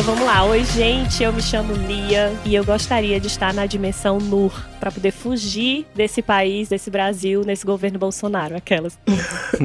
Então 0.00 0.14
vamos 0.14 0.26
lá. 0.26 0.42
Oi, 0.44 0.64
gente. 0.64 1.22
Eu 1.22 1.30
me 1.30 1.42
chamo 1.42 1.74
Lia 1.74 2.34
e 2.46 2.54
eu 2.54 2.64
gostaria 2.64 3.20
de 3.20 3.26
estar 3.26 3.52
na 3.52 3.66
dimensão 3.66 4.18
Nur 4.18 4.50
para 4.80 4.90
poder 4.90 5.10
fugir 5.10 5.86
desse 5.94 6.22
país, 6.22 6.70
desse 6.70 6.90
Brasil, 6.90 7.42
nesse 7.44 7.66
governo 7.66 7.98
Bolsonaro. 7.98 8.56
Aquelas. 8.56 8.98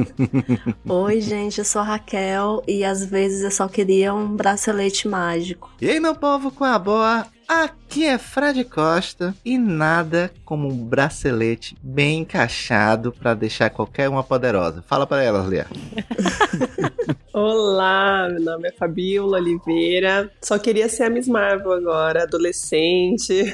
Oi, 0.86 1.22
gente. 1.22 1.56
Eu 1.56 1.64
sou 1.64 1.80
a 1.80 1.84
Raquel 1.84 2.62
e 2.68 2.84
às 2.84 3.02
vezes 3.02 3.44
eu 3.44 3.50
só 3.50 3.66
queria 3.66 4.12
um 4.12 4.36
bracelete 4.36 5.08
mágico. 5.08 5.72
E 5.80 5.88
aí, 5.88 5.98
meu 5.98 6.14
povo, 6.14 6.50
com 6.50 6.64
a 6.64 6.78
boa? 6.78 7.26
Aqui 7.48 7.85
é 8.04 8.18
Fred 8.18 8.62
Costa 8.64 9.34
e 9.44 9.58
nada 9.58 10.30
como 10.44 10.68
um 10.68 10.76
bracelete 10.76 11.76
bem 11.82 12.20
encaixado 12.20 13.10
para 13.12 13.34
deixar 13.34 13.70
qualquer 13.70 14.08
uma 14.08 14.22
poderosa. 14.22 14.84
Fala 14.86 15.06
para 15.06 15.22
elas, 15.22 15.46
Lia. 15.48 15.66
Olá, 17.32 18.28
meu 18.30 18.40
nome 18.40 18.68
é 18.68 18.72
Fabiola 18.72 19.36
Oliveira. 19.36 20.30
Só 20.40 20.58
queria 20.58 20.88
ser 20.88 21.02
a 21.02 21.10
Miss 21.10 21.28
Marvel 21.28 21.70
agora, 21.70 22.22
adolescente. 22.22 23.44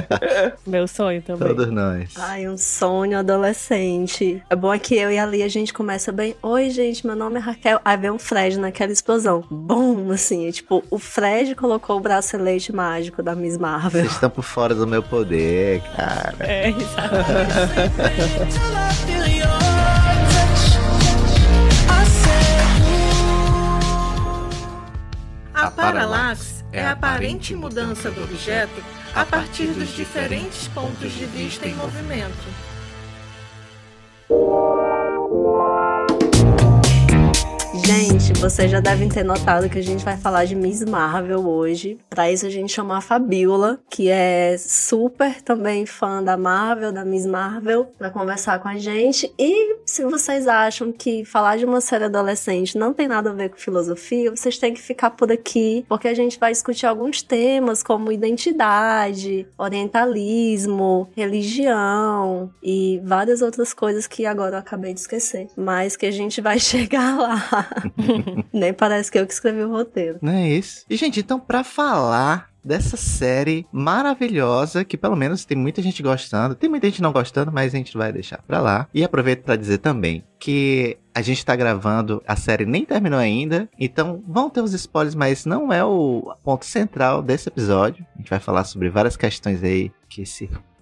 Meu 0.66 0.88
sonho 0.88 1.20
também. 1.20 1.46
Todos 1.46 1.70
nós. 1.70 2.14
Ai, 2.16 2.48
um 2.48 2.56
sonho 2.56 3.18
adolescente. 3.18 4.42
É 4.48 4.56
bom 4.56 4.76
que 4.78 4.96
eu 4.96 5.10
e 5.10 5.18
a 5.18 5.26
Lia 5.26 5.44
a 5.44 5.48
gente 5.48 5.74
começa 5.74 6.10
bem. 6.10 6.34
Oi, 6.42 6.70
gente, 6.70 7.06
meu 7.06 7.14
nome 7.14 7.36
é 7.36 7.40
Raquel. 7.40 7.78
Aí 7.84 7.98
vem 7.98 8.10
um 8.10 8.18
Fred 8.18 8.58
naquela 8.58 8.92
explosão. 8.92 9.44
Bom, 9.50 10.10
assim, 10.10 10.48
é 10.48 10.52
tipo, 10.52 10.82
o 10.90 10.98
Fred 10.98 11.54
colocou 11.54 11.98
o 11.98 12.00
bracelete 12.00 12.74
mágico 12.74 13.22
da 13.22 13.34
Miss 13.34 13.58
Marvel. 13.58 13.67
Vocês 13.82 14.12
estão 14.12 14.30
por 14.30 14.42
fora 14.42 14.74
do 14.74 14.86
meu 14.86 15.02
poder, 15.02 15.82
cara. 15.96 16.34
É, 16.40 16.70
exato. 16.70 17.16
A 25.54 25.70
paralaxe 25.70 26.64
é 26.72 26.84
a 26.84 26.92
aparente 26.92 27.54
mudança 27.54 28.10
do 28.10 28.22
objeto 28.22 28.82
a 29.14 29.24
partir 29.24 29.68
dos 29.68 29.88
diferentes 29.94 30.68
pontos 30.68 31.12
de 31.12 31.26
vista 31.26 31.66
em 31.66 31.74
movimento. 31.74 32.68
Gente, 37.84 38.32
vocês 38.34 38.70
já 38.70 38.80
devem 38.80 39.08
ter 39.08 39.22
notado 39.22 39.68
que 39.68 39.78
a 39.78 39.82
gente 39.82 40.04
vai 40.04 40.16
falar 40.16 40.44
de 40.44 40.54
Miss 40.54 40.84
Marvel 40.84 41.46
hoje. 41.46 41.98
Pra 42.10 42.30
isso 42.30 42.46
a 42.46 42.50
gente 42.50 42.72
chamou 42.72 42.96
a 42.96 43.00
Fabiola, 43.00 43.78
que 43.90 44.08
é 44.08 44.56
super 44.58 45.42
também 45.42 45.86
fã 45.86 46.22
da 46.22 46.36
Marvel, 46.36 46.92
da 46.92 47.04
Miss 47.04 47.26
Marvel, 47.26 47.92
pra 47.96 48.10
conversar 48.10 48.58
com 48.60 48.68
a 48.68 48.76
gente. 48.76 49.32
E 49.38 49.76
se 49.86 50.04
vocês 50.04 50.46
acham 50.46 50.92
que 50.92 51.24
falar 51.24 51.56
de 51.56 51.64
uma 51.64 51.80
série 51.80 52.04
adolescente 52.04 52.76
não 52.76 52.92
tem 52.92 53.08
nada 53.08 53.30
a 53.30 53.34
ver 53.34 53.50
com 53.50 53.56
filosofia, 53.56 54.30
vocês 54.30 54.58
têm 54.58 54.74
que 54.74 54.82
ficar 54.82 55.10
por 55.10 55.32
aqui, 55.32 55.84
porque 55.88 56.08
a 56.08 56.14
gente 56.14 56.38
vai 56.38 56.52
discutir 56.52 56.86
alguns 56.86 57.22
temas 57.22 57.82
como 57.82 58.12
identidade, 58.12 59.46
orientalismo, 59.56 61.08
religião 61.16 62.50
e 62.62 63.00
várias 63.04 63.40
outras 63.40 63.72
coisas 63.72 64.06
que 64.06 64.26
agora 64.26 64.56
eu 64.56 64.60
acabei 64.60 64.92
de 64.92 65.00
esquecer, 65.00 65.48
mas 65.56 65.96
que 65.96 66.06
a 66.06 66.10
gente 66.10 66.40
vai 66.40 66.58
chegar 66.60 67.16
lá. 67.16 67.67
Nem 68.52 68.72
parece 68.72 69.10
que 69.10 69.18
eu 69.18 69.26
que 69.26 69.32
escrevi 69.32 69.62
o 69.62 69.70
roteiro. 69.70 70.18
Não 70.22 70.32
é 70.32 70.48
isso? 70.48 70.84
E, 70.88 70.96
gente, 70.96 71.20
então, 71.20 71.38
pra 71.38 71.62
falar 71.64 72.48
dessa 72.64 72.96
série 72.96 73.66
maravilhosa, 73.72 74.84
que 74.84 74.96
pelo 74.96 75.16
menos 75.16 75.44
tem 75.44 75.56
muita 75.56 75.80
gente 75.80 76.02
gostando, 76.02 76.54
tem 76.54 76.68
muita 76.68 76.86
gente 76.86 77.00
não 77.00 77.12
gostando, 77.12 77.50
mas 77.50 77.74
a 77.74 77.78
gente 77.78 77.96
vai 77.96 78.12
deixar 78.12 78.42
pra 78.42 78.60
lá. 78.60 78.86
E 78.92 79.02
aproveito 79.02 79.42
pra 79.42 79.56
dizer 79.56 79.78
também 79.78 80.22
que 80.38 80.98
a 81.14 81.22
gente 81.22 81.44
tá 81.44 81.56
gravando, 81.56 82.22
a 82.26 82.36
série 82.36 82.66
nem 82.66 82.84
terminou 82.84 83.18
ainda, 83.18 83.68
então 83.78 84.22
vão 84.28 84.50
ter 84.50 84.60
os 84.60 84.74
spoilers, 84.74 85.14
mas 85.14 85.46
não 85.46 85.72
é 85.72 85.82
o 85.82 86.34
ponto 86.44 86.66
central 86.66 87.22
desse 87.22 87.48
episódio. 87.48 88.06
A 88.14 88.18
gente 88.18 88.30
vai 88.30 88.38
falar 88.38 88.64
sobre 88.64 88.90
várias 88.90 89.16
questões 89.16 89.64
aí 89.64 89.90
que 90.08 90.24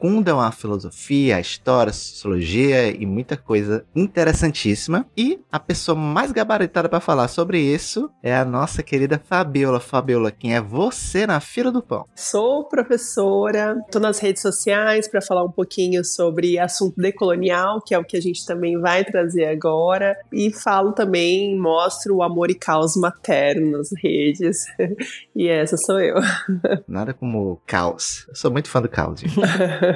circundam 0.07 0.41
a 0.41 0.53
filosofia, 0.53 1.37
a 1.37 1.41
história, 1.41 1.91
a 1.91 1.95
sociologia 1.95 2.91
e 2.91 3.05
muita 3.05 3.37
coisa 3.37 3.85
interessantíssima. 3.95 5.05
E 5.17 5.41
a 5.51 5.59
pessoa 5.59 5.97
mais 5.97 6.31
gabaritada 6.31 6.89
para 6.89 7.01
falar 7.01 7.29
sobre 7.29 7.61
isso 7.61 8.11
é 8.23 8.35
a 8.35 8.45
nossa 8.45 8.83
querida 8.83 9.21
Fabiola. 9.23 9.81
Fabiola, 9.81 10.31
quem 10.31 10.55
é 10.55 10.61
você 10.61 11.27
na 11.27 11.41
fila 11.41 11.73
do 11.73 11.83
pão? 11.83 12.07
Sou 12.15 12.65
professora, 12.65 13.77
tô 13.91 13.99
nas 13.99 14.19
redes 14.19 14.43
sociais 14.43 15.09
para 15.09 15.21
falar 15.21 15.45
um 15.45 15.51
pouquinho 15.51 16.05
sobre 16.05 16.59
assunto 16.59 17.01
decolonial, 17.01 17.81
que 17.85 17.95
é 17.95 17.99
o 17.99 18.05
que 18.05 18.17
a 18.17 18.23
gente 18.23 18.47
também 18.47 18.79
vai 18.79 19.05
trazer 19.05 19.47
agora. 19.47 20.17
E 20.33 20.53
falo 20.53 20.93
também, 20.93 21.59
mostro 21.59 22.17
o 22.17 22.23
amor 22.23 22.51
e 22.51 22.55
caos 22.55 22.97
materno 22.97 23.79
nas 23.79 23.91
redes. 24.03 24.65
e 25.35 25.49
essa 25.49 25.77
sou 25.77 26.01
eu. 26.01 26.17
Nada 26.87 27.13
como 27.13 27.61
caos. 27.67 28.27
Eu 28.29 28.37
sou 28.37 28.51
muito 28.51 28.69
fã 28.69 28.81
do 28.81 28.89
caos. 28.89 29.23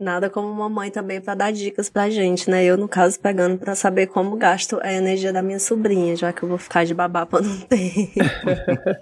Nada 0.00 0.30
como 0.30 0.48
uma 0.48 0.68
mãe 0.68 0.90
também 0.90 1.20
pra 1.20 1.34
dar 1.34 1.52
dicas 1.52 1.90
pra 1.90 2.08
gente, 2.08 2.48
né? 2.48 2.64
Eu, 2.64 2.78
no 2.78 2.88
caso, 2.88 3.20
pegando 3.20 3.58
pra 3.58 3.74
saber 3.74 4.06
como 4.06 4.34
gasto 4.36 4.80
a 4.82 4.90
energia 4.90 5.30
da 5.30 5.42
minha 5.42 5.60
sobrinha, 5.60 6.16
já 6.16 6.32
que 6.32 6.42
eu 6.42 6.48
vou 6.48 6.56
ficar 6.56 6.86
de 6.86 6.94
babá 6.94 7.26
por 7.26 7.42
um 7.42 7.60
tempo. 7.68 8.10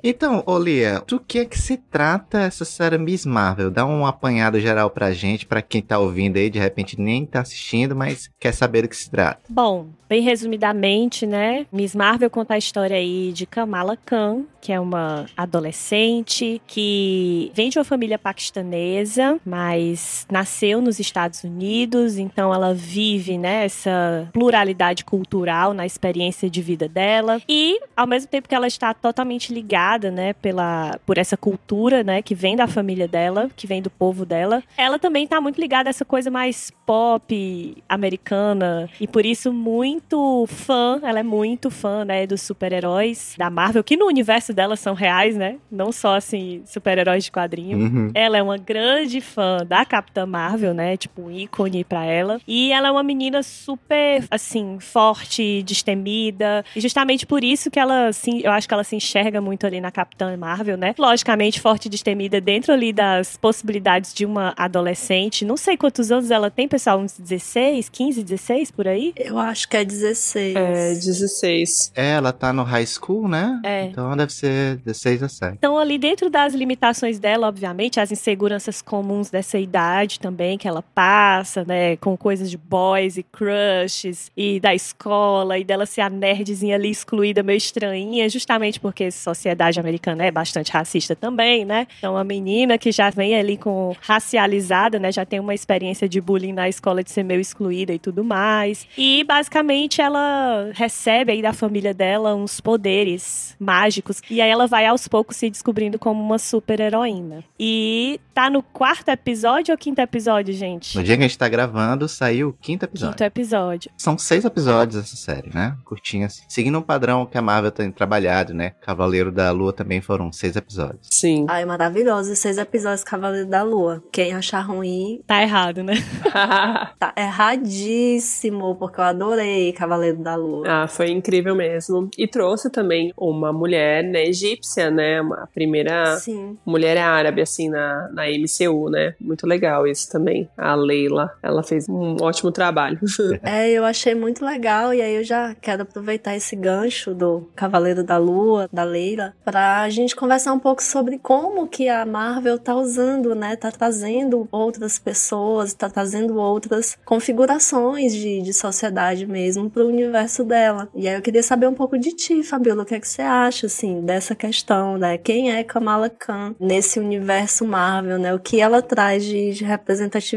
Então, 0.03 0.43
Olia, 0.45 1.01
do 1.07 1.21
que 1.21 1.39
é 1.39 1.45
que 1.45 1.59
se 1.59 1.77
trata 1.77 2.41
essa 2.41 2.65
série 2.65 2.99
Miss 2.99 3.25
Marvel? 3.25 3.71
Dá 3.71 3.87
um 3.87 4.05
apanhado 4.05 4.59
geral 4.59 4.91
pra 4.91 5.13
gente, 5.13 5.47
pra 5.47 5.63
quem 5.63 5.81
tá 5.81 5.99
ouvindo 5.99 6.37
aí, 6.37 6.51
de 6.51 6.59
repente 6.59 7.01
nem 7.01 7.25
tá 7.25 7.41
assistindo, 7.41 7.95
mas 7.95 8.29
quer 8.41 8.53
saber 8.53 8.83
do 8.83 8.89
que 8.89 8.97
se 8.97 9.09
trata. 9.09 9.41
Bom, 9.49 9.87
bem 10.09 10.21
resumidamente, 10.23 11.27
né? 11.27 11.65
Miss 11.73 11.95
Marvel 11.95 12.29
conta 12.29 12.55
a 12.55 12.59
história 12.59 12.97
aí 12.97 13.31
de 13.33 13.47
Kamala 13.47 13.97
Khan, 13.97 14.43
que 14.61 14.73
é 14.73 14.81
uma 14.81 15.27
adolescente 15.37 16.61
que 16.67 17.53
vem 17.55 17.69
de 17.69 17.79
uma 17.79 17.85
família 17.85 18.19
paquistanesa, 18.19 19.39
mas 19.45 20.27
nasceu 20.31 20.81
nos 20.89 20.99
Estados 20.99 21.45
Unidos, 21.45 22.17
então 22.17 22.53
ela 22.53 22.73
vive 22.73 23.37
né, 23.37 23.67
essa 23.67 24.27
pluralidade 24.33 25.05
cultural 25.05 25.75
na 25.75 25.85
experiência 25.85 26.49
de 26.49 26.63
vida 26.63 26.89
dela 26.89 27.43
e 27.47 27.79
ao 27.95 28.07
mesmo 28.07 28.31
tempo 28.31 28.49
que 28.49 28.55
ela 28.55 28.67
está 28.67 28.95
totalmente 28.95 29.53
ligada, 29.53 30.11
né, 30.11 30.33
pela 30.33 30.99
por 31.05 31.19
essa 31.19 31.37
cultura, 31.37 32.03
né, 32.03 32.23
que 32.23 32.35
vem 32.35 32.57
da 32.57 32.67
família 32.67 33.07
dela, 33.07 33.51
que 33.55 33.67
vem 33.67 33.83
do 33.83 33.91
povo 33.91 34.25
dela, 34.25 34.63
ela 34.79 34.99
também 34.99 35.25
está 35.25 35.41
muito 35.41 35.61
ligada 35.61 35.91
a 35.91 35.91
essa 35.91 36.07
coisa 36.07 36.31
mais 36.31 36.73
pop 36.87 37.77
americana 37.87 38.89
e 38.99 39.07
por 39.07 39.27
isso 39.27 39.53
muito 39.53 40.47
fã, 40.47 41.01
ela 41.03 41.21
é 41.21 41.23
muito 41.23 41.71
fã, 41.71 42.03
né, 42.03 42.27
dos 42.27 42.41
super-heróis 42.41 43.35
da 43.37 43.51
Marvel, 43.51 43.85
que 43.85 43.97
no 43.97 44.07
universo 44.07 44.55
dela 44.55 44.75
são 44.75 44.95
reais, 44.95 45.37
né? 45.37 45.57
Não 45.71 45.93
só 45.93 46.17
assim 46.17 46.63
super-heróis 46.65 47.25
de 47.25 47.31
quadrinho. 47.31 47.77
Uhum. 47.77 48.11
Ela 48.15 48.39
é 48.39 48.43
uma 48.43 48.57
grande 48.57 49.21
fã 49.21 49.59
da 49.67 49.85
Capitã 49.85 50.25
Marvel, 50.25 50.73
né? 50.79 50.97
Tipo, 50.97 51.23
um 51.23 51.31
ícone 51.31 51.83
pra 51.83 52.05
ela. 52.05 52.41
E 52.47 52.73
ela 52.73 52.89
é 52.89 52.91
uma 52.91 53.03
menina 53.03 53.43
super, 53.43 54.25
assim, 54.31 54.79
forte, 54.79 55.63
destemida. 55.65 56.65
E 56.75 56.81
justamente 56.81 57.27
por 57.27 57.43
isso 57.43 57.69
que 57.69 57.81
ela, 57.81 58.07
assim, 58.07 58.41
eu 58.45 58.53
acho 58.53 58.69
que 58.69 58.73
ela 58.73 58.85
se 58.85 58.95
enxerga 58.95 59.41
muito 59.41 59.67
ali 59.67 59.81
na 59.81 59.91
Capitã 59.91 60.37
Marvel, 60.37 60.77
né? 60.77 60.95
Logicamente, 60.97 61.61
forte 61.61 61.87
e 61.87 61.89
destemida 61.89 62.41
dentro 62.41 62.73
ali 62.73 62.93
das 62.93 63.37
possibilidades 63.37 64.15
de 64.15 64.25
uma 64.25 64.55
adolescente. 64.57 65.45
Não 65.45 65.57
sei 65.57 65.77
quantos 65.77 66.13
anos 66.13 66.31
ela 66.31 66.51
tem, 66.51 66.69
pessoal, 66.69 67.01
uns 67.01 67.19
16, 67.19 67.89
15, 67.89 68.23
16 68.23 68.71
por 68.71 68.87
aí? 68.87 69.13
Eu 69.17 69.37
acho 69.39 69.69
que 69.69 69.77
é 69.77 69.85
16. 69.85 70.55
É, 70.55 70.95
16. 70.95 71.93
É, 71.97 72.11
ela 72.13 72.33
tá 72.33 72.53
no 72.53 72.63
high 72.63 72.87
school, 72.87 73.27
né? 73.27 73.61
É. 73.65 73.85
Então 73.87 74.17
deve 74.17 74.33
ser 74.33 74.77
16 74.77 75.23
a 75.25 75.29
7. 75.29 75.55
Então, 75.59 75.77
ali 75.77 75.99
dentro 75.99 76.31
das 76.31 76.55
limitações 76.55 77.19
dela, 77.19 77.49
obviamente, 77.49 77.99
as 77.99 78.13
inseguranças 78.13 78.81
comuns 78.81 79.31
dessa 79.31 79.59
idade 79.59 80.21
também, 80.21 80.57
que 80.57 80.68
ela 80.69 80.83
passa, 80.83 81.65
né, 81.65 81.97
com 81.97 82.17
coisas 82.17 82.51
de 82.51 82.57
boys 82.57 83.17
e 83.17 83.23
crushes, 83.23 84.31
e 84.37 84.61
da 84.61 84.75
escola, 84.75 85.59
e 85.59 85.65
dela 85.65 85.87
ser 85.87 86.03
a 86.03 86.11
nerdzinha 86.11 86.77
ali 86.77 86.91
excluída, 86.91 87.43
meio 87.43 87.57
estranhinha, 87.57 88.29
justamente 88.29 88.79
porque 88.79 89.05
a 89.05 89.13
sociedade 89.13 89.81
americana 89.81 90.25
é 90.25 90.31
bastante 90.31 90.73
racista 90.73 91.17
também, 91.17 91.65
né? 91.65 91.87
Então, 91.99 92.17
a 92.17 92.25
menina 92.25 92.79
que 92.79 92.93
já 92.93 93.11
vem 93.11 93.35
ali 93.35 93.57
com 93.57 93.95
racializada, 94.01 94.99
né, 94.99 95.11
já 95.11 95.25
tem 95.25 95.41
uma 95.41 95.55
experiência 95.55 96.09
de 96.09 96.21
bullying 96.21 96.53
na 96.53 96.69
escola 96.69 97.03
de 97.03 97.11
ser 97.11 97.23
meio 97.23 97.41
excluída 97.41 97.93
e 97.93 97.99
tudo 97.99 98.23
mais. 98.23 98.87
E, 98.97 99.25
basicamente, 99.25 100.01
ela 100.01 100.71
recebe 100.75 101.33
aí 101.33 101.43
da 101.43 101.53
família 101.53 101.95
dela 101.95 102.35
uns 102.35 102.61
poderes 102.61 103.57
mágicos, 103.59 104.21
e 104.31 104.41
aí 104.41 104.51
ela 104.51 104.67
vai 104.67 104.87
aos 104.87 105.09
poucos 105.09 105.37
se 105.37 105.51
descobrindo 105.51 105.99
como 105.99 106.23
uma 106.23 106.39
super 106.39 106.81
heroína. 106.81 107.43
E 107.59 108.21
tá 108.35 108.49
no 108.49 108.63
quarto 108.63 109.09
episódio 109.09 109.73
ou 109.73 109.79
quinto 109.79 110.01
episódio, 110.01 110.55
gente. 110.59 110.97
No 110.97 111.03
dia 111.03 111.17
que 111.17 111.23
a 111.23 111.27
gente 111.27 111.39
tá 111.39 111.49
gravando, 111.49 112.09
saiu 112.09 112.49
o 112.49 112.53
quinto 112.53 112.85
episódio. 112.85 113.13
Quinto 113.15 113.25
episódio. 113.25 113.91
São 113.97 114.19
seis 114.19 114.45
episódios 114.45 114.97
essa 115.03 115.17
série, 115.17 115.51
né? 115.55 115.77
Curtinhas. 115.85 116.43
Seguindo 116.49 116.79
um 116.79 116.83
padrão 116.83 117.25
que 117.25 117.39
a 117.39 117.43
Marvel 117.43 117.71
tem 117.71 117.91
trabalhado, 117.91 118.53
né? 118.53 118.73
Cavaleiro 118.81 119.31
da 119.33 119.51
Lua 119.51 119.73
também 119.73 120.01
foram 120.01 120.31
seis 120.33 120.57
episódios. 120.57 121.09
Sim. 121.11 121.47
Ai, 121.49 121.65
maravilhoso. 121.65 122.35
Seis 122.37 122.59
episódios 122.59 123.05
Cavaleiro 123.05 123.49
da 123.49 123.63
Lua. 123.63 124.03
Quem 124.13 124.35
achar 124.35 124.61
ruim, 124.61 125.21
Tá 125.27 125.43
errado, 125.43 125.83
né? 125.83 125.95
tá 126.99 127.13
erradíssimo, 127.17 128.75
porque 128.77 129.01
eu 129.01 129.05
adorei 129.05 129.73
Cavaleiro 129.73 130.19
da 130.19 130.35
Lua. 130.35 130.65
ah, 130.67 130.89
foi 130.89 131.11
incrível 131.11 131.55
mesmo. 131.55 132.09
E 132.17 132.27
trouxe 132.27 132.71
também 132.71 133.13
uma 133.17 133.53
mulher, 133.53 134.03
né, 134.03 134.25
egípcia, 134.25 134.91
né? 134.91 135.21
A 135.21 135.47
primeira 135.47 136.17
Sim. 136.17 136.57
mulher 136.65 136.97
árabe, 136.99 137.43
assim, 137.43 137.69
na, 137.69 138.09
na 138.13 138.25
MCU, 138.27 138.91
né? 138.91 139.15
Muito 139.21 139.47
legal 139.47 139.87
isso 139.87 140.11
também. 140.11 140.38
A 140.57 140.75
Leila, 140.75 141.31
ela 141.43 141.63
fez 141.63 141.89
um 141.89 142.17
ótimo 142.21 142.53
trabalho. 142.53 142.99
É, 143.43 143.71
eu 143.71 143.85
achei 143.85 144.15
muito 144.15 144.45
legal 144.45 144.93
e 144.93 145.01
aí 145.01 145.17
eu 145.17 145.25
já 145.25 145.55
quero 145.55 145.83
aproveitar 145.83 146.37
esse 146.37 146.57
gancho 146.57 147.15
do 147.15 147.49
Cavaleiro 147.55 148.03
da 148.03 148.17
Lua, 148.17 148.69
da 148.73 148.85
Leila, 148.85 149.35
pra 149.45 149.89
gente 149.89 150.15
conversar 150.15 150.53
um 150.53 150.59
pouco 150.59 150.83
sobre 150.83 151.19
como 151.19 151.67
que 151.67 151.89
a 151.89 152.05
Marvel 152.05 152.59
tá 152.59 152.75
usando, 152.75 153.35
né? 153.35 153.57
Tá 153.57 153.71
trazendo 153.71 154.49
outras 154.51 154.99
pessoas, 154.99 155.73
tá 155.73 155.89
trazendo 155.89 156.37
outras 156.37 156.97
configurações 157.05 158.13
de, 158.13 158.43
de 158.43 158.53
sociedade 158.53 159.27
mesmo 159.27 159.71
pro 159.71 159.87
universo 159.87 160.45
dela. 160.45 160.89
E 160.95 161.09
aí 161.09 161.15
eu 161.15 161.23
queria 161.23 161.43
saber 161.43 161.67
um 161.69 161.75
pouco 161.75 161.99
de 161.99 162.13
ti, 162.13 162.43
Fabiola, 162.43 162.83
o 162.83 162.87
que 162.87 162.95
é 162.95 163.01
que 163.01 163.09
você 163.09 163.23
acha, 163.23 163.67
assim, 163.67 164.01
dessa 164.01 164.35
questão, 164.35 164.99
né? 164.99 165.19
Quem 165.19 165.53
é 165.53 165.63
Kamala 165.65 166.11
Khan 166.11 166.55
nesse 166.59 166.99
universo 166.99 167.65
Marvel, 167.65 168.19
né? 168.19 168.35
O 168.35 168.39
que 168.39 168.61
ela 168.61 168.83
traz 168.83 169.25
de, 169.25 169.53
de 169.53 169.65
representatividade. 169.65 170.28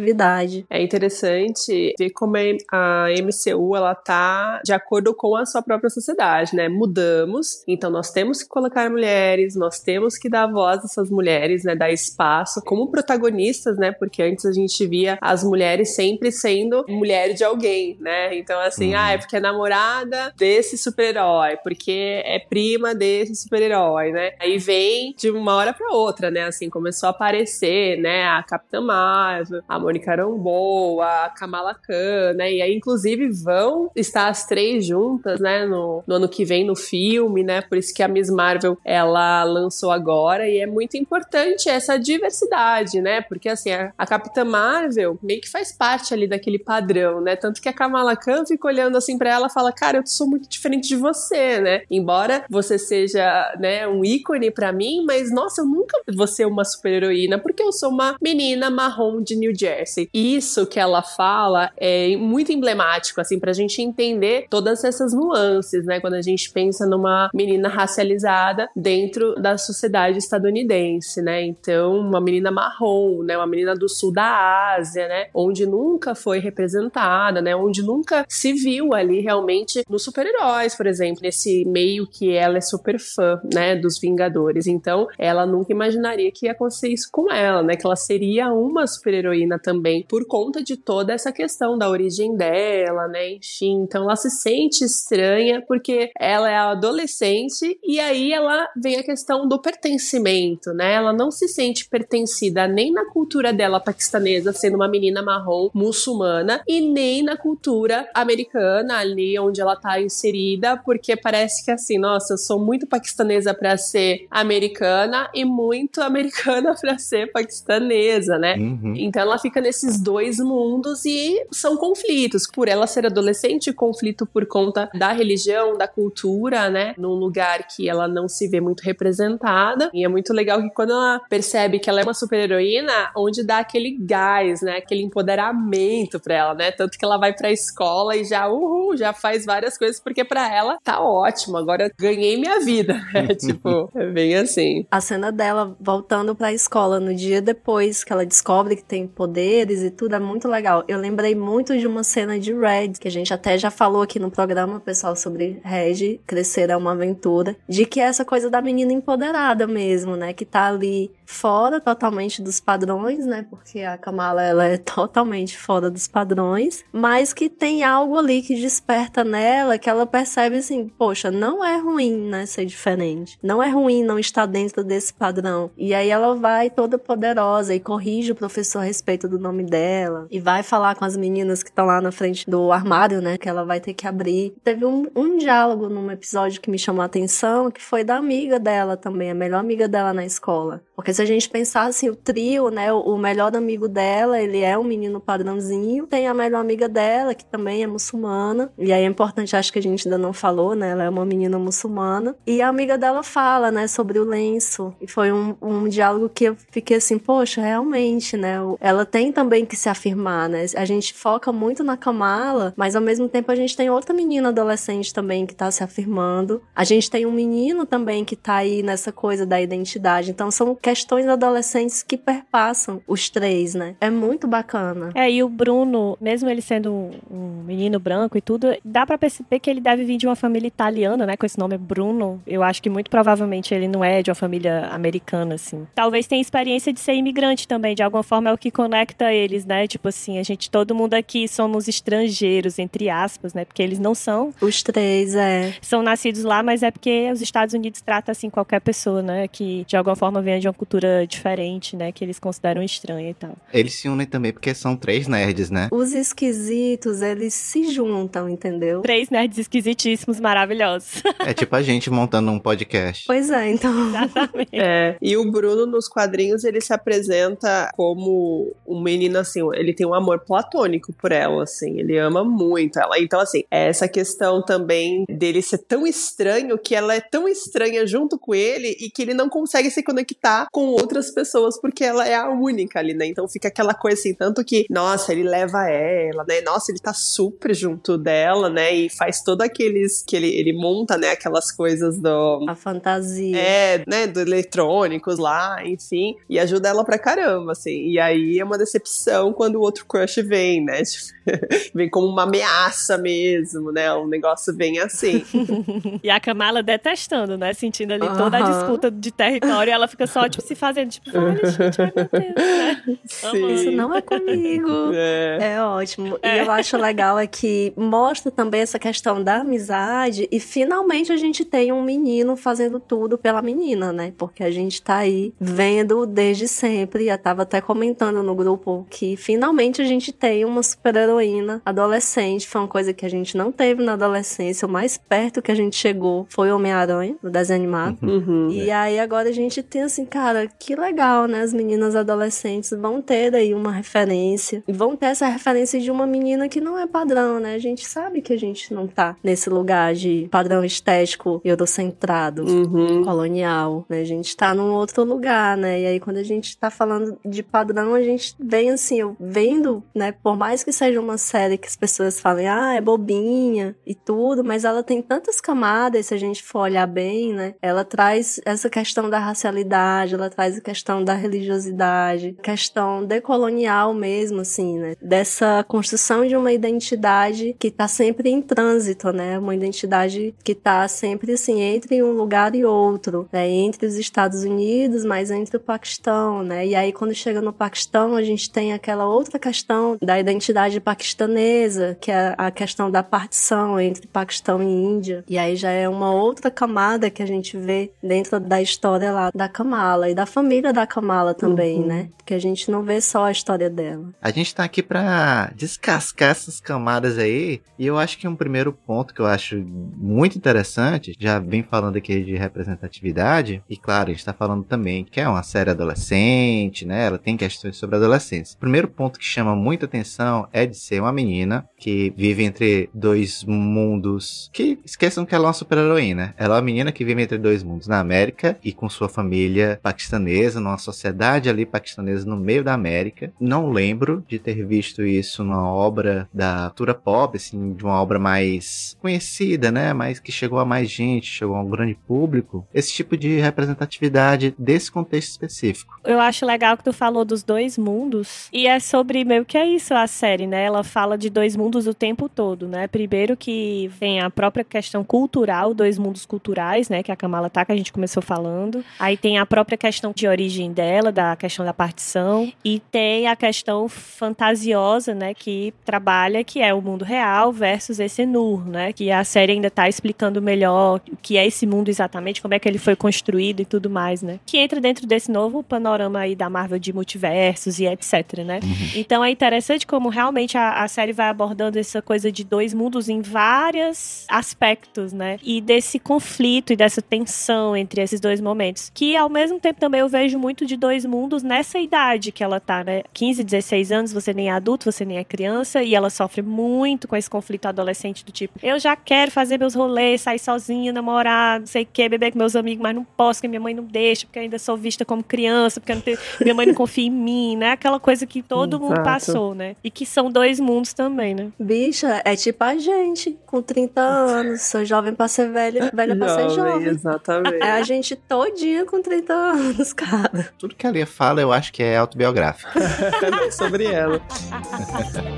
É 0.70 0.82
interessante 0.82 1.94
ver 1.98 2.10
como 2.12 2.36
a 2.72 3.08
MCU 3.22 3.76
ela 3.76 3.94
tá 3.96 4.62
de 4.64 4.74
acordo 4.74 5.14
com 5.14 5.36
a 5.36 5.46
sua 5.46 5.62
própria 5.62 5.90
sociedade, 5.90 6.56
né? 6.56 6.70
Mudamos, 6.70 7.64
então 7.68 7.90
nós 7.90 8.12
temos 8.12 8.44
que 8.44 8.50
colocar 8.50 8.90
mulheres, 8.90 9.56
nós 9.56 9.80
temos 9.80 10.18
que 10.18 10.30
dar 10.30 10.48
voz 10.48 10.80
a 10.82 10.86
essas 10.86 11.10
mulheres, 11.10 11.64
né? 11.64 11.76
Dar 11.76 11.92
espaço 11.92 12.62
como 12.64 12.90
protagonistas, 12.90 13.78
né? 13.78 13.92
Porque 13.92 14.22
antes 14.22 14.46
a 14.46 14.52
gente 14.52 14.86
via 14.88 15.18
as 15.22 15.44
mulheres 15.44 15.96
sempre 15.96 16.32
sendo 16.32 16.86
mulher 16.88 17.34
de 17.34 17.44
alguém, 17.44 17.98
né? 18.00 18.36
Então 18.38 18.60
assim, 18.60 18.92
Uhum. 18.94 19.00
ah, 19.00 19.12
é 19.12 19.18
porque 19.18 19.36
é 19.38 19.40
namorada 19.40 20.34
desse 20.38 20.78
super-herói, 20.78 21.58
porque 21.64 22.22
é 22.26 22.40
prima 22.40 22.94
desse 22.94 23.36
super-herói, 23.36 24.12
né? 24.12 24.34
Aí 24.40 24.58
vem 24.58 25.14
de 25.18 25.30
uma 25.30 25.56
hora 25.56 25.74
pra 25.74 25.90
outra, 25.94 26.30
né? 26.32 26.44
Assim, 26.44 26.70
começou 26.70 27.08
a 27.08 27.10
aparecer, 27.12 27.98
né? 27.98 28.26
A 28.28 28.44
Capitã 28.44 28.82
Marvel, 28.82 29.62
a 29.68 29.80
Mônica 29.82 30.16
Rambeau, 30.16 31.02
a 31.02 31.30
Kamala 31.30 31.74
Khan, 31.74 32.34
né? 32.36 32.54
E 32.54 32.62
aí, 32.62 32.76
inclusive, 32.76 33.30
vão 33.30 33.90
estar 33.96 34.28
as 34.28 34.46
três 34.46 34.86
juntas, 34.86 35.40
né? 35.40 35.66
No, 35.66 36.04
no 36.06 36.16
ano 36.16 36.30
que 36.30 36.46
vem, 36.46 36.66
no 36.66 36.76
filme, 36.76 37.44
né? 37.44 37.62
Por 37.62 37.78
isso 37.78 37.94
que 37.94 38.04
a 38.04 38.08
Miss 38.08 38.30
Marvel, 38.30 38.78
ela 38.86 39.44
lançou 39.44 39.92
agora 39.92 40.48
e 40.48 40.60
é 40.60 40.66
muito 40.66 40.96
importante 40.98 41.70
essa 41.70 41.98
diversidade, 41.98 43.02
né? 43.02 43.22
Porque, 43.22 43.50
assim, 43.50 43.72
a, 43.72 43.92
a 43.98 44.06
Capitã 44.06 44.46
Marvel 44.46 45.18
meio 45.22 45.42
que 45.42 45.50
faz 45.50 45.72
parte 45.72 46.14
ali 46.14 46.28
daquele 46.28 46.60
padrão, 46.60 47.22
né? 47.22 47.36
Tanto 47.36 47.62
que 47.62 47.70
a 47.70 47.74
Kamala 47.74 48.16
Khan 48.16 48.46
fica 48.46 48.68
olhando 48.68 48.98
assim 48.98 49.18
pra 49.18 49.32
ela 49.32 49.48
e 49.48 49.52
fala, 49.52 49.72
cara, 49.72 49.98
eu 49.98 50.06
sou 50.06 50.28
muito 50.28 50.48
diferente 50.48 50.88
de 50.88 50.96
você, 50.96 51.60
né? 51.60 51.82
Embora 51.90 52.46
você 52.50 52.78
seja, 52.78 53.56
né, 53.60 53.88
um 53.88 54.04
ícone 54.04 54.52
pra 54.52 54.72
mim, 54.72 55.04
mas, 55.06 55.32
nossa, 55.32 55.62
eu 55.62 55.66
nunca 55.66 56.00
vou 56.14 56.28
ser 56.28 56.46
uma 56.46 56.64
super-heroína 56.64 57.40
porque 57.40 57.64
eu 57.64 57.72
sou 57.72 57.90
uma 57.90 58.16
menina 58.22 58.70
marrom 58.70 59.22
de 59.22 59.36
New 59.36 59.54
Jersey. 59.56 59.71
Isso 60.14 60.66
que 60.66 60.80
ela 60.80 61.02
fala 61.02 61.72
é 61.78 62.16
muito 62.16 62.52
emblemático, 62.52 63.22
assim, 63.22 63.40
pra 63.40 63.54
gente 63.54 63.82
entender 63.82 64.46
todas 64.50 64.84
essas 64.84 65.14
nuances, 65.14 65.86
né? 65.86 66.00
Quando 66.00 66.16
a 66.16 66.22
gente 66.22 66.52
pensa 66.52 66.86
numa 66.86 67.30
menina 67.34 67.70
racializada 67.70 68.70
dentro 68.76 69.36
da 69.36 69.58
sociedade 69.58 70.18
estadunidense, 70.18 71.22
né? 71.22 71.44
Então, 71.44 72.00
uma 72.00 72.22
menina 72.22 72.52
marrom, 72.52 73.24
né? 73.24 73.38
Uma 73.38 73.48
menina 73.48 73.76
do 73.76 73.88
sul 73.90 74.12
da 74.12 74.76
Ásia, 74.76 75.08
né? 75.08 75.28
Onde 75.34 75.66
nunca 75.66 76.16
foi 76.16 76.40
representada, 76.40 77.42
né? 77.42 77.56
Onde 77.56 77.82
nunca 77.82 78.26
se 78.28 78.54
viu 78.54 78.94
ali 78.94 79.22
realmente 79.22 79.84
nos 79.90 80.04
super-heróis, 80.04 80.76
por 80.76 80.88
exemplo, 80.88 81.22
nesse 81.22 81.66
meio 81.66 82.08
que 82.08 82.32
ela 82.32 82.58
é 82.58 82.62
super 82.62 83.00
fã, 83.00 83.40
né? 83.54 83.76
Dos 83.76 84.00
Vingadores. 84.00 84.68
Então, 84.68 85.08
ela 85.18 85.46
nunca 85.46 85.72
imaginaria 85.72 86.32
que 86.32 86.46
ia 86.46 86.52
acontecer 86.52 86.90
isso 86.90 87.10
com 87.12 87.32
ela, 87.32 87.62
né? 87.62 87.76
Que 87.76 87.86
ela 87.86 87.96
seria 87.96 88.52
uma 88.52 88.88
super-heroína 88.88 89.60
também, 89.62 90.04
por 90.08 90.26
conta 90.26 90.64
de 90.64 90.78
toda 90.78 91.14
essa 91.14 91.32
questão 91.32 91.78
da 91.78 91.90
origem 91.90 92.36
dela, 92.36 93.08
né? 93.08 93.34
Enfim, 93.34 93.84
então 93.84 94.04
ela 94.04 94.16
se 94.16 94.30
sente 94.30 94.84
estranha 94.84 95.64
porque 95.68 96.12
ela 96.18 96.50
é 96.50 96.56
adolescente 96.56 97.80
e 97.84 98.00
aí 98.00 98.32
ela 98.34 98.68
vem 98.76 98.98
a 98.98 99.04
questão 99.04 99.48
do 99.48 99.62
pertencimento, 99.62 100.74
né? 100.74 100.94
Ela 100.94 101.14
não 101.14 101.32
se 101.32 101.48
sente 101.48 101.88
pertencida 101.88 102.68
nem 102.68 102.92
na 102.92 103.06
cultura 103.06 103.54
dela 103.54 103.80
paquistanesa, 103.80 104.54
sendo 104.54 104.76
uma 104.76 104.88
menina 104.88 105.22
marrom 105.22 105.70
muçulmana, 105.74 106.62
e 106.68 106.82
nem 106.82 107.24
na 107.24 107.36
cultura 107.36 108.10
americana, 108.14 109.00
ali 109.00 109.38
onde 109.40 109.62
ela 109.62 109.76
tá 109.76 110.00
inserida, 110.00 110.78
porque 110.78 111.16
parece 111.16 111.64
que 111.66 111.72
assim, 111.72 111.98
nossa, 111.98 112.34
eu 112.34 112.38
sou 112.38 112.60
muito 112.60 112.88
paquistanesa 112.88 113.54
para 113.54 113.78
ser 113.78 114.28
americana 114.30 115.30
e 115.34 115.44
muito 115.44 116.02
americana 116.02 116.76
para 116.80 116.98
ser 116.98 117.32
paquistanesa, 117.32 118.38
né? 118.38 118.56
Uhum. 118.56 118.94
Então 118.96 119.22
ela 119.22 119.38
fica 119.38 119.51
nesses 119.60 120.00
dois 120.00 120.38
mundos 120.38 121.04
e 121.06 121.46
são 121.52 121.76
conflitos. 121.76 122.48
Por 122.48 122.68
ela 122.68 122.88
ser 122.88 123.06
adolescente, 123.06 123.74
conflito 123.74 124.26
por 124.26 124.46
conta 124.46 124.90
da 124.94 125.12
religião, 125.12 125.78
da 125.78 125.88
cultura, 125.88 126.70
né? 126.70 126.94
Num 126.98 127.14
lugar 127.14 127.68
que 127.68 127.90
ela 127.90 128.08
não 128.08 128.28
se 128.28 128.48
vê 128.48 128.62
muito 128.62 128.82
representada. 128.82 129.90
E 129.94 130.06
é 130.06 130.08
muito 130.08 130.32
legal 130.34 130.62
que 130.62 130.70
quando 130.70 130.92
ela 130.92 131.20
percebe 131.30 131.80
que 131.80 131.90
ela 131.90 132.02
é 132.02 132.04
uma 132.04 132.14
super-heroína, 132.14 133.12
onde 133.18 133.44
dá 133.44 133.60
aquele 133.60 133.98
gás, 134.00 134.62
né? 134.62 134.78
Aquele 134.78 135.02
empoderamento 135.02 136.20
pra 136.20 136.36
ela, 136.36 136.54
né? 136.54 136.72
Tanto 136.72 136.98
que 136.98 137.04
ela 137.04 137.18
vai 137.18 137.34
pra 137.34 137.52
escola 137.52 138.16
e 138.16 138.24
já, 138.24 138.48
uhul, 138.48 138.96
já 138.96 139.14
faz 139.14 139.46
várias 139.46 139.78
coisas, 139.78 140.00
porque 140.00 140.24
pra 140.24 140.54
ela 140.54 140.78
tá 140.84 141.02
ótimo, 141.02 141.58
agora 141.58 141.86
eu 141.86 141.92
ganhei 142.00 142.38
minha 142.38 142.60
vida, 142.60 142.94
né? 143.14 143.28
tipo, 143.36 143.90
é 143.96 144.06
bem 144.08 144.36
assim. 144.36 144.86
A 144.92 145.02
cena 145.02 145.32
dela 145.32 145.76
voltando 145.80 146.36
pra 146.36 146.54
escola 146.54 147.00
no 147.00 147.14
dia 147.16 147.42
depois 147.42 148.04
que 148.04 148.14
ela 148.14 148.26
descobre 148.26 148.76
que 148.76 148.84
tem 148.84 149.08
poderes 149.42 149.82
e 149.82 149.90
tudo 149.90 150.16
é 150.16 150.20
muito 150.20 150.48
legal. 150.48 150.84
Eu 150.88 151.00
lembrei 151.00 151.34
muito 151.34 151.78
de 151.78 151.88
uma 151.88 152.04
cena 152.04 152.40
de 152.40 152.54
Red, 152.54 152.94
que 153.00 153.08
a 153.08 153.12
gente 153.12 153.34
até 153.34 153.58
já 153.58 153.72
falou 153.72 154.04
aqui 154.04 154.20
no 154.20 154.30
programa, 154.30 154.80
pessoal, 154.80 155.16
sobre 155.16 155.60
Red, 155.64 156.20
Crescer 156.28 156.70
é 156.70 156.78
uma 156.78 156.92
aventura, 156.92 157.56
de 157.68 157.86
que 157.86 158.00
é 158.00 158.04
essa 158.04 158.24
coisa 158.24 158.50
da 158.50 158.62
menina 158.62 158.94
empoderada 158.94 159.66
mesmo, 159.66 160.16
né? 160.16 160.32
Que 160.32 160.46
tá 160.46 160.68
ali 160.68 161.12
fora 161.26 161.80
totalmente 161.80 162.42
dos 162.42 162.60
padrões, 162.60 163.26
né? 163.26 163.46
Porque 163.50 163.80
a 163.80 163.98
Kamala, 163.98 164.44
ela 164.44 164.66
é 164.66 164.78
totalmente 164.78 165.58
fora 165.58 165.90
dos 165.90 166.08
padrões, 166.08 166.84
mas 166.92 167.34
que 167.34 167.50
tem 167.50 167.84
algo 167.84 168.18
ali 168.18 168.42
que 168.42 168.56
desperta 168.56 169.24
nela, 169.24 169.78
que 169.78 169.90
ela 169.90 170.06
percebe 170.06 170.58
assim, 170.58 170.88
poxa, 170.88 171.32
não 171.32 171.66
é 171.66 171.78
ruim, 171.78 172.30
né? 172.30 172.46
Ser 172.46 172.66
diferente. 172.66 173.40
Não 173.42 173.64
é 173.64 173.70
ruim 173.70 174.04
não 174.04 174.20
estar 174.20 174.46
dentro 174.46 174.84
desse 174.84 175.14
padrão. 175.14 175.72
E 175.78 175.94
aí 175.94 176.10
ela 176.10 176.36
vai 176.36 176.70
toda 176.70 176.98
poderosa 176.98 177.74
e 177.74 177.80
corrige 177.80 178.34
o 178.34 178.36
professor 178.36 178.80
a 178.80 178.84
respeito 178.84 179.31
do 179.32 179.40
nome 179.40 179.64
dela 179.64 180.28
e 180.30 180.40
vai 180.40 180.62
falar 180.62 180.96
com 180.96 181.06
as 181.06 181.18
meninas 181.18 181.64
que 181.64 181.70
estão 181.70 181.86
lá 181.86 182.02
na 182.02 182.12
frente 182.12 182.50
do 182.50 182.72
armário, 182.72 183.22
né? 183.22 183.38
Que 183.38 183.50
ela 183.50 183.66
vai 183.66 183.80
ter 183.80 183.94
que 183.94 184.08
abrir. 184.08 184.54
Teve 184.64 184.86
um, 184.86 185.08
um 185.16 185.38
diálogo 185.38 185.90
num 185.90 186.12
episódio 186.12 186.62
que 186.62 186.70
me 186.70 186.78
chamou 186.78 187.02
a 187.02 187.06
atenção, 187.06 187.72
que 187.72 187.82
foi 187.82 188.04
da 188.04 188.18
amiga 188.18 188.60
dela 188.60 188.96
também, 188.96 189.32
a 189.32 189.36
melhor 189.36 189.60
amiga 189.60 189.88
dela 189.88 190.14
na 190.14 190.26
escola. 190.26 190.84
Porque 191.02 191.16
se 191.16 191.22
a 191.24 191.26
gente 191.26 191.50
pensar 191.50 191.88
assim, 191.88 192.10
o 192.10 192.16
trio, 192.16 192.70
né? 192.70 192.94
O, 192.94 193.18
melhor 193.18 193.56
amigo 193.56 193.88
dela, 193.88 194.40
ele 194.40 194.60
é 194.60 194.78
um 194.78 194.84
menino 194.84 195.20
padrãozinho. 195.20 196.06
Tem 196.06 196.28
a 196.28 196.34
melhor 196.34 196.60
amiga 196.60 196.88
dela, 196.88 197.34
que 197.34 197.44
também 197.44 197.82
é 197.82 197.88
muçulmana. 197.88 198.72
E 198.78 198.94
aí 198.94 199.04
é 199.04 199.08
importante, 199.08 199.56
acho 199.56 199.74
que 199.74 199.80
a 199.80 199.82
gente 199.82 200.08
ainda 200.08 200.20
não 200.20 200.32
falou, 200.32 200.76
né? 200.76 200.92
Ela 200.92 201.06
é 201.06 201.10
uma 201.10 201.26
menina 201.26 201.58
muçulmana. 201.58 202.36
E 202.46 202.62
a 202.62 202.68
amiga 202.68 203.00
dela 203.00 203.24
fala, 203.24 203.72
né? 203.72 203.88
Sobre 203.88 204.20
o 204.20 204.24
lenço. 204.24 204.94
E 205.02 205.08
foi 205.08 205.32
um, 205.32 205.56
um 205.60 205.90
diálogo 205.90 206.30
que 206.30 206.44
eu 206.44 206.58
fiquei 206.70 206.98
assim, 206.98 207.18
poxa, 207.18 207.62
realmente, 207.64 208.38
né? 208.38 208.58
Ela 208.80 209.04
tem 209.04 209.32
também 209.32 209.66
que 209.66 209.76
se 209.76 209.90
afirmar, 209.90 210.48
né? 210.50 210.68
A 210.78 210.86
gente 210.86 211.16
foca 211.16 211.52
muito 211.52 211.84
na 211.84 211.98
Kamala, 211.98 212.76
mas 212.78 212.96
ao 212.96 213.02
mesmo 213.02 213.28
tempo 213.28 213.52
a 213.52 213.56
gente 213.56 213.76
tem 213.76 213.90
outra 213.90 214.14
menina 214.14 214.50
adolescente 214.50 215.12
também 215.12 215.48
que 215.48 215.56
tá 215.56 215.72
se 215.72 215.84
afirmando. 215.84 216.62
A 216.76 216.84
gente 216.84 217.10
tem 217.10 217.26
um 217.26 217.32
menino 217.32 217.88
também 217.88 218.24
que 218.24 218.36
tá 218.36 218.58
aí 218.58 218.84
nessa 218.84 219.12
coisa 219.12 219.48
da 219.48 219.60
identidade. 219.60 220.30
Então 220.30 220.52
são 220.52 220.76
questões 220.92 221.26
adolescentes 221.26 222.04
que 222.04 222.18
perpassam 222.18 223.02
os 223.08 223.30
três, 223.30 223.74
né? 223.74 223.96
É 224.02 224.10
muito 224.10 224.46
bacana. 224.46 225.12
É, 225.16 225.32
e 225.32 225.42
o 225.42 225.48
Bruno, 225.48 226.18
mesmo 226.20 226.50
ele 226.50 226.62
sendo 226.62 227.12
um, 227.32 227.64
menino 227.64 227.98
branco 227.98 228.38
e 228.38 228.42
tudo, 228.42 228.76
dá 228.84 229.06
para 229.06 229.18
perceber 229.18 229.60
que 229.60 229.70
ele 229.70 229.80
deve 229.80 230.04
vir 230.04 230.18
de 230.18 230.28
uma 230.28 230.36
família 230.36 230.68
italiana, 230.68 231.26
né? 231.26 231.38
Com 231.38 231.46
esse 231.46 231.58
nome 231.58 231.78
Bruno. 231.78 232.42
Eu 232.46 232.62
acho 232.62 232.82
que 232.82 232.90
muito 232.90 233.10
provavelmente 233.10 233.74
ele 233.74 233.88
não 233.88 234.04
é 234.04 234.22
de 234.22 234.30
uma 234.30 234.36
família 234.36 234.88
americana, 234.88 235.56
assim. 235.56 235.88
Talvez 235.96 236.28
tenha 236.28 236.42
experiência 236.42 236.92
de 236.92 237.00
ser 237.00 237.14
imigrante 237.14 237.66
também, 237.66 237.96
de 237.96 238.04
alguma 238.04 238.24
forma 238.24 238.50
é 238.50 238.54
o 238.54 238.58
que 238.58 238.70
conecta 238.70 239.32
eles, 239.32 239.66
né? 239.66 239.88
Tipo 239.88 240.10
assim, 240.10 240.40
a 240.40 240.44
gente, 240.44 240.70
todo 240.70 240.94
mundo 240.94 241.14
aqui 241.14 241.48
somos 241.48 241.88
estrangeiros, 241.88 242.80
entre 242.80 243.10
aspas, 243.10 243.54
né? 243.54 243.64
Porque 243.64 243.82
eles 243.82 243.98
não 243.98 244.14
são. 244.14 244.54
Os 244.60 244.84
três, 244.84 245.36
é. 245.36 245.74
São 245.82 246.04
nascidos 246.04 246.44
lá, 246.44 246.62
mas 246.62 246.84
é 246.84 246.92
porque 246.92 247.30
os 247.32 247.42
Estados 247.42 247.74
Unidos 247.74 248.02
tratam 248.02 248.34
assim 248.34 248.50
qualquer 248.50 248.82
pessoa, 248.82 249.22
né? 249.22 249.48
Que 249.48 249.86
de 249.88 249.96
alguma 249.96 250.18
forma 250.18 250.42
vem 250.42 250.60
de 250.60 250.68
uma 250.72 250.74
cultura 250.74 251.28
diferente, 251.28 251.96
né? 251.96 252.12
Que 252.12 252.24
eles 252.24 252.40
consideram 252.40 252.82
estranha 252.82 253.30
e 253.30 253.34
tal. 253.34 253.56
Eles 253.74 253.94
se 253.94 254.08
unem 254.08 254.26
também 254.26 254.54
porque 254.54 254.74
são 254.74 254.96
três 254.96 255.28
nerds, 255.28 255.70
né? 255.70 255.90
Os 255.92 256.14
esquisitos, 256.14 257.22
eles 257.22 257.54
se 257.54 257.92
juntam, 257.92 258.50
entendeu? 258.50 259.02
Três 259.02 259.30
nerds 259.30 259.58
esquisitíssimos, 259.58 260.40
maravilhosos. 260.40 261.22
É 261.42 261.54
tipo 261.54 261.76
a 261.76 261.82
gente 261.82 262.10
montando 262.10 262.52
um 262.52 262.60
podcast. 262.60 263.26
Pois 263.26 263.50
é, 263.50 263.70
então. 263.70 264.10
Exatamente. 264.10 264.70
É, 264.74 265.18
e 265.22 265.36
o 265.36 265.52
Bruno 265.52 265.86
nos 265.86 266.08
quadrinhos 266.08 266.64
ele 266.64 266.80
se 266.80 266.94
apresenta 266.94 267.92
como 267.96 268.74
um 268.88 269.02
menino 269.02 269.40
assim, 269.40 269.62
ele 269.74 269.94
tem 269.94 270.06
um 270.06 270.14
amor 270.14 270.40
platônico 270.40 271.12
por 271.14 271.32
ela, 271.32 271.64
assim, 271.64 272.00
ele 272.00 272.18
ama 272.18 272.44
muito 272.44 273.00
ela. 273.00 273.20
Então 273.20 273.40
assim, 273.40 273.64
é 273.72 273.88
essa 273.88 274.08
questão 274.08 274.64
também 274.64 275.26
dele 275.28 275.62
ser 275.62 275.80
tão 275.80 276.06
estranho 276.06 276.78
que 276.78 276.94
ela 276.96 277.16
é 277.16 277.20
tão 277.20 277.48
estranha 277.48 278.06
junto 278.06 278.38
com 278.38 278.54
ele 278.54 278.96
e 279.00 279.10
que 279.10 279.24
ele 279.24 279.34
não 279.34 279.50
consegue 279.50 279.90
se 279.90 280.04
conectar 280.04 280.61
com 280.72 280.88
outras 280.88 281.32
pessoas 281.32 281.80
porque 281.80 282.04
ela 282.04 282.28
é 282.28 282.36
a 282.36 282.50
única 282.50 283.00
ali, 283.00 283.14
né? 283.14 283.26
Então 283.28 283.48
fica 283.48 283.68
aquela 283.68 283.94
coisa 283.94 284.20
assim, 284.20 284.34
tanto 284.34 284.64
que, 284.64 284.86
nossa, 284.90 285.32
ele 285.32 285.44
leva 285.44 285.88
ela, 285.90 286.44
né? 286.48 286.62
Nossa, 286.62 286.92
ele 286.92 287.00
tá 287.00 287.14
super 287.14 287.74
junto 287.74 288.18
dela, 288.18 288.70
né? 288.70 288.94
E 288.94 289.10
faz 289.10 289.42
todo 289.42 289.62
aqueles 289.62 290.24
que 290.28 290.36
ele, 290.36 290.48
ele 290.48 290.74
monta, 290.74 291.18
né, 291.18 291.32
aquelas 291.32 291.72
coisas 291.72 292.20
do 292.20 292.66
A 292.68 292.76
fantasia. 292.76 293.58
é, 293.58 294.04
né, 294.08 294.28
do 294.28 294.40
eletrônicos 294.40 295.38
lá, 295.38 295.78
enfim, 295.86 296.36
e 296.50 296.60
ajuda 296.60 296.90
ela 296.90 297.04
pra 297.04 297.18
caramba, 297.18 297.72
assim. 297.72 298.08
E 298.10 298.20
aí 298.20 298.60
é 298.60 298.64
uma 298.64 298.78
decepção 298.78 299.54
quando 299.54 299.76
o 299.76 299.82
outro 299.82 300.06
crush 300.06 300.42
vem, 300.42 300.84
né? 300.84 301.02
Vem 301.94 302.10
como 302.10 302.28
uma 302.28 302.44
ameaça 302.44 303.18
mesmo, 303.18 303.92
né? 303.92 304.14
Um 304.14 304.28
negócio 304.28 304.74
bem 304.74 305.00
assim. 305.00 305.44
E 306.24 306.30
a 306.30 306.40
Kamala 306.40 306.84
detestando, 306.84 307.58
né? 307.58 307.74
Sentindo 307.74 308.14
ali 308.14 308.28
toda 308.38 308.58
a 308.58 308.62
disputa 308.62 309.10
de 309.10 309.32
território 309.32 309.90
e 309.90 309.94
ela 309.94 310.08
fica 310.08 310.28
só, 310.28 310.48
tipo, 310.52 310.68
se 310.68 310.76
fazendo, 310.76 311.10
tipo, 311.10 311.30
olha, 311.38 311.66
gente, 311.66 312.02
ai 312.02 312.14
meu 312.16 312.26
Deus, 312.26 312.56
né? 312.56 313.02
Sim. 313.26 313.74
Isso 313.74 313.92
não 313.92 314.16
é 314.16 314.22
comigo. 314.22 314.92
É. 315.14 315.74
É 315.74 315.82
ótimo. 315.82 316.38
E 316.44 316.58
eu 316.60 316.72
acho 316.72 316.98
legal 316.98 317.38
é 317.38 317.46
que 317.46 317.94
mostra 317.96 318.52
também 318.52 318.82
essa 318.82 318.98
questão 318.98 319.44
da 319.44 319.58
amizade 319.58 320.48
e 320.52 320.60
finalmente 320.60 321.32
a 321.32 321.38
gente 321.38 321.64
tem 321.64 321.92
um 321.92 322.02
menino 322.04 322.56
fazendo 322.56 323.00
tudo 323.00 323.38
pela 323.38 323.62
menina, 323.62 324.12
né? 324.12 324.34
Porque 324.38 324.64
a 324.64 324.72
gente 324.72 325.02
tá 325.02 325.18
aí 325.18 325.54
vendo 325.60 326.26
desde 326.26 326.68
sempre. 326.68 327.28
Eu 327.28 327.38
tava 327.38 327.64
até 327.64 327.82
comentando 327.82 328.42
no 328.44 328.56
grupo 328.56 329.06
que 329.10 329.36
finalmente 329.36 330.02
a 330.02 330.06
gente 330.06 330.32
tem 330.32 330.66
uma 330.66 330.84
super-heroína 330.84 331.82
adolescente. 331.86 332.68
Foi 332.68 332.82
uma 332.82 332.88
coisa 332.88 333.14
que 333.14 333.26
a 333.26 333.30
gente 333.30 333.56
não 333.56 333.72
teve 333.72 334.04
na 334.04 334.14
adolescência. 334.14 334.88
O 334.88 334.92
mais 334.92 335.18
perto 335.18 335.62
que 335.62 335.72
a 335.72 335.76
gente 335.76 335.96
chegou 335.96 336.46
foi 336.50 336.72
Homem-Aranha, 336.72 337.36
no 337.42 337.50
desenho 337.50 337.80
animado. 337.80 338.18
Uhum. 338.22 338.70
E 338.72 338.90
aí 338.92 339.20
agora 339.20 339.50
a 339.50 339.54
gente 339.54 339.82
tem 339.84 340.04
assim, 340.04 340.26
cara, 340.26 340.41
que 340.80 340.96
legal, 340.96 341.48
né? 341.48 341.62
As 341.62 341.74
meninas 341.74 342.16
adolescentes 342.16 342.92
vão 342.92 343.22
ter 343.22 343.56
aí 343.56 343.74
uma 343.74 343.92
referência. 343.92 344.84
Vão 344.88 345.16
ter 345.16 345.28
essa 345.28 345.48
referência 345.48 346.00
de 346.00 346.10
uma 346.12 346.26
menina 346.26 346.68
que 346.68 346.82
não 346.82 346.98
é 346.98 347.08
padrão, 347.08 347.60
né? 347.60 347.76
A 347.76 347.80
gente 347.80 348.06
sabe 348.06 348.42
que 348.42 348.54
a 348.54 348.58
gente 348.58 348.94
não 348.94 349.08
tá 349.08 349.36
nesse 349.44 349.70
lugar 349.70 350.14
de 350.14 350.48
padrão 350.52 350.84
estético 350.84 351.62
eurocentrado. 351.64 352.64
Uhum. 352.64 353.24
Colonial, 353.24 354.06
né? 354.10 354.22
A 354.22 354.26
gente 354.26 354.56
tá 354.56 354.74
num 354.74 354.92
outro 354.92 355.24
lugar, 355.24 355.78
né? 355.78 356.02
E 356.02 356.06
aí, 356.06 356.20
quando 356.20 356.38
a 356.38 356.44
gente 356.44 356.78
tá 356.78 356.90
falando 356.90 357.38
de 357.46 357.64
padrão, 357.64 358.14
a 358.14 358.22
gente 358.22 358.56
vem 358.60 358.90
assim, 358.90 359.20
eu 359.20 359.36
vendo, 359.40 360.04
né? 360.14 360.32
Por 360.32 360.58
mais 360.58 360.84
que 360.84 360.92
seja 360.92 361.20
uma 361.20 361.38
série 361.38 361.78
que 361.78 361.88
as 361.88 361.96
pessoas 361.96 362.40
falem, 362.40 362.68
ah, 362.68 362.94
é 362.94 363.02
bobinha 363.02 363.96
e 364.06 364.16
tudo, 364.16 364.64
mas 364.64 364.84
ela 364.84 365.04
tem 365.04 365.22
tantas 365.22 365.62
camadas, 365.62 366.28
se 366.28 366.34
a 366.34 366.38
gente 366.38 366.64
for 366.64 366.80
olhar 366.80 367.08
bem, 367.08 367.54
né? 367.54 367.76
Ela 367.82 368.04
traz 368.04 368.60
essa 368.66 368.90
questão 368.90 369.30
da 369.30 369.40
racialidade, 369.40 370.31
ela 370.36 370.50
traz 370.50 370.78
a 370.78 370.82
questão 370.82 371.24
da 371.24 371.34
religiosidade, 371.34 372.56
questão 372.62 373.26
decolonial 373.26 374.14
mesmo, 374.14 374.62
assim, 374.62 375.00
né? 375.00 375.16
Dessa 375.22 375.84
construção 375.88 376.46
de 376.46 376.56
uma 376.56 376.72
identidade 376.72 377.76
que 377.80 377.92
tá 377.92 378.08
sempre 378.08 378.50
em 378.50 378.62
trânsito, 378.62 379.32
né? 379.32 379.58
Uma 379.58 379.76
identidade 379.76 380.54
que 380.64 380.76
tá 380.76 381.08
sempre, 381.08 381.54
assim, 381.54 381.82
entre 381.82 382.22
um 382.24 382.32
lugar 382.32 382.76
e 382.76 382.86
outro, 382.86 383.48
né? 383.52 383.70
Entre 383.70 384.06
os 384.06 384.16
Estados 384.16 384.64
Unidos, 384.64 385.26
mas 385.26 385.52
entre 385.52 385.78
o 385.78 385.80
Paquistão, 385.80 386.64
né? 386.64 386.86
E 386.86 386.96
aí, 386.96 387.12
quando 387.12 387.34
chega 387.34 387.62
no 387.62 387.74
Paquistão, 387.74 388.36
a 388.36 388.44
gente 388.44 388.72
tem 388.72 388.94
aquela 388.94 389.28
outra 389.28 389.60
questão 389.60 390.18
da 390.22 390.40
identidade 390.40 391.00
paquistanesa, 391.00 392.18
que 392.20 392.32
é 392.32 392.56
a 392.58 392.72
questão 392.72 393.10
da 393.10 393.24
partição 393.24 394.00
entre 394.00 394.28
Paquistão 394.28 394.82
e 394.82 394.86
Índia. 394.86 395.44
E 395.48 395.58
aí 395.58 395.76
já 395.76 395.92
é 395.92 396.08
uma 396.08 396.32
outra 396.32 396.70
camada 396.70 397.30
que 397.30 397.42
a 397.42 397.46
gente 397.46 397.78
vê 397.78 398.12
dentro 398.22 398.60
da 398.60 398.82
história 398.82 399.32
lá 399.32 399.52
da 399.54 399.68
Kamala 399.68 400.21
e 400.30 400.36
da 400.36 400.46
família 400.46 400.92
da 400.94 401.06
Kamala 401.08 401.54
também, 401.54 402.00
Uhum. 402.02 402.08
né? 402.08 402.30
Porque 402.38 402.54
a 402.54 402.60
gente 402.60 402.90
não 402.92 403.04
vê 403.04 403.22
só 403.22 403.46
a 403.46 403.52
história 403.52 403.90
dela. 403.90 404.30
A 404.42 404.52
gente 404.52 404.74
tá 404.76 404.84
aqui 404.84 405.02
pra 405.02 405.72
descascar 405.76 406.50
essas 406.50 406.80
camadas 406.80 407.38
aí, 407.38 407.82
e 407.98 408.06
eu 408.06 408.18
acho 408.18 408.38
que 408.38 408.48
um 408.48 408.56
primeiro 408.56 408.92
ponto 408.92 409.34
que 409.34 409.40
eu 409.40 409.46
acho 409.46 409.78
muito 409.86 410.58
interessante, 410.58 411.36
já 411.40 411.60
vem 411.60 411.84
falando 411.84 412.18
aqui 412.18 412.44
de 412.44 412.56
representatividade, 412.56 413.84
e 413.90 413.98
claro, 413.98 414.30
a 414.30 414.34
gente 414.34 414.46
tá 414.46 414.54
falando 414.54 414.84
também 414.84 415.24
que 415.24 415.40
é 415.40 415.48
uma 415.48 415.64
série 415.64 415.90
adolescente, 415.92 417.06
né? 417.06 417.26
Ela 417.26 417.38
tem 417.38 417.58
questões 417.58 417.98
sobre 417.98 418.16
adolescência. 418.16 418.76
O 418.76 418.80
primeiro 418.80 419.08
ponto 419.08 419.40
que 419.40 419.46
chama 419.46 419.76
muita 419.76 420.06
atenção 420.06 420.68
é 420.72 420.86
de 420.86 420.98
ser 420.98 421.22
uma 421.22 421.32
menina 421.32 421.86
que 422.02 422.34
vive 422.36 422.64
entre 422.64 423.12
dois 423.14 423.64
mundos, 423.64 424.72
que 424.74 424.98
esqueçam 425.06 425.46
que 425.46 425.54
ela 425.54 425.66
é 425.66 425.68
uma 425.68 425.74
super-heroína. 425.74 426.56
Ela 426.58 426.76
é 426.76 426.78
uma 426.78 426.84
menina 426.84 427.12
que 427.12 427.24
vive 427.24 427.44
entre 427.44 427.60
dois 427.60 427.84
mundos, 427.84 428.08
na 428.08 428.20
América 428.20 428.78
e 428.84 428.92
com 428.92 429.08
sua 429.08 429.30
família 429.30 430.00
paquistanesa, 430.02 430.80
numa 430.80 430.98
sociedade 430.98 431.70
ali 431.70 431.86
paquistanesa 431.86 432.50
no 432.50 432.58
meio 432.58 432.84
da 432.84 432.96
América. 432.96 433.54
Não 433.60 433.92
lembro 433.92 434.44
de 434.48 434.58
ter 434.58 434.84
visto 434.84 435.22
isso 435.22 435.64
numa 435.64 435.94
obra 435.94 436.50
da 436.52 436.88
cultura 436.88 437.14
pop, 437.14 437.56
assim, 437.56 437.94
de 437.94 438.04
uma 438.04 438.20
obra 438.20 438.40
mais 438.40 439.16
conhecida, 439.22 439.92
né? 439.92 440.12
Mas 440.12 440.40
que 440.40 440.52
chegou 440.52 440.80
a 440.80 440.86
mais 440.86 441.08
gente, 441.08 441.46
chegou 441.46 441.76
a 441.76 441.84
um 441.84 441.90
grande 441.90 442.18
público. 442.28 442.88
Esse 442.92 443.14
tipo 443.14 443.38
de 443.38 443.60
representatividade 443.60 444.74
desse 444.76 445.12
contexto 445.12 445.52
específico. 445.52 446.20
Eu 446.24 446.40
acho 446.40 446.66
legal 446.66 446.98
que 446.98 447.04
tu 447.04 447.14
falou 447.14 447.46
dos 447.46 447.62
dois 447.62 447.96
mundos. 447.96 448.70
E 448.74 448.88
é 448.88 449.00
sobre 449.00 449.46
meio 449.46 449.66
que 449.66 449.78
é 449.78 449.86
isso 449.86 450.16
a 450.16 450.26
série, 450.26 450.66
né? 450.66 450.84
Ela 450.84 451.04
fala 451.04 451.38
de 451.38 451.50
dois 451.50 451.76
mundos 451.76 451.91
o 452.08 452.14
tempo 452.14 452.50
todo, 452.50 452.88
né? 452.88 453.08
Primeiro 453.08 453.56
que 453.58 454.10
vem 454.20 454.40
a 454.40 454.50
própria 454.50 454.84
questão 454.84 455.24
cultural, 455.24 455.94
dois 455.94 456.18
mundos 456.18 456.46
culturais, 456.46 457.10
né? 457.10 457.24
Que 457.24 457.32
a 457.32 457.36
Kamala 457.36 457.70
tá, 457.70 457.86
que 457.86 457.92
a 457.92 457.96
gente 457.96 458.12
começou 458.12 458.42
falando. 458.42 459.04
Aí 459.20 459.38
tem 459.38 459.58
a 459.58 459.66
própria 459.66 459.98
questão 459.98 460.32
de 460.36 460.48
origem 460.48 460.92
dela, 460.92 461.32
da 461.32 461.56
questão 461.56 461.86
da 461.86 461.94
partição. 461.94 462.72
E 462.84 463.00
tem 463.12 463.48
a 463.48 463.56
questão 463.56 464.08
fantasiosa, 464.08 465.34
né? 465.34 465.54
Que 465.54 465.94
trabalha, 466.06 466.64
que 466.64 466.82
é 466.82 466.94
o 466.94 467.02
mundo 467.02 467.26
real 467.26 467.72
versus 467.72 468.20
esse 468.20 468.46
Nur, 468.46 468.88
né? 468.88 469.14
Que 469.14 469.32
a 469.32 469.44
série 469.44 469.74
ainda 469.74 469.90
tá 469.90 470.08
explicando 470.08 470.62
melhor 470.62 471.22
o 471.32 471.38
que 471.38 471.58
é 471.58 471.66
esse 471.66 471.86
mundo 471.86 472.10
exatamente, 472.10 472.62
como 472.62 472.74
é 472.74 472.80
que 472.80 472.88
ele 472.88 472.98
foi 472.98 473.16
construído 473.16 473.82
e 473.82 473.86
tudo 473.86 474.10
mais, 474.10 474.42
né? 474.42 474.60
Que 474.66 474.78
entra 474.78 475.00
dentro 475.00 475.26
desse 475.26 475.52
novo 475.52 475.84
panorama 475.84 476.40
aí 476.40 476.56
da 476.56 476.70
Marvel 476.70 477.00
de 477.00 477.14
multiversos 477.14 478.00
e 478.00 478.06
etc, 478.06 478.60
né? 478.66 478.80
Então 479.16 479.44
é 479.44 479.50
interessante 479.50 480.06
como 480.06 480.30
realmente 480.30 480.78
a, 480.78 481.04
a 481.04 481.08
série 481.08 481.34
vai 481.34 481.48
abordando 481.48 481.81
essa 481.90 482.22
coisa 482.22 482.52
de 482.52 482.64
dois 482.64 482.94
mundos 482.94 483.30
em 483.30 483.42
vários 483.42 484.46
aspectos, 484.48 485.34
né? 485.34 485.58
E 485.64 485.82
desse 485.82 486.20
conflito 486.20 486.94
e 486.94 486.96
dessa 486.96 487.22
tensão 487.22 487.96
entre 487.96 488.22
esses 488.22 488.40
dois 488.40 488.62
momentos. 488.62 489.12
Que 489.14 489.36
ao 489.36 489.50
mesmo 489.50 489.80
tempo 489.80 490.00
também 490.00 490.22
eu 490.22 490.30
vejo 490.30 490.58
muito 490.60 490.86
de 490.86 490.96
dois 490.96 491.26
mundos 491.26 491.64
nessa 491.64 492.00
idade 492.00 492.52
que 492.52 492.64
ela 492.64 492.80
tá, 492.80 493.04
né? 493.04 493.24
15, 493.34 493.64
16 493.64 494.12
anos, 494.12 494.34
você 494.34 494.54
nem 494.54 494.70
é 494.70 494.72
adulto, 494.72 495.12
você 495.12 495.26
nem 495.26 495.38
é 495.38 495.44
criança, 495.44 496.04
e 496.04 496.14
ela 496.16 496.30
sofre 496.30 496.62
muito 496.62 497.28
com 497.28 497.36
esse 497.36 497.50
conflito 497.50 497.86
adolescente 497.88 498.46
do 498.46 498.52
tipo, 498.52 498.80
eu 498.84 499.00
já 499.00 499.16
quero 499.16 499.52
fazer 499.52 499.78
meus 499.78 499.96
rolês, 499.96 500.42
sair 500.42 500.60
sozinha, 500.60 501.12
namorar, 501.12 501.80
não 501.80 501.88
sei 501.88 502.04
o 502.04 502.08
que, 502.12 502.28
beber 502.30 502.52
com 502.52 502.58
meus 502.60 502.76
amigos, 502.76 503.02
mas 503.02 503.16
não 503.16 503.24
posso, 503.24 503.60
porque 503.60 503.68
minha 503.68 503.80
mãe 503.82 503.94
não 503.94 504.04
deixa, 504.04 504.46
porque 504.46 504.60
ainda 504.60 504.78
sou 504.80 504.96
vista 504.98 505.26
como 505.26 505.44
criança, 505.44 506.00
porque 506.00 506.16
tenho- 506.18 506.38
minha 506.62 506.74
mãe 506.76 506.86
não 506.86 506.94
confia 506.94 507.26
em 507.26 507.32
mim, 507.32 507.76
né? 507.76 507.92
Aquela 507.92 508.20
coisa 508.20 508.46
que 508.46 508.62
todo 508.62 509.00
mundo 509.00 509.14
Exato. 509.14 509.24
passou, 509.30 509.76
né? 509.76 509.96
E 510.04 510.10
que 510.12 510.26
são 510.26 510.50
dois 510.52 510.80
mundos 510.80 511.14
também, 511.14 511.56
né? 511.56 511.71
Bicha, 511.80 512.42
é 512.46 512.56
tipo 512.56 512.84
a 512.84 512.98
gente, 512.98 513.58
com 513.66 513.82
30 513.82 514.22
anos. 514.22 514.82
Sou 514.82 515.04
jovem 515.04 515.34
pra 515.34 515.48
ser 515.48 515.72
velha, 515.72 516.12
velha 516.14 516.36
pra 516.36 516.50
ser 516.50 516.70
jovem. 516.70 517.08
Exatamente. 517.08 517.84
É 517.84 517.92
a 517.92 518.04
gente 518.04 518.36
todinha 518.36 519.06
com 519.06 519.22
30 519.22 519.54
anos. 519.54 520.14
cada. 520.14 520.70
Tudo 520.78 520.96
que 520.96 521.06
a 521.08 521.12
Lia 521.12 521.26
fala, 521.28 521.62
eu 521.62 521.72
acho 521.72 521.92
que 521.92 522.04
é 522.04 522.18
autobiográfico. 522.18 522.92
é 522.98 523.72
sobre 523.72 524.06
ela. 524.06 524.42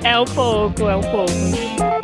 É 0.03 0.19
um 0.19 0.25
pouco, 0.25 0.83
é 0.89 0.95
um 0.95 1.01
pouco. 1.01 2.02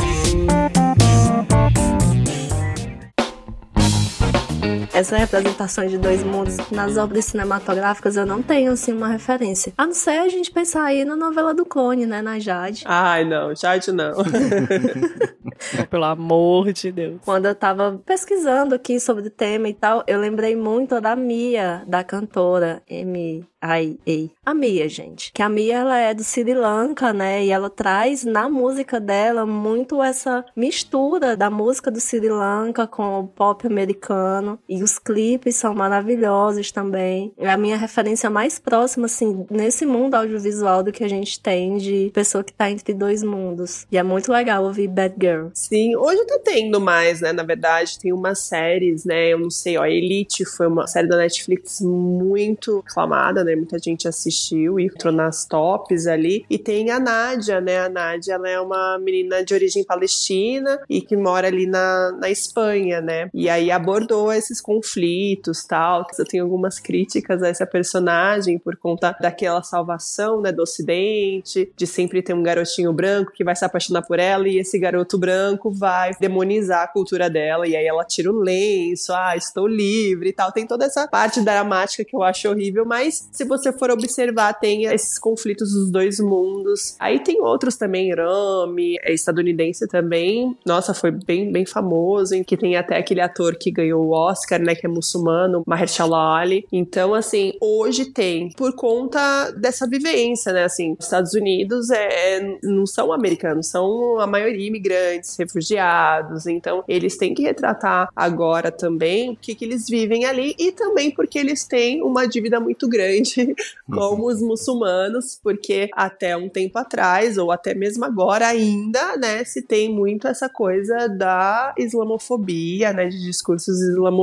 Essa 4.93 5.17
representação 5.17 5.87
de 5.87 5.97
dois 5.97 6.23
mundos 6.23 6.57
nas 6.71 6.97
obras 6.97 7.25
cinematográficas 7.25 8.17
eu 8.17 8.25
não 8.25 8.41
tenho 8.41 8.71
assim 8.71 8.91
uma 8.91 9.07
referência. 9.07 9.71
A 9.77 9.85
não 9.85 9.93
ser 9.93 10.19
a 10.19 10.27
gente 10.27 10.51
pensar 10.51 10.83
aí 10.83 11.05
na 11.05 11.15
novela 11.15 11.53
do 11.53 11.65
clone, 11.65 12.05
né, 12.05 12.21
na 12.21 12.37
Jade. 12.39 12.83
Ai, 12.85 13.23
não, 13.23 13.55
Jade 13.55 13.91
não. 13.91 14.13
Pelo 15.89 16.05
amor 16.05 16.71
de 16.71 16.91
Deus. 16.91 17.19
Quando 17.23 17.45
eu 17.45 17.55
tava 17.55 18.01
pesquisando 18.05 18.75
aqui 18.75 18.99
sobre 18.99 19.27
o 19.27 19.31
tema 19.31 19.67
e 19.69 19.73
tal, 19.73 20.03
eu 20.07 20.19
lembrei 20.19 20.55
muito 20.55 20.99
da 21.01 21.15
Mia, 21.15 21.83
da 21.87 22.03
cantora 22.03 22.81
M. 22.89 23.45
Ai, 23.61 23.97
ei. 24.05 24.31
A 24.45 24.53
Mia, 24.53 24.87
gente. 24.87 25.33
Que 25.33 25.41
a 25.41 25.49
Mia, 25.49 25.79
ela 25.79 25.97
é 25.97 26.13
do 26.13 26.23
Sri 26.23 26.53
Lanka, 26.53 27.11
né? 27.11 27.43
E 27.43 27.51
ela 27.51 27.69
traz 27.69 28.23
na 28.23 28.47
música 28.47 28.99
dela 28.99 29.45
muito 29.45 30.01
essa 30.01 30.45
mistura 30.55 31.35
da 31.35 31.49
música 31.49 31.91
do 31.91 31.99
Sri 31.99 32.29
Lanka 32.29 32.87
com 32.87 33.19
o 33.19 33.27
pop 33.27 33.67
americano. 33.67 34.58
E 34.67 34.83
os 34.83 34.99
clipes 34.99 35.55
são 35.55 35.73
maravilhosos 35.73 36.71
também. 36.71 37.33
É 37.37 37.49
a 37.49 37.57
minha 37.57 37.77
referência 37.77 38.29
mais 38.29 38.59
próxima, 38.59 39.05
assim, 39.05 39.45
nesse 39.49 39.85
mundo 39.85 40.15
audiovisual 40.15 40.83
do 40.83 40.91
que 40.91 41.03
a 41.03 41.07
gente 41.07 41.39
tem 41.39 41.77
de 41.77 42.11
pessoa 42.13 42.43
que 42.43 42.53
tá 42.53 42.69
entre 42.69 42.93
dois 42.93 43.23
mundos. 43.23 43.85
E 43.91 43.97
é 43.97 44.03
muito 44.03 44.31
legal 44.31 44.63
ouvir 44.63 44.87
Bad 44.87 45.15
Girl. 45.19 45.47
Sim, 45.53 45.95
hoje 45.95 46.25
tá 46.25 46.39
tendo 46.43 46.79
mais, 46.79 47.21
né? 47.21 47.31
Na 47.31 47.43
verdade, 47.43 47.99
tem 47.99 48.13
umas 48.13 48.39
séries, 48.39 49.05
né? 49.05 49.29
Eu 49.29 49.39
não 49.39 49.49
sei, 49.49 49.77
ó, 49.77 49.85
Elite 49.85 50.45
foi 50.45 50.67
uma 50.67 50.87
série 50.87 51.07
da 51.07 51.17
Netflix 51.17 51.79
muito 51.81 52.83
aclamada, 52.87 53.43
né? 53.43 53.55
Muita 53.55 53.77
gente 53.79 54.07
assistiu 54.07 54.79
e 54.79 54.85
entrou 54.85 55.13
nas 55.13 55.45
tops 55.45 56.07
ali. 56.07 56.45
E 56.49 56.57
tem 56.57 56.89
a 56.91 56.99
Nádia, 56.99 57.61
né? 57.61 57.79
A 57.79 57.89
Nádia, 57.89 58.33
ela 58.33 58.49
é 58.49 58.59
uma 58.59 58.97
menina 58.99 59.43
de 59.43 59.53
origem 59.53 59.83
palestina 59.83 60.79
e 60.89 61.01
que 61.01 61.15
mora 61.15 61.47
ali 61.47 61.65
na, 61.65 62.11
na 62.19 62.29
Espanha, 62.29 63.01
né? 63.01 63.29
E 63.33 63.49
aí 63.49 63.71
abordou 63.71 64.31
esses 64.49 64.61
conflitos, 64.61 65.63
tal. 65.63 66.05
Eu 66.17 66.25
tenho 66.25 66.43
algumas 66.43 66.79
críticas 66.79 67.43
a 67.43 67.47
essa 67.47 67.65
personagem 67.65 68.57
por 68.57 68.75
conta 68.75 69.15
daquela 69.21 69.61
salvação, 69.61 70.41
né, 70.41 70.51
do 70.51 70.63
ocidente, 70.63 71.71
de 71.75 71.87
sempre 71.87 72.21
ter 72.21 72.33
um 72.33 72.41
garotinho 72.41 72.91
branco 72.91 73.31
que 73.31 73.43
vai 73.43 73.55
se 73.55 73.63
apaixonar 73.63 74.01
por 74.01 74.19
ela 74.19 74.47
e 74.47 74.57
esse 74.57 74.79
garoto 74.79 75.17
branco 75.17 75.71
vai 75.71 76.11
demonizar 76.19 76.83
a 76.83 76.87
cultura 76.87 77.29
dela 77.29 77.67
e 77.67 77.75
aí 77.75 77.85
ela 77.85 78.03
tira 78.03 78.31
o 78.31 78.39
lenço, 78.39 79.13
ah, 79.13 79.35
estou 79.37 79.67
livre 79.67 80.29
e 80.29 80.33
tal. 80.33 80.51
Tem 80.51 80.65
toda 80.65 80.85
essa 80.85 81.07
parte 81.07 81.41
dramática 81.41 82.03
que 82.03 82.15
eu 82.15 82.23
acho 82.23 82.49
horrível, 82.49 82.85
mas 82.85 83.29
se 83.31 83.45
você 83.45 83.71
for 83.71 83.91
observar, 83.91 84.53
tem 84.53 84.85
esses 84.85 85.19
conflitos 85.19 85.73
dos 85.73 85.91
dois 85.91 86.19
mundos. 86.19 86.95
Aí 86.99 87.19
tem 87.19 87.41
outros 87.41 87.75
também, 87.75 88.13
Rami, 88.13 88.97
é 89.03 89.13
estadunidense 89.13 89.87
também. 89.87 90.57
Nossa, 90.65 90.93
foi 90.93 91.11
bem, 91.11 91.51
bem 91.51 91.65
famoso, 91.65 92.33
em 92.33 92.43
que 92.43 92.57
tem 92.57 92.75
até 92.75 92.97
aquele 92.97 93.21
ator 93.21 93.55
que 93.55 93.71
ganhou 93.71 94.05
o 94.05 94.15
Oscar, 94.29 94.59
né, 94.59 94.75
que 94.75 94.85
é 94.85 94.89
muçulmano, 94.89 95.63
Mahershala 95.65 96.39
Ali. 96.39 96.65
Então, 96.71 97.13
assim, 97.13 97.53
hoje 97.59 98.05
tem, 98.05 98.51
por 98.51 98.73
conta 98.73 99.51
dessa 99.51 99.87
vivência, 99.87 100.53
né, 100.53 100.63
assim, 100.63 100.95
os 100.97 101.05
Estados 101.05 101.33
Unidos 101.33 101.89
é, 101.89 102.37
é 102.37 102.59
não 102.63 102.85
são 102.85 103.11
americanos, 103.11 103.67
são 103.67 104.19
a 104.19 104.27
maioria 104.27 104.67
imigrantes, 104.67 105.35
refugiados, 105.37 106.47
então 106.47 106.83
eles 106.87 107.17
têm 107.17 107.33
que 107.33 107.43
retratar 107.43 108.09
agora 108.15 108.71
também 108.71 109.31
o 109.31 109.35
que, 109.35 109.55
que 109.55 109.65
eles 109.65 109.87
vivem 109.87 110.25
ali 110.25 110.55
e 110.57 110.71
também 110.71 111.11
porque 111.11 111.39
eles 111.39 111.65
têm 111.65 112.01
uma 112.01 112.27
dívida 112.27 112.59
muito 112.59 112.87
grande 112.87 113.55
como 113.91 114.27
os 114.27 114.41
muçulmanos, 114.41 115.39
porque 115.41 115.89
até 115.93 116.35
um 116.35 116.49
tempo 116.49 116.77
atrás, 116.77 117.37
ou 117.37 117.51
até 117.51 117.73
mesmo 117.73 118.05
agora 118.05 118.47
ainda, 118.47 119.17
né, 119.17 119.43
se 119.43 119.61
tem 119.61 119.91
muito 119.91 120.27
essa 120.27 120.49
coisa 120.49 121.07
da 121.07 121.73
islamofobia, 121.77 122.93
né, 122.93 123.07
de 123.07 123.21
discursos 123.21 123.79
islamofóbicos 123.81 124.18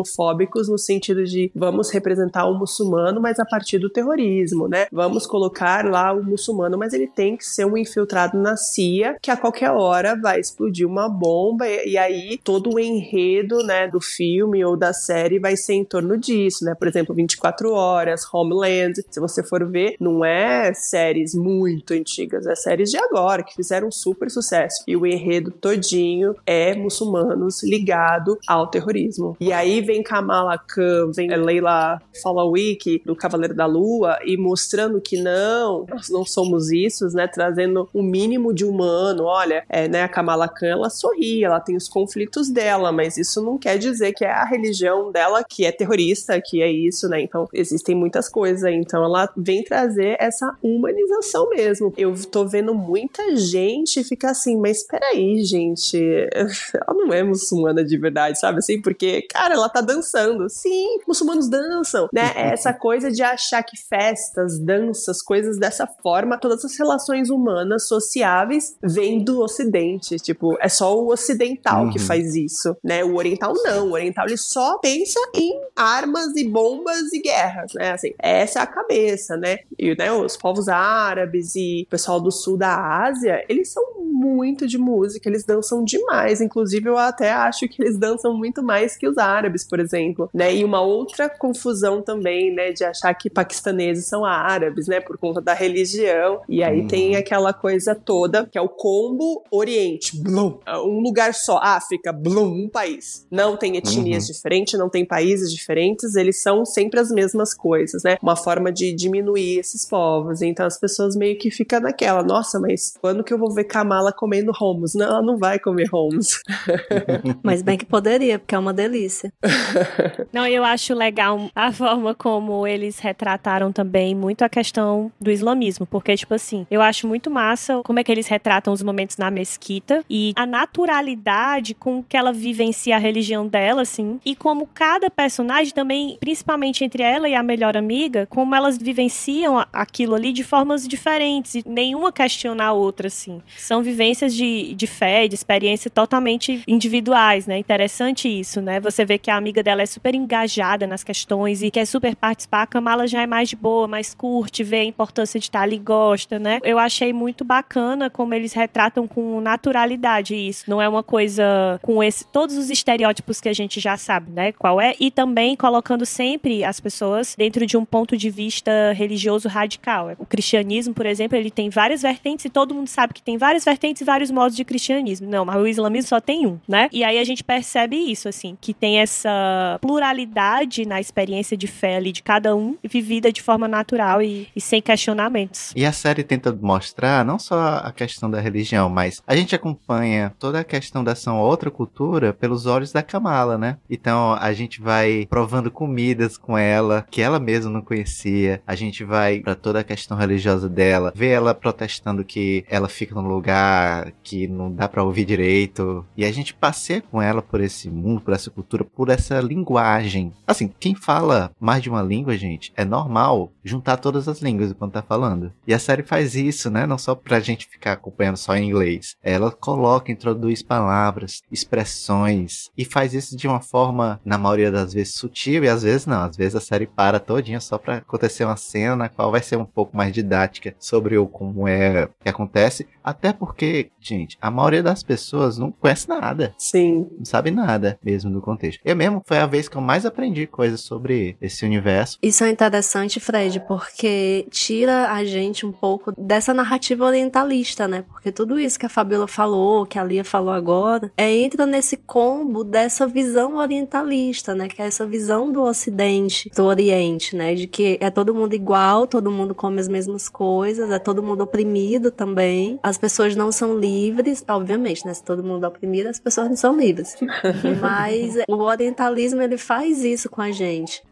no 0.69 0.79
sentido 0.79 1.25
de 1.25 1.51
vamos 1.55 1.91
representar 1.91 2.47
o 2.47 2.59
muçulmano, 2.59 3.21
mas 3.21 3.39
a 3.39 3.45
partir 3.45 3.79
do 3.79 3.91
terrorismo, 3.91 4.69
né? 4.69 4.87
Vamos 4.91 5.27
colocar 5.27 5.85
lá 5.85 6.13
o 6.13 6.25
muçulmano, 6.25 6.79
mas 6.79 6.93
ele 6.93 7.07
tem 7.07 7.37
que 7.37 7.45
ser 7.45 7.65
um 7.65 7.77
infiltrado 7.77 8.39
na 8.39 8.57
CIA 8.57 9.17
que 9.21 9.31
a 9.31 9.37
qualquer 9.37 9.71
hora 9.71 10.19
vai 10.21 10.41
explodir 10.41 10.87
uma 10.87 11.09
bomba 11.09 11.67
e, 11.69 11.93
e 11.93 11.99
aí 11.99 12.39
todo 12.43 12.75
o 12.75 12.81
enredo, 12.81 13.63
né, 13.63 13.89
do 13.89 14.01
filme 14.01 14.65
ou 14.65 14.77
da 14.77 14.93
série 14.93 15.39
vai 15.39 15.57
ser 15.57 15.75
em 15.75 15.85
torno 15.85 16.17
disso, 16.17 16.65
né? 16.65 16.75
Por 16.75 16.89
exemplo, 16.89 17.15
24 17.15 17.73
horas, 17.73 18.23
Homeland, 18.33 18.95
se 19.11 19.21
você 19.21 19.43
for 19.43 19.69
ver, 19.69 19.97
não 20.01 20.25
é 20.25 20.73
séries 20.75 21.35
muito 21.35 21.95
antigas, 21.95 22.47
é 22.47 22.55
séries 22.55 22.91
de 22.91 22.99
agora 22.99 23.43
que 23.43 23.55
fizeram 23.55 23.91
super 23.91 24.31
sucesso. 24.31 24.85
E 24.87 24.97
o 24.97 25.07
enredo 25.07 25.51
todinho 25.51 26.35
é 26.47 26.75
muçulmanos 26.75 27.63
ligado 27.63 28.39
ao 28.47 28.67
terrorismo. 28.69 29.37
E 29.41 29.53
aí 29.53 29.81
vem 29.87 30.03
Kamala 30.03 30.59
Khan, 30.59 31.11
vem 31.15 31.29
Leila 31.37 32.01
Falawick 32.23 33.03
do 33.05 33.15
Cavaleiro 33.15 33.55
da 33.55 33.67
Lua 33.67 34.19
e 34.25 34.37
mostrando 34.37 35.01
que 35.01 35.21
não, 35.21 35.87
nós 35.89 36.11
não 36.11 36.25
somos 36.25 36.71
isso, 36.71 37.07
né? 37.15 37.27
Trazendo 37.27 37.89
o 37.93 38.01
um 38.01 38.03
mínimo 38.03 38.53
de 38.53 38.65
humano. 38.65 39.25
Olha, 39.25 39.65
é, 39.69 39.89
né? 39.89 40.03
A 40.03 40.09
Kamala 40.09 40.49
Khan 40.49 40.67
ela 40.67 40.91
sorri, 40.91 41.45
ela 41.45 41.61
tem 41.61 41.77
os 41.77 41.89
conflitos 41.89 42.51
dela, 42.51 42.91
mas 42.91 43.17
isso 43.17 43.43
não 43.43 43.57
quer 43.57 43.79
dizer 43.79 44.13
que 44.13 44.25
é 44.25 44.31
a 44.31 44.45
religião 44.45 45.11
dela 45.11 45.45
que 45.45 45.65
é 45.65 45.73
terrorista, 45.73 46.41
que 46.45 46.61
é 46.61 46.71
isso, 46.71 47.09
né? 47.09 47.21
Então 47.21 47.49
existem 47.53 47.95
muitas 47.95 48.29
coisas. 48.29 48.71
Então 48.71 49.05
ela 49.05 49.33
vem 49.37 49.63
trazer 49.63 50.17
essa 50.19 50.57
humanização 50.63 51.49
mesmo. 51.51 51.93
Eu 51.97 52.15
tô 52.27 52.47
vendo 52.47 52.75
muita 52.75 53.37
gente 53.37 54.03
ficar 54.03 54.31
assim, 54.31 54.57
mas 54.57 54.83
peraí, 54.83 55.45
gente, 55.45 55.97
ela 56.75 56.95
não 56.95 57.13
é 57.13 57.23
muçulmana 57.23 57.85
de 57.85 57.97
verdade, 57.97 58.39
sabe 58.39 58.59
assim? 58.59 58.81
Porque, 58.81 59.23
cara, 59.23 59.55
ela 59.55 59.69
tá 59.69 59.76
dançando. 59.81 60.49
Sim, 60.49 60.99
muçulmanos 61.07 61.49
dançam, 61.49 62.09
né? 62.13 62.33
É 62.37 62.53
essa 62.53 62.73
coisa 62.73 63.11
de 63.11 63.23
achar 63.23 63.63
que 63.63 63.77
festas, 63.89 64.59
danças, 64.59 65.23
coisas 65.23 65.59
dessa 65.59 65.87
forma, 65.87 66.39
todas 66.39 66.65
as 66.65 66.77
relações 66.79 67.31
humanas 67.31 67.89
sociáveis 67.89 68.77
vêm 68.83 69.25
do 69.25 69.41
ocidente. 69.41 70.17
Tipo, 70.17 70.57
é 70.61 70.69
só 70.69 70.99
o 70.99 71.11
ocidental 71.11 71.85
uhum. 71.85 71.91
que 71.91 71.99
faz 71.99 72.35
isso, 72.35 72.77
né? 72.85 73.03
O 73.05 73.17
oriental 73.17 73.55
não. 73.65 73.89
O 73.89 73.93
oriental 73.93 74.27
ele 74.27 74.37
só 74.37 74.79
pensa 74.79 75.19
em 75.35 75.59
armas 75.75 76.37
e 76.37 76.45
bombas 76.47 77.13
e 77.13 77.21
guerras, 77.21 77.73
né? 77.75 77.93
Assim, 77.93 78.13
essa 78.19 78.59
é 78.59 78.63
a 78.63 78.67
cabeça, 78.67 79.37
né? 79.37 79.59
E 79.79 79.97
né, 79.97 80.13
os 80.13 80.37
povos 80.37 80.69
árabes 80.69 81.55
e 81.57 81.85
o 81.87 81.91
pessoal 81.91 82.21
do 82.21 82.31
sul 82.31 82.57
da 82.57 83.05
Ásia, 83.05 83.45
eles 83.49 83.73
são 83.73 83.83
muito 83.99 84.67
de 84.67 84.79
música, 84.79 85.29
eles 85.29 85.45
dançam 85.45 85.85
demais. 85.85 86.41
Inclusive, 86.41 86.89
eu 86.89 86.97
até 86.97 87.33
acho 87.33 87.69
que 87.69 87.83
eles 87.83 87.99
dançam 87.99 88.37
muito 88.37 88.63
mais 88.63 88.97
que 88.97 89.07
os 89.07 89.19
árabes, 89.19 89.65
por 89.67 89.81
exemplo, 89.81 90.31
né? 90.33 90.55
E 90.55 90.65
uma 90.65 90.81
outra 90.81 91.29
confusão 91.29 92.03
também, 92.03 92.55
né, 92.55 92.73
de 92.73 92.85
achar 92.85 93.13
que 93.15 93.29
paquistaneses 93.29 94.07
são 94.07 94.25
árabes, 94.25 94.87
né, 94.87 95.01
por 95.01 95.19
conta 95.19 95.41
da 95.41 95.55
religião. 95.55 96.41
E 96.49 96.63
aí 96.63 96.83
hum. 96.83 96.89
tem 96.89 97.17
aquela 97.17 97.53
coisa 97.53 97.95
toda 97.95 98.47
que 98.47 98.59
é 98.59 98.61
o 98.61 98.69
combo 98.69 99.45
Oriente, 99.51 100.17
blum, 100.21 100.59
um 100.85 101.01
lugar 101.01 101.35
só, 101.35 101.59
África, 101.63 102.13
blum, 102.13 102.65
um 102.65 102.69
país. 102.69 103.27
Não 103.31 103.57
tem 103.57 103.77
etnias 103.77 104.27
uhum. 104.27 104.33
diferentes, 104.33 104.79
não 104.79 104.89
tem 104.89 105.05
países 105.05 105.53
diferentes, 105.53 106.15
eles 106.15 106.43
são 106.43 106.65
sempre 106.65 107.01
as 107.01 107.11
mesmas 107.11 107.55
coisas, 107.55 108.03
né? 108.03 108.17
Uma 108.23 108.37
forma 108.37 108.73
de 108.73 108.93
diminuir 108.93 109.59
esses 109.59 109.85
povos. 109.87 110.43
Então 110.43 110.67
as 110.67 110.79
pessoas 110.79 111.17
meio 111.17 111.39
que 111.39 111.51
ficam 111.51 111.81
naquela, 111.81 112.23
nossa, 112.23 112.59
mas 112.59 112.95
quando 113.01 113.25
que 113.25 113.33
eu 113.33 113.39
vou 113.39 113.53
ver 113.53 113.65
Kamala 113.65 114.13
comendo 114.13 114.53
Holmes? 114.53 114.95
Não, 114.95 115.07
ela 115.07 115.23
não 115.23 115.37
vai 115.37 115.59
comer 115.59 115.89
Holmes. 115.89 116.41
mas 117.43 117.63
bem 117.63 117.79
que 117.79 117.85
poderia, 117.85 118.39
porque 118.39 118.55
é 118.55 118.59
uma 118.59 118.73
delícia. 118.73 119.33
Não, 120.33 120.47
eu 120.47 120.65
acho 120.65 120.95
legal 120.95 121.51
a 121.55 121.73
forma 121.73 122.15
como 122.15 122.67
eles 122.67 122.99
retrataram 122.99 123.73
também 123.73 124.15
muito 124.15 124.43
a 124.43 124.49
questão 124.49 125.11
do 125.21 125.31
islamismo, 125.31 125.87
porque, 125.87 126.17
tipo 126.17 126.35
assim, 126.35 126.67
eu 126.71 126.83
acho 126.83 127.07
muito 127.07 127.31
massa 127.31 127.81
como 127.85 127.99
é 127.99 128.05
que 128.05 128.13
eles 128.13 128.27
retratam 128.27 128.73
os 128.73 128.83
momentos 128.83 129.17
na 129.17 129.31
mesquita 129.31 130.05
e 130.09 130.33
a 130.37 130.47
naturalidade 130.47 131.75
com 131.75 132.03
que 132.03 132.17
ela 132.17 132.33
vivencia 132.33 132.97
a 132.97 132.99
religião 132.99 133.47
dela, 133.47 133.83
assim, 133.83 134.21
e 134.25 134.35
como 134.35 134.67
cada 134.73 135.11
personagem 135.11 135.73
também, 135.73 136.17
principalmente 136.21 136.85
entre 136.85 137.03
ela 137.03 137.29
e 137.29 137.35
a 137.35 137.43
melhor 137.43 137.77
amiga, 137.77 138.27
como 138.27 138.55
elas 138.55 138.79
vivenciam 138.79 139.65
aquilo 139.73 140.15
ali 140.15 140.33
de 140.33 140.45
formas 140.45 140.87
diferentes 140.87 141.57
e 141.57 141.65
nenhuma 141.67 142.13
questiona 142.13 142.67
a 142.67 142.73
outra, 142.73 143.09
assim. 143.09 143.43
São 143.57 143.83
vivências 143.83 144.35
de, 144.35 144.75
de 144.75 144.87
fé, 144.87 145.29
de 145.29 145.35
experiência 145.35 145.91
totalmente 145.91 146.63
individuais, 146.67 147.47
né? 147.47 147.59
Interessante 147.59 148.29
isso, 148.29 148.61
né? 148.61 148.81
Você 148.81 149.05
vê 149.05 149.19
que 149.19 149.31
a 149.31 149.41
amiga 149.47 149.63
dela 149.63 149.83
é 149.83 149.87
super 149.87 150.13
engajada 150.13 150.89
nas 150.89 151.05
questões 151.05 151.63
e 151.63 151.71
quer 151.71 151.87
super 151.87 152.17
participar. 152.17 152.63
A 152.63 152.67
Kamala 152.67 153.07
já 153.07 153.23
é 153.23 153.27
mais 153.27 153.49
de 153.49 153.55
boa, 153.55 153.87
mais 153.87 154.13
curte, 154.13 154.65
vê 154.65 154.81
a 154.81 154.85
importância 154.85 155.39
de 155.39 155.47
estar 155.47 155.61
ali, 155.61 155.79
gosta, 155.79 156.37
né? 156.37 156.59
Eu 156.65 156.81
achei 156.81 157.13
muito 157.13 157.45
bacana 157.45 158.11
como 158.11 158.35
eles 158.35 158.53
retratam 158.53 159.07
com 159.07 159.41
naturalidade 159.41 160.35
isso. 160.35 160.69
Não 160.69 160.83
é 160.83 160.89
uma 160.89 161.03
coisa 161.03 161.79
com 161.81 162.03
esse 162.03 162.27
todos 162.27 162.57
os 162.57 162.71
estereótipos 162.71 163.41
que 163.41 163.49
a 163.49 163.53
gente 163.53 163.79
já 163.79 163.97
sabe, 163.97 164.33
né? 164.33 164.51
Qual 164.51 164.81
é? 164.81 164.95
E 164.99 165.13
também 165.13 165.55
colocando 165.55 166.05
sempre 166.05 166.65
as 166.65 166.81
pessoas 166.81 167.37
dentro 167.39 167.65
de 167.65 167.77
um 167.77 167.85
ponto 167.85 168.17
de 168.17 168.29
vista 168.29 168.93
religioso 168.95 169.49
radical. 169.49 170.11
O 170.19 170.27
cristianismo, 170.27 170.93
por 170.93 171.07
exemplo, 171.07 171.39
ele 171.39 171.53
tem 171.53 171.71
várias 171.71 172.03
vertentes 172.03 172.47
e 172.47 172.51
todo 172.51 172.75
mundo 172.75 172.89
sabe 172.89 173.15
que 173.15 173.23
tem 173.23 173.39
várias 173.39 173.65
vertentes 173.65 174.03
e 174.03 174.05
vários 174.05 174.31
modos 174.33 174.57
de 174.57 174.65
cristianismo. 174.65 175.29
Não, 175.29 175.45
mas 175.45 175.57
o 175.57 175.67
islamismo 175.69 176.09
só 176.09 176.21
tem 176.21 176.47
um, 176.47 176.59
né? 176.67 176.89
E 176.93 177.05
aí 177.05 177.19
a 177.19 177.25
gente 177.25 177.45
percebe 177.45 177.97
isso, 177.97 178.29
assim, 178.29 178.59
que 178.61 178.75
tem 178.75 178.99
essa 178.99 179.36
pluralidade 179.81 180.87
na 180.87 181.01
experiência 181.01 181.57
de 181.57 181.67
fé 181.67 181.97
ali 181.97 182.13
de 182.13 182.23
cada 182.23 182.55
um, 182.55 182.77
vivida 182.83 183.33
de 183.33 183.43
forma 183.43 183.69
natural 183.69 184.23
e, 184.23 184.49
e 184.55 184.61
sem 184.61 184.81
questionamentos. 184.81 185.73
E 185.75 185.85
a 185.85 185.93
série 185.93 186.23
tenta 186.23 186.53
mostrar 186.53 187.25
não 187.25 187.39
só 187.39 187.81
a 187.83 187.93
questão 187.93 188.31
da 188.31 188.41
religião, 188.41 188.89
mas 188.89 189.23
a 189.27 189.37
gente 189.37 189.55
acompanha 189.55 190.33
toda 190.39 190.61
a 190.61 190.65
questão 190.65 191.03
da 191.03 191.13
ação 191.13 191.39
outra 191.39 191.71
cultura 191.71 192.33
pelos 192.33 192.67
olhos 192.67 192.93
da 192.93 193.03
Kamala, 193.03 193.57
né? 193.59 193.79
Então 193.89 194.35
a 194.35 194.53
gente 194.53 194.81
vai 194.81 195.27
provando 195.29 195.71
comidas 195.71 196.37
com 196.37 196.57
ela 196.57 197.07
que 197.11 197.23
ela 197.23 197.39
mesma 197.39 197.71
não 197.71 197.83
conhecia. 197.83 198.63
A 198.67 198.75
gente 198.75 199.05
vai 199.05 199.41
para 199.41 199.55
toda 199.55 199.81
a 199.81 199.85
questão 199.85 200.17
religiosa 200.17 200.69
dela, 200.69 201.13
ver 201.15 201.31
ela 201.31 201.55
protestando 201.55 202.25
que 202.25 202.65
ela 202.69 202.89
fica 202.89 203.15
num 203.15 203.29
lugar 203.29 204.13
que 204.23 204.47
não 204.47 204.73
dá 204.73 204.89
para 204.89 205.05
ouvir 205.05 205.25
direito. 205.25 206.05
E 206.17 206.25
a 206.25 206.33
gente 206.33 206.55
passeia 206.55 207.01
com 207.01 207.21
ela 207.21 207.43
por 207.43 207.61
esse 207.61 207.89
mundo, 207.89 208.21
por 208.21 208.35
essa 208.35 208.51
cultura, 208.51 208.85
por 208.85 209.09
essa 209.17 209.41
linguagem. 209.41 210.33
Assim, 210.47 210.73
quem 210.79 210.95
fala 210.95 211.51
mais 211.59 211.83
de 211.83 211.91
uma 211.91 212.03
língua, 212.03 212.37
gente, 212.37 212.73
é 212.77 212.85
normal 212.85 213.51
juntar 213.65 213.97
todas 213.97 214.29
as 214.29 214.41
línguas 214.41 214.71
enquanto 214.71 214.93
tá 214.93 215.03
falando. 215.03 215.53
E 215.67 215.75
a 215.75 215.79
série 215.79 216.03
faz 216.03 216.35
isso, 216.37 216.71
né? 216.71 216.87
Não 216.87 216.99
só 216.99 217.15
pra 217.15 217.41
gente 217.41 217.67
ficar 217.67 217.93
acompanhando 217.93 218.37
só 218.37 218.55
em 218.57 218.69
inglês. 218.69 219.17
Ela 219.23 219.51
coloca, 219.51 220.13
introduz 220.13 220.63
palavras, 220.63 221.43
expressões 221.51 222.71
e 222.77 222.85
faz 222.85 223.15
isso 223.15 223.37
de 223.37 223.49
uma 223.49 223.61
forma, 223.61 224.21
na 224.25 224.39
maioria 224.39 224.71
das 224.71 224.93
vezes, 224.93 225.15
sutil 225.15 225.65
e 225.65 225.69
às 225.69 225.83
vezes 225.83 226.07
não. 226.07 226.23
Às 226.23 226.37
vezes 226.37 226.55
a 226.55 226.61
série 226.61 226.87
para 226.87 227.19
todinha 227.19 227.61
só 227.61 227.79
pra 227.79 227.97
acontecer 227.97 228.45
uma 228.45 228.57
cena 228.57 228.97
na 228.97 229.09
qual 229.09 229.31
vai 229.31 229.43
ser 229.43 229.57
um 229.57 229.65
pouco 229.65 229.97
mais 229.97 230.13
didática 230.13 230.75
sobre 230.79 231.17
o 231.19 231.27
como 231.27 231.67
é 231.67 232.09
que 232.23 232.29
acontece. 232.29 232.87
Até 233.03 233.33
porque, 233.33 233.91
gente, 234.01 234.37
a 234.41 234.51
maioria 234.51 234.83
das 234.83 235.03
pessoas 235.03 235.59
não 235.59 235.71
conhece 235.71 236.09
nada. 236.09 236.55
Sim. 236.59 237.09
Não 237.19 237.25
sabe 237.25 237.51
nada 237.51 237.99
mesmo 238.03 238.31
do 238.31 238.41
contexto. 238.41 238.81
Eu 238.85 238.97
mesmo 238.97 239.06
foi 239.27 239.39
a 239.39 239.47
vez 239.47 239.69
que 239.69 239.77
eu 239.77 239.81
mais 239.81 240.05
aprendi 240.07 240.47
coisas 240.47 240.81
sobre 240.81 241.37
esse 241.41 241.65
universo. 241.65 242.19
Isso 242.23 242.45
é 242.45 242.51
interessante, 242.51 243.21
Fred, 243.21 243.61
porque 243.61 244.47
tira 244.51 245.13
a 245.13 245.25
gente 245.25 245.67
um 245.67 245.73
pouco 245.73 246.13
dessa 246.17 246.53
narrativa 246.53 247.05
orientalista, 247.05 247.87
né? 247.87 248.05
Porque 248.09 248.33
tudo 248.33 248.59
isso 248.59 248.79
que 248.79 248.87
a 248.87 248.89
Fabiola 248.89 249.29
falou, 249.29 249.87
que 249.87 249.99
a 249.99 250.05
Lia 250.05 250.25
falou 250.25 250.53
agora, 250.53 251.11
é 251.17 251.31
entra 251.33 251.67
nesse 251.67 251.97
combo 251.97 252.65
dessa 252.65 253.07
visão 253.07 253.57
orientalista, 253.57 254.55
né? 254.55 254.69
Que 254.69 254.83
é 254.83 254.87
essa 254.87 255.07
visão 255.07 255.51
do 255.51 255.63
Ocidente, 255.63 256.51
do 256.55 256.65
Oriente, 256.65 257.37
né? 257.37 257.55
De 257.55 257.67
que 257.67 257.99
é 258.01 258.11
todo 258.11 258.35
mundo 258.35 258.55
igual, 258.55 259.07
todo 259.07 259.31
mundo 259.31 259.55
come 259.55 259.81
as 259.81 259.89
mesmas 259.89 260.29
coisas, 260.29 260.91
é 260.91 260.99
todo 260.99 261.23
mundo 261.23 261.43
oprimido 261.43 262.11
também. 262.11 262.79
As 262.83 262.99
pessoas 262.99 263.35
não 263.37 263.51
são 263.53 263.79
livres, 263.79 264.45
obviamente, 264.49 265.05
né? 265.07 265.15
Se 265.15 265.23
todo 265.23 265.43
mundo 265.43 265.65
é 265.65 265.69
oprimido, 265.69 266.09
as 266.09 266.21
pessoas 266.21 266.49
não 266.49 266.57
são 266.57 266.77
livres. 266.77 267.17
Mas 267.81 268.37
o 268.49 268.57
orientalismo 268.97 269.43
ele 269.43 269.59
faz 269.59 270.03
isso 270.03 270.31
com 270.31 270.41
a 270.41 270.51
gente. 270.51 271.03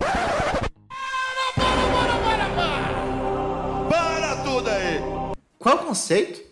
Para 3.89 4.37
tudo 4.43 4.71
aí! 4.71 5.01
Qual 5.59 5.77
o 5.77 5.79
conceito? 5.79 6.43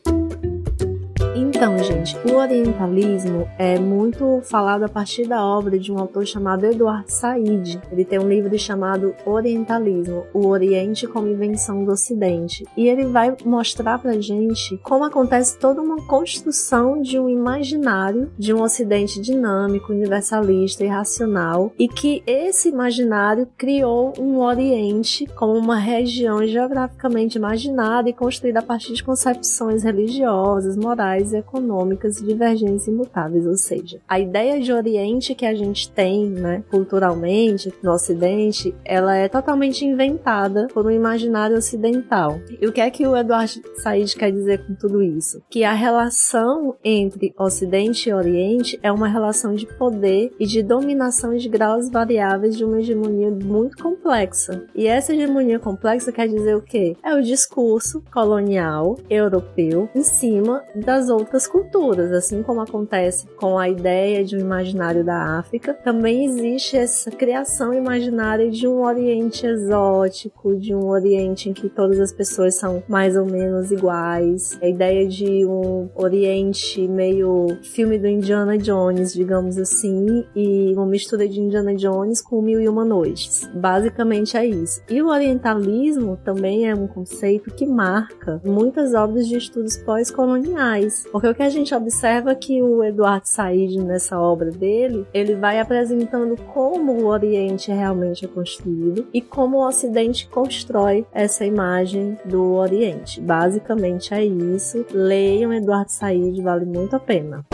Então, 1.35 1.79
gente, 1.79 2.15
o 2.31 2.37
orientalismo 2.37 3.49
é 3.59 3.79
muito 3.79 4.43
falado 4.43 4.83
a 4.83 4.89
partir 4.89 5.27
da 5.27 5.43
obra 5.43 5.79
de 5.79 5.91
um 5.91 5.99
autor 5.99 6.27
chamado 6.27 6.67
Eduardo 6.67 7.11
Said. 7.11 7.81
Ele 7.91 8.05
tem 8.05 8.19
um 8.19 8.29
livro 8.29 8.59
chamado 8.59 9.15
Orientalismo, 9.25 10.25
o 10.35 10.47
Oriente 10.49 11.07
como 11.07 11.29
invenção 11.29 11.85
do 11.85 11.93
Ocidente. 11.93 12.67
E 12.77 12.87
ele 12.87 13.07
vai 13.07 13.35
mostrar 13.47 13.99
pra 13.99 14.21
gente 14.21 14.77
como 14.83 15.05
acontece 15.05 15.59
toda 15.59 15.81
uma 15.81 16.07
construção 16.07 17.01
de 17.01 17.19
um 17.19 17.31
imaginário 17.31 18.31
de 18.39 18.53
um 18.53 18.61
Ocidente 18.61 19.19
dinâmico, 19.19 19.93
universalista 19.93 20.85
e 20.85 20.89
racional, 20.89 21.73
e 21.79 21.89
que 21.89 22.23
esse 22.27 22.69
imaginário 22.69 23.49
criou 23.57 24.13
um 24.19 24.39
Oriente 24.39 25.27
como 25.35 25.55
uma 25.55 25.79
região 25.79 26.47
geograficamente 26.47 27.39
imaginada 27.39 28.11
e 28.11 28.13
construída 28.13 28.59
a 28.59 28.63
partir 28.63 28.93
de 28.93 29.03
concepções 29.03 29.83
religiosas, 29.83 30.77
morais 30.77 31.22
e 31.31 31.37
econômicas 31.37 32.17
divergentes 32.17 32.89
imutáveis, 32.89 33.47
ou 33.47 33.57
seja, 33.57 34.01
a 34.09 34.19
ideia 34.19 34.61
de 34.61 34.73
Oriente 34.73 35.35
que 35.35 35.47
a 35.47 35.55
gente 35.55 35.89
tem, 35.91 36.29
né, 36.29 36.65
culturalmente 36.71 37.73
no 37.83 37.93
Ocidente, 37.93 38.75
ela 38.85 39.15
é 39.15 39.29
totalmente 39.29 39.85
inventada 39.85 40.67
por 40.75 40.87
um 40.87 40.91
imaginário 40.91 41.57
ocidental. 41.57 42.41
E 42.61 42.67
o 42.67 42.73
que 42.73 42.81
é 42.81 42.91
que 42.91 43.07
o 43.07 43.17
Eduardo 43.17 43.63
Said 43.77 44.17
quer 44.17 44.33
dizer 44.33 44.67
com 44.67 44.75
tudo 44.75 45.03
isso? 45.03 45.43
Que 45.49 45.63
a 45.63 45.73
relação 45.73 46.75
entre 46.83 47.33
Ocidente 47.39 48.09
e 48.09 48.13
Oriente 48.13 48.79
é 48.83 48.91
uma 48.91 49.09
relação 49.09 49.55
de 49.55 49.67
poder 49.67 50.33
e 50.41 50.47
de 50.47 50.63
dominação 50.63 51.37
de 51.37 51.49
graus 51.49 51.91
variáveis 51.91 52.57
de 52.57 52.65
uma 52.65 52.81
hegemonia 52.81 53.31
muito 53.31 53.83
complexa. 53.83 54.65
E 54.75 54.87
essa 54.87 55.15
hegemonia 55.15 55.59
complexa 55.59 56.11
quer 56.11 56.29
dizer 56.29 56.57
o 56.57 56.63
quê? 56.63 56.97
É 57.05 57.15
o 57.15 57.23
discurso 57.23 58.03
colonial 58.13 58.99
europeu 59.11 59.89
em 59.95 60.03
cima 60.03 60.63
das 60.75 61.09
outras 61.13 61.47
culturas, 61.47 62.13
assim 62.13 62.43
como 62.43 62.61
acontece 62.61 63.27
com 63.37 63.59
a 63.59 63.69
ideia 63.69 64.25
de 64.25 64.37
um 64.37 64.41
imaginário 64.41 65.05
da 65.05 65.39
África, 65.39 65.75
também 65.75 66.25
existe 66.25 66.77
essa 66.77 67.11
criação 67.11 67.73
imaginária 67.73 68.51
de 68.51 68.67
um 68.67 68.83
Oriente 68.83 69.47
exótico, 69.47 70.57
de 70.57 70.75
um 70.75 70.89
Oriente 70.89 71.49
em 71.49 71.53
que 71.53 71.69
todas 71.69 72.01
as 72.01 72.13
pessoas 72.13 72.55
são 72.55 72.83
mais 72.89 73.17
ou 73.17 73.25
menos 73.25 73.71
iguais, 73.71 74.59
a 74.61 74.67
ideia 74.67 75.07
de 75.07 75.47
um 75.47 75.89
Oriente 75.95 76.87
meio 76.89 77.59
filme 77.63 77.99
do 77.99 78.07
Indiana 78.07 78.59
Jones, 78.59 79.13
digamos 79.13 79.59
assim, 79.59 80.25
e 80.35 80.73
uma 80.75 80.87
mistura 80.87 81.29
de 81.29 81.41
Indiana 81.41 81.75
Jones 81.75 82.21
com 82.21 82.41
Mil 82.43 82.61
e 82.61 82.69
Uma 82.69 82.85
Noites. 82.85 83.49
Basicamente 83.55 84.37
é 84.37 84.47
isso. 84.47 84.83
E 84.89 85.03
o 85.03 85.09
orientalismo 85.09 86.19
também 86.25 86.69
é 86.69 86.75
um 86.75 86.87
conceito 86.87 87.51
que 87.55 87.67
marca 87.67 88.41
muitas 88.45 88.95
obras 88.95 89.27
de 89.27 89.37
estudos 89.37 89.77
pós-coloniais, 89.77 91.02
porque 91.11 91.29
o 91.29 91.35
que 91.35 91.43
a 91.43 91.49
gente 91.49 91.75
observa 91.75 92.33
é 92.33 92.35
que 92.35 92.63
o 92.63 92.83
Eduardo 92.85 93.29
Said, 93.29 93.79
nessa 93.79 94.21
obra 94.21 94.51
dele, 94.51 95.07
ele 95.13 95.35
vai 95.35 95.61
apresentando 95.61 96.37
como 96.37 96.93
o 96.93 97.07
Oriente 97.07 97.71
realmente 97.71 98.25
é 98.25 98.29
construído 98.29 99.07
e 99.13 99.21
como 99.21 99.59
o 99.59 99.67
Ocidente 99.67 100.29
constrói 100.29 101.07
essa 101.13 101.45
imagem 101.45 102.19
do 102.25 102.53
Oriente. 102.53 103.21
Basicamente 103.21 104.15
é 104.15 104.25
isso. 104.25 104.85
Leiam 104.93 105.53
Eduardo 105.53 105.91
Said, 105.91 106.41
vale 106.41 106.65
muito 106.65 106.97
a 106.97 107.01
pena. 107.01 107.45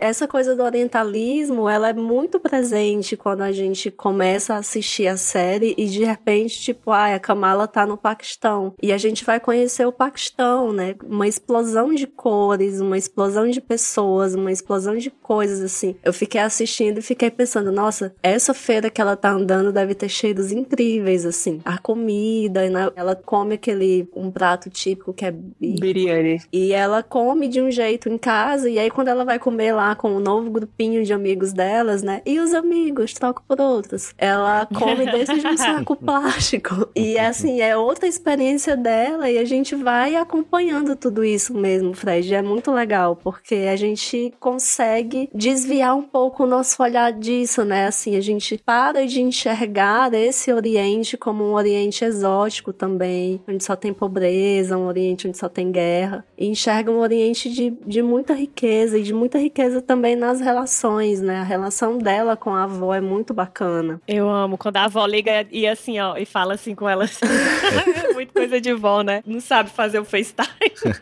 Essa 0.00 0.28
coisa 0.28 0.54
do 0.54 0.62
orientalismo, 0.62 1.68
ela 1.68 1.88
é 1.88 1.92
muito 1.92 2.38
presente 2.38 3.16
quando 3.16 3.42
a 3.42 3.50
gente 3.50 3.90
começa 3.90 4.54
a 4.54 4.58
assistir 4.58 5.08
a 5.08 5.16
série 5.16 5.74
e 5.76 5.86
de 5.86 6.04
repente, 6.04 6.60
tipo, 6.60 6.92
ah, 6.92 7.16
a 7.16 7.18
Kamala 7.18 7.66
tá 7.66 7.84
no 7.84 7.96
Paquistão. 7.96 8.74
E 8.80 8.92
a 8.92 8.96
gente 8.96 9.24
vai 9.24 9.40
conhecer 9.40 9.84
o 9.86 9.92
Paquistão, 9.92 10.72
né? 10.72 10.94
Uma 11.04 11.26
explosão 11.26 11.92
de 11.92 12.06
cores, 12.06 12.80
uma 12.80 12.96
explosão 12.96 13.50
de 13.50 13.60
pessoas, 13.60 14.36
uma 14.36 14.52
explosão 14.52 14.96
de 14.96 15.10
coisas, 15.10 15.60
assim. 15.60 15.96
Eu 16.04 16.12
fiquei 16.12 16.40
assistindo 16.40 16.98
e 16.98 17.02
fiquei 17.02 17.28
pensando, 17.28 17.72
nossa, 17.72 18.14
essa 18.22 18.54
feira 18.54 18.90
que 18.90 19.00
ela 19.00 19.16
tá 19.16 19.32
andando 19.32 19.72
deve 19.72 19.96
ter 19.96 20.08
cheiros 20.08 20.52
incríveis, 20.52 21.26
assim. 21.26 21.60
A 21.64 21.76
comida, 21.76 22.70
né? 22.70 22.88
ela 22.94 23.16
come 23.16 23.54
aquele, 23.54 24.08
um 24.14 24.30
prato 24.30 24.70
típico 24.70 25.12
que 25.12 25.24
é 25.24 25.32
Biryani. 25.32 26.40
e 26.52 26.72
ela 26.72 27.02
come 27.02 27.48
de 27.48 27.60
um 27.60 27.70
jeito 27.70 28.08
em 28.08 28.16
casa, 28.16 28.70
e 28.70 28.78
aí 28.78 28.90
quando 28.90 29.08
ela 29.08 29.24
vai 29.24 29.40
comer 29.40 29.72
lá 29.72 29.87
lá 29.88 29.94
com 29.94 30.14
o 30.14 30.20
novo 30.20 30.50
grupinho 30.50 31.02
de 31.04 31.12
amigos 31.12 31.52
delas, 31.52 32.02
né? 32.02 32.20
E 32.26 32.38
os 32.38 32.52
amigos, 32.52 33.14
troco 33.14 33.42
por 33.46 33.60
outros. 33.60 34.12
Ela 34.18 34.66
come 34.66 35.06
desse 35.10 35.38
de 35.38 35.46
um 35.46 35.56
saco 35.56 35.96
plástico. 35.96 36.88
E 36.94 37.18
assim, 37.18 37.60
é 37.60 37.76
outra 37.76 38.06
experiência 38.06 38.76
dela 38.76 39.30
e 39.30 39.38
a 39.38 39.44
gente 39.44 39.74
vai 39.74 40.14
acompanhando 40.14 40.94
tudo 40.94 41.24
isso 41.24 41.54
mesmo, 41.54 41.94
Fred. 41.94 42.34
É 42.34 42.42
muito 42.42 42.70
legal, 42.70 43.16
porque 43.16 43.54
a 43.54 43.76
gente 43.76 44.34
consegue 44.38 45.30
desviar 45.34 45.96
um 45.96 46.02
pouco 46.02 46.44
o 46.44 46.46
nosso 46.46 46.82
olhar 46.82 47.12
disso, 47.12 47.64
né? 47.64 47.86
Assim, 47.86 48.16
a 48.16 48.20
gente 48.20 48.58
para 48.58 49.06
de 49.06 49.22
enxergar 49.22 50.12
esse 50.12 50.52
Oriente 50.52 51.16
como 51.16 51.44
um 51.44 51.54
Oriente 51.54 52.04
exótico 52.04 52.72
também, 52.72 53.40
onde 53.48 53.64
só 53.64 53.74
tem 53.74 53.94
pobreza, 53.94 54.76
um 54.76 54.86
Oriente 54.86 55.28
onde 55.28 55.38
só 55.38 55.48
tem 55.48 55.70
guerra. 55.70 56.24
E 56.36 56.46
enxerga 56.46 56.90
um 56.90 56.98
Oriente 56.98 57.48
de, 57.48 57.70
de 57.86 58.02
muita 58.02 58.34
riqueza 58.34 58.98
e 58.98 59.02
de 59.02 59.14
muita 59.14 59.38
riqueza 59.38 59.77
também 59.80 60.16
nas 60.16 60.40
relações, 60.40 61.20
né? 61.20 61.38
A 61.38 61.44
relação 61.44 61.98
dela 61.98 62.36
com 62.36 62.54
a 62.54 62.64
avó 62.64 62.94
é 62.94 63.00
muito 63.00 63.32
bacana. 63.32 64.00
Eu 64.06 64.28
amo 64.28 64.56
quando 64.58 64.76
a 64.76 64.84
avó 64.84 65.04
liga 65.06 65.46
e 65.50 65.66
assim, 65.66 65.98
ó, 65.98 66.16
e 66.16 66.24
fala 66.24 66.54
assim 66.54 66.74
com 66.74 66.88
ela 66.88 67.04
assim. 67.04 67.24
muito 68.14 68.32
coisa 68.32 68.60
de 68.60 68.72
vó, 68.72 69.02
né? 69.02 69.22
Não 69.26 69.40
sabe 69.40 69.70
fazer 69.70 69.98
o 69.98 70.04
FaceTime. 70.04 70.48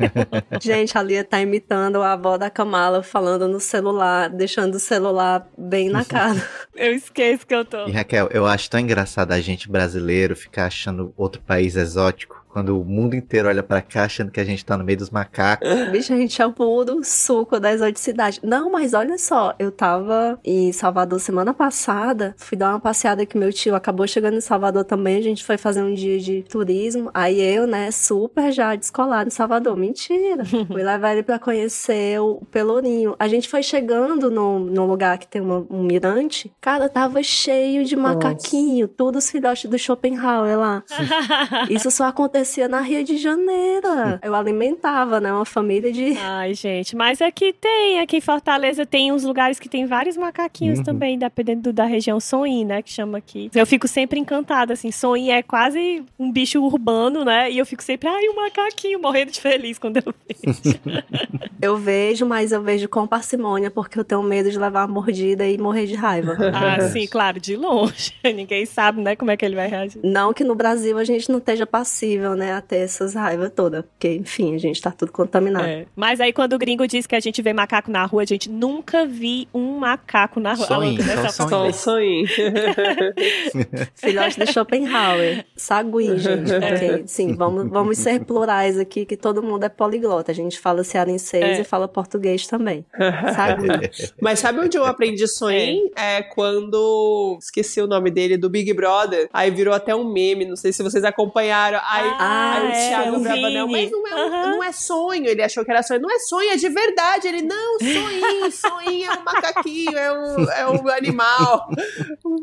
Gente, 0.60 0.96
a 0.96 1.02
Lia 1.02 1.24
tá 1.24 1.40
imitando 1.40 2.02
a 2.02 2.12
avó 2.12 2.36
da 2.36 2.50
Kamala 2.50 3.02
falando 3.02 3.48
no 3.48 3.60
celular, 3.60 4.28
deixando 4.28 4.74
o 4.74 4.80
celular 4.80 5.46
bem 5.56 5.88
na 5.88 6.04
cara. 6.04 6.42
eu 6.74 6.92
esqueço 6.92 7.46
que 7.46 7.54
eu 7.54 7.64
tô. 7.64 7.86
E 7.86 7.92
Raquel, 7.92 8.28
eu 8.32 8.46
acho 8.46 8.70
tão 8.70 8.80
engraçado 8.80 9.32
a 9.32 9.40
gente 9.40 9.70
brasileiro 9.70 10.36
ficar 10.36 10.66
achando 10.66 11.12
outro 11.16 11.40
país 11.42 11.76
exótico 11.76 12.45
quando 12.56 12.80
o 12.80 12.82
mundo 12.82 13.14
inteiro 13.14 13.48
olha 13.48 13.62
pra 13.62 13.82
cá 13.82 14.04
achando 14.04 14.30
que 14.30 14.40
a 14.40 14.44
gente 14.44 14.64
tá 14.64 14.78
no 14.78 14.82
meio 14.82 14.96
dos 14.96 15.10
macacos. 15.10 15.68
Bicho, 15.92 16.14
a 16.14 16.16
gente 16.16 16.40
é 16.40 16.46
o 16.46 16.54
puro 16.54 17.04
suco 17.04 17.60
da 17.60 17.70
exoticidade. 17.70 18.40
Não, 18.42 18.72
mas 18.72 18.94
olha 18.94 19.18
só, 19.18 19.54
eu 19.58 19.70
tava 19.70 20.40
em 20.42 20.72
Salvador 20.72 21.20
semana 21.20 21.52
passada, 21.52 22.34
fui 22.38 22.56
dar 22.56 22.70
uma 22.70 22.80
passeada 22.80 23.26
que 23.26 23.36
meu 23.36 23.52
tio 23.52 23.74
acabou 23.74 24.06
chegando 24.08 24.38
em 24.38 24.40
Salvador 24.40 24.84
também, 24.84 25.18
a 25.18 25.22
gente 25.22 25.44
foi 25.44 25.58
fazer 25.58 25.82
um 25.82 25.92
dia 25.92 26.18
de 26.18 26.44
turismo. 26.44 27.10
Aí 27.12 27.38
eu, 27.38 27.66
né, 27.66 27.90
super 27.90 28.50
já 28.50 28.74
descolado 28.74 29.28
em 29.28 29.30
Salvador. 29.30 29.76
Mentira. 29.76 30.42
fui 30.66 30.82
levar 30.82 31.12
ele 31.12 31.22
pra 31.22 31.38
conhecer 31.38 32.18
o 32.22 32.40
Pelourinho. 32.50 33.14
A 33.18 33.28
gente 33.28 33.50
foi 33.50 33.62
chegando 33.62 34.30
no, 34.30 34.58
no 34.58 34.86
lugar 34.86 35.18
que 35.18 35.26
tem 35.26 35.42
uma, 35.42 35.66
um 35.68 35.82
mirante. 35.82 36.50
Cara, 36.58 36.88
tava 36.88 37.22
cheio 37.22 37.84
de 37.84 37.96
macaquinho, 37.96 38.86
Nossa. 38.86 38.94
todos 38.96 39.24
os 39.26 39.30
filhotes 39.30 39.68
do 39.68 39.78
Schopenhauer 39.78 40.58
lá. 40.58 40.82
Isso 41.68 41.90
só 41.90 42.04
aconteceu 42.04 42.45
acontecia 42.46 42.68
na 42.68 42.80
Rio 42.80 43.02
de 43.02 43.16
Janeiro. 43.16 43.88
Eu 44.22 44.34
alimentava, 44.34 45.20
né? 45.20 45.32
Uma 45.32 45.44
família 45.44 45.92
de. 45.92 46.16
Ai, 46.22 46.54
gente, 46.54 46.94
mas 46.94 47.20
aqui 47.20 47.52
tem, 47.52 47.98
aqui 47.98 48.18
em 48.18 48.20
Fortaleza 48.20 48.86
tem 48.86 49.10
uns 49.10 49.24
lugares 49.24 49.58
que 49.58 49.68
tem 49.68 49.84
vários 49.84 50.16
macaquinhos 50.16 50.78
uhum. 50.78 50.84
também, 50.84 51.18
dependendo 51.18 51.72
da 51.72 51.84
região 51.84 52.20
Soim, 52.20 52.64
né? 52.64 52.82
Que 52.82 52.90
chama 52.90 53.18
aqui. 53.18 53.50
Eu 53.54 53.66
fico 53.66 53.88
sempre 53.88 54.20
encantada, 54.20 54.72
assim. 54.72 54.92
Soim 54.92 55.30
é 55.30 55.42
quase 55.42 56.04
um 56.18 56.30
bicho 56.30 56.62
urbano, 56.62 57.24
né? 57.24 57.50
E 57.50 57.58
eu 57.58 57.66
fico 57.66 57.82
sempre, 57.82 58.08
ai, 58.08 58.28
um 58.28 58.36
macaquinho, 58.36 59.00
morrendo 59.00 59.32
de 59.32 59.40
feliz 59.40 59.78
quando 59.78 59.96
eu 59.98 60.14
vejo. 60.28 60.78
eu 61.60 61.76
vejo, 61.76 62.24
mas 62.24 62.52
eu 62.52 62.62
vejo 62.62 62.88
com 62.88 63.06
parcimônia, 63.06 63.70
porque 63.70 63.98
eu 63.98 64.04
tenho 64.04 64.22
medo 64.22 64.50
de 64.50 64.58
levar 64.58 64.86
uma 64.86 64.94
mordida 64.94 65.46
e 65.46 65.58
morrer 65.58 65.86
de 65.86 65.94
raiva. 65.94 66.36
Ah, 66.56 66.88
sim, 66.88 67.06
claro, 67.06 67.38
de 67.38 67.54
longe. 67.54 68.14
Ninguém 68.24 68.64
sabe, 68.64 69.00
né, 69.00 69.14
como 69.14 69.30
é 69.30 69.36
que 69.36 69.44
ele 69.44 69.54
vai 69.54 69.68
reagir. 69.68 70.00
Não 70.02 70.32
que 70.32 70.42
no 70.42 70.54
Brasil 70.54 70.96
a 70.96 71.04
gente 71.04 71.28
não 71.30 71.38
esteja 71.38 71.66
passível, 72.26 72.34
né, 72.34 72.54
a 72.54 72.60
ter 72.60 72.78
essas 72.78 73.14
raivas 73.14 73.52
todas. 73.54 73.84
Porque, 73.84 74.14
enfim, 74.14 74.54
a 74.54 74.58
gente 74.58 74.80
tá 74.80 74.90
tudo 74.90 75.12
contaminado. 75.12 75.66
É. 75.66 75.86
Mas 75.94 76.20
aí 76.20 76.32
quando 76.32 76.54
o 76.54 76.58
gringo 76.58 76.86
diz 76.86 77.06
que 77.06 77.14
a 77.14 77.20
gente 77.20 77.40
vê 77.40 77.52
macaco 77.52 77.90
na 77.90 78.04
rua, 78.04 78.22
a 78.22 78.26
gente 78.26 78.50
nunca 78.50 79.06
vi 79.06 79.48
um 79.54 79.78
macaco 79.78 80.40
na 80.40 80.54
rua. 80.54 80.66
Sonho, 80.66 80.98
só 81.30 81.72
sonho. 81.72 82.26
Filhote 83.94 84.40
de 84.40 84.52
Schopenhauer. 84.52 85.44
Sagui, 85.56 86.18
gente. 86.18 86.56
É. 86.56 86.70
Porque, 86.70 87.02
sim, 87.06 87.34
vamos, 87.34 87.68
vamos 87.68 87.98
ser 87.98 88.24
plurais 88.24 88.78
aqui, 88.78 89.04
que 89.04 89.16
todo 89.16 89.42
mundo 89.42 89.64
é 89.64 89.68
poliglota. 89.68 90.32
A 90.32 90.34
gente 90.34 90.58
fala 90.58 90.82
cearense 90.82 91.36
é. 91.36 91.60
e 91.60 91.64
fala 91.64 91.86
português 91.86 92.46
também. 92.46 92.84
Sagui. 93.34 93.68
Mas 94.20 94.38
sabe 94.38 94.60
onde 94.60 94.76
eu 94.76 94.84
aprendi 94.84 95.26
sonho? 95.28 95.90
É. 95.94 96.16
é 96.18 96.22
quando... 96.22 97.36
Esqueci 97.40 97.80
o 97.80 97.86
nome 97.86 98.10
dele, 98.10 98.38
do 98.38 98.48
Big 98.48 98.72
Brother. 98.72 99.28
Aí 99.32 99.50
virou 99.50 99.74
até 99.74 99.94
um 99.94 100.10
meme, 100.10 100.46
não 100.46 100.56
sei 100.56 100.72
se 100.72 100.82
vocês 100.82 101.04
acompanharam. 101.04 101.78
Aí, 101.82 102.15
ah, 102.18 102.56
Aí 102.56 102.66
o 102.66 102.70
é, 102.70 102.88
Thiago 102.88 103.20
Bravanel, 103.20 103.68
mas 103.68 103.90
não 103.90 104.06
é, 104.06 104.14
uhum. 104.14 104.50
não 104.50 104.64
é 104.64 104.72
sonho. 104.72 105.26
Ele 105.26 105.42
achou 105.42 105.64
que 105.64 105.70
era 105.70 105.82
sonho. 105.82 106.00
Não 106.00 106.10
é 106.10 106.18
sonho, 106.20 106.50
é 106.50 106.56
de 106.56 106.68
verdade. 106.68 107.28
Ele, 107.28 107.42
não, 107.42 107.78
sonho, 107.78 108.52
sonho 108.52 109.04
é 109.04 109.18
um 109.18 109.24
macaquinho, 109.24 109.98
é 109.98 110.12
um, 110.12 110.50
é 110.50 110.68
um 110.68 110.88
animal. 110.88 111.68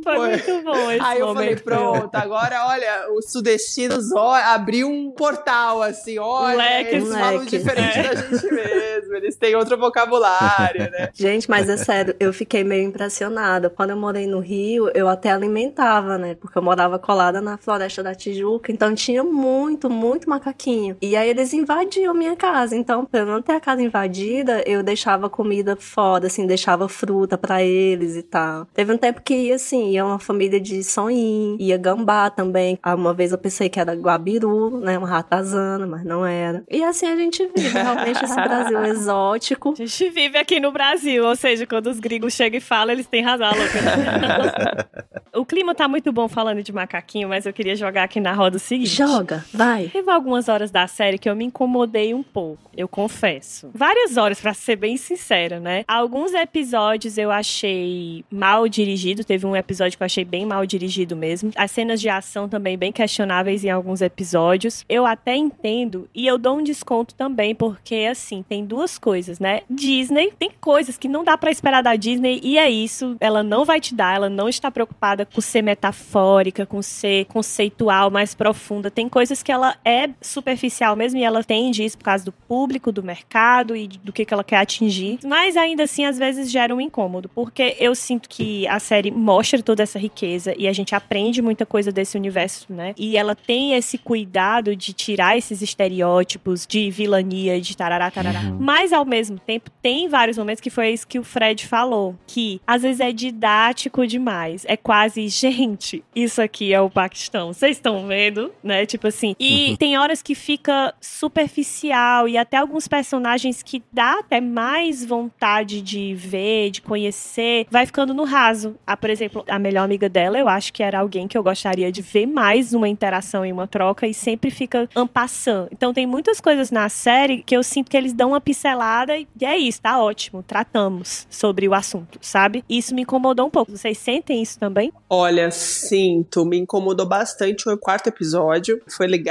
Foi, 0.03 0.15
Foi. 0.15 0.29
muito 0.29 0.63
bom 0.63 0.91
esse 0.91 1.01
Aí 1.01 1.19
eu 1.19 1.33
falei, 1.33 1.55
pronto, 1.55 2.15
agora, 2.15 2.67
olha, 2.67 3.07
os 3.15 3.31
sudestinos 3.31 4.11
ó, 4.11 4.35
abriu 4.35 4.89
um 4.89 5.11
portal, 5.11 5.81
assim, 5.81 6.19
olha, 6.19 6.57
leque, 6.57 6.95
eles 6.95 7.09
leque. 7.09 7.21
falam 7.21 7.45
diferente 7.45 7.99
é. 7.99 8.03
da 8.03 8.15
gente 8.15 8.53
mesmo. 8.53 9.15
Eles 9.15 9.35
têm 9.35 9.55
outro 9.55 9.77
vocabulário, 9.77 10.89
né? 10.91 11.09
Gente, 11.13 11.49
mas 11.49 11.69
é 11.69 11.77
sério, 11.77 12.15
eu 12.19 12.33
fiquei 12.33 12.63
meio 12.63 12.83
impressionada. 12.83 13.69
Quando 13.69 13.91
eu 13.91 13.97
morei 13.97 14.27
no 14.27 14.39
Rio, 14.39 14.89
eu 14.93 15.07
até 15.07 15.31
alimentava, 15.31 16.17
né? 16.17 16.35
Porque 16.35 16.57
eu 16.57 16.61
morava 16.61 16.97
colada 16.97 17.41
na 17.41 17.57
floresta 17.57 18.01
da 18.01 18.15
Tijuca, 18.15 18.71
então 18.71 18.93
tinha 18.93 19.23
muito 19.23 19.62
muito, 19.63 19.89
muito 19.89 20.29
macaquinho. 20.29 20.97
E 21.01 21.15
aí 21.15 21.29
eles 21.29 21.53
invadiam 21.53 22.13
minha 22.13 22.35
casa. 22.35 22.75
Então, 22.75 23.05
pra 23.05 23.21
eu 23.21 23.25
não 23.25 23.41
ter 23.41 23.53
a 23.53 23.59
casa 23.59 23.81
invadida, 23.81 24.61
eu 24.67 24.83
deixava 24.83 25.29
comida 25.29 25.77
fora, 25.77 26.27
assim, 26.27 26.45
deixava 26.45 26.89
fruta 26.89 27.37
para 27.37 27.63
eles 27.63 28.15
e 28.17 28.23
tal. 28.23 28.65
Teve 28.73 28.93
um 28.93 28.97
tempo 28.97 29.21
que 29.21 29.33
ia, 29.33 29.55
assim, 29.55 29.91
ia 29.91 30.05
uma 30.05 30.19
família 30.19 30.59
de 30.59 30.83
sonhim, 30.83 31.55
ia 31.59 31.77
gambá 31.77 32.29
também. 32.29 32.77
Uma 32.85 33.13
vez 33.13 33.31
eu 33.31 33.37
pensei 33.37 33.69
que 33.69 33.79
era 33.79 33.93
guabiru, 33.93 34.79
né, 34.79 34.97
uma 34.97 35.07
ratazana, 35.07 35.87
mas 35.87 36.03
não 36.03 36.25
era. 36.25 36.63
E 36.69 36.83
assim 36.83 37.05
a 37.05 37.15
gente 37.15 37.49
vive 37.55 37.69
realmente 37.69 38.23
esse 38.23 38.35
Brasil 38.43 38.83
exótico. 38.85 39.71
A 39.71 39.75
gente 39.75 40.09
vive 40.09 40.37
aqui 40.37 40.59
no 40.59 40.71
Brasil, 40.71 41.25
ou 41.25 41.35
seja, 41.35 41.65
quando 41.65 41.87
os 41.87 41.99
gringos 41.99 42.33
chegam 42.33 42.57
e 42.57 42.61
falam, 42.61 42.93
eles 42.93 43.07
têm 43.07 43.23
razão, 43.23 43.47
louca. 43.47 44.89
o 45.33 45.45
clima 45.45 45.73
tá 45.73 45.87
muito 45.87 46.11
bom 46.11 46.27
falando 46.27 46.61
de 46.61 46.73
macaquinho, 46.73 47.29
mas 47.29 47.45
eu 47.45 47.53
queria 47.53 47.75
jogar 47.75 48.03
aqui 48.03 48.19
na 48.19 48.33
roda 48.33 48.57
o 48.57 48.59
seguinte. 48.59 48.95
Joga, 48.95 49.45
vai. 49.53 49.87
Teve 49.87 50.09
algumas 50.11 50.49
horas 50.49 50.71
da 50.71 50.87
série 50.87 51.17
que 51.17 51.29
eu 51.29 51.35
me 51.35 51.45
incomodei 51.45 52.13
um 52.13 52.23
pouco, 52.23 52.71
eu 52.75 52.87
confesso. 52.87 53.69
Várias 53.73 54.17
horas, 54.17 54.39
para 54.39 54.53
ser 54.53 54.75
bem 54.75 54.97
sincera, 54.97 55.59
né? 55.59 55.83
Alguns 55.87 56.33
episódios 56.33 57.17
eu 57.17 57.31
achei 57.31 58.23
mal 58.31 58.67
dirigido. 58.67 59.23
Teve 59.23 59.45
um 59.45 59.55
episódio 59.55 59.97
que 59.97 60.03
eu 60.03 60.05
achei 60.05 60.25
bem 60.25 60.45
mal 60.45 60.65
dirigido 60.65 61.15
mesmo. 61.15 61.51
As 61.55 61.71
cenas 61.71 62.01
de 62.01 62.09
ação 62.09 62.49
também 62.49 62.77
bem 62.77 62.91
questionáveis 62.91 63.63
em 63.63 63.69
alguns 63.69 64.01
episódios. 64.01 64.85
Eu 64.89 65.05
até 65.05 65.35
entendo 65.35 66.09
e 66.13 66.25
eu 66.25 66.37
dou 66.37 66.57
um 66.57 66.63
desconto 66.63 67.13
também, 67.15 67.53
porque 67.53 68.07
assim, 68.09 68.43
tem 68.47 68.65
duas 68.65 68.97
coisas, 68.97 69.39
né? 69.39 69.61
Disney 69.69 70.33
tem 70.37 70.51
coisas 70.59 70.97
que 70.97 71.07
não 71.07 71.23
dá 71.23 71.37
para 71.37 71.51
esperar 71.51 71.83
da 71.83 71.95
Disney 71.95 72.39
e 72.43 72.57
é 72.57 72.69
isso. 72.69 73.15
Ela 73.19 73.43
não 73.43 73.65
vai 73.65 73.79
te 73.79 73.93
dar, 73.93 74.15
ela 74.15 74.29
não 74.29 74.49
está 74.49 74.71
preocupada 74.71 75.25
com 75.25 75.41
ser 75.41 75.61
metafórica, 75.61 76.65
com 76.65 76.81
ser 76.81 77.25
conceitual, 77.25 78.09
mais 78.09 78.33
profunda. 78.33 78.89
Tem 78.89 79.07
coisas 79.07 79.42
que 79.43 79.51
ela 79.51 79.75
é 79.83 80.09
superficial 80.21 80.95
mesmo 80.95 81.19
e 81.19 81.23
ela 81.23 81.43
tende 81.43 81.83
isso 81.83 81.97
por 81.97 82.05
causa 82.05 82.25
do 82.25 82.31
público, 82.31 82.91
do 82.91 83.03
mercado 83.03 83.75
e 83.75 83.87
do 83.87 84.11
que, 84.11 84.25
que 84.25 84.33
ela 84.33 84.43
quer 84.43 84.57
atingir. 84.57 85.19
Mas 85.23 85.57
ainda 85.57 85.83
assim, 85.83 86.05
às 86.05 86.17
vezes 86.17 86.51
gera 86.51 86.73
um 86.73 86.81
incômodo, 86.81 87.29
porque 87.29 87.75
eu 87.79 87.93
sinto 87.95 88.29
que 88.29 88.67
a 88.67 88.79
série 88.79 89.11
mostra 89.11 89.61
toda 89.61 89.83
essa 89.83 89.99
riqueza 89.99 90.53
e 90.57 90.67
a 90.67 90.73
gente 90.73 90.95
aprende 90.95 91.41
muita 91.41 91.65
coisa 91.65 91.91
desse 91.91 92.17
universo, 92.17 92.67
né? 92.69 92.93
E 92.97 93.17
ela 93.17 93.35
tem 93.35 93.73
esse 93.73 93.97
cuidado 93.97 94.75
de 94.75 94.93
tirar 94.93 95.37
esses 95.37 95.61
estereótipos 95.61 96.65
de 96.65 96.89
vilania, 96.89 97.59
de 97.59 97.75
tarará, 97.75 98.09
tarará. 98.09 98.39
Uhum. 98.41 98.57
Mas 98.59 98.93
ao 98.93 99.05
mesmo 99.05 99.39
tempo, 99.39 99.69
tem 99.81 100.07
vários 100.07 100.37
momentos 100.37 100.61
que 100.61 100.69
foi 100.69 100.89
isso 100.91 101.07
que 101.07 101.19
o 101.19 101.23
Fred 101.23 101.67
falou, 101.67 102.15
que 102.27 102.61
às 102.65 102.81
vezes 102.81 102.99
é 102.99 103.11
didático 103.11 104.05
demais. 104.05 104.65
É 104.67 104.77
quase, 104.77 105.27
gente, 105.29 106.03
isso 106.15 106.41
aqui 106.41 106.73
é 106.73 106.81
o 106.81 106.89
Paquistão. 106.89 107.53
Vocês 107.53 107.77
estão 107.77 108.07
vendo, 108.07 108.51
né? 108.63 108.85
Tipo 108.85 109.07
assim, 109.07 109.32
e 109.39 109.71
uhum. 109.71 109.75
tem 109.75 109.97
horas 109.97 110.21
que 110.21 110.35
fica 110.35 110.93
superficial 110.99 112.27
e 112.27 112.37
até 112.37 112.57
alguns 112.57 112.87
personagens 112.87 113.61
que 113.61 113.83
dá 113.91 114.19
até 114.19 114.39
mais 114.39 115.03
vontade 115.03 115.81
de 115.81 116.13
ver, 116.15 116.71
de 116.71 116.81
conhecer, 116.81 117.65
vai 117.69 117.85
ficando 117.85 118.13
no 118.13 118.23
raso. 118.23 118.75
Ah, 118.85 118.97
por 118.97 119.09
exemplo, 119.09 119.43
a 119.47 119.59
melhor 119.59 119.83
amiga 119.83 120.09
dela, 120.09 120.37
eu 120.37 120.47
acho 120.47 120.71
que 120.73 120.83
era 120.83 120.99
alguém 120.99 121.27
que 121.27 121.37
eu 121.37 121.43
gostaria 121.43 121.91
de 121.91 122.01
ver 122.01 122.25
mais 122.25 122.73
uma 122.73 122.87
interação 122.87 123.45
e 123.45 123.51
uma 123.51 123.67
troca 123.67 124.07
e 124.07 124.13
sempre 124.13 124.51
fica 124.51 124.89
ampassando. 124.95 125.69
Então 125.71 125.93
tem 125.93 126.05
muitas 126.05 126.39
coisas 126.39 126.71
na 126.71 126.89
série 126.89 127.43
que 127.43 127.55
eu 127.55 127.63
sinto 127.63 127.89
que 127.89 127.97
eles 127.97 128.13
dão 128.13 128.29
uma 128.29 128.41
pincelada 128.41 129.17
e 129.17 129.27
é 129.41 129.57
isso, 129.57 129.81
tá 129.81 130.01
ótimo, 130.01 130.43
tratamos 130.43 131.27
sobre 131.29 131.67
o 131.67 131.73
assunto, 131.73 132.19
sabe? 132.21 132.63
Isso 132.69 132.93
me 132.93 133.01
incomodou 133.01 133.47
um 133.47 133.49
pouco. 133.49 133.71
Vocês 133.71 133.97
sentem 133.97 134.41
isso 134.41 134.59
também? 134.59 134.91
Olha, 135.09 135.51
sinto, 135.51 136.45
me 136.45 136.57
incomodou 136.57 137.07
bastante 137.07 137.69
o 137.69 137.77
quarto 137.77 138.07
episódio. 138.07 138.81
Foi 138.87 139.07
legal 139.07 139.22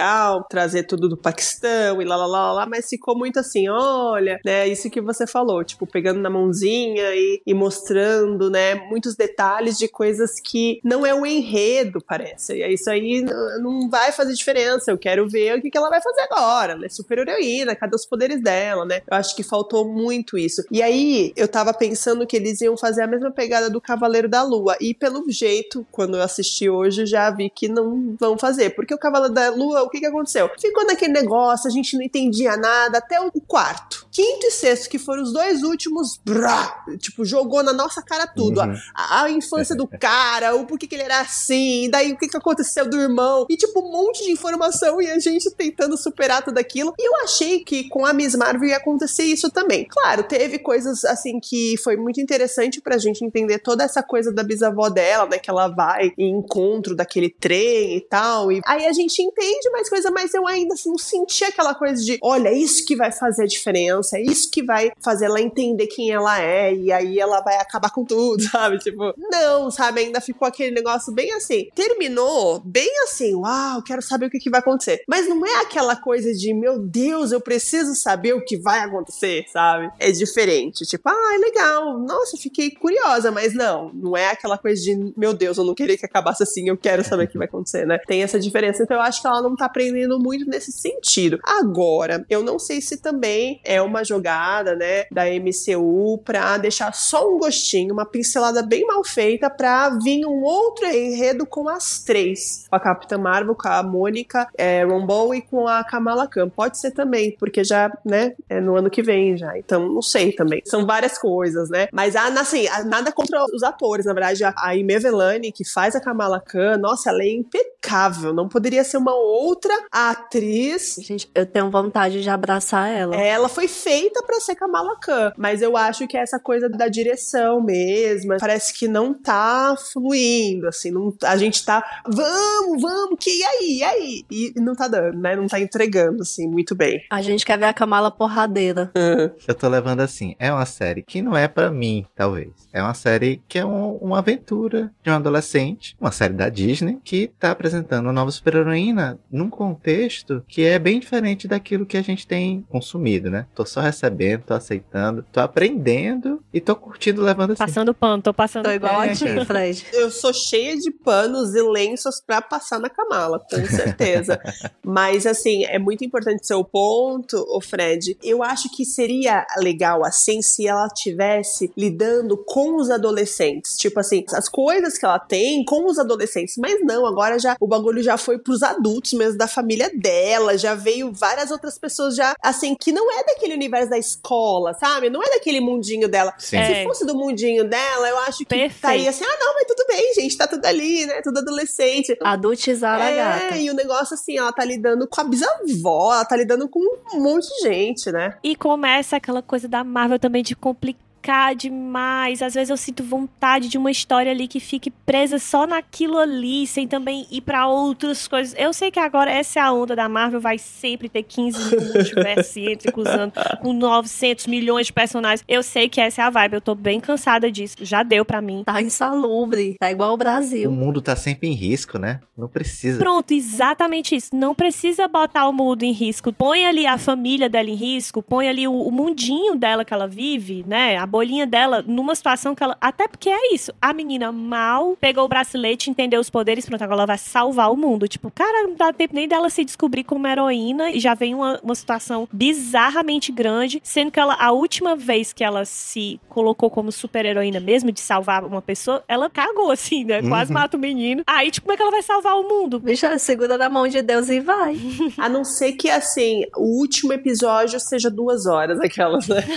trazer 0.49 0.85
tudo 0.85 1.09
do 1.09 1.17
Paquistão 1.17 2.01
e 2.01 2.05
lá, 2.05 2.17
lá, 2.17 2.27
lá, 2.27 2.53
lá, 2.53 2.67
mas 2.67 2.89
ficou 2.89 3.17
muito 3.17 3.39
assim, 3.39 3.69
olha, 3.69 4.41
né, 4.45 4.69
isso 4.69 4.91
que 4.91 5.01
você 5.01 5.27
falou, 5.27 5.63
tipo, 5.65 5.87
pegando 5.87 6.21
na 6.21 6.31
mãozinha 6.31 7.15
e, 7.15 7.43
e 7.47 7.55
mostrando, 7.55 8.51
né, 8.51 8.75
muitos 8.75 9.15
detalhes 9.17 9.79
de 9.79 9.89
coisas 9.89 10.41
que 10.41 10.81
não 10.85 11.05
é 11.05 11.15
o 11.15 11.27
enredo, 11.27 12.03
parece. 12.07 12.55
E 12.55 12.75
isso 12.75 12.91
aí 12.91 13.25
não 13.61 13.89
vai 13.89 14.13
fazer 14.13 14.33
diferença. 14.35 14.91
Eu 14.91 14.99
quero 14.99 15.29
ver 15.29 15.59
o 15.59 15.63
que, 15.63 15.71
que 15.71 15.79
ela 15.79 15.91
vai 15.91 16.01
fazer 16.01 16.21
agora. 16.23 16.73
Ela 16.73 16.87
é 16.87 16.89
super 16.89 17.19
heroína, 17.19 17.75
cadê 17.75 17.95
os 17.95 18.07
poderes 18.07 18.43
dela, 18.43 18.85
né? 18.85 19.03
Eu 19.11 19.17
acho 19.17 19.35
que 19.35 19.43
faltou 19.43 19.87
muito 19.89 20.39
isso. 20.39 20.63
E 20.71 20.83
aí, 20.83 21.33
eu 21.37 21.49
tava 21.49 21.73
pensando 21.75 22.27
que 22.27 22.37
eles 22.37 22.61
iam 22.61 22.77
fazer 22.77 23.03
a 23.03 23.07
mesma 23.07 23.31
pegada 23.31 23.69
do 23.71 23.81
Cavaleiro 23.81 24.29
da 24.29 24.43
Lua. 24.43 24.77
E 24.81 24.95
pelo 24.95 25.31
jeito, 25.31 25.87
quando 25.91 26.17
eu 26.17 26.23
assisti 26.23 26.69
hoje, 26.69 27.07
já 27.07 27.31
vi 27.31 27.51
que 27.51 27.69
não 27.69 28.17
vão 28.19 28.39
fazer. 28.39 28.71
Porque 28.71 28.95
o 28.95 28.99
Cavaleiro 28.99 29.35
da 29.35 29.51
Lua, 29.51 29.82
o 29.85 29.91
que 29.91 30.01
que 30.01 30.07
aconteceu? 30.07 30.51
Ficou 30.59 30.87
naquele 30.87 31.13
negócio, 31.13 31.69
a 31.69 31.71
gente 31.71 31.97
não 31.97 32.03
entendia 32.03 32.57
nada 32.57 32.99
até 32.99 33.21
o 33.21 33.31
quarto. 33.41 34.07
Quinto 34.11 34.47
e 34.47 34.51
sexto, 34.51 34.89
que 34.89 34.99
foram 34.99 35.23
os 35.23 35.33
dois 35.33 35.63
últimos, 35.63 36.21
brá, 36.25 36.85
tipo, 36.99 37.25
jogou 37.25 37.63
na 37.63 37.73
nossa 37.73 38.03
cara 38.03 38.27
tudo. 38.27 38.61
Uhum. 38.61 38.75
A, 38.95 39.23
a, 39.23 39.31
infância 39.31 39.75
do 39.75 39.87
cara, 39.87 40.55
o 40.55 40.67
porquê 40.67 40.87
que 40.87 40.95
ele 40.95 41.05
era 41.05 41.21
assim, 41.21 41.89
daí 41.91 42.13
o 42.13 42.19
que 42.19 42.29
que 42.29 42.37
aconteceu 42.37 42.89
do 42.89 43.01
irmão. 43.01 43.47
E, 43.49 43.57
tipo, 43.57 43.81
um 43.81 43.91
monte 43.91 44.25
de 44.25 44.31
informação 44.31 45.01
e 45.01 45.11
a 45.11 45.19
gente 45.19 45.51
tentando 45.53 45.97
superar 45.97 46.45
tudo 46.45 46.59
aquilo. 46.59 46.93
E 46.99 47.09
eu 47.09 47.25
achei 47.25 47.65
que 47.65 47.89
com 47.89 48.05
a 48.05 48.13
Miss 48.13 48.35
Marvel 48.35 48.69
ia 48.69 48.77
acontecer 48.77 49.25
isso 49.25 49.51
também. 49.51 49.87
Claro, 49.89 50.25
teve 50.25 50.59
coisas, 50.59 51.05
assim, 51.05 51.41
que 51.41 51.77
foi 51.83 51.97
muito 51.97 52.21
interessante 52.21 52.81
pra 52.81 52.99
gente 52.99 53.25
entender 53.25 53.59
toda 53.59 53.85
essa 53.85 54.03
coisa 54.03 54.33
da 54.33 54.43
bisavó 54.43 54.89
dela, 54.89 55.27
né? 55.27 55.39
Que 55.39 55.51
ela 55.51 55.69
vai 55.69 56.13
em 56.19 56.39
encontro 56.39 56.95
daquele 56.95 57.31
trem 57.31 57.97
e 57.97 58.01
tal. 58.01 58.53
E 58.53 58.61
aí 58.67 58.87
a 58.87 58.93
gente 58.93 59.23
entende 59.23 59.71
mais 59.73 59.89
coisa, 59.89 60.11
mas 60.11 60.33
eu 60.35 60.47
ainda 60.47 60.75
não 60.87 60.99
senti 60.99 61.45
aquela 61.45 61.75
coisa 61.75 62.03
de, 62.03 62.19
olha, 62.23 62.49
é 62.49 62.55
isso 62.55 62.85
que 62.85 62.97
vai 62.97 63.11
fazer 63.11 63.45
a 63.45 63.47
diferença, 63.47 64.19
é 64.19 64.23
isso 64.23 64.51
que 64.51 64.63
vai 64.63 64.93
fazer 65.01 65.27
ela 65.27 65.41
entender 65.41 65.87
quem 65.87 66.11
ela 66.11 66.41
é, 66.41 66.75
e 66.75 66.93
aí 66.93 67.19
ela 67.19 67.41
vai 67.41 67.57
acabar 67.57 67.91
com 67.91 68.05
tudo, 68.05 68.43
sabe? 68.51 68.79
Tipo, 68.79 69.15
não, 69.17 69.71
sabe? 69.71 70.01
Ainda 70.01 70.21
ficou 70.21 70.47
aquele 70.47 70.75
negócio 70.75 71.13
bem 71.13 71.33
assim. 71.33 71.69
Terminou 71.75 72.61
bem 72.65 72.91
assim, 73.05 73.35
uau, 73.35 73.83
quero 73.83 74.03
saber 74.03 74.27
o 74.27 74.31
que, 74.31 74.39
que 74.39 74.51
vai 74.51 74.61
acontecer. 74.61 75.03
Mas 75.09 75.29
não 75.29 75.45
é 75.47 75.61
aquela 75.61 75.97
coisa 75.97 76.33
de, 76.33 76.53
meu 76.53 76.79
Deus, 76.79 77.33
eu 77.33 77.41
preciso 77.41 77.95
saber 77.95 78.35
o 78.35 78.45
que 78.45 78.57
vai 78.57 78.81
acontecer, 78.81 79.45
sabe? 79.53 79.91
É 79.99 80.11
diferente. 80.11 80.85
Tipo, 80.85 81.09
ah, 81.09 81.35
é 81.35 81.39
legal, 81.39 81.99
nossa, 81.99 82.37
fiquei 82.37 82.71
curiosa, 82.71 83.31
mas 83.31 83.55
não, 83.55 83.91
não 83.95 84.17
é 84.17 84.31
aquela 84.31 84.59
coisa 84.59 84.83
de, 84.83 85.13
meu 85.17 85.33
Deus, 85.33 85.59
eu 85.59 85.65
não 85.65 85.75
queria 85.75 85.97
que 85.97 86.07
acabasse 86.07 86.43
assim, 86.43 86.69
eu 86.69 86.77
quero 86.77 87.05
saber 87.05 87.25
o 87.25 87.29
que 87.29 87.39
vai 87.39 87.47
acontecer, 87.47 87.87
né? 87.87 87.99
Tem 88.07 88.23
essa 88.23 88.39
diferença, 88.39 88.83
então 88.83 88.97
eu 88.97 89.03
acho 89.03 89.21
que 89.21 89.27
ela 89.27 89.43
não 89.43 89.52
tá 89.57 89.67
aprendendo 89.67 90.19
muito 90.19 90.49
nesse 90.49 90.73
sentido. 90.73 91.39
Agora, 91.45 92.25
eu 92.29 92.43
não 92.43 92.59
sei 92.59 92.81
se 92.81 92.97
também 92.97 93.61
é 93.65 93.81
uma 93.81 94.05
jogada, 94.05 94.75
né, 94.75 95.05
da 95.11 95.25
MCU 95.27 96.19
pra 96.25 96.59
deixar 96.59 96.93
só 96.95 97.29
um 97.29 97.39
gostinho, 97.39 97.93
uma 97.93 98.07
pincelada 98.07 98.63
bem 98.63 98.87
mal 98.87 99.05
feita 99.05 99.51
pra 99.51 99.91
vir 99.91 100.25
um 100.27 100.43
outro 100.43 100.87
enredo 100.87 101.47
com 101.47 101.69
as 101.69 102.03
três. 102.03 102.67
Com 102.69 102.77
a 102.77 102.81
Capitã 102.81 103.19
Marvel, 103.19 103.55
com 103.55 103.69
a 103.69 103.83
Mônica, 103.83 104.49
é, 104.57 104.85
Rambeau 104.85 105.35
e 105.35 105.43
com 105.43 105.67
a 105.67 105.85
Kamala 105.85 106.27
Khan. 106.27 106.49
Pode 106.49 106.79
ser 106.79 106.91
também, 106.91 107.37
porque 107.39 107.65
já, 107.65 107.91
né, 108.05 108.35
é 108.49 108.61
no 108.61 108.77
ano 108.77 108.91
que 108.91 109.03
vem 109.03 109.37
já. 109.37 109.57
Então, 109.59 109.89
não 109.89 110.03
sei 110.03 110.33
também. 110.33 110.63
São 110.65 110.87
várias 110.87 111.19
coisas, 111.19 111.69
né? 111.69 111.89
Mas, 111.93 112.17
ah, 112.17 112.29
assim, 112.41 112.67
nada 112.87 113.13
contra 113.13 113.45
os 113.53 113.63
atores. 113.63 114.07
Na 114.07 114.13
verdade, 114.13 114.43
a 114.45 114.77
Ime 114.77 114.99
Velani, 114.99 115.53
que 115.53 115.65
faz 115.69 115.95
a 115.95 116.01
Kamala 116.01 116.41
Khan, 116.41 116.79
nossa, 116.79 117.11
ela 117.11 117.23
é 117.23 117.33
impecável. 117.33 118.33
Não 118.33 118.49
poderia 118.49 118.85
ser 118.85 118.97
uma 118.97 119.15
outra 119.15 119.42
atriz. 119.91 120.97
Gente, 121.01 121.31
eu 121.35 121.47
tenho 121.47 121.71
vontade 121.71 122.23
de 122.23 122.31
abraçar 122.31 122.91
ela. 122.91 123.17
Ela 123.17 123.49
foi 123.49 123.69
feita 123.69 124.23
para 124.23 124.41
ser 124.41 124.55
Kamala 124.55 124.99
Khan, 125.01 125.33
mas 125.37 125.63
eu 125.63 125.77
acho 125.77 126.07
que 126.07 126.17
é 126.17 126.21
essa 126.21 126.39
coisa 126.39 126.69
da 126.69 126.89
direção 126.89 127.61
mesmo, 127.63 128.37
parece 128.39 128.73
que 128.73 128.89
não 128.89 129.15
tá 129.15 129.75
fluindo, 129.93 130.69
assim, 130.69 130.91
não, 130.91 131.15
a 131.25 131.37
gente 131.37 131.65
tá, 131.65 132.03
vamos, 132.07 132.81
vamos, 132.81 133.17
que 133.19 133.31
e 133.31 133.45
aí, 133.45 133.79
e 133.79 133.83
aí? 133.83 134.25
E 134.31 134.53
não 134.61 134.75
tá 134.75 134.89
dando, 134.89 135.19
né? 135.19 135.35
Não 135.35 135.47
tá 135.47 135.59
entregando, 135.61 136.23
assim, 136.23 136.47
muito 136.47 136.75
bem. 136.75 137.03
A 137.11 137.23
gente 137.23 137.45
quer 137.45 137.59
ver 137.59 137.67
a 137.67 137.75
Kamala 137.75 138.11
porradeira. 138.11 138.91
Uhum. 138.97 139.31
Eu 139.47 139.55
tô 139.55 139.69
levando 139.69 140.01
assim, 140.01 140.35
é 140.39 140.53
uma 140.53 140.67
série 140.67 141.03
que 141.03 141.23
não 141.23 141.37
é 141.37 141.49
para 141.49 141.71
mim, 141.71 142.07
talvez. 142.15 142.51
É 142.73 142.83
uma 142.83 142.95
série 142.95 143.43
que 143.49 143.59
é 143.59 143.65
um, 143.65 143.97
uma 143.97 144.19
aventura 144.19 144.93
de 145.03 145.11
um 145.11 145.15
adolescente, 145.15 145.97
uma 146.01 146.13
série 146.13 146.35
da 146.35 146.49
Disney, 146.49 146.99
que 147.05 147.29
tá 147.39 147.51
apresentando 147.51 148.07
uma 148.07 148.13
nova 148.13 148.31
super-heroína 148.31 149.19
num 149.33 149.49
contexto 149.49 150.45
que 150.47 150.63
é 150.63 150.79
bem 150.79 151.01
diferente 151.01 151.49
daquilo 151.49 151.87
que 151.87 151.97
a 151.97 152.03
gente 152.03 152.27
tem 152.27 152.65
consumido, 152.69 153.31
né? 153.31 153.47
Tô 153.55 153.65
só 153.65 153.81
recebendo, 153.81 154.43
tô 154.43 154.53
aceitando, 154.55 155.25
tô 155.33 155.41
aprendendo 155.41 156.43
e 156.53 156.61
tô 156.61 156.77
curtindo 156.77 157.23
levando 157.23 157.53
assim. 157.53 157.65
Passando 157.65 157.95
pano, 157.95 158.23
tô 158.23 158.35
passando 158.35 158.65
Tô 158.65 158.71
igual 158.71 159.01
a 159.01 159.09
ti, 159.09 159.25
Fred. 159.47 159.87
Eu 159.93 160.11
sou 160.11 160.35
cheia 160.35 160.77
de 160.77 160.91
panos 160.91 161.55
e 161.55 161.63
lenços 161.63 162.21
pra 162.21 162.43
passar 162.43 162.79
na 162.79 162.91
Kamala, 162.91 163.39
com 163.39 163.65
certeza. 163.65 164.39
Mas, 164.85 165.27
assim, 165.27 165.65
é 165.65 165.79
muito 165.79 166.05
importante 166.05 166.47
seu 166.47 166.63
ponto, 166.63 167.37
o 167.49 167.61
Fred. 167.61 168.19
Eu 168.23 168.43
acho 168.43 168.69
que 168.75 168.85
seria 168.85 169.47
legal, 169.59 170.05
assim, 170.05 170.43
se 170.43 170.67
ela 170.67 170.89
tivesse 170.89 171.73
lidando 171.77 172.37
com 172.37 172.77
os 172.77 172.91
adolescentes. 172.91 173.77
Tipo 173.77 174.01
assim, 174.01 174.25
as 174.35 174.49
coisas 174.49 174.99
que 174.99 175.05
ela 175.05 175.19
tem 175.19 175.65
com 175.65 175.87
os 175.87 175.99
adolescentes. 175.99 176.57
Mas 176.59 176.85
não, 176.85 177.07
agora 177.07 177.39
já 177.39 177.57
o 177.59 177.67
bagulho 177.67 178.03
já 178.03 178.19
foi 178.19 178.39
pros 178.39 178.63
adultos 178.63 179.13
mesmo, 179.23 179.39
da 179.39 179.49
família 179.49 179.91
dela. 179.95 180.57
Já 180.59 180.75
veio 180.75 181.13
várias 181.13 181.51
outras 181.51 181.79
pessoas 181.79 182.15
já, 182.17 182.35
assim, 182.43 182.75
que 182.75 182.93
não 182.93 183.11
é 183.11 183.25
daquele 183.25 183.55
universo 183.55 183.91
da 183.91 183.99
escola, 183.99 184.75
sabe? 184.75 185.09
Não 185.11 185.23
é 185.23 185.31
daquele 185.31 185.61
mundinho 185.61 186.09
dela. 186.09 186.35
Sim. 186.39 186.65
Se 186.65 186.73
é. 186.73 186.85
fosse 186.85 187.07
do 187.07 187.15
mundinho 187.15 187.65
dela, 187.69 188.09
eu 188.09 188.19
acho 188.19 188.39
que 188.39 188.47
Perfeito. 188.47 188.75
estaria 188.75 189.11
assim, 189.11 189.25
ah, 189.25 189.37
não, 189.41 189.55
mas 189.55 189.67
tudo 189.67 189.85
bem, 189.89 190.15
gente, 190.15 190.37
tá 190.37 190.47
tudo 190.47 190.65
ali, 190.65 191.07
né? 191.07 191.21
Tudo 191.23 191.39
adolescente. 191.39 192.17
Adultizar 192.23 193.01
é, 193.01 193.21
a 193.21 193.39
gata. 193.39 193.57
E 193.57 193.71
o 193.71 193.75
negócio 193.75 194.15
assim, 194.15 194.39
ela 194.39 194.53
tá 194.53 194.65
lidando 194.65 195.07
com 195.07 195.21
a 195.21 195.25
bisavó, 195.25 196.15
ela 196.15 196.25
tá 196.25 196.37
lidando 196.37 196.69
com 196.69 196.81
um 197.15 197.21
monte 197.21 197.49
de 197.49 197.69
gente, 197.69 198.11
né? 198.11 198.37
E 198.43 198.57
começa 198.57 199.17
aquela 199.17 199.43
coisa 199.43 199.69
da 199.69 199.85
Marvel 199.85 200.19
também 200.19 200.43
de 200.43 200.57
complicar 200.57 201.12
complicar 201.23 201.55
demais. 201.55 202.43
Às 202.43 202.55
vezes 202.55 202.69
eu 202.69 202.77
sinto 202.77 203.05
vontade 203.05 203.69
de 203.69 203.79
uma 203.79 203.91
história 203.91 204.33
ali 204.33 204.49
que 204.49 204.59
fique 204.59 204.91
presa 204.91 205.39
só 205.39 205.67
naquilo 205.67 206.19
ali, 206.19 206.67
sem 206.67 206.89
também 206.89 207.27
ir 207.31 207.41
para 207.43 207.69
outras 207.69 208.27
coisas. 208.27 208.55
Eu 208.59 208.73
sei 208.73 208.91
que 208.91 208.99
agora 208.99 209.31
essa 209.31 209.61
é 209.61 209.63
a 209.63 209.73
onda 209.73 209.95
da 209.95 210.09
Marvel, 210.09 210.41
vai 210.41 210.59
sempre 210.59 211.09
ter 211.09 211.23
15 211.23 211.71
mil 211.71 211.93
multiversos 211.93 212.57
entre 212.59 212.91
cruzando 212.91 213.33
com 213.61 213.73
900 213.73 214.47
milhões 214.49 214.87
de 214.87 214.93
personagens. 214.93 215.45
Eu 215.47 215.63
sei 215.63 215.89
que 215.89 216.01
essa 216.01 216.23
é 216.23 216.25
a 216.25 216.31
vibe, 216.31 216.55
eu 216.55 216.61
tô 216.61 216.75
bem 216.75 216.99
cansada 217.01 217.51
disso. 217.51 217.77
Já 217.81 218.03
deu 218.03 218.25
para 218.25 218.43
mim. 218.43 218.65
Tá 218.65 218.83
insalubre, 218.83 219.77
tá 219.79 219.91
igual 219.91 220.15
o 220.15 220.17
Brasil. 220.17 220.69
O 220.69 220.73
mundo 220.73 221.01
tá 221.01 221.15
sempre 221.15 221.49
em 221.49 221.53
risco, 221.53 221.99
né? 221.99 222.21
Não 222.37 222.49
precisa. 222.49 222.99
Pronto, 222.99 223.33
exatamente 223.33 224.17
isso. 224.17 224.35
Não 224.35 224.55
precisa 224.55 225.07
botar 225.07 225.49
o 225.49 225.53
mundo 225.53 225.85
em 225.85 225.93
risco. 225.93 226.33
Põe 226.33 226.67
ali 226.67 226.87
a 226.87 226.99
família 226.99 227.49
dela 227.49 227.71
em 227.71 227.75
risco, 227.75 228.23
põe 228.23 228.49
ali 228.49 228.67
o, 228.67 228.73
o 228.73 228.91
mundinho 228.91 229.55
dela 229.55 229.85
que 229.85 229.95
ela 229.95 230.09
vive, 230.09 230.65
né? 230.67 230.97
A 230.97 231.07
bolinha 231.13 231.47
dela 231.47 231.85
numa 231.87 232.15
situação 232.15 232.55
que 232.55 232.65
ela. 232.65 232.75
Até 232.81 233.07
porque 233.07 233.29
é 233.29 233.55
isso. 233.55 233.71
A 233.83 233.93
menina 233.93 234.33
mal 234.33 234.97
pegou 234.99 235.27
o 235.27 235.29
bracelete, 235.29 235.91
entendeu 235.91 236.19
os 236.19 236.31
poderes, 236.31 236.65
pronto, 236.65 236.83
agora 236.83 237.01
ela 237.01 237.07
vai 237.07 237.19
salvar 237.19 237.71
o 237.71 237.77
mundo. 237.77 238.09
Tipo, 238.09 238.31
cara, 238.31 238.67
não 238.67 238.75
dá 238.75 238.91
tempo 238.95 239.15
nem 239.15 239.29
dela 239.29 239.51
se 239.51 239.63
descobrir 239.63 240.05
como 240.05 240.27
heroína 240.27 240.91
e 240.91 240.99
já 240.99 241.13
vem 241.13 241.35
uma, 241.35 241.61
uma 241.63 241.75
situação 241.75 242.27
bizarramente 242.33 243.31
grande, 243.31 243.79
sendo 243.85 244.11
que 244.11 244.19
ela, 244.19 244.35
a 244.41 244.53
última 244.53 244.97
vez 244.97 245.35
que 245.35 245.45
ela 245.45 245.67
se 245.67 246.19
colocou 246.31 246.71
como 246.71 246.91
super 246.91 247.27
heroína 247.27 247.61
mesmo, 247.61 247.93
de 247.93 248.01
salvar 248.01 248.43
uma 248.43 248.63
pessoa, 248.63 249.05
ela 249.07 249.29
cagou, 249.29 249.71
assim, 249.71 250.05
né? 250.05 250.23
Quase 250.23 250.51
uhum. 250.51 250.59
mata 250.59 250.79
o 250.79 250.81
menino. 250.81 251.23
Aí, 251.27 251.51
tipo, 251.51 251.67
como 251.67 251.75
é 251.75 251.77
que 251.77 251.83
ela 251.83 251.91
vai 251.91 252.03
salvar 252.03 252.39
o 252.39 252.49
mundo? 252.49 252.81
Bicha, 252.81 253.19
segura 253.19 253.59
na 253.59 253.69
mão 253.69 253.87
de 253.87 254.01
Deus 254.01 254.31
e 254.31 254.41
vai. 254.41 254.77
a 255.19 255.29
não 255.29 255.45
ser 255.45 255.73
que, 255.73 255.91
assim, 255.91 256.47
o 256.57 256.81
último 256.81 257.13
episódio 257.13 257.79
seja 257.79 258.11
duas 258.11 258.47
horas, 258.47 258.81
aquelas, 258.81 259.29
né? 259.29 259.43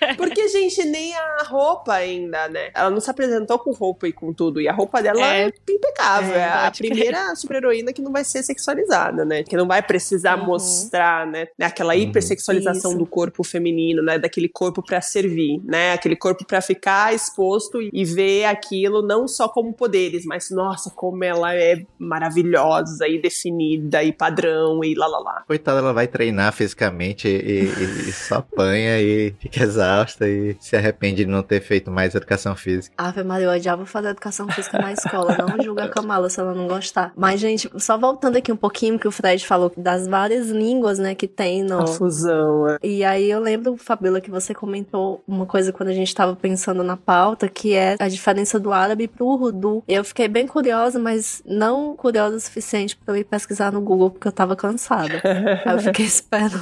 É. 0.00 0.09
Porque, 0.16 0.48
gente, 0.48 0.84
nem 0.84 1.14
a 1.14 1.44
roupa 1.44 1.94
ainda, 1.94 2.48
né? 2.48 2.70
Ela 2.74 2.90
não 2.90 3.00
se 3.00 3.10
apresentou 3.10 3.58
com 3.58 3.72
roupa 3.72 4.08
e 4.08 4.12
com 4.12 4.32
tudo. 4.32 4.60
E 4.60 4.68
a 4.68 4.72
roupa 4.72 5.02
dela 5.02 5.20
é, 5.20 5.46
é 5.46 5.52
impecável. 5.68 6.34
É, 6.34 6.38
é 6.38 6.66
a 6.66 6.70
primeira 6.70 7.34
super-heroína 7.36 7.92
que 7.92 8.02
não 8.02 8.12
vai 8.12 8.24
ser 8.24 8.42
sexualizada, 8.42 9.24
né? 9.24 9.42
Que 9.42 9.56
não 9.56 9.66
vai 9.66 9.82
precisar 9.82 10.38
uhum. 10.38 10.46
mostrar, 10.46 11.26
né? 11.26 11.48
Aquela 11.60 11.94
uhum. 11.94 12.00
hipersexualização 12.00 12.92
Isso. 12.92 12.98
do 12.98 13.06
corpo 13.06 13.44
feminino, 13.44 14.02
né? 14.02 14.18
Daquele 14.18 14.48
corpo 14.48 14.82
para 14.82 15.00
servir, 15.00 15.60
né? 15.64 15.92
Aquele 15.92 16.16
corpo 16.16 16.44
para 16.44 16.60
ficar 16.60 17.14
exposto 17.14 17.80
e 17.80 18.04
ver 18.04 18.44
aquilo 18.46 19.02
não 19.02 19.28
só 19.28 19.48
como 19.48 19.72
poderes, 19.72 20.24
mas, 20.24 20.50
nossa, 20.50 20.90
como 20.90 21.22
ela 21.24 21.54
é 21.54 21.84
maravilhosa 21.98 23.06
e 23.06 23.20
definida 23.20 24.02
e 24.02 24.12
padrão 24.12 24.82
e 24.84 24.94
lá 24.94 25.06
lá 25.06 25.18
lá. 25.18 25.44
Coitada, 25.46 25.78
ela 25.78 25.92
vai 25.92 26.06
treinar 26.06 26.52
fisicamente 26.52 27.28
e, 27.28 27.64
e, 27.64 28.08
e 28.08 28.12
só 28.12 28.36
apanha 28.36 29.00
e 29.00 29.34
fica 29.38 29.62
exausta 29.62 29.99
Holocausto 30.00 30.24
e 30.24 30.56
se 30.60 30.76
arrepende 30.76 31.24
de 31.24 31.30
não 31.30 31.42
ter 31.42 31.60
feito 31.60 31.90
mais 31.90 32.14
educação 32.14 32.56
física. 32.56 32.94
Ave 32.96 33.22
Maria, 33.22 33.46
eu 33.46 33.52
odiava 33.52 33.84
fazer 33.86 34.08
educação 34.08 34.48
física 34.48 34.78
na 34.78 34.92
escola. 34.92 35.36
Não 35.38 35.62
julga 35.62 35.84
a 35.84 35.88
Kamala 35.88 36.28
se 36.30 36.40
ela 36.40 36.54
não 36.54 36.66
gostar. 36.66 37.12
Mas, 37.16 37.40
gente, 37.40 37.70
só 37.76 37.98
voltando 37.98 38.36
aqui 38.36 38.50
um 38.50 38.56
pouquinho 38.56 38.98
que 38.98 39.08
o 39.08 39.10
Fred 39.10 39.44
falou 39.46 39.72
das 39.76 40.06
várias 40.06 40.48
línguas, 40.48 40.98
né, 40.98 41.14
que 41.14 41.26
tem 41.26 41.62
no... 41.62 41.82
A 41.82 41.86
fusão, 41.86 42.68
é. 42.68 42.78
E 42.82 43.04
aí 43.04 43.30
eu 43.30 43.40
lembro, 43.40 43.76
Fabíola, 43.76 44.20
que 44.20 44.30
você 44.30 44.54
comentou 44.54 45.22
uma 45.26 45.46
coisa 45.46 45.72
quando 45.72 45.88
a 45.90 45.94
gente 45.94 46.14
tava 46.14 46.34
pensando 46.34 46.82
na 46.82 46.96
pauta, 46.96 47.48
que 47.48 47.74
é 47.74 47.96
a 47.98 48.08
diferença 48.08 48.58
do 48.58 48.72
árabe 48.72 49.08
pro 49.08 49.26
urdu. 49.26 49.82
Eu 49.86 50.04
fiquei 50.04 50.28
bem 50.28 50.46
curiosa, 50.46 50.98
mas 50.98 51.42
não 51.44 51.96
curiosa 51.96 52.36
o 52.36 52.40
suficiente 52.40 52.96
para 52.96 53.14
eu 53.14 53.20
ir 53.20 53.24
pesquisar 53.24 53.72
no 53.72 53.80
Google, 53.80 54.10
porque 54.10 54.28
eu 54.28 54.32
tava 54.32 54.56
cansada. 54.56 55.20
aí 55.64 55.74
eu 55.74 55.78
fiquei 55.80 56.06
esperando. 56.06 56.60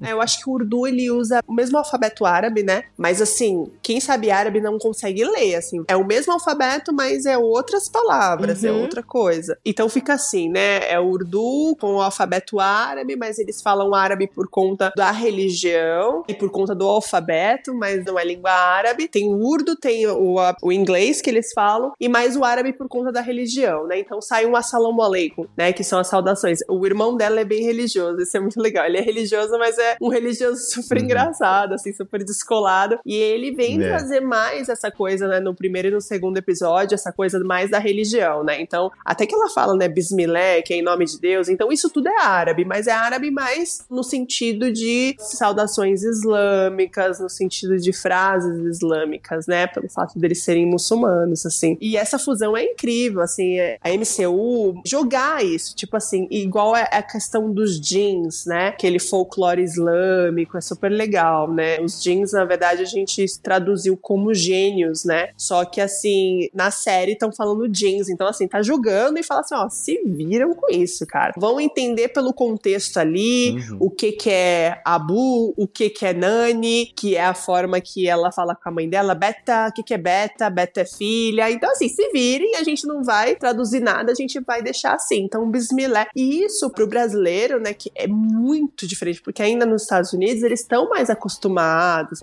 É, 0.00 0.12
eu 0.12 0.20
acho 0.20 0.42
que 0.42 0.48
o 0.48 0.52
urdu, 0.52 0.86
ele 0.86 1.10
usa 1.10 1.40
o 1.46 1.52
mesmo 1.52 1.78
alfabeto 1.78 2.24
árabe, 2.24 2.35
né? 2.62 2.84
Mas 2.96 3.20
assim, 3.22 3.70
quem 3.82 4.00
sabe 4.00 4.30
árabe 4.30 4.60
não 4.60 4.78
consegue 4.78 5.24
ler, 5.24 5.54
assim. 5.56 5.84
É 5.88 5.96
o 5.96 6.04
mesmo 6.06 6.32
alfabeto, 6.32 6.92
mas 6.92 7.26
é 7.26 7.36
outras 7.38 7.88
palavras, 7.88 8.62
é 8.64 8.70
Uhum. 8.72 8.80
outra 8.82 9.02
coisa. 9.02 9.56
Então 9.64 9.88
fica 9.88 10.14
assim, 10.14 10.48
né? 10.48 10.90
É 10.90 10.98
o 11.00 11.06
urdu 11.06 11.76
com 11.80 11.96
o 11.96 12.00
alfabeto 12.02 12.60
árabe, 12.60 13.16
mas 13.16 13.38
eles 13.38 13.60
falam 13.62 13.94
árabe 13.94 14.26
por 14.26 14.48
conta 14.48 14.92
da 14.96 15.10
religião 15.10 16.24
e 16.28 16.34
por 16.34 16.50
conta 16.50 16.74
do 16.74 16.84
alfabeto, 16.86 17.74
mas 17.74 18.04
não 18.04 18.18
é 18.18 18.24
língua 18.24 18.50
árabe. 18.50 19.08
Tem 19.08 19.28
o 19.28 19.36
urdu, 19.38 19.76
tem 19.76 20.06
o, 20.06 20.36
o 20.62 20.72
inglês 20.72 21.20
que 21.22 21.30
eles 21.30 21.52
falam, 21.54 21.92
e 22.00 22.08
mais 22.08 22.36
o 22.36 22.44
árabe 22.44 22.72
por 22.72 22.88
conta 22.88 23.10
da 23.12 23.20
religião, 23.20 23.86
né? 23.86 23.98
Então 23.98 24.20
sai 24.20 24.46
um 24.46 24.56
assalamu 24.56 25.02
alaikum, 25.02 25.46
né? 25.56 25.72
Que 25.72 25.84
são 25.84 25.98
as 25.98 26.08
saudações. 26.08 26.58
O 26.68 26.84
irmão 26.86 27.16
dela 27.16 27.40
é 27.40 27.44
bem 27.44 27.62
religioso, 27.64 28.20
isso 28.20 28.36
é 28.36 28.40
muito 28.40 28.60
legal. 28.60 28.84
Ele 28.86 28.98
é 28.98 29.02
religioso, 29.02 29.58
mas 29.58 29.78
é 29.78 29.96
um 30.00 30.08
religioso 30.08 30.60
super 30.70 30.96
Uhum. 30.98 31.04
engraçado, 31.04 31.74
assim, 31.74 31.92
super 31.92 32.24
descolado. 32.26 32.98
E 33.06 33.14
ele 33.14 33.52
vem 33.52 33.80
É. 33.82 33.88
trazer 33.88 34.20
mais 34.20 34.68
essa 34.68 34.90
coisa, 34.90 35.26
né? 35.28 35.40
No 35.40 35.54
primeiro 35.54 35.88
e 35.88 35.90
no 35.90 36.00
segundo 36.00 36.36
episódio, 36.36 36.94
essa 36.94 37.12
coisa 37.12 37.38
mais 37.42 37.70
da 37.70 37.78
religião, 37.78 38.44
né? 38.44 38.60
Então, 38.60 38.90
até 39.04 39.24
que 39.26 39.34
ela 39.34 39.48
fala, 39.48 39.74
né? 39.76 39.88
Bismillah, 39.88 40.62
que 40.64 40.74
é 40.74 40.76
em 40.78 40.82
nome 40.82 41.04
de 41.06 41.18
Deus. 41.18 41.48
Então, 41.48 41.72
isso 41.72 41.88
tudo 41.88 42.08
é 42.08 42.20
árabe, 42.22 42.64
mas 42.64 42.86
é 42.86 42.92
árabe 42.92 43.30
mais 43.30 43.84
no 43.90 44.02
sentido 44.02 44.70
de 44.72 45.14
saudações 45.18 46.02
islâmicas, 46.02 47.20
no 47.20 47.28
sentido 47.28 47.76
de 47.78 47.92
frases 47.92 48.58
islâmicas, 48.76 49.46
né? 49.46 49.66
Pelo 49.66 49.88
fato 49.88 50.18
deles 50.18 50.42
serem 50.42 50.66
muçulmanos, 50.66 51.44
assim. 51.46 51.76
E 51.80 51.96
essa 51.96 52.18
fusão 52.18 52.56
é 52.56 52.64
incrível, 52.64 53.20
assim. 53.20 53.58
é- 53.58 53.78
A 53.82 53.90
MCU 53.90 54.80
jogar 54.84 55.44
isso, 55.44 55.74
tipo 55.74 55.96
assim, 55.96 56.26
igual 56.30 56.74
é 56.74 56.88
a 56.90 57.02
questão 57.02 57.50
dos 57.52 57.80
jeans, 57.80 58.44
né? 58.46 58.68
Aquele 58.68 58.98
folclore 58.98 59.62
islâmico, 59.62 60.56
é 60.56 60.60
super 60.60 60.90
legal, 60.90 61.50
né? 61.52 61.80
Os 61.80 62.02
jeans, 62.06 62.32
na 62.32 62.44
verdade, 62.44 62.82
a 62.82 62.84
gente 62.86 63.24
traduziu 63.42 63.96
como 63.96 64.32
gênios, 64.32 65.04
né? 65.04 65.30
Só 65.36 65.64
que, 65.64 65.80
assim, 65.80 66.48
na 66.54 66.70
série 66.70 67.12
estão 67.12 67.32
falando 67.32 67.68
jeans. 67.68 68.08
Então, 68.08 68.26
assim, 68.28 68.46
tá 68.46 68.62
jogando 68.62 69.18
e 69.18 69.22
fala 69.22 69.40
assim, 69.40 69.54
ó, 69.54 69.68
se 69.68 70.00
viram 70.04 70.54
com 70.54 70.72
isso, 70.72 71.04
cara. 71.06 71.32
Vão 71.36 71.60
entender 71.60 72.08
pelo 72.08 72.32
contexto 72.32 72.98
ali, 72.98 73.56
Uhum. 73.70 73.76
o 73.80 73.90
que 73.90 74.12
que 74.12 74.30
é 74.30 74.80
Abu, 74.84 75.52
o 75.56 75.66
que 75.66 75.90
que 75.90 76.06
é 76.06 76.12
Nani, 76.12 76.86
que 76.96 77.16
é 77.16 77.24
a 77.24 77.34
forma 77.34 77.80
que 77.80 78.06
ela 78.08 78.30
fala 78.30 78.54
com 78.54 78.68
a 78.68 78.72
mãe 78.72 78.88
dela, 78.88 79.14
Beta, 79.14 79.68
o 79.68 79.72
que 79.72 79.82
que 79.82 79.94
é 79.94 79.98
Beta, 79.98 80.48
Beta 80.50 80.82
é 80.82 80.84
filha. 80.84 81.50
Então, 81.50 81.70
assim, 81.70 81.88
se 81.88 82.10
virem, 82.12 82.54
a 82.56 82.62
gente 82.62 82.86
não 82.86 83.02
vai 83.02 83.34
traduzir 83.34 83.80
nada, 83.80 84.12
a 84.12 84.14
gente 84.14 84.38
vai 84.40 84.62
deixar 84.62 84.94
assim. 84.94 85.22
Então, 85.24 85.50
Bismillah. 85.50 86.06
E 86.14 86.44
isso 86.44 86.70
pro 86.70 86.86
brasileiro, 86.86 87.58
né, 87.60 87.72
que 87.72 87.90
é 87.94 88.06
muito 88.06 88.86
diferente, 88.86 89.20
porque 89.22 89.42
ainda 89.42 89.64
nos 89.66 89.82
Estados 89.82 90.12
Unidos 90.12 90.42
eles 90.42 90.60
estão 90.60 90.88
mais 90.88 91.08
acostumados, 91.10 91.56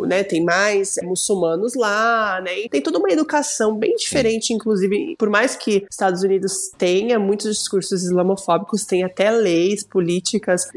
né, 0.01 0.23
tem 0.23 0.43
mais 0.43 0.95
muçulmanos 1.03 1.75
lá, 1.75 2.41
né, 2.41 2.59
e 2.61 2.69
tem 2.69 2.81
toda 2.81 2.99
uma 2.99 3.09
educação 3.09 3.75
bem 3.77 3.95
diferente, 3.95 4.53
inclusive, 4.53 5.15
por 5.17 5.29
mais 5.29 5.55
que 5.55 5.85
Estados 5.89 6.23
Unidos 6.23 6.69
tenha 6.77 7.19
muitos 7.19 7.55
discursos 7.57 8.03
islamofóbicos, 8.03 8.85
tem 8.85 9.03
até 9.03 9.31
leis, 9.31 9.83
políticas 9.83 10.67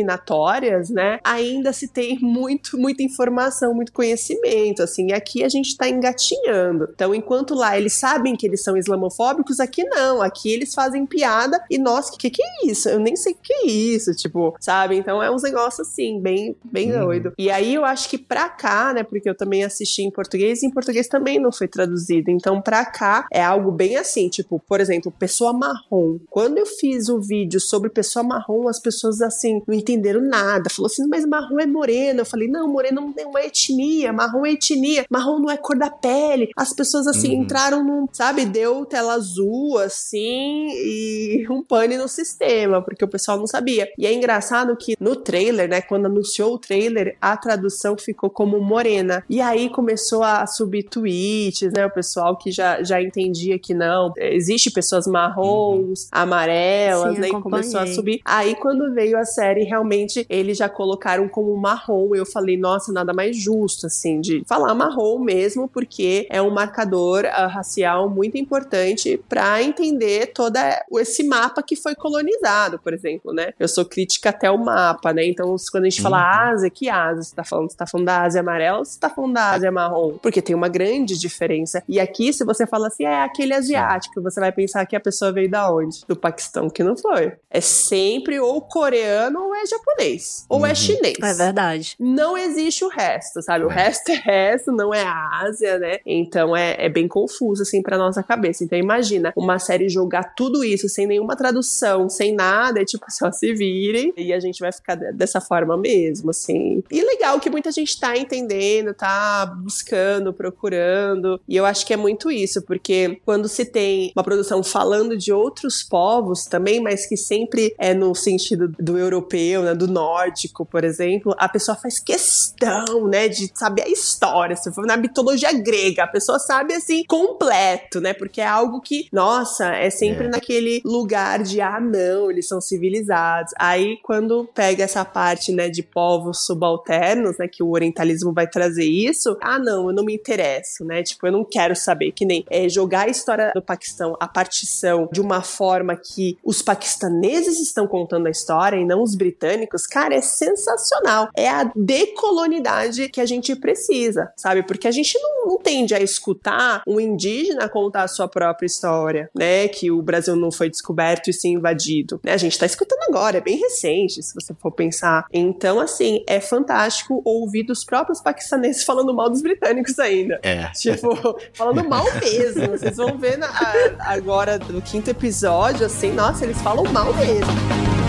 discriminatórias, 0.00 0.90
né, 0.90 1.18
ainda 1.24 1.72
se 1.72 1.88
tem 1.88 2.18
muito, 2.20 2.78
muita 2.78 3.02
informação, 3.02 3.74
muito 3.74 3.92
conhecimento, 3.92 4.82
assim, 4.82 5.08
e 5.08 5.12
aqui 5.12 5.44
a 5.44 5.48
gente 5.48 5.76
tá 5.76 5.88
engatinhando. 5.88 6.88
Então, 6.94 7.14
enquanto 7.14 7.54
lá 7.54 7.76
eles 7.76 7.92
sabem 7.94 8.36
que 8.36 8.46
eles 8.46 8.62
são 8.62 8.76
islamofóbicos, 8.76 9.60
aqui 9.60 9.84
não, 9.84 10.22
aqui 10.22 10.50
eles 10.52 10.74
fazem 10.74 11.06
piada 11.06 11.62
e, 11.70 11.78
nossa, 11.78 12.12
que 12.18 12.30
que 12.30 12.42
é 12.42 12.66
isso? 12.70 12.88
Eu 12.88 12.98
nem 13.00 13.16
sei 13.16 13.32
o 13.32 13.36
que 13.42 13.52
é 13.52 13.66
isso, 13.66 14.12
tipo, 14.14 14.54
sabe? 14.60 14.96
Então 14.96 15.22
é 15.22 15.30
uns 15.30 15.42
negócios 15.42 15.88
assim, 15.88 16.20
bem, 16.20 16.56
bem 16.64 16.90
Uhum. 16.92 17.00
doido. 17.04 17.32
E 17.38 17.50
aí 17.50 17.74
eu 17.74 17.84
acho 17.84 18.08
que 18.08 18.18
pra 18.18 18.39
cá, 18.48 18.92
né, 18.94 19.02
porque 19.02 19.28
eu 19.28 19.34
também 19.34 19.64
assisti 19.64 20.02
em 20.02 20.10
português, 20.10 20.62
e 20.62 20.66
em 20.66 20.70
português 20.70 21.08
também 21.08 21.38
não 21.38 21.52
foi 21.52 21.68
traduzido. 21.68 22.30
Então 22.30 22.60
pra 22.60 22.84
cá 22.84 23.26
é 23.32 23.42
algo 23.42 23.70
bem 23.70 23.96
assim, 23.96 24.28
tipo, 24.28 24.60
por 24.66 24.80
exemplo, 24.80 25.12
pessoa 25.12 25.52
marrom. 25.52 26.18
Quando 26.28 26.58
eu 26.58 26.66
fiz 26.66 27.08
o 27.08 27.20
vídeo 27.20 27.60
sobre 27.60 27.90
pessoa 27.90 28.22
marrom, 28.22 28.68
as 28.68 28.80
pessoas 28.80 29.20
assim 29.20 29.60
não 29.66 29.74
entenderam 29.74 30.20
nada. 30.20 30.70
Falou 30.70 30.86
assim, 30.86 31.06
mas 31.08 31.24
marrom 31.26 31.58
é 31.60 31.66
moreno. 31.66 32.20
Eu 32.20 32.26
falei, 32.26 32.48
não, 32.48 32.68
moreno 32.68 33.00
não 33.00 33.12
tem 33.12 33.26
uma 33.26 33.40
etnia, 33.42 34.12
marrom 34.12 34.46
é 34.46 34.52
etnia, 34.52 35.04
marrom 35.10 35.38
não 35.38 35.50
é 35.50 35.56
cor 35.56 35.76
da 35.78 35.90
pele. 35.90 36.50
As 36.56 36.72
pessoas 36.72 37.06
assim 37.06 37.34
Uhum. 37.36 37.42
entraram 37.42 37.84
num, 37.84 38.06
sabe, 38.12 38.44
deu 38.44 38.84
tela 38.84 39.14
azul 39.14 39.78
assim 39.78 40.68
e 40.70 41.46
um 41.50 41.62
pane 41.62 41.96
no 41.96 42.08
sistema, 42.08 42.82
porque 42.82 43.04
o 43.04 43.08
pessoal 43.08 43.38
não 43.38 43.46
sabia. 43.46 43.88
E 43.98 44.06
é 44.06 44.12
engraçado 44.12 44.76
que 44.76 44.96
no 45.00 45.16
trailer, 45.16 45.68
né, 45.68 45.80
quando 45.80 46.06
anunciou 46.06 46.54
o 46.54 46.58
trailer, 46.58 47.16
a 47.20 47.36
tradução 47.36 47.96
ficou 47.98 48.29
como 48.30 48.60
morena. 48.60 49.24
E 49.28 49.40
aí 49.40 49.68
começou 49.68 50.22
a 50.22 50.46
subir 50.46 50.84
tweets, 50.84 51.72
né, 51.72 51.86
o 51.86 51.90
pessoal 51.90 52.36
que 52.36 52.50
já, 52.50 52.82
já 52.82 53.02
entendia 53.02 53.58
que 53.58 53.74
não, 53.74 54.12
existe 54.16 54.70
pessoas 54.70 55.06
marrons, 55.06 56.08
amarelas, 56.12 57.14
Sim, 57.14 57.20
né, 57.20 57.28
e 57.28 57.32
começou 57.32 57.80
a 57.80 57.86
subir. 57.86 58.20
Aí 58.24 58.54
quando 58.54 58.92
veio 58.94 59.18
a 59.18 59.24
série, 59.24 59.64
realmente 59.64 60.24
eles 60.28 60.56
já 60.56 60.68
colocaram 60.68 61.28
como 61.28 61.56
marrom. 61.56 62.14
Eu 62.14 62.26
falei, 62.26 62.56
nossa, 62.56 62.92
nada 62.92 63.12
mais 63.12 63.36
justo, 63.36 63.86
assim, 63.86 64.20
de 64.20 64.42
falar 64.46 64.74
marrom 64.74 65.18
mesmo, 65.18 65.68
porque 65.68 66.26
é 66.30 66.40
um 66.40 66.50
marcador 66.50 67.24
ah, 67.26 67.46
racial 67.46 68.08
muito 68.08 68.36
importante 68.36 69.20
para 69.28 69.62
entender 69.62 70.32
toda 70.32 70.60
esse 70.92 71.24
mapa 71.24 71.62
que 71.62 71.76
foi 71.76 71.94
colonizado, 71.94 72.78
por 72.78 72.92
exemplo, 72.92 73.32
né? 73.32 73.52
Eu 73.58 73.68
sou 73.68 73.84
crítica 73.84 74.30
até 74.30 74.50
o 74.50 74.58
mapa, 74.58 75.12
né? 75.12 75.26
Então, 75.26 75.54
quando 75.70 75.84
a 75.84 75.88
gente 75.88 76.02
fala 76.02 76.20
Uhum. 76.20 76.52
Ásia, 76.52 76.70
que 76.70 76.88
Ásia 76.88 77.22
você 77.22 77.34
tá 77.34 77.44
falando? 77.44 77.70
Você 77.70 77.76
tá 77.76 77.86
falando 77.86 78.06
da 78.06 78.19
Ásia 78.22 78.40
amarela 78.40 78.78
ou 78.78 78.84
você 78.84 78.98
tá 78.98 79.08
falando 79.10 79.34
da 79.34 79.50
Ásia 79.50 79.70
marrom? 79.72 80.18
Porque 80.18 80.40
tem 80.42 80.54
uma 80.54 80.68
grande 80.68 81.18
diferença. 81.18 81.82
E 81.88 81.98
aqui, 82.00 82.32
se 82.32 82.44
você 82.44 82.66
fala 82.66 82.86
assim, 82.88 83.04
é 83.04 83.22
aquele 83.22 83.54
asiático, 83.54 84.20
você 84.22 84.40
vai 84.40 84.52
pensar 84.52 84.84
que 84.86 84.96
a 84.96 85.00
pessoa 85.00 85.32
veio 85.32 85.50
da 85.50 85.72
onde? 85.72 86.00
Do 86.06 86.16
Paquistão, 86.16 86.68
que 86.70 86.82
não 86.82 86.96
foi. 86.96 87.32
É 87.50 87.60
sempre 87.60 88.38
ou 88.40 88.60
coreano 88.60 89.40
ou 89.44 89.54
é 89.54 89.66
japonês. 89.66 90.44
Ou 90.48 90.64
é 90.64 90.70
Uhum. 90.70 90.74
chinês. 90.74 91.16
É 91.22 91.34
verdade. 91.34 91.94
Não 91.98 92.36
existe 92.36 92.84
o 92.84 92.88
resto, 92.88 93.42
sabe? 93.42 93.64
O 93.64 93.70
É. 93.70 93.74
resto 93.74 94.10
é 94.10 94.14
resto, 94.14 94.72
não 94.72 94.92
é 94.94 95.02
a 95.02 95.40
Ásia, 95.44 95.78
né? 95.78 95.98
Então 96.06 96.56
é, 96.56 96.76
é 96.78 96.88
bem 96.88 97.08
confuso, 97.08 97.62
assim, 97.62 97.82
pra 97.82 97.98
nossa 97.98 98.22
cabeça. 98.22 98.64
Então 98.64 98.78
imagina 98.78 99.32
uma 99.36 99.58
série 99.58 99.88
jogar 99.88 100.34
tudo 100.34 100.64
isso 100.64 100.88
sem 100.88 101.06
nenhuma 101.06 101.36
tradução, 101.36 102.08
sem 102.08 102.34
nada, 102.34 102.80
é 102.80 102.84
tipo, 102.84 103.04
só 103.10 103.30
se 103.32 103.52
virem 103.54 104.12
e 104.16 104.32
a 104.32 104.40
gente 104.40 104.60
vai 104.60 104.72
ficar 104.72 104.94
de- 104.94 105.12
dessa 105.12 105.40
forma 105.40 105.76
mesmo, 105.76 106.30
assim. 106.30 106.82
E 106.90 107.02
legal 107.02 107.38
que 107.40 107.50
muita 107.50 107.70
gente 107.72 107.98
tá 107.98 108.09
entendendo, 108.16 108.94
tá 108.94 109.46
buscando, 109.46 110.32
procurando. 110.32 111.40
E 111.48 111.56
eu 111.56 111.64
acho 111.64 111.86
que 111.86 111.92
é 111.92 111.96
muito 111.96 112.30
isso, 112.30 112.62
porque 112.62 113.20
quando 113.24 113.48
se 113.48 113.64
tem 113.64 114.12
uma 114.16 114.24
produção 114.24 114.62
falando 114.62 115.16
de 115.16 115.32
outros 115.32 115.82
povos 115.82 116.46
também, 116.46 116.80
mas 116.80 117.06
que 117.06 117.16
sempre 117.16 117.74
é 117.78 117.94
no 117.94 118.14
sentido 118.14 118.68
do 118.78 118.98
europeu, 118.98 119.62
né, 119.62 119.74
do 119.74 119.88
nórdico, 119.88 120.64
por 120.64 120.84
exemplo, 120.84 121.34
a 121.38 121.48
pessoa 121.48 121.76
faz 121.76 121.98
questão, 121.98 123.06
né, 123.08 123.28
de 123.28 123.50
saber 123.54 123.82
a 123.82 123.88
história. 123.88 124.56
Se 124.56 124.72
for 124.72 124.86
na 124.86 124.96
mitologia 124.96 125.52
grega, 125.52 126.04
a 126.04 126.08
pessoa 126.08 126.38
sabe 126.38 126.74
assim 126.74 127.04
completo, 127.04 128.00
né? 128.00 128.12
Porque 128.12 128.40
é 128.40 128.46
algo 128.46 128.80
que, 128.80 129.06
nossa, 129.12 129.74
é 129.74 129.90
sempre 129.90 130.26
É. 130.26 130.28
naquele 130.28 130.80
lugar 130.84 131.42
de 131.42 131.60
ah, 131.60 131.80
não, 131.80 132.30
eles 132.30 132.46
são 132.48 132.60
civilizados. 132.60 133.52
Aí 133.58 133.98
quando 134.02 134.48
pega 134.54 134.84
essa 134.84 135.04
parte, 135.04 135.52
né, 135.52 135.68
de 135.68 135.82
povos 135.82 136.44
subalternos, 136.46 137.38
né, 137.38 137.48
que 137.48 137.62
o 137.62 137.68
orientalismo 138.00 138.32
vai 138.32 138.46
trazer 138.46 138.84
isso, 138.84 139.36
ah, 139.40 139.58
não, 139.58 139.88
eu 139.88 139.94
não 139.94 140.04
me 140.04 140.14
interesso, 140.14 140.84
né? 140.84 141.02
Tipo, 141.02 141.26
eu 141.26 141.32
não 141.32 141.44
quero 141.44 141.76
saber 141.76 142.12
que 142.12 142.24
nem 142.24 142.44
é, 142.50 142.68
jogar 142.68 143.06
a 143.06 143.10
história 143.10 143.52
do 143.54 143.62
Paquistão, 143.62 144.16
a 144.18 144.26
partição 144.26 145.08
de 145.12 145.20
uma 145.20 145.42
forma 145.42 145.96
que 145.96 146.38
os 146.44 146.62
paquistaneses 146.62 147.60
estão 147.60 147.86
contando 147.86 148.26
a 148.26 148.30
história 148.30 148.76
e 148.76 148.84
não 148.84 149.02
os 149.02 149.14
britânicos, 149.14 149.86
cara, 149.86 150.14
é 150.14 150.20
sensacional. 150.20 151.28
É 151.36 151.48
a 151.48 151.70
decolonidade 151.76 153.08
que 153.08 153.20
a 153.20 153.26
gente 153.26 153.54
precisa, 153.54 154.32
sabe? 154.36 154.62
Porque 154.62 154.88
a 154.88 154.90
gente 154.90 155.18
não, 155.18 155.46
não 155.46 155.58
tende 155.58 155.94
a 155.94 156.00
escutar 156.00 156.82
um 156.86 156.98
indígena 156.98 157.68
contar 157.68 158.04
a 158.04 158.08
sua 158.08 158.28
própria 158.28 158.66
história, 158.66 159.30
né? 159.34 159.68
Que 159.68 159.90
o 159.90 160.02
Brasil 160.02 160.36
não 160.36 160.50
foi 160.50 160.70
descoberto 160.70 161.28
e 161.28 161.32
sim 161.32 161.54
invadido. 161.54 162.20
Né? 162.24 162.32
A 162.32 162.36
gente 162.36 162.58
tá 162.58 162.66
escutando 162.66 163.00
agora, 163.08 163.38
é 163.38 163.40
bem 163.40 163.58
recente, 163.58 164.22
se 164.22 164.34
você 164.34 164.54
for 164.54 164.70
pensar. 164.72 165.26
Então, 165.32 165.80
assim, 165.80 166.24
é 166.26 166.40
fantástico 166.40 167.20
ouvir 167.24 167.64
dos 167.64 167.84
próprios 167.90 168.20
paquistaneses 168.20 168.84
falando 168.84 169.12
mal 169.12 169.28
dos 169.28 169.42
britânicos 169.42 169.98
ainda. 169.98 170.38
É. 170.44 170.66
Tipo, 170.70 171.36
falando 171.52 171.86
mal 171.86 172.04
mesmo. 172.20 172.68
Vocês 172.68 172.96
vão 172.96 173.18
ver 173.18 173.36
na, 173.36 173.50
agora 173.98 174.58
no 174.58 174.80
quinto 174.80 175.10
episódio, 175.10 175.84
assim, 175.84 176.12
nossa, 176.12 176.44
eles 176.44 176.60
falam 176.62 176.84
mal 176.84 177.12
mesmo. 177.14 177.99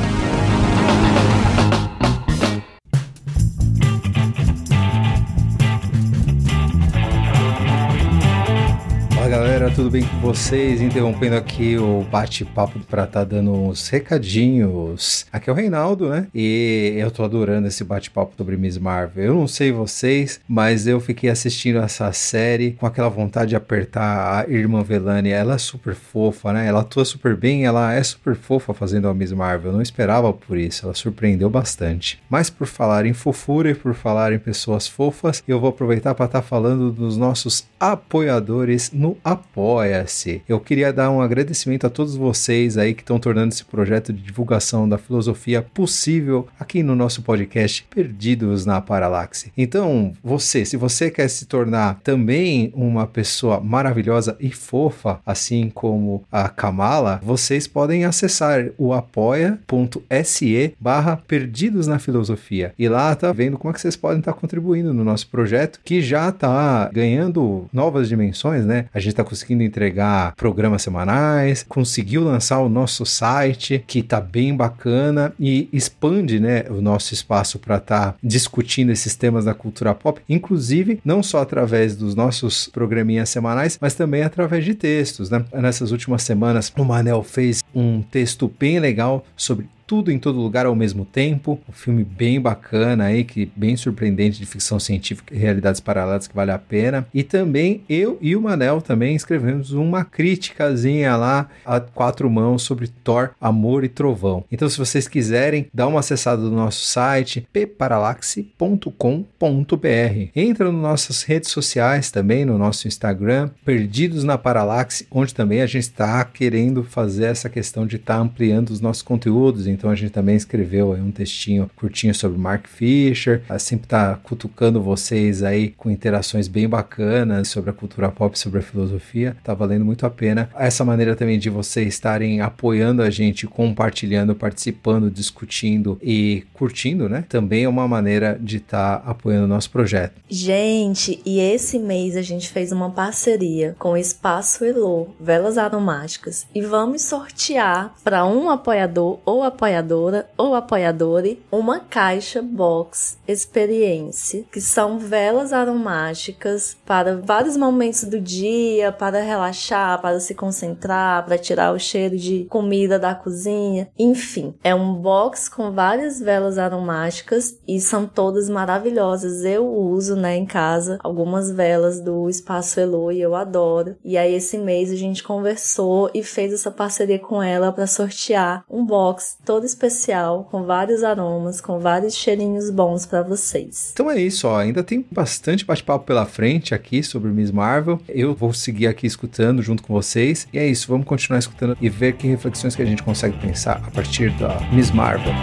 Tudo 9.75 9.89
bem 9.89 10.03
com 10.03 10.19
vocês? 10.19 10.81
Interrompendo 10.81 11.35
aqui 11.35 11.77
o 11.77 12.03
bate-papo 12.11 12.79
para 12.79 13.05
estar 13.05 13.19
tá 13.21 13.23
dando 13.23 13.53
uns 13.53 13.87
recadinhos. 13.87 15.25
Aqui 15.31 15.49
é 15.49 15.53
o 15.53 15.55
Reinaldo, 15.55 16.09
né? 16.09 16.27
E 16.35 16.95
eu 16.97 17.09
tô 17.09 17.23
adorando 17.23 17.67
esse 17.67 17.83
bate-papo 17.83 18.33
sobre 18.35 18.57
Miss 18.57 18.77
Marvel. 18.77 19.23
Eu 19.23 19.33
não 19.33 19.47
sei 19.47 19.71
vocês, 19.71 20.41
mas 20.47 20.87
eu 20.87 20.99
fiquei 20.99 21.29
assistindo 21.29 21.79
essa 21.79 22.11
série 22.11 22.71
com 22.71 22.85
aquela 22.85 23.07
vontade 23.07 23.49
de 23.49 23.55
apertar 23.55 24.45
a 24.45 24.49
irmã 24.51 24.83
Velani. 24.83 25.29
Ela 25.29 25.53
é 25.53 25.57
super 25.57 25.95
fofa, 25.95 26.51
né? 26.51 26.67
Ela 26.67 26.81
atua 26.81 27.05
super 27.05 27.37
bem, 27.37 27.65
ela 27.65 27.93
é 27.93 28.03
super 28.03 28.35
fofa 28.35 28.73
fazendo 28.73 29.07
a 29.07 29.13
Miss 29.13 29.31
Marvel. 29.31 29.71
Eu 29.71 29.75
não 29.75 29.81
esperava 29.81 30.33
por 30.33 30.57
isso, 30.57 30.85
ela 30.85 30.93
surpreendeu 30.93 31.49
bastante. 31.49 32.21
Mas 32.29 32.49
por 32.49 32.67
falar 32.67 33.05
em 33.05 33.13
fofura 33.13 33.71
e 33.71 33.75
por 33.75 33.93
falar 33.93 34.33
em 34.33 34.39
pessoas 34.39 34.87
fofas, 34.87 35.41
eu 35.47 35.59
vou 35.61 35.69
aproveitar 35.69 36.13
para 36.13 36.25
estar 36.25 36.41
tá 36.41 36.47
falando 36.47 36.91
dos 36.91 37.15
nossos 37.15 37.65
apoiadores 37.79 38.91
no 38.91 39.17
Apoia-se. 39.61 40.41
Eu 40.49 40.59
queria 40.59 40.91
dar 40.91 41.11
um 41.11 41.21
agradecimento 41.21 41.85
a 41.85 41.89
todos 41.89 42.15
vocês 42.15 42.79
aí 42.79 42.95
que 42.95 43.03
estão 43.03 43.19
tornando 43.19 43.53
esse 43.53 43.63
projeto 43.63 44.11
de 44.11 44.19
divulgação 44.19 44.89
da 44.89 44.97
filosofia 44.97 45.61
possível 45.61 46.47
aqui 46.59 46.81
no 46.81 46.95
nosso 46.95 47.21
podcast 47.21 47.85
Perdidos 47.93 48.65
na 48.65 48.81
Paralaxe. 48.81 49.51
Então, 49.55 50.13
você, 50.23 50.65
se 50.65 50.75
você 50.75 51.11
quer 51.11 51.27
se 51.27 51.45
tornar 51.45 51.99
também 52.03 52.73
uma 52.75 53.05
pessoa 53.05 53.59
maravilhosa 53.59 54.35
e 54.39 54.49
fofa, 54.49 55.19
assim 55.23 55.69
como 55.69 56.23
a 56.31 56.49
Kamala, 56.49 57.21
vocês 57.23 57.67
podem 57.67 58.03
acessar 58.03 58.71
o 58.79 58.93
apoia.se 58.93 60.73
barra 60.79 61.17
Perdidos 61.27 61.85
na 61.85 61.99
Filosofia. 61.99 62.73
E 62.79 62.89
lá 62.89 63.15
tá 63.15 63.31
vendo 63.31 63.59
como 63.59 63.69
é 63.69 63.73
que 63.75 63.81
vocês 63.81 63.95
podem 63.95 64.19
estar 64.19 64.33
tá 64.33 64.39
contribuindo 64.39 64.91
no 64.91 65.03
nosso 65.03 65.27
projeto, 65.27 65.79
que 65.85 66.01
já 66.01 66.29
está 66.29 66.89
ganhando 66.91 67.69
novas 67.71 68.09
dimensões, 68.09 68.65
né? 68.65 68.85
A 68.91 68.99
gente 68.99 69.11
gente 69.11 69.13
está 69.13 69.23
conseguindo 69.51 69.63
entregar 69.63 70.33
programas 70.35 70.81
semanais, 70.81 71.65
conseguiu 71.67 72.23
lançar 72.23 72.59
o 72.59 72.69
nosso 72.69 73.05
site, 73.05 73.83
que 73.85 73.99
está 73.99 74.21
bem 74.21 74.55
bacana 74.55 75.33
e 75.39 75.67
expande 75.73 76.39
né, 76.39 76.65
o 76.69 76.81
nosso 76.81 77.13
espaço 77.13 77.59
para 77.59 77.77
estar 77.77 78.13
tá 78.13 78.15
discutindo 78.23 78.91
esses 78.91 79.15
temas 79.15 79.45
da 79.45 79.53
cultura 79.53 79.93
pop, 79.93 80.21
inclusive 80.29 80.99
não 81.03 81.21
só 81.21 81.41
através 81.41 81.95
dos 81.95 82.15
nossos 82.15 82.67
programinhas 82.67 83.29
semanais, 83.29 83.77
mas 83.81 83.93
também 83.93 84.23
através 84.23 84.63
de 84.63 84.73
textos. 84.73 85.29
Né? 85.29 85.43
Nessas 85.53 85.91
últimas 85.91 86.23
semanas, 86.23 86.71
o 86.77 86.83
Manel 86.83 87.23
fez 87.23 87.63
um 87.75 88.01
texto 88.01 88.51
bem 88.59 88.79
legal 88.79 89.25
sobre 89.35 89.67
tudo 89.91 90.09
em 90.09 90.17
todo 90.17 90.39
lugar 90.39 90.65
ao 90.65 90.73
mesmo 90.73 91.03
tempo. 91.03 91.59
Um 91.67 91.73
filme 91.73 92.01
bem 92.01 92.39
bacana 92.39 93.07
aí, 93.07 93.25
que 93.25 93.51
bem 93.57 93.75
surpreendente 93.75 94.39
de 94.39 94.45
ficção 94.45 94.79
científica 94.79 95.35
e 95.35 95.37
realidades 95.37 95.81
paralelas 95.81 96.29
que 96.29 96.33
vale 96.33 96.51
a 96.51 96.57
pena. 96.57 97.05
E 97.13 97.23
também 97.23 97.83
eu 97.89 98.17
e 98.21 98.33
o 98.33 98.41
Manel 98.41 98.81
também 98.81 99.17
escrevemos 99.17 99.73
uma 99.73 100.05
criticazinha 100.05 101.17
lá 101.17 101.49
a 101.65 101.81
quatro 101.81 102.29
mãos 102.29 102.63
sobre 102.63 102.87
Thor, 102.87 103.31
Amor 103.41 103.83
e 103.83 103.89
Trovão. 103.89 104.45
Então, 104.49 104.69
se 104.69 104.77
vocês 104.77 105.09
quiserem, 105.09 105.67
dá 105.73 105.85
uma 105.85 105.99
acessada 105.99 106.41
no 106.41 106.51
nosso 106.51 106.85
site 106.85 107.45
pparalaxe.com.br. 107.51 110.29
Entra 110.33 110.71
nas 110.71 110.81
nossas 110.81 111.23
redes 111.23 111.51
sociais 111.51 112.09
também, 112.09 112.45
no 112.45 112.57
nosso 112.57 112.87
Instagram, 112.87 113.49
Perdidos 113.65 114.23
na 114.23 114.37
Paralaxe, 114.37 115.05
onde 115.11 115.35
também 115.35 115.61
a 115.61 115.65
gente 115.65 115.83
está 115.83 116.23
querendo 116.23 116.81
fazer 116.81 117.25
essa 117.25 117.49
questão 117.49 117.85
de 117.85 117.97
estar 117.97 118.15
tá 118.15 118.21
ampliando 118.21 118.69
os 118.69 118.79
nossos 118.79 119.03
conteúdos. 119.03 119.67
Então, 119.67 119.80
então 119.81 119.89
a 119.89 119.95
gente 119.95 120.11
também 120.11 120.35
escreveu 120.35 120.91
um 120.91 121.09
textinho 121.09 121.67
curtinho 121.75 122.13
sobre 122.13 122.37
Mark 122.37 122.67
Fisher. 122.67 123.41
Sempre 123.57 123.87
tá 123.87 124.19
cutucando 124.21 124.79
vocês 124.79 125.41
aí 125.41 125.69
com 125.69 125.89
interações 125.89 126.47
bem 126.47 126.69
bacanas 126.69 127.47
sobre 127.47 127.71
a 127.71 127.73
cultura 127.73 128.11
pop, 128.11 128.37
sobre 128.37 128.59
a 128.59 128.61
filosofia. 128.61 129.35
Tá 129.43 129.55
valendo 129.55 129.83
muito 129.83 130.05
a 130.05 130.09
pena. 130.11 130.51
Essa 130.55 130.85
maneira 130.85 131.15
também 131.15 131.39
de 131.39 131.49
vocês 131.49 131.87
estarem 131.87 132.41
apoiando 132.41 133.01
a 133.01 133.09
gente, 133.09 133.47
compartilhando, 133.47 134.35
participando, 134.35 135.09
discutindo 135.09 135.97
e 135.99 136.43
curtindo, 136.53 137.09
né? 137.09 137.25
Também 137.27 137.63
é 137.63 137.69
uma 137.69 137.87
maneira 137.87 138.37
de 138.39 138.57
estar 138.57 138.99
tá 138.99 139.09
apoiando 139.09 139.45
o 139.45 139.47
nosso 139.47 139.71
projeto. 139.71 140.21
Gente, 140.29 141.19
e 141.25 141.39
esse 141.39 141.79
mês 141.79 142.15
a 142.15 142.21
gente 142.21 142.49
fez 142.49 142.71
uma 142.71 142.91
parceria 142.91 143.75
com 143.79 143.93
o 143.93 143.97
Espaço 143.97 144.63
Elo, 144.63 145.15
Velas 145.19 145.57
Aromáticas, 145.57 146.45
e 146.53 146.61
vamos 146.61 147.01
sortear 147.01 147.95
para 148.03 148.27
um 148.27 148.47
apoiador 148.47 149.19
ou 149.25 149.41
apoiador 149.41 149.70
apoiadora 149.71 150.29
ou 150.37 150.53
apoiadore 150.53 151.41
uma 151.51 151.79
caixa 151.79 152.41
box 152.41 153.17
experiência, 153.27 154.43
que 154.51 154.59
são 154.59 154.99
velas 154.99 155.53
aromáticas 155.53 156.75
para 156.85 157.17
vários 157.17 157.55
momentos 157.55 158.03
do 158.03 158.19
dia, 158.19 158.91
para 158.91 159.21
relaxar, 159.21 160.01
para 160.01 160.19
se 160.19 160.35
concentrar, 160.35 161.25
para 161.25 161.37
tirar 161.37 161.73
o 161.73 161.79
cheiro 161.79 162.17
de 162.17 162.45
comida 162.49 162.99
da 162.99 163.15
cozinha, 163.15 163.89
enfim, 163.97 164.53
é 164.63 164.75
um 164.75 164.93
box 164.93 165.47
com 165.47 165.71
várias 165.71 166.19
velas 166.19 166.57
aromáticas 166.57 167.57
e 167.67 167.79
são 167.79 168.05
todas 168.05 168.49
maravilhosas. 168.49 169.45
Eu 169.45 169.67
uso, 169.67 170.15
né, 170.15 170.35
em 170.35 170.45
casa 170.45 170.99
algumas 171.03 171.49
velas 171.49 171.99
do 172.01 172.29
Espaço 172.29 172.79
Elo 172.79 173.11
e 173.11 173.21
eu 173.21 173.35
adoro. 173.35 173.95
E 174.03 174.17
aí 174.17 174.33
esse 174.33 174.57
mês 174.57 174.91
a 174.91 174.95
gente 174.95 175.23
conversou 175.23 176.09
e 176.13 176.23
fez 176.23 176.51
essa 176.53 176.71
parceria 176.71 177.19
com 177.19 177.41
ela 177.41 177.71
para 177.71 177.87
sortear 177.87 178.65
um 178.69 178.85
box 178.85 179.37
todo 179.45 179.60
especial, 179.65 180.47
com 180.49 180.63
vários 180.63 181.03
aromas, 181.03 181.61
com 181.61 181.79
vários 181.79 182.15
cheirinhos 182.15 182.69
bons 182.69 183.05
para 183.05 183.21
vocês. 183.21 183.91
Então 183.93 184.09
é 184.09 184.19
isso, 184.19 184.47
ó. 184.47 184.57
Ainda 184.57 184.83
tem 184.83 185.05
bastante 185.11 185.65
bate-papo 185.65 186.05
pela 186.05 186.25
frente 186.25 186.73
aqui 186.73 187.03
sobre 187.03 187.29
Miss 187.29 187.51
Marvel. 187.51 187.99
Eu 188.07 188.33
vou 188.33 188.53
seguir 188.53 188.87
aqui 188.87 189.07
escutando 189.07 189.61
junto 189.61 189.83
com 189.83 189.93
vocês. 189.93 190.47
E 190.51 190.59
é 190.59 190.67
isso, 190.67 190.87
vamos 190.87 191.05
continuar 191.05 191.39
escutando 191.39 191.77
e 191.79 191.89
ver 191.89 192.13
que 192.13 192.27
reflexões 192.27 192.75
que 192.75 192.81
a 192.81 192.85
gente 192.85 193.03
consegue 193.03 193.37
pensar 193.39 193.81
a 193.85 193.91
partir 193.91 194.31
da 194.37 194.59
Miss 194.71 194.91
Marvel. 194.91 195.33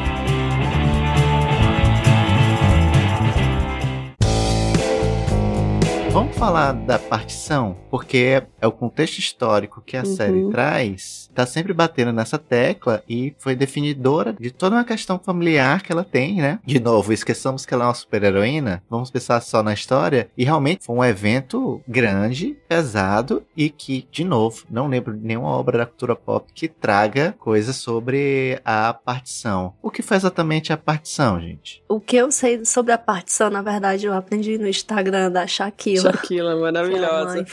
Vamos 6.11 6.37
falar 6.37 6.73
da 6.73 6.99
partição, 6.99 7.77
porque 7.91 8.43
é 8.61 8.67
o 8.67 8.73
contexto 8.73 9.19
histórico 9.19 9.81
que 9.81 9.97
a 9.97 10.01
uhum. 10.01 10.17
série 10.17 10.51
traz, 10.51 11.28
tá 11.39 11.47
sempre 11.47 11.73
batendo 11.73 12.13
nessa 12.13 12.37
tecla 12.37 13.01
e 13.09 13.33
foi 13.39 13.55
definidora 13.55 14.35
de 14.41 14.51
toda 14.51 14.75
uma 14.75 14.85
questão 14.85 15.21
familiar 15.21 15.85
que 15.85 15.93
ela 15.93 16.03
tem, 16.03 16.35
né? 16.35 16.59
De 16.67 16.81
novo, 16.81 17.13
esqueçamos 17.13 17.65
que 17.65 17.73
ela 17.73 17.85
é 17.85 17.87
uma 17.87 17.95
super-heroína, 17.95 18.83
vamos 18.91 19.09
pensar 19.09 19.41
só 19.41 19.63
na 19.63 19.73
história, 19.73 20.29
e 20.37 20.43
realmente 20.43 20.85
foi 20.85 20.97
um 20.97 21.05
evento 21.05 21.81
grande, 21.87 22.57
pesado 22.69 23.45
e 23.57 23.71
que, 23.71 24.09
de 24.11 24.25
novo, 24.25 24.65
não 24.69 24.89
lembro 24.89 25.17
de 25.17 25.25
nenhuma 25.25 25.51
obra 25.51 25.79
da 25.79 25.87
cultura 25.87 26.17
pop 26.17 26.51
que 26.53 26.67
traga 26.67 27.37
coisas 27.39 27.77
sobre 27.77 28.61
a 28.65 28.93
partição. 28.93 29.75
O 29.81 29.93
que 29.93 30.03
foi 30.03 30.17
exatamente 30.17 30.73
a 30.73 30.77
partição, 30.77 31.41
gente? 31.41 31.85
O 31.89 32.01
que 32.01 32.17
eu 32.17 32.33
sei 32.33 32.65
sobre 32.65 32.91
a 32.91 32.99
partição, 32.99 33.49
na 33.49 33.63
verdade, 33.63 34.07
eu 34.07 34.13
aprendi 34.13 34.59
no 34.59 34.67
Instagram 34.67 35.31
da 35.31 35.47
Shakira. 35.47 36.03
Shaquila, 36.03 36.57
maravilhosa. 36.57 37.47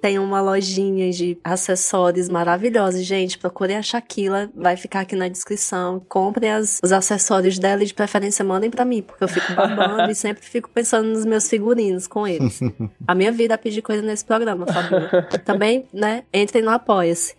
Tem 0.00 0.18
uma 0.18 0.40
lojinha 0.40 1.10
de 1.10 1.38
acessórios 1.42 2.28
maravilhosos. 2.28 3.04
Gente, 3.04 3.38
procurem 3.38 3.76
a 3.76 3.82
Shaquila, 3.82 4.50
vai 4.54 4.76
ficar 4.76 5.00
aqui 5.00 5.16
na 5.16 5.28
descrição. 5.28 6.02
Comprem 6.08 6.50
as, 6.50 6.80
os 6.82 6.92
acessórios 6.92 7.58
dela 7.58 7.82
e 7.82 7.86
de 7.86 7.94
preferência 7.94 8.44
mandem 8.44 8.70
para 8.70 8.84
mim, 8.84 9.02
porque 9.02 9.24
eu 9.24 9.28
fico 9.28 9.54
babando 9.54 10.10
e 10.10 10.14
sempre 10.14 10.44
fico 10.44 10.68
pensando 10.68 11.08
nos 11.08 11.24
meus 11.24 11.48
figurinos 11.48 12.06
com 12.06 12.26
eles. 12.26 12.60
A 13.06 13.14
minha 13.14 13.32
vida 13.32 13.54
é 13.54 13.56
pedir 13.56 13.82
coisa 13.82 14.02
nesse 14.02 14.24
programa, 14.24 14.66
Fabio. 14.66 14.98
Também, 15.44 15.86
né, 15.92 16.24
entrem 16.32 16.62
no 16.62 16.70
Apoia-se. 16.70 17.34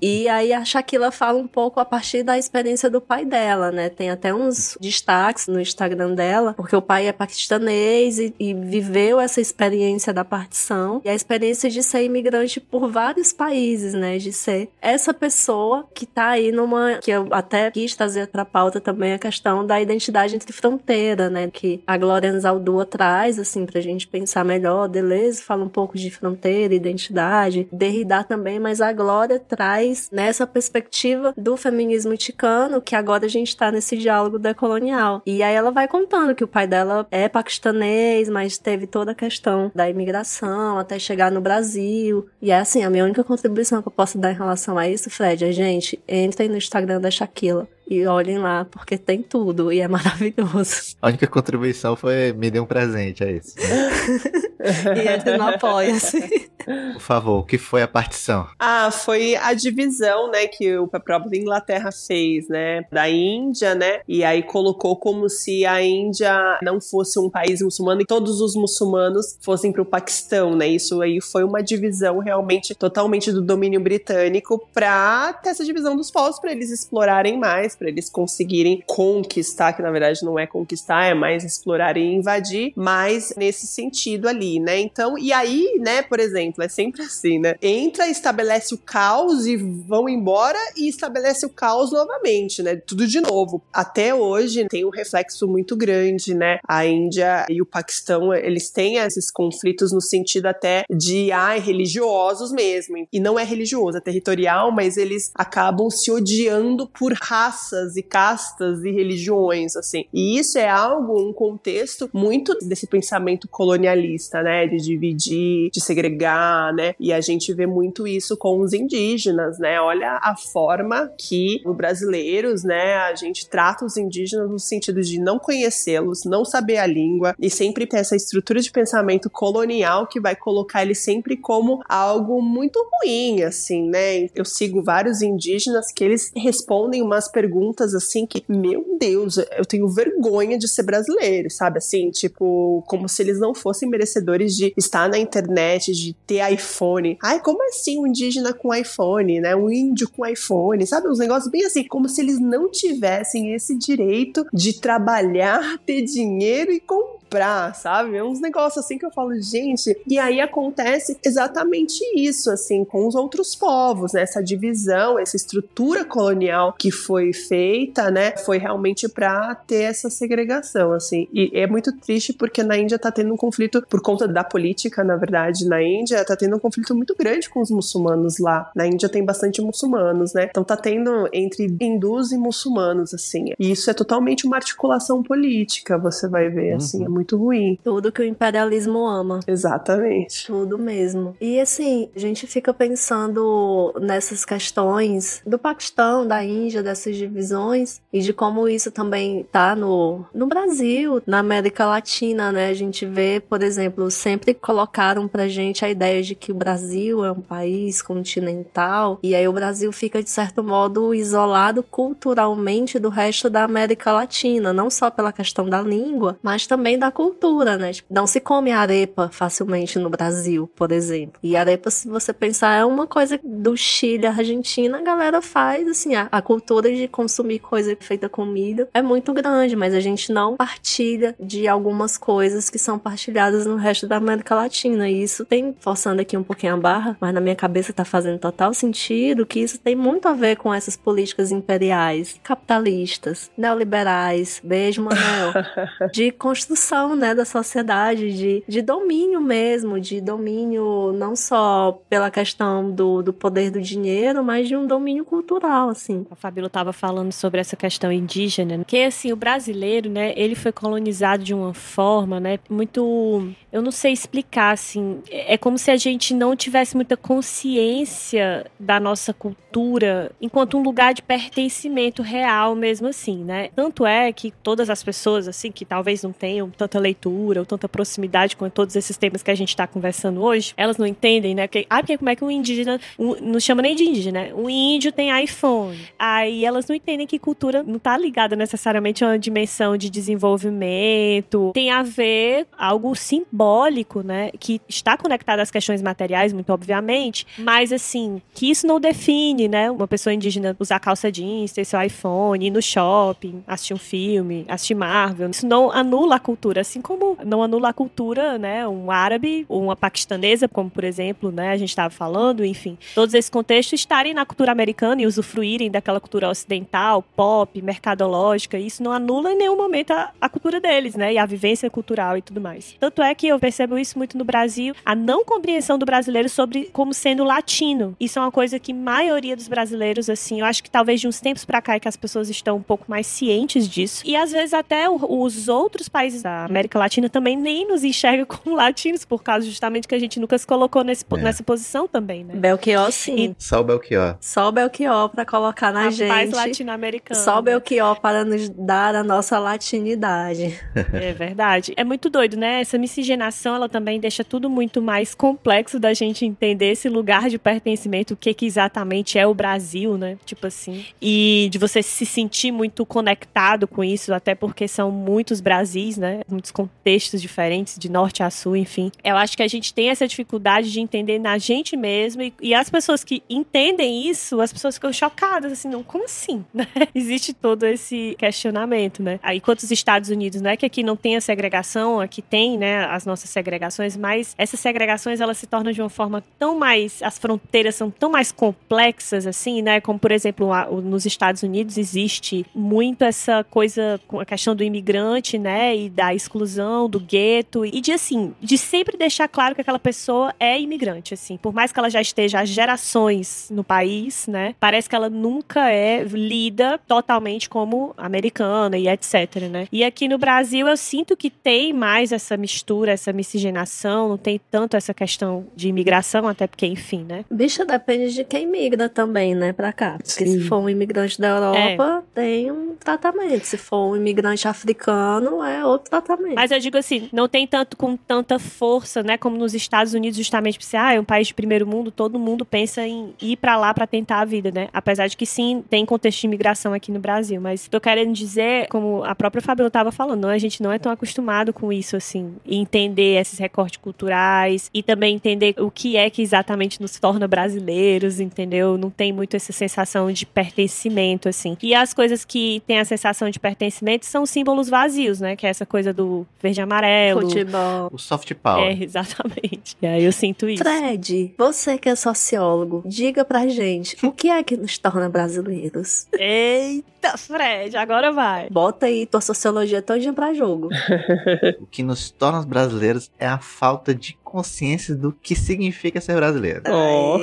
E 0.00 0.28
aí 0.28 0.52
a 0.52 0.64
Shaquila 0.64 1.10
fala 1.10 1.38
um 1.38 1.46
pouco 1.46 1.80
a 1.80 1.84
partir 1.84 2.22
da 2.22 2.38
experiência 2.38 2.90
do 2.90 3.00
pai 3.00 3.24
dela, 3.24 3.70
né? 3.70 3.88
Tem 3.88 4.10
até 4.10 4.34
uns 4.34 4.76
destaques 4.80 5.46
no 5.46 5.60
Instagram 5.60 6.14
dela, 6.14 6.54
porque 6.54 6.76
o 6.76 6.82
pai 6.82 7.06
é 7.06 7.12
paquistanês 7.12 8.18
e, 8.18 8.34
e 8.38 8.54
viveu 8.54 9.20
essa 9.20 9.40
experiência 9.40 10.12
da 10.12 10.24
partição 10.24 11.00
e 11.04 11.08
a 11.08 11.14
experiência 11.14 11.70
de 11.70 11.82
ser 11.82 12.01
imigrante 12.04 12.60
por 12.60 12.88
vários 12.90 13.32
países, 13.32 13.94
né? 13.94 14.18
De 14.18 14.32
ser 14.32 14.70
essa 14.80 15.12
pessoa 15.12 15.88
que 15.94 16.06
tá 16.06 16.28
aí 16.28 16.52
numa. 16.52 16.98
que 16.98 17.10
eu 17.10 17.28
até 17.30 17.70
quis 17.70 17.94
trazer 17.94 18.28
pra 18.28 18.44
pauta 18.44 18.80
também 18.80 19.12
a 19.12 19.18
questão 19.18 19.66
da 19.66 19.80
identidade 19.80 20.34
entre 20.34 20.52
fronteira, 20.52 21.28
né? 21.28 21.50
Que 21.50 21.82
a 21.86 21.96
Glória 21.96 22.30
Anzaldúa 22.30 22.84
traz, 22.84 23.38
assim, 23.38 23.66
pra 23.66 23.80
gente 23.80 24.06
pensar 24.06 24.44
melhor. 24.44 24.88
Deleuze 24.88 25.42
fala 25.42 25.64
um 25.64 25.68
pouco 25.68 25.96
de 25.96 26.10
fronteira, 26.10 26.74
identidade. 26.74 27.68
Derrida 27.72 28.24
também, 28.24 28.58
mas 28.58 28.80
a 28.80 28.92
Glória 28.92 29.38
traz 29.38 30.08
nessa 30.12 30.46
perspectiva 30.46 31.32
do 31.36 31.56
feminismo 31.56 32.16
ticano, 32.16 32.80
que 32.80 32.94
agora 32.94 33.26
a 33.26 33.28
gente 33.28 33.56
tá 33.56 33.70
nesse 33.70 33.96
diálogo 33.96 34.38
decolonial. 34.38 35.22
E 35.26 35.42
aí 35.42 35.54
ela 35.54 35.70
vai 35.70 35.88
contando 35.88 36.34
que 36.34 36.44
o 36.44 36.48
pai 36.48 36.66
dela 36.66 37.06
é 37.10 37.28
paquistanês, 37.28 38.28
mas 38.28 38.58
teve 38.58 38.86
toda 38.86 39.12
a 39.12 39.14
questão 39.14 39.70
da 39.74 39.88
imigração 39.88 40.78
até 40.78 40.98
chegar 40.98 41.30
no 41.30 41.40
Brasil. 41.40 41.91
E 42.40 42.50
é 42.50 42.58
assim, 42.58 42.82
a 42.82 42.90
minha 42.90 43.04
única 43.04 43.22
contribuição 43.22 43.82
que 43.82 43.88
eu 43.88 43.92
posso 43.92 44.18
dar 44.18 44.32
em 44.32 44.36
relação 44.36 44.78
a 44.78 44.88
isso, 44.88 45.10
Fred, 45.10 45.44
é, 45.44 45.52
gente, 45.52 46.00
entrem 46.08 46.48
no 46.48 46.56
Instagram 46.56 47.00
da 47.00 47.10
Shakila 47.10 47.68
e 47.88 48.06
olhem 48.06 48.38
lá, 48.38 48.64
porque 48.64 48.96
tem 48.96 49.22
tudo 49.22 49.72
e 49.72 49.80
é 49.80 49.88
maravilhoso. 49.88 50.96
A 51.00 51.08
única 51.08 51.26
contribuição 51.26 51.96
foi 51.96 52.32
me 52.32 52.50
dê 52.50 52.60
um 52.60 52.66
presente, 52.66 53.22
é 53.22 53.32
isso. 53.32 53.54
Né? 53.58 54.42
e 54.96 55.08
esse 55.08 55.36
não 55.36 55.48
apoia-se. 55.48 56.50
Por 56.64 57.00
favor, 57.00 57.40
o 57.40 57.42
que 57.42 57.58
foi 57.58 57.82
a 57.82 57.88
partição? 57.88 58.46
Ah, 58.58 58.90
foi 58.90 59.34
a 59.36 59.52
divisão, 59.52 60.30
né, 60.30 60.46
que 60.46 60.78
o 60.78 60.86
próprio 60.86 61.34
Inglaterra 61.34 61.90
fez, 61.90 62.48
né, 62.48 62.84
da 62.90 63.08
Índia, 63.08 63.74
né, 63.74 64.00
e 64.06 64.22
aí 64.22 64.42
colocou 64.42 64.96
como 64.96 65.28
se 65.28 65.66
a 65.66 65.82
Índia 65.82 66.60
não 66.62 66.80
fosse 66.80 67.18
um 67.18 67.28
país 67.28 67.60
muçulmano 67.60 68.02
e 68.02 68.06
todos 68.06 68.40
os 68.40 68.54
muçulmanos 68.54 69.36
fossem 69.40 69.72
para 69.72 69.82
o 69.82 69.86
Paquistão, 69.86 70.54
né, 70.54 70.68
isso 70.68 71.00
aí 71.02 71.20
foi 71.20 71.42
uma 71.44 71.62
divisão 71.62 72.18
realmente 72.20 72.74
totalmente 72.74 73.32
do 73.32 73.42
domínio 73.42 73.80
britânico 73.80 74.64
para 74.72 75.32
ter 75.34 75.50
essa 75.50 75.64
divisão 75.64 75.96
dos 75.96 76.10
povos, 76.10 76.38
para 76.38 76.52
eles 76.52 76.70
explorarem 76.70 77.38
mais, 77.38 77.71
para 77.74 77.88
eles 77.88 78.08
conseguirem 78.08 78.82
conquistar, 78.86 79.72
que 79.72 79.82
na 79.82 79.90
verdade 79.90 80.24
não 80.24 80.38
é 80.38 80.46
conquistar, 80.46 81.06
é 81.06 81.14
mais 81.14 81.44
explorar 81.44 81.96
e 81.96 82.14
invadir, 82.14 82.72
mas 82.76 83.34
nesse 83.36 83.66
sentido 83.66 84.28
ali, 84.28 84.58
né, 84.60 84.78
então, 84.80 85.18
e 85.18 85.32
aí, 85.32 85.78
né, 85.80 86.02
por 86.02 86.20
exemplo, 86.20 86.62
é 86.62 86.68
sempre 86.68 87.02
assim, 87.02 87.38
né? 87.38 87.54
Entra, 87.62 88.08
estabelece 88.08 88.74
o 88.74 88.78
caos 88.78 89.46
e 89.46 89.56
vão 89.56 90.08
embora 90.08 90.58
e 90.76 90.88
estabelece 90.88 91.46
o 91.46 91.50
caos 91.50 91.92
novamente, 91.92 92.62
né? 92.62 92.76
Tudo 92.76 93.06
de 93.06 93.20
novo. 93.20 93.62
Até 93.72 94.14
hoje 94.14 94.66
tem 94.68 94.84
um 94.84 94.90
reflexo 94.90 95.46
muito 95.46 95.76
grande, 95.76 96.34
né? 96.34 96.58
A 96.66 96.84
Índia 96.86 97.46
e 97.48 97.60
o 97.60 97.66
Paquistão, 97.66 98.32
eles 98.34 98.70
têm 98.70 98.96
esses 98.96 99.30
conflitos 99.30 99.92
no 99.92 100.00
sentido 100.00 100.46
até 100.46 100.84
de, 100.90 101.30
ai, 101.32 101.58
religiosos 101.58 102.52
mesmo. 102.52 103.06
E 103.12 103.20
não 103.20 103.38
é 103.38 103.44
religioso, 103.44 103.98
é 103.98 104.00
territorial, 104.00 104.72
mas 104.72 104.96
eles 104.96 105.30
acabam 105.34 105.90
se 105.90 106.10
odiando 106.10 106.86
por 106.88 107.14
raças 107.62 107.96
e 107.96 108.02
castas 108.02 108.84
e 108.84 108.90
religiões, 108.90 109.76
assim. 109.76 110.04
E 110.12 110.38
isso 110.38 110.58
é 110.58 110.68
algo, 110.68 111.20
um 111.28 111.32
contexto 111.32 112.10
muito 112.12 112.56
desse 112.62 112.86
pensamento 112.86 113.48
colonialista, 113.48 114.42
né? 114.42 114.66
De 114.66 114.78
dividir, 114.78 115.70
de 115.70 115.80
segregar 115.80 116.32
né? 116.72 116.94
E 116.98 117.12
a 117.12 117.20
gente 117.20 117.52
vê 117.52 117.66
muito 117.66 118.06
isso 118.06 118.36
com 118.36 118.60
os 118.60 118.72
indígenas, 118.72 119.58
né? 119.58 119.80
Olha 119.80 120.18
a 120.22 120.36
forma 120.36 121.10
que 121.18 121.60
os 121.64 121.76
brasileiros, 121.76 122.64
né, 122.64 122.96
a 122.96 123.14
gente 123.14 123.48
trata 123.48 123.84
os 123.84 123.96
indígenas 123.96 124.50
no 124.50 124.58
sentido 124.58 125.00
de 125.00 125.18
não 125.18 125.38
conhecê-los, 125.38 126.24
não 126.24 126.44
saber 126.44 126.78
a 126.78 126.86
língua 126.86 127.34
e 127.38 127.48
sempre 127.48 127.86
ter 127.86 127.98
essa 127.98 128.16
estrutura 128.16 128.60
de 128.60 128.70
pensamento 128.70 129.30
colonial 129.30 130.06
que 130.06 130.20
vai 130.20 130.36
colocar 130.36 130.82
ele 130.82 130.94
sempre 130.94 131.36
como 131.36 131.82
algo 131.88 132.42
muito 132.42 132.78
ruim, 132.92 133.42
assim, 133.42 133.88
né? 133.88 134.28
Eu 134.34 134.44
sigo 134.44 134.82
vários 134.82 135.22
indígenas 135.22 135.92
que 135.92 136.04
eles 136.04 136.30
respondem 136.36 137.02
umas 137.02 137.30
perguntas 137.30 137.51
assim 137.94 138.26
que, 138.26 138.44
meu 138.48 138.96
Deus, 138.98 139.38
eu 139.56 139.64
tenho 139.64 139.88
vergonha 139.88 140.58
de 140.58 140.68
ser 140.68 140.82
brasileiro, 140.82 141.50
sabe? 141.50 141.78
Assim, 141.78 142.10
tipo, 142.10 142.82
como 142.86 143.08
se 143.08 143.22
eles 143.22 143.38
não 143.38 143.54
fossem 143.54 143.88
merecedores 143.88 144.54
de 144.54 144.72
estar 144.76 145.08
na 145.08 145.18
internet, 145.18 145.92
de 145.92 146.14
ter 146.26 146.52
iPhone. 146.52 147.18
Ai, 147.22 147.40
como 147.40 147.62
assim 147.64 147.98
um 147.98 148.06
indígena 148.06 148.52
com 148.52 148.74
iPhone, 148.74 149.40
né? 149.40 149.54
Um 149.56 149.70
índio 149.70 150.08
com 150.08 150.26
iPhone, 150.26 150.86
sabe? 150.86 151.08
Uns 151.08 151.18
negócios 151.18 151.50
bem 151.50 151.64
assim, 151.64 151.84
como 151.84 152.08
se 152.08 152.20
eles 152.20 152.38
não 152.38 152.70
tivessem 152.70 153.54
esse 153.54 153.76
direito 153.76 154.46
de 154.52 154.80
trabalhar, 154.80 155.78
ter 155.84 156.02
dinheiro 156.02 156.72
e 156.72 156.80
comprar 156.80 157.21
comprar, 157.32 157.74
sabe? 157.74 158.16
É 158.16 158.22
uns 158.22 158.40
negócios 158.40 158.84
assim 158.84 158.98
que 158.98 159.06
eu 159.06 159.10
falo, 159.10 159.34
gente. 159.40 159.96
E 160.06 160.18
aí 160.18 160.40
acontece 160.40 161.16
exatamente 161.24 162.00
isso, 162.14 162.50
assim, 162.50 162.84
com 162.84 163.06
os 163.06 163.14
outros 163.14 163.54
povos, 163.54 164.12
né? 164.12 164.22
Essa 164.22 164.42
divisão, 164.42 165.18
essa 165.18 165.36
estrutura 165.36 166.04
colonial 166.04 166.74
que 166.78 166.90
foi 166.90 167.32
feita, 167.32 168.10
né? 168.10 168.36
Foi 168.36 168.58
realmente 168.58 169.08
para 169.08 169.54
ter 169.54 169.82
essa 169.84 170.10
segregação, 170.10 170.92
assim. 170.92 171.26
E 171.32 171.50
é 171.54 171.66
muito 171.66 171.92
triste 171.92 172.32
porque 172.32 172.62
na 172.62 172.76
Índia 172.76 172.98
tá 172.98 173.10
tendo 173.10 173.32
um 173.32 173.36
conflito 173.36 173.84
por 173.88 174.02
conta 174.02 174.28
da 174.28 174.44
política, 174.44 175.02
na 175.02 175.16
verdade, 175.16 175.66
na 175.66 175.82
Índia 175.82 176.24
tá 176.24 176.36
tendo 176.36 176.56
um 176.56 176.58
conflito 176.58 176.94
muito 176.94 177.14
grande 177.16 177.48
com 177.48 177.60
os 177.60 177.70
muçulmanos 177.70 178.38
lá. 178.38 178.70
Na 178.74 178.86
Índia 178.86 179.08
tem 179.08 179.24
bastante 179.24 179.62
muçulmanos, 179.62 180.34
né? 180.34 180.48
Então 180.50 180.64
tá 180.64 180.76
tendo 180.76 181.28
entre 181.32 181.74
hindus 181.80 182.32
e 182.32 182.36
muçulmanos, 182.36 183.14
assim. 183.14 183.52
E 183.58 183.70
isso 183.70 183.90
é 183.90 183.94
totalmente 183.94 184.46
uma 184.46 184.56
articulação 184.56 185.22
política, 185.22 185.96
você 185.96 186.28
vai 186.28 186.48
ver, 186.48 186.74
assim, 186.74 186.98
uhum. 186.98 187.06
é 187.06 187.08
muito 187.08 187.21
muito 187.22 187.36
ruim. 187.36 187.78
Tudo 187.82 188.10
que 188.10 188.20
o 188.20 188.24
imperialismo 188.24 189.06
ama. 189.06 189.40
Exatamente. 189.46 190.46
Tudo 190.46 190.76
mesmo. 190.76 191.36
E 191.40 191.60
assim, 191.60 192.10
a 192.14 192.18
gente 192.18 192.46
fica 192.46 192.74
pensando 192.74 193.94
nessas 194.00 194.44
questões 194.44 195.40
do 195.46 195.58
Paquistão, 195.58 196.26
da 196.26 196.44
Índia, 196.44 196.82
dessas 196.82 197.16
divisões 197.16 198.00
e 198.12 198.20
de 198.20 198.32
como 198.32 198.68
isso 198.68 198.90
também 198.90 199.46
tá 199.50 199.76
no, 199.76 200.24
no 200.34 200.46
Brasil, 200.46 201.22
na 201.26 201.38
América 201.38 201.86
Latina, 201.86 202.50
né? 202.50 202.68
A 202.68 202.74
gente 202.74 203.06
vê, 203.06 203.40
por 203.40 203.62
exemplo, 203.62 204.10
sempre 204.10 204.52
colocaram 204.52 205.28
pra 205.28 205.46
gente 205.46 205.84
a 205.84 205.90
ideia 205.90 206.22
de 206.22 206.34
que 206.34 206.50
o 206.50 206.54
Brasil 206.54 207.24
é 207.24 207.30
um 207.30 207.40
país 207.40 208.02
continental 208.02 209.18
e 209.22 209.34
aí 209.34 209.46
o 209.46 209.52
Brasil 209.52 209.92
fica 209.92 210.22
de 210.22 210.30
certo 210.30 210.62
modo 210.62 211.14
isolado 211.14 211.82
culturalmente 211.82 212.98
do 212.98 213.08
resto 213.08 213.48
da 213.48 213.62
América 213.62 214.10
Latina, 214.10 214.72
não 214.72 214.90
só 214.90 215.10
pela 215.10 215.32
questão 215.32 215.68
da 215.68 215.80
língua, 215.80 216.36
mas 216.42 216.66
também 216.66 216.98
da 216.98 217.11
cultura, 217.12 217.78
né? 217.78 217.92
Tipo, 217.92 218.12
não 218.12 218.26
se 218.26 218.40
come 218.40 218.72
arepa 218.72 219.28
facilmente 219.32 219.98
no 219.98 220.10
Brasil, 220.10 220.68
por 220.74 220.90
exemplo. 220.90 221.38
E 221.42 221.56
arepa, 221.56 221.90
se 221.90 222.08
você 222.08 222.32
pensar, 222.32 222.74
é 222.74 222.84
uma 222.84 223.06
coisa 223.06 223.38
do 223.42 223.76
Chile, 223.76 224.26
Argentina, 224.26 224.98
a 224.98 225.02
galera 225.02 225.40
faz, 225.40 225.86
assim, 225.86 226.14
a, 226.14 226.28
a 226.32 226.42
cultura 226.42 226.92
de 226.92 227.06
consumir 227.06 227.60
coisa 227.60 227.96
feita 228.00 228.28
com 228.28 228.44
milho 228.44 228.88
é 228.92 229.02
muito 229.02 229.32
grande, 229.32 229.76
mas 229.76 229.94
a 229.94 230.00
gente 230.00 230.32
não 230.32 230.56
partilha 230.56 231.34
de 231.38 231.68
algumas 231.68 232.16
coisas 232.18 232.68
que 232.68 232.78
são 232.78 232.98
partilhadas 232.98 233.66
no 233.66 233.76
resto 233.76 234.06
da 234.06 234.16
América 234.16 234.54
Latina. 234.54 235.08
E 235.08 235.22
isso 235.22 235.44
tem, 235.44 235.76
forçando 235.78 236.20
aqui 236.20 236.36
um 236.36 236.42
pouquinho 236.42 236.74
a 236.74 236.76
barra, 236.76 237.16
mas 237.20 237.34
na 237.34 237.40
minha 237.40 237.56
cabeça 237.56 237.92
tá 237.92 238.04
fazendo 238.04 238.38
total 238.38 238.74
sentido 238.74 239.46
que 239.46 239.60
isso 239.60 239.78
tem 239.78 239.94
muito 239.94 240.26
a 240.28 240.32
ver 240.32 240.56
com 240.56 240.72
essas 240.72 240.96
políticas 240.96 241.52
imperiais, 241.52 242.40
capitalistas, 242.42 243.50
neoliberais, 243.56 244.60
beijo, 244.64 245.02
Manuel, 245.02 245.52
de 246.12 246.30
construção 246.30 247.01
né, 247.16 247.34
da 247.34 247.44
sociedade, 247.44 248.36
de, 248.36 248.64
de 248.66 248.82
domínio 248.82 249.40
mesmo, 249.40 250.00
de 250.00 250.20
domínio 250.20 251.12
não 251.12 251.36
só 251.36 252.00
pela 252.08 252.30
questão 252.30 252.90
do, 252.90 253.22
do 253.22 253.32
poder 253.32 253.70
do 253.70 253.80
dinheiro, 253.80 254.42
mas 254.44 254.68
de 254.68 254.76
um 254.76 254.86
domínio 254.86 255.24
cultural, 255.24 255.88
assim. 255.88 256.26
A 256.30 256.36
Fabíola 256.36 256.66
estava 256.66 256.92
falando 256.92 257.32
sobre 257.32 257.60
essa 257.60 257.76
questão 257.76 258.10
indígena, 258.10 258.78
né, 258.78 258.84
que 258.86 259.04
assim, 259.04 259.32
o 259.32 259.36
brasileiro, 259.36 260.08
né, 260.08 260.32
ele 260.36 260.54
foi 260.54 260.72
colonizado 260.72 261.42
de 261.42 261.54
uma 261.54 261.74
forma, 261.74 262.40
né, 262.40 262.58
muito, 262.68 263.52
eu 263.72 263.82
não 263.82 263.90
sei 263.90 264.12
explicar, 264.12 264.72
assim, 264.72 265.20
é 265.30 265.56
como 265.56 265.78
se 265.78 265.90
a 265.90 265.96
gente 265.96 266.34
não 266.34 266.54
tivesse 266.56 266.94
muita 266.94 267.16
consciência 267.16 268.66
da 268.78 268.98
nossa 268.98 269.32
cultura 269.32 270.30
enquanto 270.40 270.76
um 270.76 270.82
lugar 270.82 271.14
de 271.14 271.22
pertencimento 271.22 272.22
real 272.22 272.74
mesmo 272.74 273.08
assim, 273.08 273.42
né? 273.44 273.68
Tanto 273.74 274.04
é 274.04 274.32
que 274.32 274.50
todas 274.62 274.90
as 274.90 275.02
pessoas, 275.02 275.48
assim, 275.48 275.70
que 275.70 275.84
talvez 275.84 276.22
não 276.22 276.32
tenham 276.32 276.70
tanta 276.92 276.98
leitura 276.98 277.60
ou 277.60 277.66
tanta 277.66 277.88
proximidade 277.88 278.54
com 278.54 278.68
todos 278.68 278.94
esses 278.94 279.16
temas 279.16 279.42
que 279.42 279.50
a 279.50 279.54
gente 279.54 279.70
está 279.70 279.86
conversando 279.86 280.42
hoje, 280.42 280.74
elas 280.76 280.98
não 280.98 281.06
entendem, 281.06 281.54
né? 281.54 281.66
Porque, 281.66 281.86
ah, 281.88 282.00
porque 282.00 282.18
como 282.18 282.28
é 282.28 282.36
que 282.36 282.44
um 282.44 282.50
indígena, 282.50 283.00
um, 283.18 283.34
não 283.40 283.58
chama 283.58 283.80
nem 283.80 283.96
de 283.96 284.04
indígena, 284.04 284.42
né? 284.42 284.54
Um 284.54 284.68
índio 284.68 285.10
tem 285.10 285.42
iPhone. 285.42 285.98
Aí 286.18 286.64
elas 286.64 286.86
não 286.86 286.94
entendem 286.94 287.26
que 287.26 287.38
cultura 287.38 287.82
não 287.82 287.96
está 287.96 288.16
ligada 288.16 288.54
necessariamente 288.54 289.24
a 289.24 289.28
uma 289.28 289.38
dimensão 289.38 289.96
de 289.96 290.10
desenvolvimento, 290.10 291.70
tem 291.72 291.90
a 291.90 292.02
ver 292.02 292.66
algo 292.76 293.14
simbólico, 293.14 294.22
né? 294.22 294.50
Que 294.58 294.80
está 294.88 295.16
conectado 295.16 295.60
às 295.60 295.70
questões 295.70 296.02
materiais, 296.02 296.52
muito 296.52 296.72
obviamente, 296.72 297.46
mas 297.58 297.92
assim, 297.92 298.42
que 298.52 298.70
isso 298.70 298.86
não 298.86 299.00
define, 299.00 299.68
né? 299.68 299.90
Uma 299.90 300.08
pessoa 300.08 300.34
indígena 300.34 300.76
usar 300.78 300.98
calça 300.98 301.30
jeans, 301.30 301.72
ter 301.72 301.84
seu 301.84 302.00
iPhone, 302.02 302.66
ir 302.66 302.70
no 302.70 302.82
shopping, 302.82 303.62
assistir 303.66 303.94
um 303.94 303.98
filme, 303.98 304.64
assistir 304.68 304.94
Marvel. 304.94 305.50
Isso 305.50 305.66
não 305.66 305.90
anula 305.90 306.36
a 306.36 306.40
cultura 306.40 306.71
cultura, 306.72 306.80
assim 306.80 307.00
como 307.02 307.36
não 307.44 307.62
anula 307.62 307.90
a 307.90 307.92
cultura, 307.92 308.58
né, 308.58 308.86
um 308.88 309.10
árabe 309.10 309.66
ou 309.68 309.82
uma 309.82 309.96
paquistanesa, 309.96 310.66
como 310.66 310.90
por 310.90 311.04
exemplo, 311.04 311.52
né, 311.52 311.70
a 311.70 311.76
gente 311.76 311.90
estava 311.90 312.10
falando, 312.10 312.64
enfim, 312.64 312.96
todos 313.14 313.34
esses 313.34 313.50
contextos 313.50 314.00
estarem 314.00 314.32
na 314.32 314.46
cultura 314.46 314.72
americana 314.72 315.22
e 315.22 315.26
usufruírem 315.26 315.90
daquela 315.90 316.20
cultura 316.20 316.48
ocidental, 316.48 317.22
pop, 317.36 317.80
mercadológica, 317.82 318.78
isso 318.78 319.02
não 319.02 319.12
anula 319.12 319.52
em 319.52 319.56
nenhum 319.56 319.76
momento 319.76 320.12
a, 320.12 320.30
a 320.40 320.48
cultura 320.48 320.80
deles, 320.80 321.14
né, 321.14 321.34
e 321.34 321.38
a 321.38 321.44
vivência 321.44 321.90
cultural 321.90 322.36
e 322.38 322.42
tudo 322.42 322.60
mais. 322.60 322.96
Tanto 322.98 323.22
é 323.22 323.34
que 323.34 323.48
eu 323.48 323.58
percebo 323.58 323.98
isso 323.98 324.16
muito 324.16 324.38
no 324.38 324.44
Brasil, 324.44 324.94
a 325.04 325.14
não 325.14 325.44
compreensão 325.44 325.98
do 325.98 326.06
brasileiro 326.06 326.48
sobre 326.48 326.88
como 326.92 327.12
sendo 327.12 327.44
latino. 327.44 328.16
Isso 328.18 328.38
é 328.38 328.42
uma 328.42 328.52
coisa 328.52 328.78
que 328.78 328.92
a 328.92 328.94
maioria 328.94 329.56
dos 329.56 329.68
brasileiros, 329.68 330.30
assim, 330.30 330.60
eu 330.60 330.66
acho 330.66 330.82
que 330.82 330.90
talvez 330.90 331.20
de 331.20 331.28
uns 331.28 331.40
tempos 331.40 331.64
para 331.64 331.82
cá 331.82 331.94
é 331.96 332.00
que 332.00 332.08
as 332.08 332.16
pessoas 332.16 332.48
estão 332.48 332.76
um 332.76 332.82
pouco 332.82 333.04
mais 333.08 333.26
cientes 333.26 333.88
disso. 333.88 334.22
E 334.24 334.36
às 334.36 334.52
vezes 334.52 334.72
até 334.72 335.08
os 335.10 335.68
outros 335.68 336.08
países 336.08 336.42
da 336.42 336.61
América 336.64 336.98
Latina 336.98 337.28
também 337.28 337.56
nem 337.56 337.86
nos 337.86 338.04
enxergam 338.04 338.44
como 338.46 338.76
latinos, 338.76 339.24
por 339.24 339.42
causa 339.42 339.66
justamente 339.66 340.06
que 340.06 340.14
a 340.14 340.18
gente 340.18 340.38
nunca 340.40 340.56
se 340.56 340.66
colocou 340.66 341.04
nesse, 341.04 341.24
é. 341.30 341.36
nessa 341.38 341.62
posição 341.62 342.06
também, 342.06 342.44
né? 342.44 342.54
Belchior, 342.54 343.10
sim. 343.12 343.50
E... 343.50 343.56
Só 343.58 343.80
o 343.80 343.84
Belchior. 343.84 344.36
Só 344.40 344.68
o 344.68 344.72
Belchior 344.72 345.28
pra 345.28 345.44
colocar 345.44 345.92
na 345.92 346.06
a 346.06 346.10
gente. 346.10 346.28
Mais 346.28 346.52
latino-americano. 346.52 347.40
Só 347.40 347.58
o 347.58 347.62
Belchior 347.62 348.20
para 348.20 348.44
nos 348.44 348.68
dar 348.68 349.14
a 349.14 349.24
nossa 349.24 349.58
latinidade. 349.58 350.78
é 351.12 351.32
verdade. 351.32 351.92
É 351.96 352.04
muito 352.04 352.28
doido, 352.28 352.56
né? 352.56 352.80
Essa 352.80 352.98
miscigenação, 352.98 353.74
ela 353.74 353.88
também 353.88 354.20
deixa 354.20 354.44
tudo 354.44 354.68
muito 354.68 355.00
mais 355.00 355.34
complexo 355.34 355.98
da 355.98 356.14
gente 356.14 356.44
entender 356.44 356.92
esse 356.92 357.08
lugar 357.08 357.48
de 357.48 357.58
pertencimento, 357.58 358.34
o 358.34 358.36
que, 358.36 358.52
que 358.54 358.66
exatamente 358.66 359.38
é 359.38 359.46
o 359.46 359.54
Brasil, 359.54 360.16
né? 360.16 360.36
Tipo 360.44 360.66
assim. 360.66 361.04
E 361.20 361.68
de 361.70 361.78
você 361.78 362.02
se 362.02 362.26
sentir 362.26 362.72
muito 362.72 363.04
conectado 363.04 363.86
com 363.86 364.02
isso, 364.02 364.32
até 364.32 364.54
porque 364.54 364.88
são 364.88 365.10
muitos 365.10 365.60
Brasis, 365.60 366.16
né? 366.16 366.42
Muitos 366.52 366.70
contextos 366.70 367.40
diferentes, 367.40 367.98
de 367.98 368.10
norte 368.10 368.42
a 368.42 368.50
sul, 368.50 368.76
enfim. 368.76 369.10
Eu 369.24 369.36
acho 369.36 369.56
que 369.56 369.62
a 369.62 369.68
gente 369.68 369.92
tem 369.92 370.10
essa 370.10 370.26
dificuldade 370.28 370.92
de 370.92 371.00
entender 371.00 371.38
na 371.38 371.58
gente 371.58 371.96
mesmo. 371.96 372.42
E, 372.42 372.52
e 372.60 372.74
as 372.74 372.90
pessoas 372.90 373.24
que 373.24 373.42
entendem 373.48 374.28
isso, 374.28 374.60
as 374.60 374.72
pessoas 374.72 374.96
ficam 374.96 375.12
chocadas, 375.12 375.72
assim, 375.72 375.88
não, 375.88 376.02
como 376.02 376.24
assim? 376.24 376.64
Né? 376.74 376.86
Existe 377.14 377.52
todo 377.52 377.84
esse 377.84 378.34
questionamento, 378.38 379.22
né? 379.22 379.38
Aí, 379.42 379.60
quanto 379.60 379.80
os 379.80 379.90
Estados 379.90 380.30
Unidos, 380.30 380.60
não 380.60 380.70
é 380.70 380.76
que 380.76 380.86
aqui 380.86 381.02
não 381.02 381.16
tem 381.16 381.36
a 381.36 381.40
segregação, 381.40 382.18
aqui 382.18 382.40
tem, 382.40 382.78
né, 382.78 383.04
as 383.04 383.26
nossas 383.26 383.50
segregações, 383.50 384.16
mas 384.16 384.54
essas 384.56 384.80
segregações, 384.80 385.40
elas 385.40 385.58
se 385.58 385.66
tornam 385.66 385.92
de 385.92 386.00
uma 386.00 386.08
forma 386.08 386.42
tão 386.58 386.78
mais, 386.78 387.22
as 387.22 387.38
fronteiras 387.38 387.94
são 387.94 388.10
tão 388.10 388.30
mais 388.30 388.50
complexas, 388.50 389.46
assim, 389.46 389.82
né? 389.82 390.00
Como, 390.00 390.18
por 390.18 390.32
exemplo, 390.32 390.70
nos 391.02 391.26
Estados 391.26 391.62
Unidos 391.62 391.98
existe 391.98 392.64
muito 392.74 393.22
essa 393.22 393.64
coisa, 393.64 394.20
com 394.26 394.40
a 394.40 394.44
questão 394.44 394.74
do 394.74 394.82
imigrante, 394.82 395.58
né? 395.58 395.96
E 395.96 396.08
da 396.08 396.34
exclusão, 396.42 397.08
do 397.08 397.20
gueto. 397.20 397.84
E 397.84 398.00
de, 398.00 398.12
assim, 398.12 398.54
de 398.60 398.76
sempre 398.76 399.16
deixar 399.16 399.48
claro 399.48 399.74
que 399.74 399.80
aquela 399.80 399.98
pessoa 399.98 400.54
é 400.58 400.80
imigrante, 400.80 401.34
assim. 401.34 401.56
Por 401.56 401.72
mais 401.72 401.92
que 401.92 401.98
ela 401.98 402.10
já 402.10 402.20
esteja 402.20 402.60
há 402.60 402.64
gerações 402.64 403.68
no 403.70 403.84
país, 403.84 404.46
né? 404.46 404.74
Parece 404.78 405.08
que 405.08 405.16
ela 405.16 405.30
nunca 405.30 405.90
é 405.90 406.22
lida 406.24 406.98
totalmente 407.06 407.68
como 407.68 408.14
americana 408.16 408.98
e 408.98 409.08
etc, 409.08 409.68
né? 409.70 409.88
E 409.90 410.04
aqui 410.04 410.28
no 410.28 410.38
Brasil 410.38 410.86
eu 410.88 410.96
sinto 410.96 411.36
que 411.36 411.50
tem 411.50 411.92
mais 411.92 412.32
essa 412.32 412.56
mistura, 412.56 413.12
essa 413.12 413.32
miscigenação, 413.32 414.28
não 414.28 414.38
tem 414.38 414.60
tanto 414.70 414.96
essa 414.96 415.14
questão 415.14 415.66
de 415.74 415.88
imigração, 415.88 416.48
até 416.48 416.66
porque, 416.66 416.86
enfim, 416.86 417.24
né? 417.24 417.44
Bicha, 417.50 417.84
depende 417.84 418.34
de 418.34 418.44
quem 418.44 418.66
migra 418.66 419.08
também, 419.08 419.54
né, 419.54 419.72
pra 419.72 419.92
cá. 419.92 420.12
Porque 420.16 420.46
Sim. 420.46 420.60
se 420.60 420.60
for 420.60 420.78
um 420.78 420.88
imigrante 420.88 421.40
da 421.40 421.48
Europa, 421.48 422.24
é. 422.36 422.40
tem 422.40 422.70
um 422.70 422.94
tratamento. 422.94 423.64
Se 423.64 423.76
for 423.76 424.10
um 424.10 424.16
imigrante 424.16 424.66
africano, 424.66 425.62
é 425.62 425.84
outro 425.84 426.10
tratamento. 426.10 426.31
Mas 426.54 426.70
eu 426.70 426.78
digo 426.78 426.96
assim, 426.96 427.28
não 427.32 427.48
tem 427.48 427.66
tanto 427.66 427.96
com 427.96 428.16
tanta 428.16 428.58
força, 428.58 429.22
né, 429.22 429.36
como 429.36 429.56
nos 429.56 429.74
Estados 429.74 430.14
Unidos, 430.14 430.36
justamente 430.36 430.78
porque, 430.78 430.96
ah, 430.96 431.14
é 431.14 431.20
um 431.20 431.24
país 431.24 431.48
de 431.48 431.54
primeiro 431.54 431.86
mundo, 431.86 432.10
todo 432.10 432.38
mundo 432.38 432.64
pensa 432.64 433.06
em 433.06 433.34
ir 433.40 433.56
para 433.56 433.76
lá 433.76 433.92
para 433.92 434.06
tentar 434.06 434.40
a 434.40 434.44
vida, 434.44 434.70
né? 434.70 434.88
Apesar 434.92 435.26
de 435.26 435.36
que 435.36 435.46
sim, 435.46 435.84
tem 435.88 436.04
contexto 436.04 436.40
de 436.40 436.46
imigração 436.46 436.92
aqui 436.92 437.10
no 437.10 437.20
Brasil, 437.20 437.60
mas 437.60 437.88
tô 437.88 438.00
querendo 438.00 438.32
dizer, 438.32 438.88
como 438.88 439.24
a 439.24 439.34
própria 439.34 439.62
Fabiola 439.62 439.90
tava 439.90 440.12
falando, 440.12 440.42
não, 440.42 440.48
a 440.48 440.58
gente 440.58 440.82
não 440.82 440.92
é 440.92 440.98
tão 440.98 441.12
acostumado 441.12 441.72
com 441.72 441.92
isso, 441.92 442.16
assim, 442.16 442.54
entender 442.66 443.40
esses 443.40 443.58
recortes 443.58 443.98
culturais 443.98 444.90
e 444.92 445.02
também 445.02 445.34
entender 445.34 445.74
o 445.78 445.90
que 445.90 446.16
é 446.16 446.28
que 446.30 446.42
exatamente 446.42 447.00
nos 447.00 447.18
torna 447.18 447.46
brasileiros, 447.46 448.40
entendeu? 448.40 448.96
Não 448.96 449.10
tem 449.10 449.32
muito 449.32 449.56
essa 449.56 449.72
sensação 449.72 450.30
de 450.32 450.46
pertencimento, 450.46 451.48
assim. 451.48 451.76
E 451.82 451.94
as 451.94 452.14
coisas 452.14 452.44
que 452.44 452.82
têm 452.86 452.98
a 452.98 453.04
sensação 453.04 453.50
de 453.50 453.58
pertencimento 453.58 454.26
são 454.26 454.46
símbolos 454.46 454.88
vazios, 454.88 455.40
né? 455.40 455.56
Que 455.56 455.66
é 455.66 455.70
essa 455.70 455.86
coisa 455.86 456.12
do 456.12 456.21
verde 456.60 456.80
e 456.80 456.82
amarelo. 456.82 457.42
Futebol. 457.42 458.10
O 458.12 458.18
soft 458.18 458.52
power. 458.54 458.84
É, 458.84 459.02
exatamente. 459.02 459.96
E 460.00 460.06
aí 460.06 460.24
eu 460.24 460.32
sinto 460.32 460.68
isso. 460.68 460.82
Fred, 460.82 461.54
você 461.58 461.98
que 461.98 462.08
é 462.08 462.16
sociólogo, 462.16 463.02
diga 463.06 463.44
pra 463.44 463.66
gente, 463.68 464.16
o 464.24 464.32
que 464.32 464.48
é 464.48 464.62
que 464.62 464.76
nos 464.76 464.98
torna 464.98 465.28
brasileiros? 465.28 466.26
Eita, 466.32 467.11
Fred, 467.36 467.96
agora 467.96 468.32
vai. 468.32 468.68
Bota 468.70 469.06
aí 469.06 469.26
tua 469.26 469.40
sociologia 469.40 470.02
todinha 470.02 470.32
pra 470.32 470.52
jogo. 470.54 470.88
o 471.80 471.86
que 471.86 472.02
nos 472.02 472.30
torna 472.30 472.62
brasileiros 472.62 473.30
é 473.38 473.46
a 473.46 473.58
falta 473.58 474.14
de 474.14 474.36
consciência 474.42 475.14
do 475.14 475.32
que 475.32 475.54
significa 475.56 476.20
ser 476.20 476.34
brasileiro. 476.36 476.82
Oh. 476.86 477.38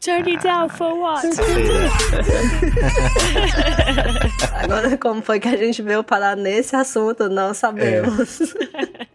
Turn 0.00 0.28
it 0.28 0.42
down 0.42 0.68
for 0.68 0.92
what? 0.94 1.26
Agora, 4.52 4.98
como 4.98 5.22
foi 5.22 5.40
que 5.40 5.48
a 5.48 5.56
gente 5.56 5.80
veio 5.80 6.04
parar 6.04 6.36
nesse 6.36 6.76
assunto, 6.76 7.28
não 7.28 7.54
sabemos. 7.54 8.40
É. 8.74 9.06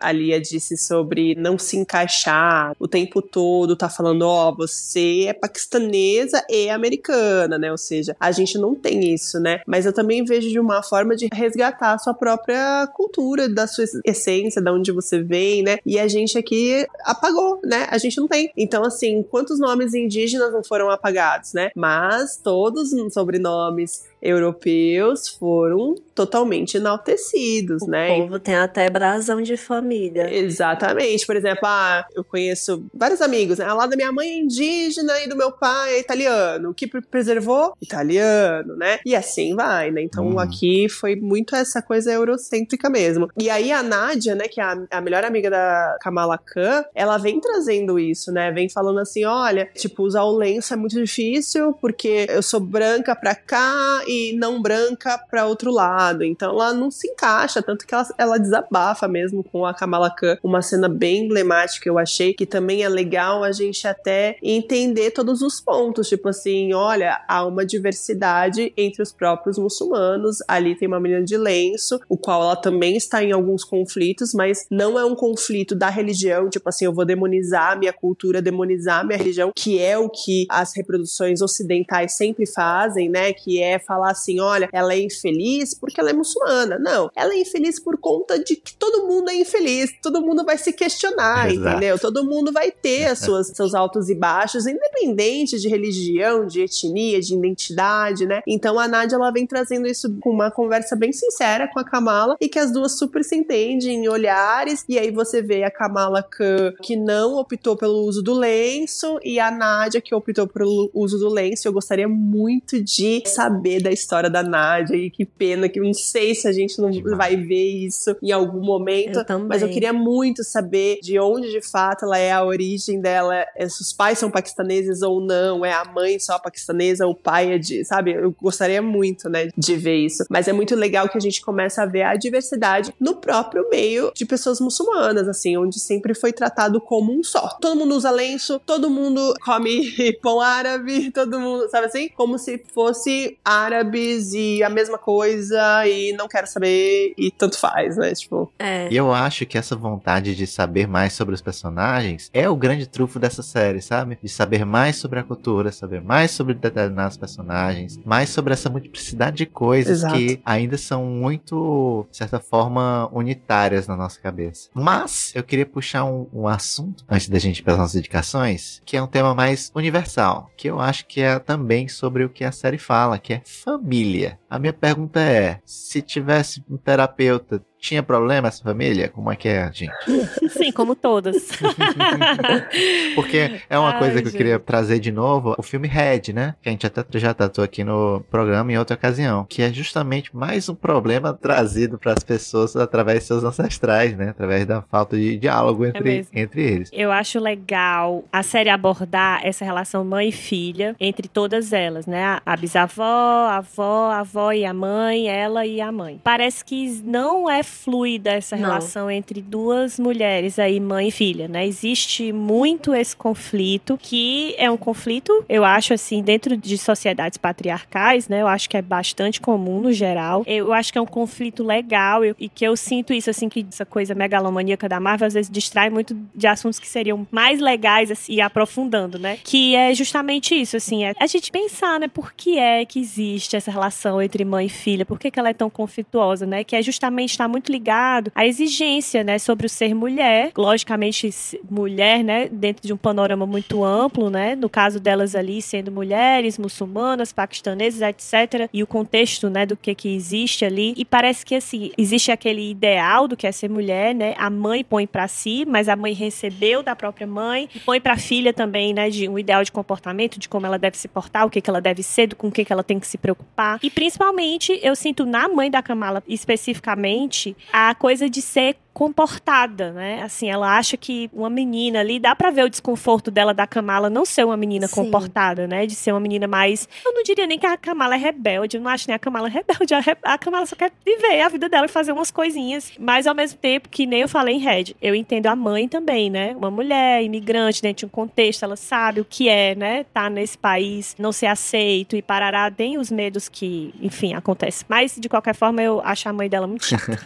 a 0.00 0.12
Lia 0.12 0.40
disse 0.40 0.76
sobre 0.76 1.34
não 1.34 1.58
se 1.58 1.76
encaixar 1.76 2.74
o 2.78 2.88
tempo 2.88 3.22
todo, 3.22 3.76
tá 3.76 3.88
falando, 3.88 4.22
ó, 4.22 4.50
oh, 4.50 4.56
você 4.56 5.24
é 5.26 5.32
paquistanesa 5.32 6.44
e 6.48 6.68
americana, 6.68 7.58
né? 7.58 7.70
Ou 7.70 7.78
seja, 7.78 8.16
a 8.18 8.30
gente 8.32 8.58
não 8.58 8.74
tem 8.74 9.12
isso, 9.12 9.40
né? 9.40 9.60
Mas 9.66 9.86
eu 9.86 9.92
também 9.92 10.24
vejo 10.24 10.48
de 10.48 10.58
uma 10.58 10.82
forma 10.82 11.16
de 11.16 11.28
resgatar 11.32 11.92
a 11.92 11.98
sua 11.98 12.14
própria 12.14 12.86
cultura, 12.94 13.48
da 13.48 13.66
sua 13.66 13.84
essência, 14.04 14.62
da 14.62 14.72
onde 14.72 14.92
você 14.92 15.22
vem, 15.22 15.62
né? 15.62 15.78
E 15.84 15.98
a 15.98 16.08
gente 16.08 16.38
aqui 16.38 16.86
apagou, 17.04 17.60
né? 17.64 17.86
A 17.90 17.98
gente 17.98 18.18
não 18.18 18.28
tem. 18.28 18.50
Então, 18.56 18.84
assim, 18.84 19.22
quantos 19.22 19.58
nomes 19.58 19.94
indígenas 19.94 20.52
não 20.52 20.62
foram 20.62 20.90
apagados, 20.90 21.52
né? 21.52 21.70
Mas 21.74 22.36
todos 22.36 22.92
os 22.92 23.12
sobrenomes 23.12 24.04
europeus 24.20 25.28
foram 25.28 25.94
totalmente 26.14 26.76
enaltecidos, 26.76 27.82
o 27.82 27.90
né? 27.90 28.18
O 28.18 28.22
povo 28.22 28.40
tem 28.40 28.56
até 28.56 28.90
brasão 28.90 29.40
de 29.40 29.56
família. 29.56 29.85
Exatamente. 30.34 31.26
Por 31.26 31.36
exemplo, 31.36 31.60
ah, 31.64 32.04
eu 32.14 32.24
conheço 32.24 32.84
vários 32.92 33.20
amigos, 33.20 33.58
né? 33.58 33.72
Lá 33.72 33.86
da 33.86 33.96
minha 33.96 34.12
mãe 34.12 34.28
é 34.28 34.38
indígena 34.38 35.20
e 35.20 35.28
do 35.28 35.36
meu 35.36 35.52
pai 35.52 35.94
é 35.94 36.00
italiano. 36.00 36.70
O 36.70 36.74
que 36.74 36.86
preservou? 36.86 37.74
Italiano, 37.80 38.76
né? 38.76 38.98
E 39.04 39.14
assim 39.14 39.54
vai, 39.54 39.90
né? 39.90 40.02
Então 40.02 40.26
hum. 40.26 40.38
aqui 40.38 40.88
foi 40.88 41.16
muito 41.16 41.54
essa 41.54 41.80
coisa 41.80 42.12
eurocêntrica 42.12 42.88
mesmo. 42.90 43.28
E 43.38 43.48
aí 43.50 43.72
a 43.72 43.82
Nádia, 43.82 44.34
né, 44.34 44.48
que 44.48 44.60
é 44.60 44.64
a, 44.64 44.76
a 44.90 45.00
melhor 45.00 45.24
amiga 45.24 45.50
da 45.50 45.96
Kamala 46.00 46.38
Khan, 46.38 46.84
ela 46.94 47.18
vem 47.18 47.40
trazendo 47.40 47.98
isso, 47.98 48.32
né? 48.32 48.50
Vem 48.52 48.68
falando 48.68 49.00
assim, 49.00 49.24
olha, 49.24 49.68
tipo, 49.74 50.02
usar 50.02 50.22
o 50.22 50.36
lenço 50.36 50.72
é 50.72 50.76
muito 50.76 50.96
difícil 50.96 51.72
porque 51.80 52.26
eu 52.28 52.42
sou 52.42 52.60
branca 52.60 53.14
pra 53.14 53.34
cá 53.34 54.02
e 54.06 54.36
não 54.36 54.60
branca 54.60 55.18
pra 55.30 55.46
outro 55.46 55.70
lado 55.70 55.86
lado. 56.16 56.24
Então 56.24 56.50
ela 56.52 56.72
não 56.72 56.90
se 56.90 57.08
encaixa, 57.08 57.62
tanto 57.62 57.86
que 57.86 57.94
ela, 57.94 58.06
ela 58.18 58.38
desabafa 58.38 59.08
mesmo 59.08 59.42
com 59.42 59.64
a 59.64 59.74
Kamala 59.76 60.10
Khan. 60.10 60.38
Uma 60.42 60.62
cena 60.62 60.88
bem 60.88 61.24
emblemática, 61.24 61.88
eu 61.88 61.98
achei, 61.98 62.34
que 62.34 62.46
também 62.46 62.82
é 62.82 62.88
legal 62.88 63.44
a 63.44 63.52
gente 63.52 63.86
até 63.86 64.36
entender 64.42 65.10
todos 65.10 65.42
os 65.42 65.60
pontos. 65.60 66.08
Tipo 66.08 66.28
assim, 66.28 66.72
olha, 66.72 67.22
há 67.28 67.44
uma 67.44 67.64
diversidade 67.64 68.72
entre 68.76 69.02
os 69.02 69.12
próprios 69.12 69.58
muçulmanos. 69.58 70.38
Ali 70.48 70.76
tem 70.76 70.88
uma 70.88 71.00
menina 71.00 71.22
de 71.22 71.36
lenço, 71.36 72.00
o 72.08 72.16
qual 72.16 72.42
ela 72.42 72.56
também 72.56 72.96
está 72.96 73.22
em 73.22 73.32
alguns 73.32 73.64
conflitos, 73.64 74.32
mas 74.32 74.66
não 74.70 74.98
é 74.98 75.04
um 75.04 75.14
conflito 75.14 75.74
da 75.74 75.88
religião, 75.88 76.48
tipo 76.48 76.68
assim, 76.68 76.84
eu 76.84 76.92
vou 76.92 77.04
demonizar 77.04 77.72
a 77.72 77.76
minha 77.76 77.92
cultura, 77.92 78.40
demonizar 78.40 79.00
a 79.00 79.04
minha 79.04 79.18
religião, 79.18 79.52
que 79.54 79.78
é 79.78 79.98
o 79.98 80.08
que 80.08 80.46
as 80.48 80.74
reproduções 80.74 81.40
ocidentais 81.40 82.16
sempre 82.16 82.46
fazem, 82.46 83.08
né? 83.08 83.32
Que 83.32 83.60
é 83.62 83.78
falar 83.78 84.10
assim, 84.10 84.40
olha, 84.40 84.68
ela 84.72 84.94
é 84.94 85.00
infeliz 85.00 85.74
porque 85.74 86.00
ela 86.00 86.10
é 86.10 86.12
muçulmana. 86.12 86.78
Não, 86.78 87.10
ela 87.14 87.34
é 87.34 87.38
infeliz 87.38 87.80
por 87.80 87.98
conta 87.98 88.38
de 88.38 88.56
que 88.56 88.74
todo 88.76 89.06
mundo 89.06 89.30
é 89.30 89.34
infeliz 89.34 89.65
feliz. 89.66 89.92
Todo 90.00 90.22
mundo 90.22 90.44
vai 90.44 90.56
se 90.56 90.72
questionar, 90.72 91.50
Exato. 91.50 91.68
entendeu? 91.68 91.98
Todo 91.98 92.24
mundo 92.24 92.52
vai 92.52 92.70
ter 92.70 93.06
as 93.06 93.18
suas, 93.26 93.48
seus 93.48 93.74
altos 93.74 94.08
e 94.08 94.14
baixos, 94.14 94.66
independente 94.66 95.58
de 95.58 95.68
religião, 95.68 96.46
de 96.46 96.62
etnia, 96.62 97.20
de 97.20 97.34
identidade, 97.34 98.24
né? 98.26 98.42
Então 98.46 98.78
a 98.78 98.86
Nádia 98.86 99.16
ela 99.16 99.30
vem 99.32 99.46
trazendo 99.46 99.86
isso 99.86 100.14
com 100.20 100.30
uma 100.30 100.50
conversa 100.50 100.94
bem 100.94 101.12
sincera 101.12 101.68
com 101.68 101.80
a 101.80 101.84
Kamala 101.84 102.36
e 102.40 102.48
que 102.48 102.58
as 102.58 102.70
duas 102.70 102.96
super 102.96 103.24
se 103.24 103.36
entendem 103.36 104.04
em 104.04 104.08
olhares. 104.08 104.84
E 104.88 104.98
aí 104.98 105.10
você 105.10 105.42
vê 105.42 105.64
a 105.64 105.70
Kamala 105.70 106.22
Khan 106.22 106.72
que 106.82 106.96
não 106.96 107.36
optou 107.36 107.76
pelo 107.76 108.04
uso 108.04 108.22
do 108.22 108.34
lenço 108.34 109.18
e 109.24 109.40
a 109.40 109.50
Nádia 109.50 110.00
que 110.00 110.14
optou 110.14 110.46
pelo 110.46 110.90
uso 110.94 111.18
do 111.18 111.28
lenço. 111.28 111.66
Eu 111.66 111.72
gostaria 111.72 112.08
muito 112.08 112.80
de 112.82 113.22
saber 113.26 113.82
da 113.82 113.90
história 113.90 114.30
da 114.30 114.42
Nádia 114.42 114.96
e 114.96 115.10
que 115.10 115.24
pena 115.24 115.68
que 115.68 115.80
eu 115.80 115.84
não 115.84 115.94
sei 115.94 116.34
se 116.34 116.46
a 116.46 116.52
gente 116.52 116.80
não 116.80 116.90
Demais. 116.90 117.16
vai 117.16 117.36
ver 117.36 117.86
isso 117.86 118.16
em 118.22 118.30
algum 118.30 118.60
momento. 118.60 119.18
Eu 119.18 119.24
também. 119.24 119.55
Mas 119.56 119.62
eu 119.62 119.70
queria 119.70 119.92
muito 119.92 120.44
saber 120.44 120.98
de 121.02 121.18
onde 121.18 121.50
de 121.50 121.62
fato 121.62 122.04
ela 122.04 122.18
é 122.18 122.30
a 122.30 122.44
origem 122.44 123.00
dela, 123.00 123.34
é, 123.56 123.68
se 123.68 123.80
os 123.80 123.92
pais 123.92 124.18
são 124.18 124.30
paquistaneses 124.30 125.02
ou 125.02 125.20
não, 125.20 125.64
é 125.64 125.72
a 125.72 125.84
mãe 125.84 126.18
só 126.18 126.38
paquistanesa, 126.38 127.06
o 127.06 127.14
pai 127.14 127.54
é 127.54 127.58
de, 127.58 127.84
sabe? 127.84 128.12
Eu 128.12 128.34
gostaria 128.40 128.82
muito, 128.82 129.28
né, 129.28 129.48
de 129.56 129.76
ver 129.76 129.96
isso. 129.96 130.24
Mas 130.28 130.46
é 130.48 130.52
muito 130.52 130.74
legal 130.74 131.08
que 131.08 131.16
a 131.16 131.20
gente 131.20 131.40
começa 131.40 131.82
a 131.82 131.86
ver 131.86 132.02
a 132.02 132.16
diversidade 132.16 132.92
no 133.00 133.16
próprio 133.16 133.68
meio 133.70 134.12
de 134.14 134.26
pessoas 134.26 134.60
muçulmanas, 134.60 135.26
assim, 135.28 135.56
onde 135.56 135.80
sempre 135.80 136.14
foi 136.14 136.32
tratado 136.32 136.80
como 136.80 137.18
um 137.18 137.24
só. 137.24 137.56
Todo 137.60 137.76
mundo 137.76 137.94
usa 137.94 138.10
lenço, 138.10 138.60
todo 138.66 138.90
mundo 138.90 139.34
come 139.42 140.12
pão 140.22 140.40
árabe, 140.40 141.10
todo 141.10 141.40
mundo, 141.40 141.68
sabe 141.70 141.86
assim? 141.86 142.08
Como 142.10 142.38
se 142.38 142.62
fosse 142.74 143.38
árabes 143.44 144.34
e 144.34 144.62
a 144.62 144.68
mesma 144.68 144.98
coisa 144.98 145.86
e 145.86 146.12
não 146.12 146.28
quero 146.28 146.46
saber 146.46 147.14
e 147.16 147.30
tanto 147.30 147.58
faz, 147.58 147.96
né? 147.96 148.12
Tipo, 148.14 148.52
É. 148.58 148.88
E 148.90 148.96
eu 148.96 149.12
acho 149.12 149.45
que 149.46 149.56
essa 149.56 149.74
vontade 149.74 150.34
de 150.34 150.46
saber 150.46 150.86
mais 150.86 151.12
sobre 151.12 151.34
os 151.34 151.40
personagens 151.40 152.30
é 152.32 152.48
o 152.48 152.56
grande 152.56 152.86
trunfo 152.86 153.18
dessa 153.18 153.42
série, 153.42 153.80
sabe? 153.80 154.18
De 154.22 154.28
saber 154.28 154.64
mais 154.64 154.96
sobre 154.96 155.18
a 155.18 155.22
cultura, 155.22 155.72
saber 155.72 156.02
mais 156.02 156.30
sobre 156.30 156.54
determinados 156.54 157.16
personagens, 157.16 157.98
mais 158.04 158.28
sobre 158.28 158.52
essa 158.52 158.68
multiplicidade 158.68 159.36
de 159.36 159.46
coisas 159.46 159.98
Exato. 159.98 160.14
que 160.14 160.40
ainda 160.44 160.76
são 160.76 161.04
muito, 161.06 162.06
de 162.10 162.16
certa 162.16 162.40
forma, 162.40 163.08
unitárias 163.12 163.86
na 163.86 163.96
nossa 163.96 164.20
cabeça. 164.20 164.68
Mas 164.74 165.32
eu 165.34 165.42
queria 165.42 165.66
puxar 165.66 166.04
um, 166.04 166.26
um 166.32 166.48
assunto, 166.48 167.04
antes 167.08 167.28
da 167.28 167.38
gente 167.38 167.60
ir 167.60 167.62
para 167.62 167.74
as 167.74 167.78
nossas 167.78 167.96
indicações, 167.96 168.82
que 168.84 168.96
é 168.96 169.02
um 169.02 169.06
tema 169.06 169.34
mais 169.34 169.70
universal, 169.74 170.50
que 170.56 170.68
eu 170.68 170.80
acho 170.80 171.06
que 171.06 171.20
é 171.20 171.38
também 171.38 171.88
sobre 171.88 172.24
o 172.24 172.28
que 172.28 172.44
a 172.44 172.52
série 172.52 172.78
fala, 172.78 173.18
que 173.18 173.34
é 173.34 173.42
família. 173.44 174.38
A 174.48 174.58
minha 174.58 174.72
pergunta 174.72 175.20
é: 175.20 175.60
se 175.64 176.00
tivesse 176.02 176.62
um 176.68 176.76
terapeuta, 176.76 177.62
tinha 177.86 178.02
problema 178.02 178.48
essa 178.48 178.62
família? 178.62 179.08
Como 179.08 179.30
é 179.30 179.36
que 179.36 179.48
é, 179.48 179.70
gente? 179.72 179.92
Sim, 180.50 180.72
como 180.72 180.96
todas. 180.96 181.48
Porque 183.14 183.60
é 183.70 183.78
uma 183.78 183.92
Ai, 183.92 183.98
coisa 183.98 184.14
que 184.14 184.28
eu 184.28 184.30
gente. 184.32 184.36
queria 184.36 184.58
trazer 184.58 184.98
de 184.98 185.12
novo, 185.12 185.54
o 185.56 185.62
filme 185.62 185.86
Red, 185.86 186.32
né? 186.34 186.56
Que 186.60 186.68
a 186.68 186.72
gente 186.72 186.86
até 186.86 187.04
já 187.18 187.32
tratou 187.32 187.62
aqui 187.62 187.84
no 187.84 188.24
programa 188.28 188.72
em 188.72 188.76
outra 188.76 188.96
ocasião, 188.96 189.46
que 189.48 189.62
é 189.62 189.72
justamente 189.72 190.34
mais 190.34 190.68
um 190.68 190.74
problema 190.74 191.32
trazido 191.32 191.96
para 191.96 192.12
as 192.12 192.24
pessoas 192.24 192.74
através 192.74 193.20
de 193.20 193.26
seus 193.26 193.44
ancestrais, 193.44 194.16
né? 194.16 194.30
Através 194.30 194.66
da 194.66 194.82
falta 194.82 195.16
de 195.16 195.36
diálogo 195.36 195.84
entre, 195.84 196.02
mesmo. 196.02 196.30
entre 196.34 196.62
eles. 196.62 196.90
Eu 196.92 197.12
acho 197.12 197.38
legal 197.38 198.24
a 198.32 198.42
série 198.42 198.68
abordar 198.68 199.46
essa 199.46 199.64
relação 199.64 200.04
mãe 200.04 200.30
e 200.30 200.32
filha 200.32 200.96
entre 200.98 201.28
todas 201.28 201.72
elas, 201.72 202.06
né? 202.06 202.40
A 202.44 202.56
bisavó, 202.56 203.04
a 203.04 203.58
avó, 203.58 204.10
a 204.10 204.20
avó 204.20 204.52
e 204.52 204.64
a 204.64 204.74
mãe, 204.74 205.28
ela 205.28 205.64
e 205.64 205.80
a 205.80 205.92
mãe. 205.92 206.20
Parece 206.24 206.64
que 206.64 207.00
não 207.04 207.48
é 207.48 207.62
fluida 207.76 208.30
essa 208.32 208.56
Não. 208.56 208.68
relação 208.68 209.10
entre 209.10 209.40
duas 209.40 209.98
mulheres 209.98 210.58
aí, 210.58 210.80
mãe 210.80 211.08
e 211.08 211.10
filha, 211.10 211.46
né? 211.46 211.66
Existe 211.66 212.32
muito 212.32 212.94
esse 212.94 213.14
conflito, 213.14 213.98
que 214.00 214.54
é 214.58 214.70
um 214.70 214.76
conflito, 214.76 215.44
eu 215.48 215.64
acho 215.64 215.92
assim, 215.94 216.22
dentro 216.22 216.56
de 216.56 216.78
sociedades 216.78 217.38
patriarcais, 217.38 218.28
né? 218.28 218.42
Eu 218.42 218.48
acho 218.48 218.68
que 218.68 218.76
é 218.76 218.82
bastante 218.82 219.40
comum 219.40 219.80
no 219.80 219.92
geral. 219.92 220.42
Eu 220.46 220.72
acho 220.72 220.92
que 220.92 220.98
é 220.98 221.00
um 221.00 221.06
conflito 221.06 221.62
legal 221.62 222.24
e 222.24 222.48
que 222.48 222.64
eu 222.64 222.76
sinto 222.76 223.12
isso, 223.12 223.30
assim, 223.30 223.48
que 223.48 223.66
essa 223.70 223.84
coisa 223.84 224.14
megalomaníaca 224.14 224.88
da 224.88 224.98
Marvel 224.98 225.26
às 225.26 225.34
vezes 225.34 225.50
distrai 225.50 225.90
muito 225.90 226.16
de 226.34 226.46
assuntos 226.46 226.78
que 226.78 226.88
seriam 226.88 227.26
mais 227.30 227.60
legais, 227.60 228.10
assim, 228.10 228.34
e 228.34 228.40
aprofundando, 228.40 229.18
né? 229.18 229.38
Que 229.42 229.74
é 229.74 229.94
justamente 229.94 230.54
isso, 230.54 230.76
assim, 230.76 231.04
é 231.04 231.12
a 231.18 231.26
gente 231.26 231.50
pensar, 231.50 232.00
né? 232.00 232.08
Por 232.08 232.32
que 232.32 232.58
é 232.58 232.84
que 232.84 232.98
existe 232.98 233.56
essa 233.56 233.70
relação 233.70 234.20
entre 234.22 234.44
mãe 234.44 234.66
e 234.66 234.70
filha? 234.70 235.04
Por 235.04 235.18
que, 235.18 235.30
que 235.30 235.38
ela 235.38 235.50
é 235.50 235.54
tão 235.54 235.68
conflituosa, 235.68 236.46
né? 236.46 236.64
Que 236.64 236.76
é 236.76 236.82
justamente 236.82 237.30
estar 237.30 237.48
muito 237.48 237.65
ligado 237.70 238.30
à 238.34 238.46
exigência, 238.46 239.22
né? 239.22 239.38
Sobre 239.38 239.66
o 239.66 239.68
ser 239.68 239.94
mulher. 239.94 240.52
Logicamente, 240.56 241.30
mulher, 241.68 242.22
né? 242.22 242.48
Dentro 242.48 242.86
de 242.86 242.92
um 242.92 242.96
panorama 242.96 243.46
muito 243.46 243.84
amplo, 243.84 244.30
né? 244.30 244.54
No 244.54 244.68
caso 244.68 245.00
delas 245.00 245.34
ali, 245.34 245.60
sendo 245.62 245.90
mulheres, 245.90 246.58
muçulmanas, 246.58 247.32
paquistanesas, 247.32 248.02
etc. 248.02 248.68
E 248.72 248.82
o 248.82 248.86
contexto, 248.86 249.48
né? 249.50 249.66
Do 249.66 249.76
que 249.76 249.94
que 249.94 250.14
existe 250.14 250.64
ali. 250.64 250.94
E 250.96 251.04
parece 251.04 251.44
que, 251.44 251.54
assim, 251.54 251.90
existe 251.96 252.30
aquele 252.30 252.70
ideal 252.70 253.28
do 253.28 253.36
que 253.36 253.46
é 253.46 253.52
ser 253.52 253.68
mulher, 253.68 254.14
né? 254.14 254.34
A 254.38 254.50
mãe 254.50 254.84
põe 254.84 255.06
pra 255.06 255.28
si, 255.28 255.64
mas 255.66 255.88
a 255.88 255.96
mãe 255.96 256.12
recebeu 256.12 256.82
da 256.82 256.96
própria 256.96 257.26
mãe 257.26 257.68
e 257.74 257.78
põe 257.80 258.00
pra 258.00 258.16
filha 258.16 258.52
também, 258.52 258.92
né? 258.92 259.10
De 259.10 259.28
um 259.28 259.38
ideal 259.38 259.62
de 259.62 259.72
comportamento, 259.72 260.38
de 260.38 260.48
como 260.48 260.66
ela 260.66 260.78
deve 260.78 260.96
se 260.96 261.08
portar, 261.08 261.46
o 261.46 261.50
que 261.50 261.60
que 261.60 261.70
ela 261.70 261.80
deve 261.80 262.02
ser, 262.02 262.34
com 262.34 262.48
o 262.48 262.52
que 262.52 262.64
que 262.64 262.72
ela 262.72 262.82
tem 262.82 262.98
que 262.98 263.06
se 263.06 263.18
preocupar. 263.18 263.78
E 263.82 263.90
principalmente, 263.90 264.78
eu 264.82 264.94
sinto 264.96 265.24
na 265.24 265.48
mãe 265.48 265.70
da 265.70 265.82
Kamala, 265.82 266.22
especificamente, 266.26 267.45
a 267.72 267.94
coisa 267.94 268.30
de 268.30 268.40
ser 268.40 268.76
comportada, 268.96 269.92
né? 269.92 270.22
Assim, 270.22 270.48
ela 270.48 270.74
acha 270.76 270.96
que 270.96 271.28
uma 271.32 271.50
menina 271.50 272.00
ali, 272.00 272.18
dá 272.18 272.34
pra 272.34 272.50
ver 272.50 272.64
o 272.64 272.68
desconforto 272.70 273.30
dela 273.30 273.52
da 273.52 273.66
Kamala 273.66 274.08
não 274.08 274.24
ser 274.24 274.44
uma 274.46 274.56
menina 274.56 274.86
Sim. 274.86 274.94
comportada, 274.94 275.66
né? 275.66 275.84
De 275.84 275.94
ser 275.94 276.12
uma 276.12 276.20
menina 276.20 276.46
mais, 276.46 276.88
eu 277.04 277.12
não 277.12 277.22
diria 277.22 277.46
nem 277.46 277.58
que 277.58 277.66
a 277.66 277.76
Kamala 277.76 278.14
é 278.14 278.18
rebelde, 278.18 278.78
eu 278.78 278.80
não 278.82 278.90
acho 278.90 279.06
nem 279.06 279.14
a 279.14 279.18
Kamala 279.18 279.48
rebelde, 279.50 279.92
a, 279.94 280.00
re- 280.00 280.16
a 280.22 280.38
Kamala 280.38 280.64
só 280.64 280.74
quer 280.74 280.90
viver 281.04 281.42
a 281.42 281.48
vida 281.50 281.68
dela 281.68 281.84
e 281.84 281.88
fazer 281.88 282.10
umas 282.12 282.30
coisinhas, 282.30 282.90
mas 282.98 283.26
ao 283.26 283.34
mesmo 283.34 283.58
tempo 283.58 283.88
que 283.90 284.06
nem 284.06 284.22
eu 284.22 284.28
falei 284.28 284.54
em 284.54 284.58
Red, 284.60 284.94
eu 285.02 285.14
entendo 285.14 285.46
a 285.46 285.54
mãe 285.54 285.86
também, 285.86 286.30
né? 286.30 286.54
Uma 286.56 286.70
mulher 286.70 287.22
imigrante 287.22 287.82
dentro 287.82 288.00
de 288.00 288.06
um 288.06 288.08
contexto, 288.08 288.62
ela 288.64 288.76
sabe 288.76 289.20
o 289.20 289.26
que 289.28 289.46
é, 289.48 289.74
né? 289.74 290.04
Tá 290.04 290.30
nesse 290.30 290.56
país, 290.56 291.14
não 291.18 291.32
ser 291.32 291.46
aceito 291.46 292.16
e 292.16 292.22
parará, 292.22 292.70
tem 292.70 292.96
os 292.96 293.10
medos 293.10 293.46
que, 293.48 293.94
enfim, 294.00 294.32
acontece. 294.34 294.84
Mas 294.88 295.16
de 295.18 295.28
qualquer 295.28 295.54
forma 295.54 295.82
eu 295.82 296.00
acho 296.02 296.28
a 296.28 296.32
mãe 296.32 296.48
dela 296.48 296.66
muito 296.66 296.84
chata. 296.88 297.18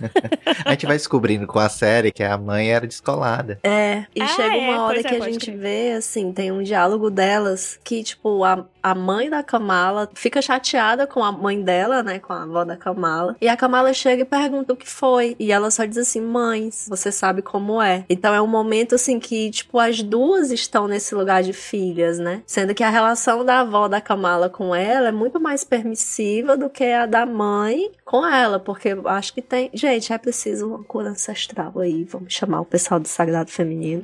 A 0.64 0.71
gente 0.73 0.87
vai 0.87 0.97
descobrindo 0.97 1.47
com 1.61 1.64
a 1.64 1.68
série 1.68 2.11
que 2.11 2.22
a 2.22 2.38
mãe 2.38 2.72
era 2.72 2.86
descolada. 2.86 3.58
É, 3.62 4.04
e 4.16 4.22
Ah, 4.22 4.26
chega 4.28 4.56
é, 4.56 4.70
uma 4.70 4.82
hora 4.84 4.94
pois 4.94 5.04
é, 5.04 5.08
que 5.08 5.14
a 5.14 5.18
pode 5.18 5.32
gente 5.34 5.46
crer. 5.46 5.58
vê, 5.58 5.92
assim, 5.92 6.32
tem 6.32 6.50
um 6.50 6.62
diálogo 6.62 7.11
delas 7.11 7.78
que, 7.84 8.02
tipo, 8.02 8.42
a, 8.44 8.64
a 8.82 8.94
mãe 8.94 9.28
da 9.28 9.42
Kamala 9.42 10.08
fica 10.14 10.40
chateada 10.40 11.06
com 11.06 11.22
a 11.22 11.30
mãe 11.30 11.61
dela, 11.62 12.02
né, 12.02 12.18
com 12.18 12.32
a 12.32 12.44
avó 12.44 12.64
da 12.64 12.76
Kamala, 12.78 13.36
e 13.40 13.46
a 13.48 13.56
Kamala 13.58 13.92
chega 13.92 14.22
e 14.22 14.24
pergunta 14.24 14.72
o 14.72 14.76
que 14.76 14.88
foi, 14.88 15.36
e 15.38 15.52
ela 15.52 15.70
só 15.70 15.84
diz 15.84 15.98
assim, 15.98 16.20
mães, 16.22 16.86
você 16.88 17.12
sabe 17.12 17.42
como 17.42 17.80
é. 17.82 18.06
Então 18.08 18.32
é 18.32 18.40
um 18.40 18.46
momento, 18.46 18.94
assim, 18.94 19.20
que, 19.20 19.50
tipo, 19.50 19.78
as 19.78 20.02
duas 20.02 20.50
estão 20.50 20.88
nesse 20.88 21.14
lugar 21.14 21.42
de 21.42 21.52
filhas, 21.52 22.18
né, 22.18 22.42
sendo 22.46 22.74
que 22.74 22.82
a 22.82 22.88
relação 22.90 23.44
da 23.44 23.61
avó 23.61 23.86
da 23.86 24.00
Kamala 24.00 24.48
com 24.48 24.74
ela 24.74 25.08
é 25.08 25.12
muito 25.12 25.38
mais 25.38 25.62
permissiva 25.62 26.56
do 26.56 26.70
que 26.70 26.84
a 26.84 27.04
da 27.04 27.26
mãe 27.26 27.90
com 28.02 28.26
ela, 28.26 28.58
porque 28.58 28.88
eu 28.88 29.06
acho 29.08 29.34
que 29.34 29.42
tem, 29.42 29.70
gente, 29.74 30.11
é 30.12 30.16
preciso 30.16 30.66
uma 30.66 30.82
cura 30.82 31.11
ancestral 31.11 31.49
aí, 31.80 32.05
vamos 32.05 32.32
chamar 32.32 32.61
o 32.61 32.64
pessoal 32.64 33.01
do 33.01 33.09
Sagrado 33.09 33.51
Feminino. 33.51 34.03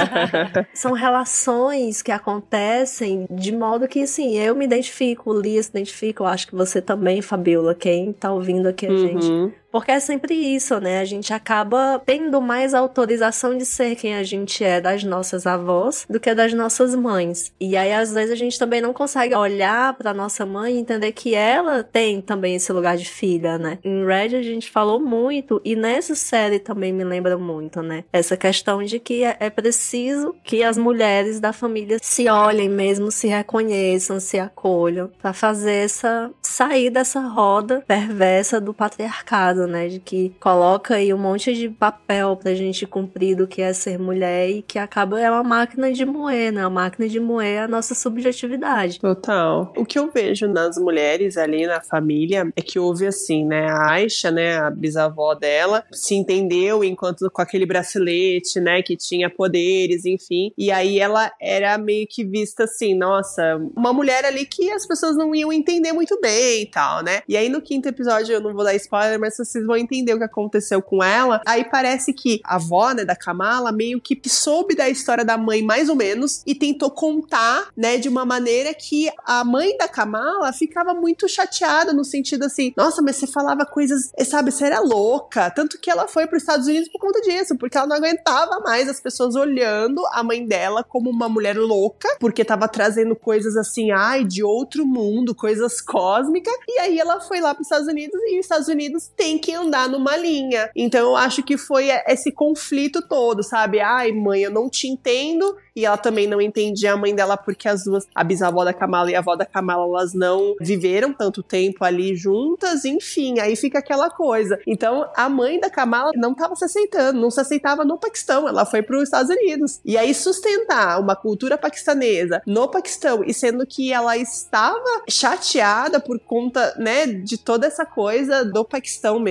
São 0.74 0.92
relações 0.92 2.02
que 2.02 2.12
acontecem 2.12 3.26
de 3.30 3.52
modo 3.52 3.88
que, 3.88 4.02
assim, 4.02 4.38
eu 4.38 4.54
me 4.54 4.64
identifico, 4.64 5.30
o 5.30 5.40
Lia 5.40 5.62
se 5.62 5.70
identifica, 5.70 6.22
eu 6.22 6.26
acho 6.26 6.48
que 6.48 6.54
você 6.54 6.80
também, 6.80 7.20
Fabiola, 7.22 7.74
quem 7.74 8.12
tá 8.12 8.32
ouvindo 8.32 8.68
aqui 8.68 8.86
a 8.86 8.96
gente. 8.96 9.54
Porque 9.70 9.90
é 9.90 10.00
sempre 10.00 10.34
isso, 10.34 10.78
né? 10.80 11.00
A 11.00 11.04
gente 11.04 11.32
acaba 11.32 12.00
tendo 12.04 12.40
mais 12.40 12.74
autorização 12.74 13.56
de 13.56 13.64
ser 13.64 13.96
quem 13.96 14.14
a 14.14 14.22
gente 14.22 14.64
é 14.64 14.80
das 14.80 15.04
nossas 15.04 15.46
avós 15.46 16.06
do 16.08 16.20
que 16.20 16.34
das 16.34 16.52
nossas 16.52 16.94
mães. 16.94 17.52
E 17.60 17.76
aí, 17.76 17.92
às 17.92 18.12
vezes, 18.12 18.32
a 18.32 18.36
gente 18.36 18.58
também 18.58 18.80
não 18.80 18.92
consegue 18.92 19.34
olhar 19.34 19.94
pra 19.94 20.14
nossa 20.14 20.44
mãe 20.46 20.74
e 20.74 20.78
entender 20.78 21.12
que 21.12 21.34
ela 21.34 21.82
tem 21.82 22.20
também 22.20 22.56
esse 22.56 22.72
lugar 22.72 22.96
de 22.96 23.04
filha, 23.04 23.58
né? 23.58 23.78
Em 23.84 24.04
Red 24.04 24.36
a 24.36 24.42
gente 24.42 24.70
falou 24.70 25.00
muito, 25.00 25.60
e 25.64 25.74
nessa 25.74 26.14
série 26.14 26.58
também 26.58 26.92
me 26.92 27.04
lembra 27.04 27.36
muito, 27.38 27.82
né? 27.82 28.04
Essa 28.12 28.36
questão 28.36 28.82
de 28.82 28.98
que 28.98 29.24
é 29.24 29.36
é 29.40 29.48
preciso 29.48 30.34
que 30.44 30.62
as 30.62 30.76
mulheres 30.76 31.40
da 31.40 31.52
família 31.52 31.98
se 32.00 32.28
olhem 32.28 32.68
mesmo, 32.68 33.10
se 33.10 33.26
reconheçam, 33.26 34.20
se 34.20 34.38
acolham, 34.38 35.10
pra 35.20 35.32
fazer 35.32 35.84
essa. 35.84 36.30
sair 36.42 36.90
dessa 36.90 37.20
roda 37.20 37.82
perversa 37.86 38.60
do 38.60 38.74
patriarcado 38.74 39.59
né? 39.66 39.88
De 39.88 40.00
que 40.00 40.34
coloca 40.40 40.94
aí 40.94 41.12
um 41.12 41.18
monte 41.18 41.54
de 41.54 41.68
papel 41.68 42.36
pra 42.36 42.54
gente 42.54 42.86
cumprir 42.86 43.36
do 43.36 43.46
que 43.46 43.62
é 43.62 43.72
ser 43.72 43.98
mulher 43.98 44.50
e 44.50 44.62
que 44.62 44.78
acaba 44.78 45.20
é 45.20 45.30
uma 45.30 45.42
máquina 45.42 45.92
de 45.92 46.04
moer, 46.04 46.52
né? 46.52 46.62
Uma 46.62 46.82
máquina 46.82 47.08
de 47.08 47.20
moer 47.20 47.62
a 47.62 47.68
nossa 47.68 47.94
subjetividade. 47.94 49.00
Total. 49.00 49.72
O 49.76 49.84
que 49.84 49.98
eu 49.98 50.10
vejo 50.10 50.46
nas 50.48 50.76
mulheres 50.76 51.36
ali 51.36 51.66
na 51.66 51.80
família 51.80 52.52
é 52.56 52.62
que 52.62 52.78
houve 52.78 53.06
assim, 53.06 53.44
né? 53.44 53.68
A 53.70 53.92
Aisha, 53.92 54.30
né? 54.30 54.58
A 54.58 54.70
bisavó 54.70 55.34
dela 55.34 55.84
se 55.92 56.14
entendeu 56.14 56.82
enquanto 56.84 57.30
com 57.30 57.42
aquele 57.42 57.66
bracelete, 57.66 58.60
né? 58.60 58.82
Que 58.82 58.96
tinha 58.96 59.30
poderes, 59.30 60.04
enfim. 60.04 60.52
E 60.56 60.70
aí 60.70 60.98
ela 60.98 61.30
era 61.40 61.76
meio 61.78 62.06
que 62.08 62.24
vista 62.24 62.64
assim, 62.64 62.94
nossa, 62.94 63.56
uma 63.76 63.92
mulher 63.92 64.24
ali 64.24 64.46
que 64.46 64.70
as 64.70 64.86
pessoas 64.86 65.16
não 65.16 65.34
iam 65.34 65.52
entender 65.52 65.92
muito 65.92 66.18
bem 66.20 66.62
e 66.62 66.66
tal, 66.66 67.02
né? 67.02 67.22
E 67.28 67.36
aí 67.36 67.48
no 67.48 67.60
quinto 67.60 67.88
episódio, 67.88 68.34
eu 68.34 68.40
não 68.40 68.54
vou 68.54 68.64
dar 68.64 68.74
spoiler, 68.74 69.18
mas 69.18 69.36
vocês 69.50 69.66
vão 69.66 69.76
entender 69.76 70.14
o 70.14 70.18
que 70.18 70.24
aconteceu 70.24 70.80
com 70.80 71.02
ela. 71.02 71.40
Aí 71.46 71.64
parece 71.64 72.12
que 72.12 72.40
a 72.44 72.56
avó, 72.56 72.92
né, 72.92 73.04
da 73.04 73.16
Kamala, 73.16 73.72
meio 73.72 74.00
que 74.00 74.20
soube 74.28 74.74
da 74.74 74.88
história 74.88 75.24
da 75.24 75.36
mãe 75.36 75.62
mais 75.62 75.88
ou 75.88 75.96
menos 75.96 76.42
e 76.46 76.54
tentou 76.54 76.90
contar, 76.90 77.68
né, 77.76 77.96
de 77.96 78.08
uma 78.08 78.24
maneira 78.24 78.72
que 78.74 79.10
a 79.24 79.44
mãe 79.44 79.76
da 79.76 79.88
Kamala 79.88 80.52
ficava 80.52 80.94
muito 80.94 81.28
chateada 81.28 81.92
no 81.92 82.04
sentido 82.04 82.44
assim, 82.44 82.72
nossa, 82.76 83.02
mas 83.02 83.16
você 83.16 83.26
falava 83.26 83.64
coisas, 83.64 84.10
sabe, 84.24 84.50
você 84.50 84.66
era 84.66 84.80
louca. 84.80 85.50
Tanto 85.50 85.78
que 85.78 85.90
ela 85.90 86.06
foi 86.06 86.26
para 86.26 86.36
os 86.36 86.42
Estados 86.42 86.66
Unidos 86.66 86.88
por 86.88 87.00
conta 87.00 87.20
disso, 87.20 87.56
porque 87.56 87.76
ela 87.76 87.86
não 87.86 87.96
aguentava 87.96 88.60
mais 88.60 88.88
as 88.88 89.00
pessoas 89.00 89.34
olhando 89.34 90.02
a 90.12 90.22
mãe 90.22 90.46
dela 90.46 90.84
como 90.84 91.10
uma 91.10 91.28
mulher 91.28 91.56
louca, 91.56 92.08
porque 92.18 92.44
tava 92.44 92.68
trazendo 92.68 93.16
coisas 93.16 93.56
assim, 93.56 93.90
ai, 93.90 94.24
de 94.24 94.42
outro 94.42 94.86
mundo, 94.86 95.34
coisas 95.34 95.80
cósmicas. 95.80 96.54
E 96.68 96.80
aí 96.80 96.98
ela 96.98 97.20
foi 97.20 97.40
lá 97.40 97.54
para 97.54 97.62
os 97.62 97.66
Estados 97.66 97.88
Unidos 97.88 98.20
e 98.28 98.38
os 98.38 98.44
Estados 98.44 98.68
Unidos 98.68 99.10
tem 99.16 99.38
que 99.40 99.52
andar 99.52 99.88
numa 99.88 100.16
linha. 100.16 100.70
Então 100.76 101.00
eu 101.00 101.16
acho 101.16 101.42
que 101.42 101.56
foi 101.56 101.88
esse 102.06 102.30
conflito 102.30 103.02
todo, 103.02 103.42
sabe? 103.42 103.80
Ai, 103.80 104.12
mãe, 104.12 104.42
eu 104.42 104.50
não 104.50 104.68
te 104.68 104.86
entendo 104.86 105.56
e 105.74 105.86
ela 105.86 105.96
também 105.96 106.26
não 106.26 106.40
entendia 106.40 106.92
a 106.92 106.96
mãe 106.96 107.14
dela 107.14 107.36
porque 107.36 107.68
as 107.68 107.84
duas, 107.84 108.06
a 108.14 108.22
bisavó 108.22 108.64
da 108.64 108.72
Kamala 108.72 109.10
e 109.10 109.14
a 109.14 109.20
avó 109.20 109.36
da 109.36 109.46
Kamala, 109.46 109.84
elas 109.84 110.12
não 110.12 110.54
viveram 110.60 111.12
tanto 111.12 111.42
tempo 111.42 111.84
ali 111.84 112.14
juntas, 112.14 112.84
enfim, 112.84 113.38
aí 113.38 113.56
fica 113.56 113.78
aquela 113.78 114.10
coisa. 114.10 114.58
Então, 114.66 115.08
a 115.16 115.28
mãe 115.28 115.58
da 115.58 115.70
Kamala 115.70 116.10
não 116.14 116.32
estava 116.32 116.54
se 116.56 116.64
aceitando, 116.64 117.20
não 117.20 117.30
se 117.30 117.40
aceitava 117.40 117.84
no 117.84 117.98
Paquistão, 117.98 118.48
ela 118.48 118.66
foi 118.66 118.82
para 118.82 118.96
os 118.96 119.04
Estados 119.04 119.30
Unidos. 119.30 119.80
E 119.84 119.96
aí 119.96 120.12
sustentar 120.14 121.00
uma 121.00 121.16
cultura 121.16 121.56
paquistanesa 121.56 122.42
no 122.46 122.68
Paquistão 122.68 123.22
e 123.24 123.32
sendo 123.32 123.66
que 123.66 123.92
ela 123.92 124.16
estava 124.16 125.02
chateada 125.08 126.00
por 126.00 126.18
conta, 126.20 126.74
né, 126.78 127.06
de 127.06 127.38
toda 127.38 127.66
essa 127.66 127.86
coisa 127.86 128.44
do 128.44 128.64
Paquistão 128.64 129.18
mesmo, 129.18 129.29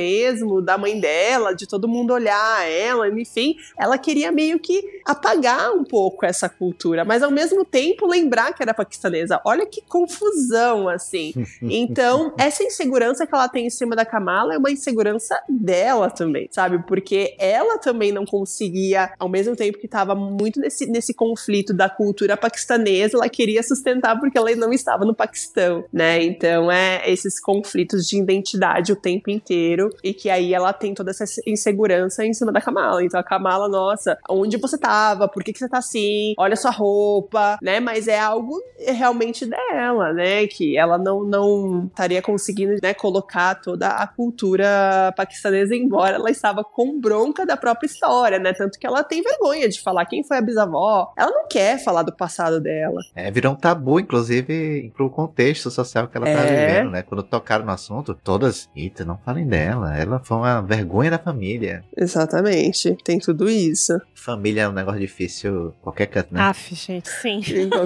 da 0.63 0.77
mãe 0.77 0.99
dela, 0.99 1.53
de 1.53 1.67
todo 1.67 1.87
mundo 1.87 2.13
olhar 2.13 2.69
ela, 2.69 3.07
enfim, 3.09 3.55
ela 3.77 3.97
queria 3.97 4.31
meio 4.31 4.59
que 4.59 5.01
apagar 5.05 5.71
um 5.73 5.83
pouco 5.83 6.25
essa 6.25 6.47
cultura, 6.47 7.03
mas 7.03 7.23
ao 7.23 7.31
mesmo 7.31 7.65
tempo 7.65 8.05
lembrar 8.05 8.53
que 8.53 8.61
era 8.61 8.73
paquistanesa. 8.73 9.41
Olha 9.45 9.65
que 9.65 9.81
confusão, 9.81 10.87
assim. 10.87 11.33
Então, 11.61 12.33
essa 12.37 12.63
insegurança 12.63 13.27
que 13.27 13.33
ela 13.33 13.47
tem 13.47 13.67
em 13.67 13.69
cima 13.69 13.95
da 13.95 14.05
Kamala 14.05 14.53
é 14.53 14.57
uma 14.57 14.71
insegurança 14.71 15.39
dela 15.47 16.09
também, 16.09 16.47
sabe? 16.51 16.83
Porque 16.87 17.35
ela 17.37 17.77
também 17.77 18.11
não 18.11 18.25
conseguia, 18.25 19.11
ao 19.19 19.29
mesmo 19.29 19.55
tempo 19.55 19.77
que 19.77 19.85
estava 19.85 20.15
muito 20.15 20.59
nesse, 20.59 20.85
nesse 20.85 21.13
conflito 21.13 21.73
da 21.73 21.89
cultura 21.89 22.35
paquistanesa, 22.37 23.17
ela 23.17 23.29
queria 23.29 23.61
sustentar 23.61 24.19
porque 24.19 24.37
ela 24.37 24.53
não 24.55 24.73
estava 24.73 25.05
no 25.05 25.13
Paquistão, 25.13 25.83
né? 25.91 26.23
Então, 26.23 26.71
é 26.71 27.09
esses 27.09 27.39
conflitos 27.39 28.07
de 28.07 28.17
identidade 28.17 28.91
o 28.91 28.95
tempo 28.95 29.29
inteiro 29.29 29.88
e 30.03 30.13
que 30.13 30.29
aí 30.29 30.53
ela 30.53 30.73
tem 30.73 30.93
toda 30.93 31.11
essa 31.11 31.25
insegurança 31.47 32.25
em 32.25 32.33
cima 32.33 32.51
da 32.51 32.61
Kamala. 32.61 33.03
Então, 33.03 33.19
a 33.19 33.23
Kamala, 33.23 33.67
nossa, 33.67 34.17
onde 34.29 34.57
você 34.57 34.77
tava? 34.77 35.27
Por 35.27 35.43
que, 35.43 35.53
que 35.53 35.59
você 35.59 35.69
tá 35.69 35.77
assim? 35.77 36.33
olha 36.37 36.55
sua 36.55 36.71
roupa, 36.71 37.57
né? 37.61 37.79
Mas 37.79 38.07
é 38.07 38.19
algo 38.19 38.55
realmente 38.79 39.45
dela, 39.45 40.13
né? 40.13 40.47
Que 40.47 40.77
ela 40.77 40.97
não, 40.97 41.23
não 41.23 41.85
estaria 41.87 42.21
conseguindo 42.21 42.75
né, 42.81 42.93
colocar 42.93 43.55
toda 43.55 43.89
a 43.89 44.07
cultura 44.07 45.13
paquistanesa, 45.15 45.75
embora 45.75 46.15
ela 46.15 46.29
estava 46.29 46.63
com 46.63 46.99
bronca 46.99 47.45
da 47.45 47.57
própria 47.57 47.87
história, 47.87 48.39
né? 48.39 48.53
Tanto 48.53 48.79
que 48.79 48.85
ela 48.85 49.03
tem 49.03 49.21
vergonha 49.21 49.67
de 49.67 49.81
falar 49.81 50.05
quem 50.05 50.23
foi 50.23 50.37
a 50.37 50.41
bisavó. 50.41 51.13
Ela 51.17 51.31
não 51.31 51.47
quer 51.47 51.83
falar 51.83 52.03
do 52.03 52.15
passado 52.15 52.59
dela. 52.59 53.01
É, 53.15 53.29
virou 53.31 53.53
um 53.53 53.55
tabu, 53.55 53.99
inclusive, 53.99 54.91
pro 54.95 55.09
contexto 55.09 55.69
social 55.69 56.07
que 56.07 56.17
ela 56.17 56.25
tá 56.25 56.31
é. 56.31 56.35
tá 56.35 56.41
vivendo, 56.43 56.91
né? 56.91 57.01
Quando 57.03 57.23
tocaram 57.23 57.65
no 57.65 57.71
assunto, 57.71 58.13
todas, 58.23 58.69
eita, 58.75 59.05
não 59.05 59.17
falem 59.17 59.47
dela. 59.47 59.78
Ela 59.87 60.19
foi 60.19 60.37
uma 60.37 60.61
vergonha 60.61 61.11
da 61.11 61.19
família. 61.19 61.83
Exatamente, 61.95 62.95
tem 63.03 63.19
tudo 63.19 63.49
isso. 63.49 63.99
Família 64.13 64.63
é 64.63 64.69
um 64.69 64.73
negócio 64.73 64.99
difícil, 64.99 65.73
qualquer 65.81 66.07
canto, 66.07 66.33
né? 66.33 66.41
Aff, 66.41 66.75
gente, 66.75 67.09
sim. 67.09 67.41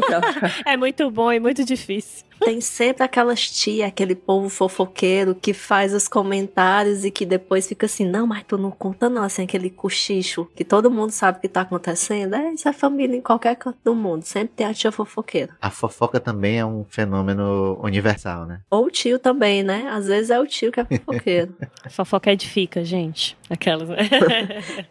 é 0.66 0.78
muito 0.78 1.10
bom 1.10 1.32
e 1.32 1.40
muito 1.40 1.64
difícil. 1.64 2.26
Tem 2.44 2.62
sempre 2.62 3.04
aquelas 3.04 3.50
tia, 3.50 3.88
aquele 3.88 4.16
povo 4.16 4.50
fofoqueiro 4.50 5.36
que 5.36 5.54
faz 5.54 5.94
os 5.94 6.08
comentários 6.08 7.06
e 7.06 7.12
que 7.12 7.26
depois 7.26 7.68
fica 7.68 7.86
assim, 7.86 8.06
não, 8.06 8.28
mas 8.28 8.44
tu 8.44 8.58
não 8.58 8.72
conta 8.72 9.10
não, 9.10 9.24
assim, 9.24 9.44
aquele 9.44 9.70
cochicho 9.70 10.48
que 10.56 10.64
todo 10.64 10.92
mundo 10.92 11.12
sabe 11.12 11.40
que 11.40 11.48
tá 11.48 11.62
acontecendo. 11.62 12.36
É, 12.36 12.54
isso 12.54 12.68
é 12.68 12.74
família 12.74 13.16
em 13.16 13.22
qualquer 13.22 13.56
canto 13.56 13.78
do 13.84 13.96
mundo, 13.96 14.24
sempre 14.24 14.54
tem 14.56 14.68
a 14.68 14.74
tia 14.74 14.92
fofoqueira. 14.92 15.56
A 15.62 15.70
fofoca 15.70 16.20
também 16.20 16.60
é 16.60 16.66
um 16.66 16.86
fenômeno 16.90 17.80
universal, 17.82 18.46
né? 18.46 18.62
Ou 18.70 18.86
o 18.86 18.92
tio 18.92 19.20
também, 19.20 19.64
né? 19.64 19.88
Às 19.90 20.08
vezes 20.08 20.30
é 20.30 20.40
o 20.40 20.46
tio 20.46 20.72
que 20.72 20.80
é 20.80 20.86
fofoqueiro. 20.86 21.56
fofoca 21.90 22.32
edifica, 22.32 22.84
gente. 22.84 23.38
Aquelas, 23.50 23.90
né? 23.90 23.98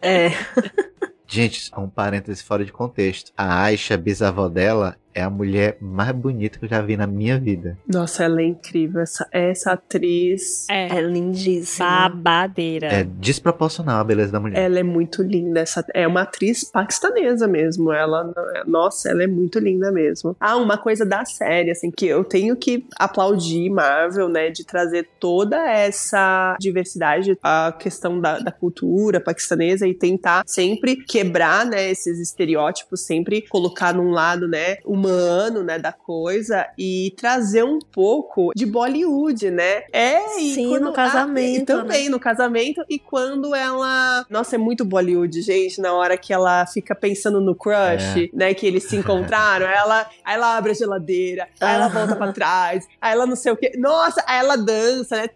é. 0.01 0.31
Gente, 1.25 1.71
um 1.75 1.89
parêntese 1.89 2.43
fora 2.43 2.63
de 2.63 2.71
contexto. 2.71 3.31
A 3.35 3.63
Aisha, 3.63 3.97
bisavó 3.97 4.47
dela, 4.47 4.95
é 5.13 5.21
a 5.21 5.29
mulher 5.29 5.77
mais 5.79 6.11
bonita 6.11 6.59
que 6.59 6.65
eu 6.65 6.69
já 6.69 6.81
vi 6.81 6.97
na 6.97 7.07
minha 7.07 7.39
vida. 7.39 7.77
Nossa, 7.87 8.23
ela 8.23 8.41
é 8.41 8.45
incrível. 8.45 9.01
Essa, 9.01 9.27
essa 9.31 9.71
atriz 9.73 10.67
é, 10.69 10.97
é 10.97 11.01
lindíssima. 11.01 12.09
Babadeira. 12.09 12.87
É 12.87 13.03
desproporcional 13.03 13.99
a 13.99 14.03
beleza 14.03 14.31
da 14.31 14.39
mulher. 14.39 14.59
Ela 14.59 14.79
é 14.79 14.83
muito 14.83 15.21
linda. 15.21 15.59
Essa, 15.59 15.85
é 15.93 16.07
uma 16.07 16.21
atriz 16.21 16.63
paquistanesa 16.63 17.47
mesmo. 17.47 17.91
Ela, 17.91 18.31
nossa, 18.65 19.09
ela 19.09 19.23
é 19.23 19.27
muito 19.27 19.59
linda 19.59 19.91
mesmo. 19.91 20.35
Ah, 20.39 20.55
uma 20.55 20.77
coisa 20.77 21.05
da 21.05 21.25
série, 21.25 21.71
assim, 21.71 21.91
que 21.91 22.05
eu 22.05 22.23
tenho 22.23 22.55
que 22.55 22.85
aplaudir 22.97 23.69
Marvel, 23.69 24.29
né, 24.29 24.49
de 24.49 24.63
trazer 24.63 25.07
toda 25.19 25.57
essa 25.69 26.55
diversidade, 26.59 27.37
a 27.41 27.73
questão 27.77 28.19
da, 28.19 28.39
da 28.39 28.51
cultura 28.51 29.19
paquistanesa 29.19 29.87
e 29.87 29.93
tentar 29.93 30.43
sempre 30.45 30.95
quebrar, 30.95 31.65
né, 31.65 31.89
esses 31.89 32.19
estereótipos, 32.19 33.01
sempre 33.01 33.41
colocar 33.47 33.93
num 33.93 34.11
lado, 34.11 34.47
né, 34.47 34.77
humano, 35.03 35.63
né, 35.63 35.77
da 35.77 35.91
coisa 35.91 36.65
e 36.77 37.13
trazer 37.17 37.63
um 37.63 37.79
pouco 37.79 38.51
de 38.55 38.65
Bollywood, 38.65 39.51
né? 39.51 39.83
É, 39.91 40.39
e 40.39 40.53
Sim, 40.53 40.79
no 40.79 40.93
casamento. 40.93 41.61
e 41.61 41.65
também 41.65 42.05
né? 42.05 42.09
no 42.09 42.19
casamento 42.19 42.83
e 42.89 42.97
quando 42.97 43.53
ela, 43.53 44.25
nossa, 44.29 44.55
é 44.55 44.57
muito 44.57 44.85
Bollywood, 44.85 45.41
gente, 45.41 45.81
na 45.81 45.93
hora 45.93 46.17
que 46.17 46.31
ela 46.31 46.65
fica 46.65 46.95
pensando 46.95 47.41
no 47.41 47.53
crush, 47.53 48.25
é. 48.25 48.29
né, 48.33 48.53
que 48.53 48.65
eles 48.65 48.83
se 48.83 48.95
encontraram, 48.95 49.65
ela, 49.67 50.07
aí 50.23 50.35
ela 50.35 50.57
abre 50.57 50.71
a 50.71 50.75
geladeira, 50.75 51.47
aí 51.59 51.75
ela 51.75 51.87
volta 51.89 52.15
para 52.15 52.31
trás, 52.31 52.87
aí 53.01 53.11
ela 53.11 53.25
não 53.25 53.35
sei 53.35 53.51
o 53.51 53.57
que, 53.57 53.77
nossa, 53.77 54.23
aí 54.25 54.39
ela 54.39 54.55
dança, 54.55 55.17
né? 55.17 55.29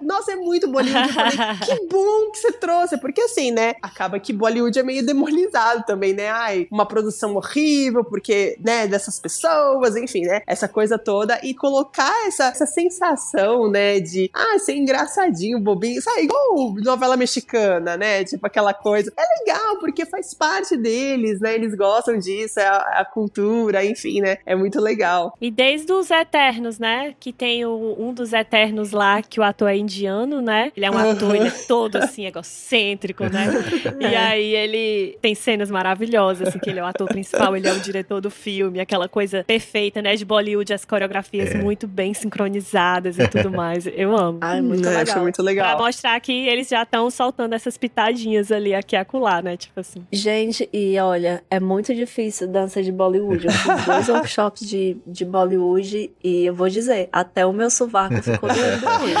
Nossa, 0.00 0.32
é 0.32 0.36
muito 0.36 0.68
Bollywood. 0.68 1.08
Eu 1.08 1.14
falei, 1.14 1.36
que 1.64 1.86
bom 1.86 2.30
que 2.32 2.38
você 2.38 2.52
trouxe, 2.52 2.98
porque 2.98 3.20
assim, 3.20 3.50
né, 3.50 3.74
acaba 3.80 4.18
que 4.18 4.32
Bollywood 4.32 4.78
é 4.78 4.82
meio 4.82 5.04
demonizado 5.04 5.84
também, 5.86 6.12
né? 6.12 6.28
Ai, 6.28 6.66
uma 6.70 6.86
produção 6.86 7.36
horrível, 7.36 8.04
porque, 8.04 8.56
né, 8.60 8.86
dessas 9.12 9.18
pessoas, 9.18 9.96
enfim, 9.96 10.22
né? 10.22 10.42
Essa 10.46 10.68
coisa 10.68 10.98
toda 10.98 11.38
e 11.42 11.54
colocar 11.54 12.26
essa, 12.26 12.46
essa 12.46 12.66
sensação, 12.66 13.70
né, 13.70 14.00
de 14.00 14.30
ah, 14.32 14.58
ser 14.58 14.74
engraçadinho, 14.74 15.60
bobinho, 15.60 16.00
sabe, 16.00 16.22
igual 16.22 16.74
novela 16.82 17.16
mexicana, 17.16 17.96
né? 17.96 18.24
Tipo 18.24 18.46
aquela 18.46 18.72
coisa. 18.72 19.12
É 19.16 19.40
legal, 19.40 19.78
porque 19.78 20.06
faz 20.06 20.32
parte 20.32 20.76
deles, 20.76 21.40
né? 21.40 21.54
Eles 21.54 21.74
gostam 21.74 22.18
disso, 22.18 22.60
é 22.60 22.66
a, 22.66 23.00
a 23.00 23.04
cultura, 23.04 23.84
enfim, 23.84 24.20
né? 24.20 24.38
É 24.46 24.54
muito 24.54 24.80
legal. 24.80 25.34
E 25.40 25.50
desde 25.50 25.92
os 25.92 26.10
Eternos, 26.10 26.78
né? 26.78 27.14
Que 27.18 27.32
tem 27.32 27.64
o, 27.64 27.96
um 27.98 28.12
dos 28.12 28.32
Eternos 28.32 28.92
lá, 28.92 29.22
que 29.22 29.40
o 29.40 29.42
ator 29.42 29.68
é 29.68 29.76
indiano, 29.76 30.40
né? 30.40 30.72
Ele 30.76 30.86
é 30.86 30.90
um 30.90 30.98
ator, 30.98 31.34
ele 31.34 31.48
é 31.48 31.50
todo 31.50 31.96
assim, 31.96 32.26
egocêntrico, 32.26 33.24
né? 33.24 33.42
E 34.00 34.16
aí 34.16 34.54
ele 34.54 35.18
tem 35.20 35.34
cenas 35.34 35.70
maravilhosas, 35.70 36.48
assim, 36.48 36.58
que 36.58 36.70
ele 36.70 36.80
é 36.80 36.82
o 36.82 36.86
ator 36.86 37.06
principal, 37.08 37.56
ele 37.56 37.68
é 37.68 37.72
o 37.72 37.80
diretor 37.80 38.20
do 38.20 38.30
filme, 38.30 38.80
aquela 38.80 39.01
aquela 39.02 39.08
coisa 39.08 39.44
perfeita, 39.44 40.00
né, 40.00 40.14
de 40.16 40.24
Bollywood, 40.24 40.72
as 40.72 40.84
coreografias 40.84 41.54
é. 41.54 41.58
muito 41.58 41.86
bem 41.86 42.14
sincronizadas 42.14 43.18
e 43.18 43.26
tudo 43.28 43.50
mais. 43.52 43.86
Eu 43.86 44.16
amo. 44.16 44.38
Ai, 44.40 44.60
muito 44.60 44.88
é, 44.88 44.98
legal. 44.98 45.20
muito 45.20 45.42
legal. 45.42 45.76
Pra 45.76 45.86
mostrar 45.86 46.20
que 46.20 46.32
eles 46.32 46.68
já 46.68 46.82
estão 46.82 47.10
soltando 47.10 47.54
essas 47.54 47.76
pitadinhas 47.76 48.52
ali, 48.52 48.74
aqui 48.74 48.94
e 48.94 48.98
acolá, 48.98 49.42
né, 49.42 49.56
tipo 49.56 49.78
assim. 49.80 50.06
Gente, 50.12 50.68
e 50.72 50.98
olha, 50.98 51.42
é 51.50 51.58
muito 51.58 51.94
difícil 51.94 52.48
dança 52.48 52.82
de 52.82 52.92
Bollywood. 52.92 53.46
Eu 53.46 53.52
fiz 53.52 53.84
dois 53.84 54.08
workshops 54.10 54.68
de, 54.68 54.96
de 55.06 55.24
Bollywood 55.24 56.10
e 56.22 56.46
eu 56.46 56.54
vou 56.54 56.68
dizer, 56.68 57.08
até 57.12 57.44
o 57.44 57.52
meu 57.52 57.70
sovaco 57.70 58.22
ficou 58.22 58.48
doendo 58.48 58.86
hoje. 58.86 59.14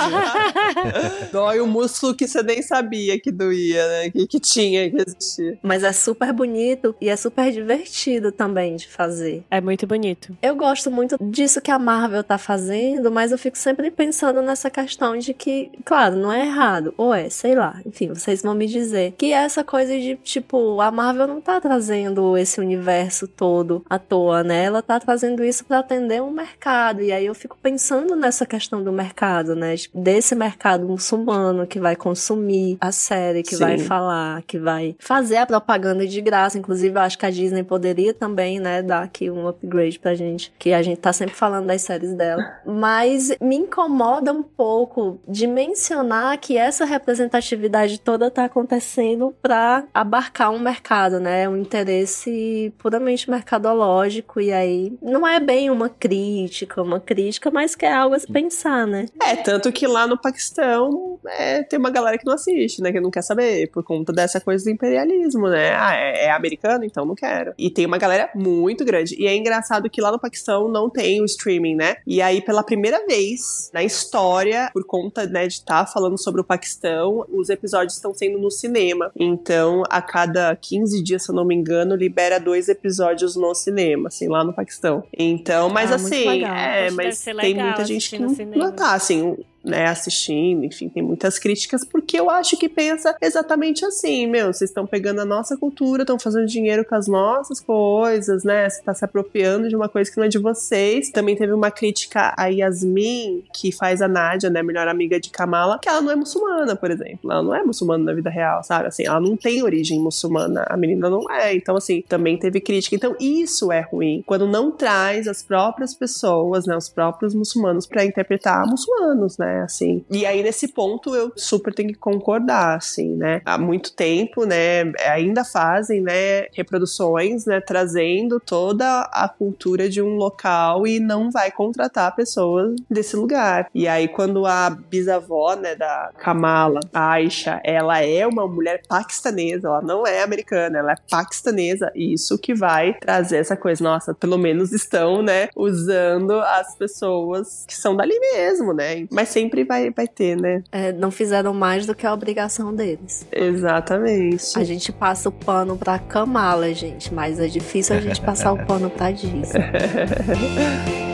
Dói 1.32 1.60
o 1.60 1.66
músculo 1.66 2.14
que 2.14 2.26
você 2.26 2.42
nem 2.42 2.62
sabia 2.62 3.18
que 3.18 3.32
doía, 3.32 3.86
né, 3.88 4.10
que, 4.10 4.26
que 4.26 4.40
tinha 4.40 4.90
que 4.90 4.96
existir. 4.96 5.58
Mas 5.62 5.82
é 5.82 5.92
super 5.92 6.32
bonito 6.32 6.94
e 7.00 7.08
é 7.08 7.16
super 7.16 7.50
divertido 7.50 8.30
também 8.30 8.76
de 8.76 8.86
fazer. 8.86 9.44
É 9.50 9.60
muito 9.60 9.71
bonito. 9.86 10.36
Eu 10.42 10.54
gosto 10.56 10.90
muito 10.90 11.16
disso 11.20 11.60
que 11.60 11.70
a 11.70 11.78
Marvel 11.78 12.22
tá 12.22 12.38
fazendo, 12.38 13.10
mas 13.10 13.32
eu 13.32 13.38
fico 13.38 13.56
sempre 13.56 13.90
pensando 13.90 14.42
nessa 14.42 14.70
questão 14.70 15.16
de 15.16 15.34
que, 15.34 15.70
claro, 15.84 16.16
não 16.16 16.32
é 16.32 16.46
errado, 16.46 16.94
ou 16.96 17.14
é, 17.14 17.28
sei 17.28 17.54
lá, 17.54 17.80
enfim, 17.86 18.08
vocês 18.08 18.42
vão 18.42 18.54
me 18.54 18.66
dizer, 18.66 19.14
que 19.16 19.32
é 19.32 19.44
essa 19.44 19.64
coisa 19.64 19.92
de, 19.98 20.16
tipo, 20.16 20.80
a 20.80 20.90
Marvel 20.90 21.26
não 21.26 21.40
tá 21.40 21.60
trazendo 21.60 22.36
esse 22.36 22.60
universo 22.60 23.26
todo 23.26 23.84
à 23.88 23.98
toa, 23.98 24.42
né? 24.42 24.64
Ela 24.64 24.82
tá 24.82 24.98
trazendo 24.98 25.44
isso 25.44 25.64
para 25.64 25.78
atender 25.78 26.22
um 26.22 26.30
mercado, 26.30 27.00
e 27.02 27.12
aí 27.12 27.26
eu 27.26 27.34
fico 27.34 27.56
pensando 27.62 28.14
nessa 28.16 28.46
questão 28.46 28.82
do 28.82 28.92
mercado, 28.92 29.54
né? 29.54 29.74
Desse 29.94 30.34
mercado 30.34 30.86
muçulmano 30.86 31.66
que 31.66 31.78
vai 31.78 31.96
consumir 31.96 32.76
a 32.80 32.92
série, 32.92 33.42
que 33.42 33.56
Sim. 33.56 33.64
vai 33.64 33.78
falar, 33.78 34.42
que 34.42 34.58
vai 34.58 34.96
fazer 34.98 35.36
a 35.36 35.46
propaganda 35.46 36.06
de 36.06 36.20
graça, 36.20 36.58
inclusive 36.58 36.96
eu 36.96 37.02
acho 37.02 37.18
que 37.18 37.26
a 37.26 37.30
Disney 37.30 37.62
poderia 37.62 38.14
também, 38.14 38.60
né, 38.60 38.82
dar 38.82 39.02
aqui 39.02 39.30
um 39.30 39.46
upgrade 39.62 39.98
pra 39.98 40.14
gente, 40.14 40.52
que 40.58 40.72
a 40.72 40.82
gente 40.82 40.98
tá 40.98 41.12
sempre 41.12 41.34
falando 41.34 41.66
das 41.66 41.82
séries 41.82 42.12
dela. 42.14 42.42
Mas 42.66 43.34
me 43.40 43.56
incomoda 43.56 44.32
um 44.32 44.42
pouco 44.42 45.20
de 45.26 45.46
mencionar 45.46 46.36
que 46.38 46.56
essa 46.56 46.84
representatividade 46.84 48.00
toda 48.00 48.30
tá 48.30 48.44
acontecendo 48.44 49.34
para 49.40 49.84
abarcar 49.94 50.50
um 50.50 50.58
mercado, 50.58 51.20
né? 51.20 51.48
Um 51.48 51.56
interesse 51.56 52.72
puramente 52.78 53.30
mercadológico 53.30 54.40
e 54.40 54.52
aí 54.52 54.92
não 55.00 55.26
é 55.26 55.38
bem 55.38 55.70
uma 55.70 55.88
crítica, 55.88 56.82
uma 56.82 57.00
crítica, 57.00 57.50
mas 57.50 57.74
que 57.74 57.86
é 57.86 57.92
algo 57.92 58.14
a 58.14 58.18
se 58.18 58.30
pensar, 58.30 58.86
né? 58.86 59.06
É, 59.22 59.36
tanto 59.36 59.70
que 59.70 59.86
lá 59.86 60.06
no 60.06 60.20
Paquistão 60.20 61.18
é, 61.26 61.62
tem 61.62 61.78
uma 61.78 61.90
galera 61.90 62.18
que 62.18 62.26
não 62.26 62.34
assiste, 62.34 62.82
né? 62.82 62.92
Que 62.92 63.00
não 63.00 63.10
quer 63.10 63.22
saber, 63.22 63.68
por 63.70 63.84
conta 63.84 64.12
dessa 64.12 64.40
coisa 64.40 64.64
do 64.64 64.70
imperialismo, 64.70 65.48
né? 65.48 65.74
Ah, 65.74 65.94
é, 65.94 66.26
é 66.26 66.30
americano, 66.30 66.84
então 66.84 67.04
não 67.04 67.14
quero. 67.14 67.54
E 67.58 67.70
tem 67.70 67.86
uma 67.86 67.98
galera 67.98 68.30
muito 68.34 68.84
grande. 68.84 69.14
E 69.18 69.26
é 69.26 69.34
engraçado 69.42 69.90
que 69.90 70.00
lá 70.00 70.10
no 70.10 70.18
Paquistão 70.18 70.68
não 70.68 70.88
tem 70.88 71.20
o 71.20 71.24
streaming, 71.24 71.74
né? 71.74 71.96
E 72.06 72.22
aí, 72.22 72.40
pela 72.40 72.62
primeira 72.62 73.04
vez 73.06 73.70
na 73.72 73.82
história, 73.82 74.70
por 74.72 74.84
conta 74.84 75.26
né, 75.26 75.46
de 75.46 75.54
estar 75.54 75.84
tá 75.84 75.92
falando 75.92 76.18
sobre 76.18 76.40
o 76.40 76.44
Paquistão, 76.44 77.26
os 77.30 77.48
episódios 77.50 77.94
estão 77.94 78.14
sendo 78.14 78.38
no 78.38 78.50
cinema. 78.50 79.10
Então, 79.16 79.82
a 79.90 80.00
cada 80.00 80.54
15 80.56 81.02
dias, 81.02 81.24
se 81.24 81.30
eu 81.30 81.34
não 81.34 81.44
me 81.44 81.54
engano, 81.54 81.94
libera 81.94 82.38
dois 82.38 82.68
episódios 82.68 83.36
no 83.36 83.54
cinema, 83.54 84.08
assim, 84.08 84.28
lá 84.28 84.44
no 84.44 84.52
Paquistão. 84.52 85.02
Então, 85.16 85.68
mas 85.68 85.92
ah, 85.92 85.96
assim, 85.96 86.44
é, 86.44 86.90
mas 86.90 87.22
tem 87.22 87.54
muita 87.54 87.84
gente 87.84 88.10
que 88.10 88.18
não, 88.18 88.30
não 88.56 88.72
tá, 88.72 88.94
assim, 88.94 89.36
né, 89.64 89.86
assistindo, 89.86 90.64
enfim, 90.64 90.88
tem 90.88 91.02
muitas 91.02 91.38
críticas, 91.38 91.84
porque 91.84 92.18
eu 92.18 92.28
acho 92.28 92.56
que 92.56 92.68
pensa 92.68 93.16
exatamente 93.20 93.84
assim, 93.84 94.26
meu, 94.26 94.52
vocês 94.52 94.70
estão 94.70 94.86
pegando 94.86 95.20
a 95.20 95.24
nossa 95.24 95.56
cultura, 95.56 96.02
estão 96.02 96.18
fazendo 96.18 96.46
dinheiro 96.46 96.84
com 96.84 96.94
as 96.94 97.06
nossas 97.06 97.60
coisas, 97.60 98.44
né, 98.44 98.68
você 98.68 98.82
tá 98.82 98.92
se 98.92 99.04
apropriando 99.04 99.68
de 99.68 99.76
uma 99.76 99.88
coisa 99.88 100.10
que 100.10 100.16
não 100.16 100.24
é 100.24 100.28
de 100.28 100.38
vocês. 100.38 101.10
Também 101.10 101.36
teve 101.36 101.52
uma 101.52 101.70
crítica 101.70 102.34
a 102.36 102.46
Yasmin, 102.46 103.44
que 103.54 103.70
faz 103.72 104.02
a 104.02 104.08
Nádia, 104.08 104.50
né, 104.50 104.62
melhor 104.62 104.88
amiga 104.88 105.20
de 105.20 105.30
Kamala, 105.30 105.78
que 105.80 105.88
ela 105.88 106.00
não 106.00 106.10
é 106.10 106.16
muçulmana, 106.16 106.74
por 106.74 106.90
exemplo, 106.90 107.30
ela 107.30 107.42
não 107.42 107.54
é 107.54 107.62
muçulmana 107.62 108.04
na 108.04 108.12
vida 108.12 108.30
real, 108.30 108.62
sabe, 108.64 108.88
assim, 108.88 109.06
ela 109.06 109.20
não 109.20 109.36
tem 109.36 109.62
origem 109.62 110.00
muçulmana, 110.00 110.64
a 110.68 110.76
menina 110.76 111.08
não 111.08 111.30
é, 111.30 111.54
então 111.54 111.76
assim, 111.76 112.02
também 112.08 112.36
teve 112.36 112.60
crítica, 112.60 112.96
então 112.96 113.14
isso 113.20 113.70
é 113.70 113.80
ruim, 113.80 114.22
quando 114.26 114.46
não 114.46 114.70
traz 114.70 115.28
as 115.28 115.42
próprias 115.42 115.94
pessoas, 115.94 116.66
né, 116.66 116.76
os 116.76 116.88
próprios 116.88 117.34
muçulmanos 117.34 117.86
para 117.86 118.04
interpretar 118.04 118.66
muçulmanos, 118.66 119.38
né, 119.38 119.51
né, 119.52 119.62
assim. 119.62 120.04
E 120.10 120.24
aí 120.24 120.42
nesse 120.42 120.68
ponto 120.68 121.14
eu 121.14 121.32
super 121.36 121.74
tenho 121.74 121.90
que 121.90 121.98
concordar, 121.98 122.76
assim, 122.76 123.14
né? 123.14 123.42
Há 123.44 123.58
muito 123.58 123.92
tempo, 123.92 124.44
né, 124.44 124.92
ainda 125.06 125.44
fazem, 125.44 126.00
né, 126.00 126.46
reproduções, 126.52 127.44
né, 127.44 127.60
trazendo 127.60 128.40
toda 128.40 129.02
a 129.12 129.28
cultura 129.28 129.88
de 129.88 130.00
um 130.00 130.16
local 130.16 130.86
e 130.86 130.98
não 130.98 131.30
vai 131.30 131.50
contratar 131.50 132.14
pessoas 132.14 132.74
desse 132.90 133.16
lugar. 133.16 133.68
E 133.74 133.86
aí 133.86 134.08
quando 134.08 134.46
a 134.46 134.70
bisavó, 134.70 135.54
né, 135.54 135.74
da 135.74 136.10
Kamala, 136.18 136.80
Aisha, 136.92 137.60
ela 137.64 138.00
é 138.00 138.26
uma 138.26 138.46
mulher 138.46 138.82
paquistanesa, 138.88 139.68
ela 139.68 139.82
não 139.82 140.06
é 140.06 140.22
americana, 140.22 140.78
ela 140.78 140.92
é 140.92 140.96
paquistanesa, 141.10 141.92
isso 141.94 142.38
que 142.38 142.54
vai 142.54 142.94
trazer 142.94 143.38
essa 143.38 143.56
coisa, 143.56 143.82
nossa, 143.82 144.14
pelo 144.14 144.38
menos 144.38 144.72
estão, 144.72 145.22
né, 145.22 145.48
usando 145.54 146.32
as 146.32 146.74
pessoas 146.76 147.64
que 147.66 147.76
são 147.76 147.96
dali 147.96 148.18
mesmo, 148.18 148.72
né? 148.72 149.06
Mas 149.10 149.28
sem 149.28 149.41
sempre 149.42 149.64
vai, 149.64 149.90
vai 149.90 150.06
ter, 150.06 150.36
né? 150.36 150.62
É, 150.70 150.92
não 150.92 151.10
fizeram 151.10 151.52
mais 151.52 151.84
do 151.86 151.94
que 151.94 152.06
a 152.06 152.12
obrigação 152.14 152.74
deles. 152.74 153.26
Exatamente. 153.32 154.58
A 154.58 154.64
gente 154.64 154.92
passa 154.92 155.28
o 155.28 155.32
pano 155.32 155.76
pra 155.76 155.98
Kamala, 155.98 156.72
gente, 156.72 157.12
mas 157.12 157.40
é 157.40 157.48
difícil 157.48 157.96
a 157.96 158.00
gente 158.00 158.20
passar 158.20 158.52
o 158.52 158.64
pano 158.64 158.88
pra 158.88 159.10
Disney. 159.10 159.42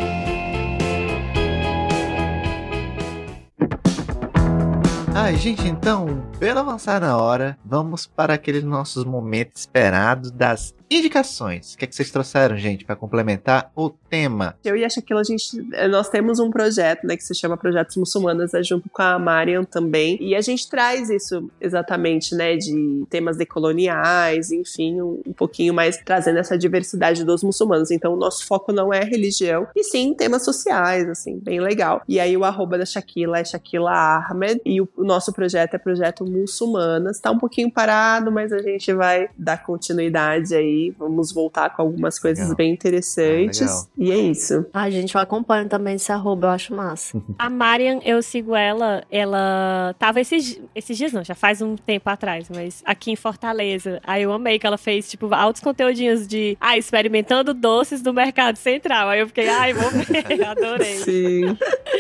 Ai, 5.14 5.35
gente, 5.37 5.66
então, 5.66 6.22
pelo 6.39 6.61
avançar 6.61 7.01
na 7.01 7.16
hora, 7.18 7.59
vamos 7.64 8.07
para 8.07 8.35
aqueles 8.35 8.62
nossos 8.62 9.05
momentos 9.05 9.62
esperados 9.62 10.31
das 10.31 10.72
indicações. 10.91 11.74
O 11.74 11.78
que, 11.78 11.84
é 11.84 11.89
que 11.89 11.95
vocês 11.95 12.11
trouxeram, 12.11 12.57
gente, 12.57 12.84
para 12.84 12.97
complementar 12.97 13.70
o 13.74 13.91
tema? 13.91 14.57
Eu 14.64 14.76
e 14.76 14.84
a 14.84 14.89
Shaquila, 14.89 15.20
a 15.20 15.24
gente, 15.24 15.66
eh, 15.72 15.89
nós 15.89 16.09
temos 16.09 16.39
um 16.39 16.51
projeto, 16.51 17.07
né, 17.07 17.16
que 17.16 17.24
se 17.24 17.34
chama 17.34 17.57
Projetos 17.57 17.97
Muçulmanas, 17.97 18.55
é 18.55 18.62
junto 18.62 18.89
com 18.89 19.03
a 19.03 19.18
Mariam 19.18 19.64
também, 19.64 20.16
e 20.20 20.34
a 20.34 20.41
gente 20.41 20.68
traz 20.68 21.11
isso 21.11 21.51
exatamente, 21.61 22.34
né, 22.34 22.57
de 22.57 23.05
temas 23.11 23.36
decoloniais, 23.36 24.51
enfim, 24.51 25.01
um, 25.01 25.20
um 25.26 25.32
pouquinho 25.32 25.74
mais 25.74 25.97
trazendo 25.99 26.39
essa 26.39 26.57
diversidade 26.57 27.24
dos 27.24 27.43
muçulmanos. 27.43 27.91
Então, 27.91 28.14
o 28.14 28.16
nosso 28.16 28.47
foco 28.47 28.72
não 28.72 28.93
é 28.93 29.05
religião, 29.05 29.66
e 29.76 29.84
sim 29.84 30.14
temas 30.14 30.45
sociais, 30.45 31.09
assim, 31.09 31.39
bem 31.39 31.61
legal. 31.61 32.03
E 32.09 32.18
aí, 32.18 32.36
o 32.36 32.45
arroba 32.45 32.78
da 32.78 32.86
Shaquila 32.86 33.39
é 33.39 33.45
Shaquila 33.45 33.93
Ahmed, 34.30 34.61
e 34.64 34.80
o, 34.80 34.89
o 34.97 35.05
nosso 35.05 35.32
projeto 35.32 35.74
é 35.74 35.78
Projeto 35.78 36.24
Muçulmanas. 36.24 37.20
Tá 37.20 37.30
um 37.30 37.39
pouquinho 37.39 37.70
parado, 37.70 38.30
mas 38.32 38.53
a 38.53 38.59
gente 38.59 38.93
vai 38.93 39.28
dar 39.36 39.62
continuidade 39.62 40.55
aí 40.55 40.78
Vamos 40.99 41.33
voltar 41.33 41.70
com 41.70 41.83
algumas 41.83 42.18
coisas 42.18 42.45
legal. 42.45 42.57
bem 42.57 42.72
interessantes. 42.72 43.62
Ah, 43.62 43.89
e 43.97 44.11
é 44.11 44.16
isso. 44.16 44.66
Ai, 44.72 44.91
gente, 44.91 45.14
eu 45.14 45.20
acompanho 45.20 45.68
também 45.68 45.97
esse 45.97 46.11
arroba, 46.12 46.49
eu 46.49 46.51
acho 46.51 46.74
massa. 46.74 47.20
A 47.39 47.49
Marian, 47.51 48.01
eu 48.05 48.22
sigo 48.22 48.55
ela, 48.55 49.03
ela 49.11 49.95
tava 49.99 50.20
esses, 50.20 50.61
esses 50.74 50.97
dias, 50.97 51.12
não, 51.12 51.24
já 51.24 51.35
faz 51.35 51.61
um 51.62 51.76
tempo 51.76 52.09
atrás, 52.09 52.49
mas 52.55 52.83
aqui 52.85 53.11
em 53.11 53.16
Fortaleza. 53.16 54.01
Aí 54.05 54.22
eu 54.22 54.33
amei 54.33 54.59
que 54.59 54.66
ela 54.66 54.79
fez, 54.79 55.09
tipo, 55.09 55.33
altos 55.35 55.62
conteúdinhos 55.62 56.26
de, 56.26 56.57
ah, 56.61 56.76
experimentando 56.76 57.55
doces 57.55 58.03
do 58.03 58.12
mercado 58.12 58.57
central. 58.57 59.09
Aí 59.09 59.20
eu 59.20 59.26
fiquei, 59.26 59.49
ai, 59.49 59.72
vou 59.72 59.91
ver, 59.91 60.45
adorei. 60.45 60.97
Sim. 60.99 61.57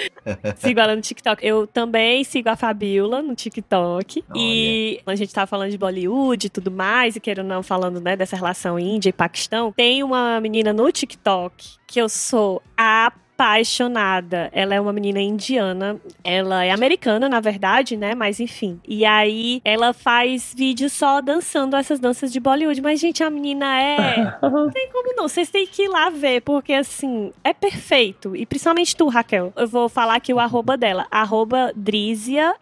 sigo 0.56 0.80
ela 0.80 0.94
no 0.94 1.02
TikTok. 1.02 1.44
Eu 1.44 1.66
também 1.66 2.24
sigo 2.24 2.48
a 2.48 2.56
Fabiola 2.56 3.22
no 3.22 3.34
TikTok. 3.34 4.24
Olha. 4.28 4.40
E 4.40 5.00
a 5.06 5.14
gente 5.14 5.32
tava 5.32 5.46
falando 5.46 5.70
de 5.70 5.78
Bollywood 5.78 6.46
e 6.46 6.50
tudo 6.50 6.70
mais, 6.70 7.16
e 7.16 7.20
querendo 7.20 7.46
não 7.46 7.62
falando, 7.62 8.00
né, 8.00 8.16
dessa 8.16 8.36
relação 8.36 8.67
Índia 8.76 9.10
e 9.10 9.12
Paquistão, 9.12 9.72
tem 9.72 10.02
uma 10.02 10.40
menina 10.40 10.72
no 10.72 10.90
TikTok 10.90 11.76
que 11.86 12.00
eu 12.00 12.08
sou 12.08 12.60
a 12.76 13.12
apaixonada. 13.38 14.50
Ela 14.52 14.74
é 14.74 14.80
uma 14.80 14.92
menina 14.92 15.20
indiana. 15.20 15.96
Ela 16.24 16.64
é 16.64 16.72
americana, 16.72 17.28
na 17.28 17.38
verdade, 17.38 17.96
né? 17.96 18.12
Mas 18.16 18.40
enfim. 18.40 18.80
E 18.86 19.04
aí 19.04 19.62
ela 19.64 19.92
faz 19.92 20.52
vídeos 20.56 20.92
só 20.92 21.20
dançando 21.20 21.76
essas 21.76 22.00
danças 22.00 22.32
de 22.32 22.40
Bollywood. 22.40 22.82
Mas, 22.82 22.98
gente, 22.98 23.22
a 23.22 23.30
menina 23.30 23.80
é. 23.80 24.36
Não 24.42 24.68
tem 24.70 24.88
como 24.90 25.14
não. 25.14 25.28
Vocês 25.28 25.50
têm 25.50 25.66
que 25.66 25.84
ir 25.84 25.88
lá 25.88 26.10
ver, 26.10 26.40
porque 26.40 26.72
assim, 26.72 27.32
é 27.44 27.52
perfeito. 27.52 28.34
E 28.34 28.44
principalmente 28.44 28.96
tu, 28.96 29.06
Raquel. 29.08 29.52
Eu 29.54 29.68
vou 29.68 29.88
falar 29.88 30.16
aqui 30.16 30.34
o 30.34 30.40
arroba 30.40 30.76
dela. 30.76 31.06
Arroba 31.10 31.72
Drizia. 31.76 32.54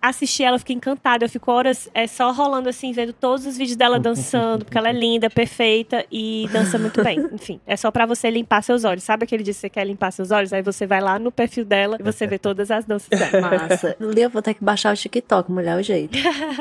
Assisti 0.00 0.44
ela, 0.44 0.58
fiquei 0.58 0.76
encantada. 0.76 1.24
Eu 1.24 1.28
fico 1.28 1.50
horas 1.50 1.90
é 1.92 2.06
só 2.06 2.30
rolando 2.30 2.68
assim, 2.68 2.92
vendo 2.92 3.12
todos 3.12 3.46
os 3.46 3.56
vídeos 3.56 3.76
dela 3.76 3.98
dançando, 3.98 4.64
porque 4.64 4.78
ela 4.78 4.90
é 4.90 4.92
linda, 4.92 5.28
perfeita 5.28 6.04
e 6.12 6.46
dança 6.52 6.78
muito 6.78 7.02
bem. 7.02 7.18
Enfim, 7.32 7.60
é 7.66 7.76
só 7.76 7.90
para 7.90 8.06
você 8.06 8.30
limpar 8.30 8.62
seus 8.62 8.84
olhos. 8.84 9.02
Sabe 9.02 9.24
aquele 9.24 9.42
dia 9.42 9.52
que 9.52 9.58
você 9.58 9.70
quer 9.72 9.84
limpar 9.84 10.10
seus 10.10 10.30
olhos, 10.30 10.52
aí 10.52 10.62
você 10.62 10.86
vai 10.86 11.00
lá 11.00 11.18
no 11.18 11.30
perfil 11.30 11.64
dela 11.64 11.96
e 11.98 12.02
você 12.02 12.26
vê 12.26 12.38
todas 12.38 12.70
as 12.70 12.84
danças 12.84 13.08
dela. 13.08 13.40
Massa. 13.68 13.96
Eu 14.22 14.30
vou 14.30 14.42
ter 14.42 14.54
que 14.54 14.64
baixar 14.64 14.92
o 14.92 14.96
TikTok, 14.96 15.50
mulher, 15.50 15.76
o 15.76 15.82
jeito. 15.82 16.16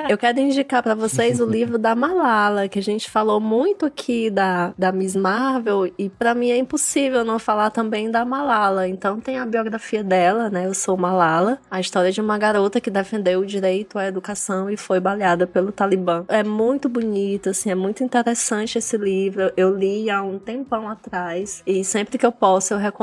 Eu 0.09 0.18
quero 0.18 0.39
indicar 0.39 0.82
para 0.82 0.95
vocês 0.95 1.39
o 1.39 1.45
livro 1.45 1.78
da 1.78 1.93
Malala, 1.95 2.68
que 2.68 2.80
a 2.80 2.84
gente 2.84 3.09
falou 3.09 3.39
muito 3.39 3.86
aqui 3.86 4.32
da, 4.32 4.74
da 4.78 4.91
da 4.91 4.97
Miss 4.97 5.16
Marvel 5.16 5.91
e 5.97 6.09
para 6.09 6.36
mim 6.36 6.51
é 6.51 6.57
impossível 6.57 7.24
não 7.24 7.39
falar 7.39 7.70
também 7.70 8.12
da 8.12 8.26
Malala. 8.26 8.88
Então 8.88 9.20
tem 9.20 9.39
a 9.39 9.45
biografia 9.45 10.03
dela, 10.03 10.49
né? 10.49 10.68
Eu 10.68 10.74
sou 10.74 10.97
Malala, 10.97 11.57
a 11.72 11.80
história 11.80 12.12
de 12.12 12.20
uma 12.20 12.38
garota 12.38 12.82
que 12.82 12.91
defendeu 12.91 13.39
o 13.39 13.45
direito 13.45 13.97
à 13.97 14.05
educação 14.05 14.70
e 14.70 14.76
foi 14.76 14.99
baleada 14.99 15.47
pelo 15.47 15.72
Talibã. 15.72 16.26
É 16.28 16.43
muito 16.43 16.89
bonito, 16.89 17.49
assim, 17.49 17.72
é 17.72 17.76
muito 17.76 18.03
interessante 18.03 18.78
esse 18.78 18.97
livro. 18.97 19.51
Eu 19.55 19.76
li 19.76 20.09
há 20.09 20.22
um 20.22 20.38
tempão 20.38 20.89
atrás 20.89 21.64
e 21.66 21.84
sempre 21.84 22.18
que 22.18 22.26
eu 22.26 22.32
posso 22.32 22.74
eu 22.74 22.78
recomendo. 22.78 23.00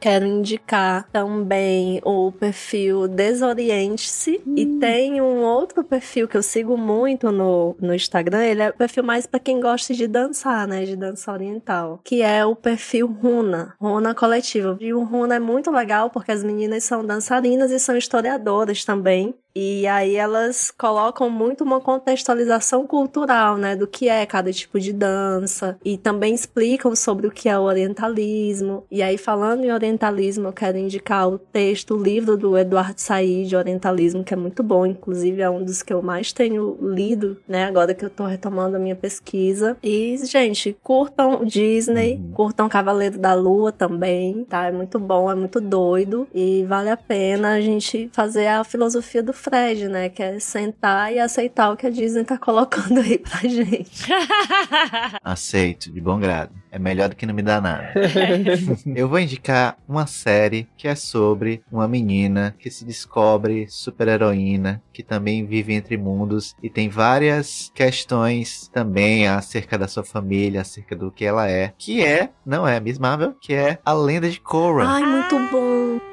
Quero 0.00 0.26
indicar 0.26 1.08
também 1.10 2.00
o 2.04 2.32
perfil 2.32 3.08
Desoriente-se 3.08 4.40
hum. 4.46 4.54
e 4.56 4.66
tem 4.78 5.20
um 5.20 5.42
outro 5.42 5.84
perfil 5.84 6.28
que 6.28 6.36
eu 6.36 6.42
sigo 6.42 6.76
muito 6.76 7.30
no, 7.30 7.76
no 7.80 7.94
Instagram. 7.94 8.44
Ele 8.44 8.62
é 8.62 8.70
o 8.70 8.74
perfil 8.74 9.02
mais 9.04 9.26
para 9.26 9.40
quem 9.40 9.60
gosta 9.60 9.94
de 9.94 10.06
dançar, 10.06 10.66
né? 10.66 10.84
De 10.84 10.96
dança 10.96 11.32
oriental, 11.32 12.00
que 12.04 12.22
é 12.22 12.44
o 12.44 12.56
perfil 12.56 13.06
Runa, 13.06 13.74
Runa 13.80 14.14
Coletiva. 14.14 14.76
E 14.80 14.92
o 14.92 15.04
Runa 15.04 15.36
é 15.36 15.40
muito 15.40 15.70
legal 15.70 16.10
porque 16.10 16.32
as 16.32 16.42
meninas 16.42 16.84
são 16.84 17.04
dançarinas 17.04 17.70
e 17.70 17.78
são 17.78 17.96
historiadoras 17.96 18.84
também. 18.84 19.34
E 19.54 19.86
aí 19.86 20.16
elas 20.16 20.70
colocam 20.70 21.28
muito 21.28 21.64
uma 21.64 21.80
contextualização 21.80 22.86
cultural, 22.86 23.56
né, 23.56 23.74
do 23.74 23.86
que 23.86 24.08
é 24.08 24.24
cada 24.26 24.52
tipo 24.52 24.78
de 24.78 24.92
dança 24.92 25.78
e 25.84 25.96
também 25.98 26.34
explicam 26.34 26.94
sobre 26.94 27.26
o 27.26 27.30
que 27.30 27.48
é 27.48 27.58
o 27.58 27.62
orientalismo. 27.62 28.84
E 28.90 29.02
aí 29.02 29.18
falando 29.18 29.64
em 29.64 29.72
orientalismo, 29.72 30.48
eu 30.48 30.52
quero 30.52 30.78
indicar 30.78 31.28
o 31.28 31.38
texto, 31.38 31.94
o 31.94 32.02
livro 32.02 32.36
do 32.36 32.56
Eduardo 32.56 33.00
Said 33.00 33.48
de 33.48 33.56
orientalismo, 33.56 34.24
que 34.24 34.34
é 34.34 34.36
muito 34.36 34.62
bom, 34.62 34.86
inclusive 34.86 35.42
é 35.42 35.50
um 35.50 35.64
dos 35.64 35.82
que 35.82 35.92
eu 35.92 36.02
mais 36.02 36.32
tenho 36.32 36.78
lido, 36.80 37.36
né, 37.46 37.64
agora 37.64 37.94
que 37.94 38.04
eu 38.04 38.10
tô 38.10 38.24
retomando 38.24 38.76
a 38.76 38.78
minha 38.78 38.96
pesquisa. 38.96 39.76
E 39.82 40.16
gente, 40.24 40.76
curtam 40.82 41.44
Disney, 41.44 42.14
uhum. 42.14 42.32
curtam 42.32 42.68
Cavaleiro 42.68 43.18
da 43.18 43.34
Lua 43.34 43.72
também, 43.72 44.44
tá? 44.44 44.66
É 44.66 44.72
muito 44.72 44.98
bom, 44.98 45.30
é 45.30 45.34
muito 45.34 45.60
doido 45.60 46.28
e 46.34 46.64
vale 46.68 46.90
a 46.90 46.96
pena 46.96 47.54
a 47.54 47.60
gente 47.60 48.08
fazer 48.12 48.46
a 48.46 48.64
filosofia 48.64 49.22
do 49.22 49.32
Fred, 49.40 49.88
né? 49.88 50.08
Que 50.08 50.22
é 50.22 50.38
sentar 50.38 51.12
e 51.12 51.18
aceitar 51.18 51.72
o 51.72 51.76
que 51.76 51.86
a 51.86 51.90
Disney 51.90 52.24
tá 52.24 52.36
colocando 52.38 53.00
aí 53.00 53.18
pra 53.18 53.40
gente. 53.40 54.06
Aceito, 55.24 55.90
de 55.90 56.00
bom 56.00 56.18
grado. 56.18 56.52
É 56.70 56.78
melhor 56.78 57.08
do 57.08 57.16
que 57.16 57.26
não 57.26 57.34
me 57.34 57.42
dar 57.42 57.60
nada. 57.60 57.92
Eu 58.94 59.08
vou 59.08 59.18
indicar 59.18 59.76
uma 59.88 60.06
série 60.06 60.68
que 60.76 60.86
é 60.86 60.94
sobre 60.94 61.62
uma 61.70 61.88
menina 61.88 62.54
que 62.58 62.70
se 62.70 62.84
descobre 62.84 63.66
super-heroína, 63.68 64.80
que 64.92 65.02
também 65.02 65.44
vive 65.44 65.74
entre 65.74 65.96
mundos 65.96 66.54
e 66.62 66.70
tem 66.70 66.88
várias 66.88 67.72
questões 67.74 68.68
também 68.68 69.26
acerca 69.26 69.76
da 69.76 69.88
sua 69.88 70.04
família, 70.04 70.60
acerca 70.60 70.94
do 70.94 71.10
que 71.10 71.24
ela 71.24 71.48
é. 71.48 71.72
Que 71.76 72.04
é, 72.04 72.30
não 72.46 72.68
é 72.68 72.78
Miss 72.78 72.98
Marvel, 72.98 73.34
que 73.40 73.54
é 73.54 73.78
a 73.84 73.92
lenda 73.92 74.28
de 74.28 74.40
Korra. 74.40 74.84
Ai, 74.86 75.02
muito 75.02 75.38
bom 75.50 76.09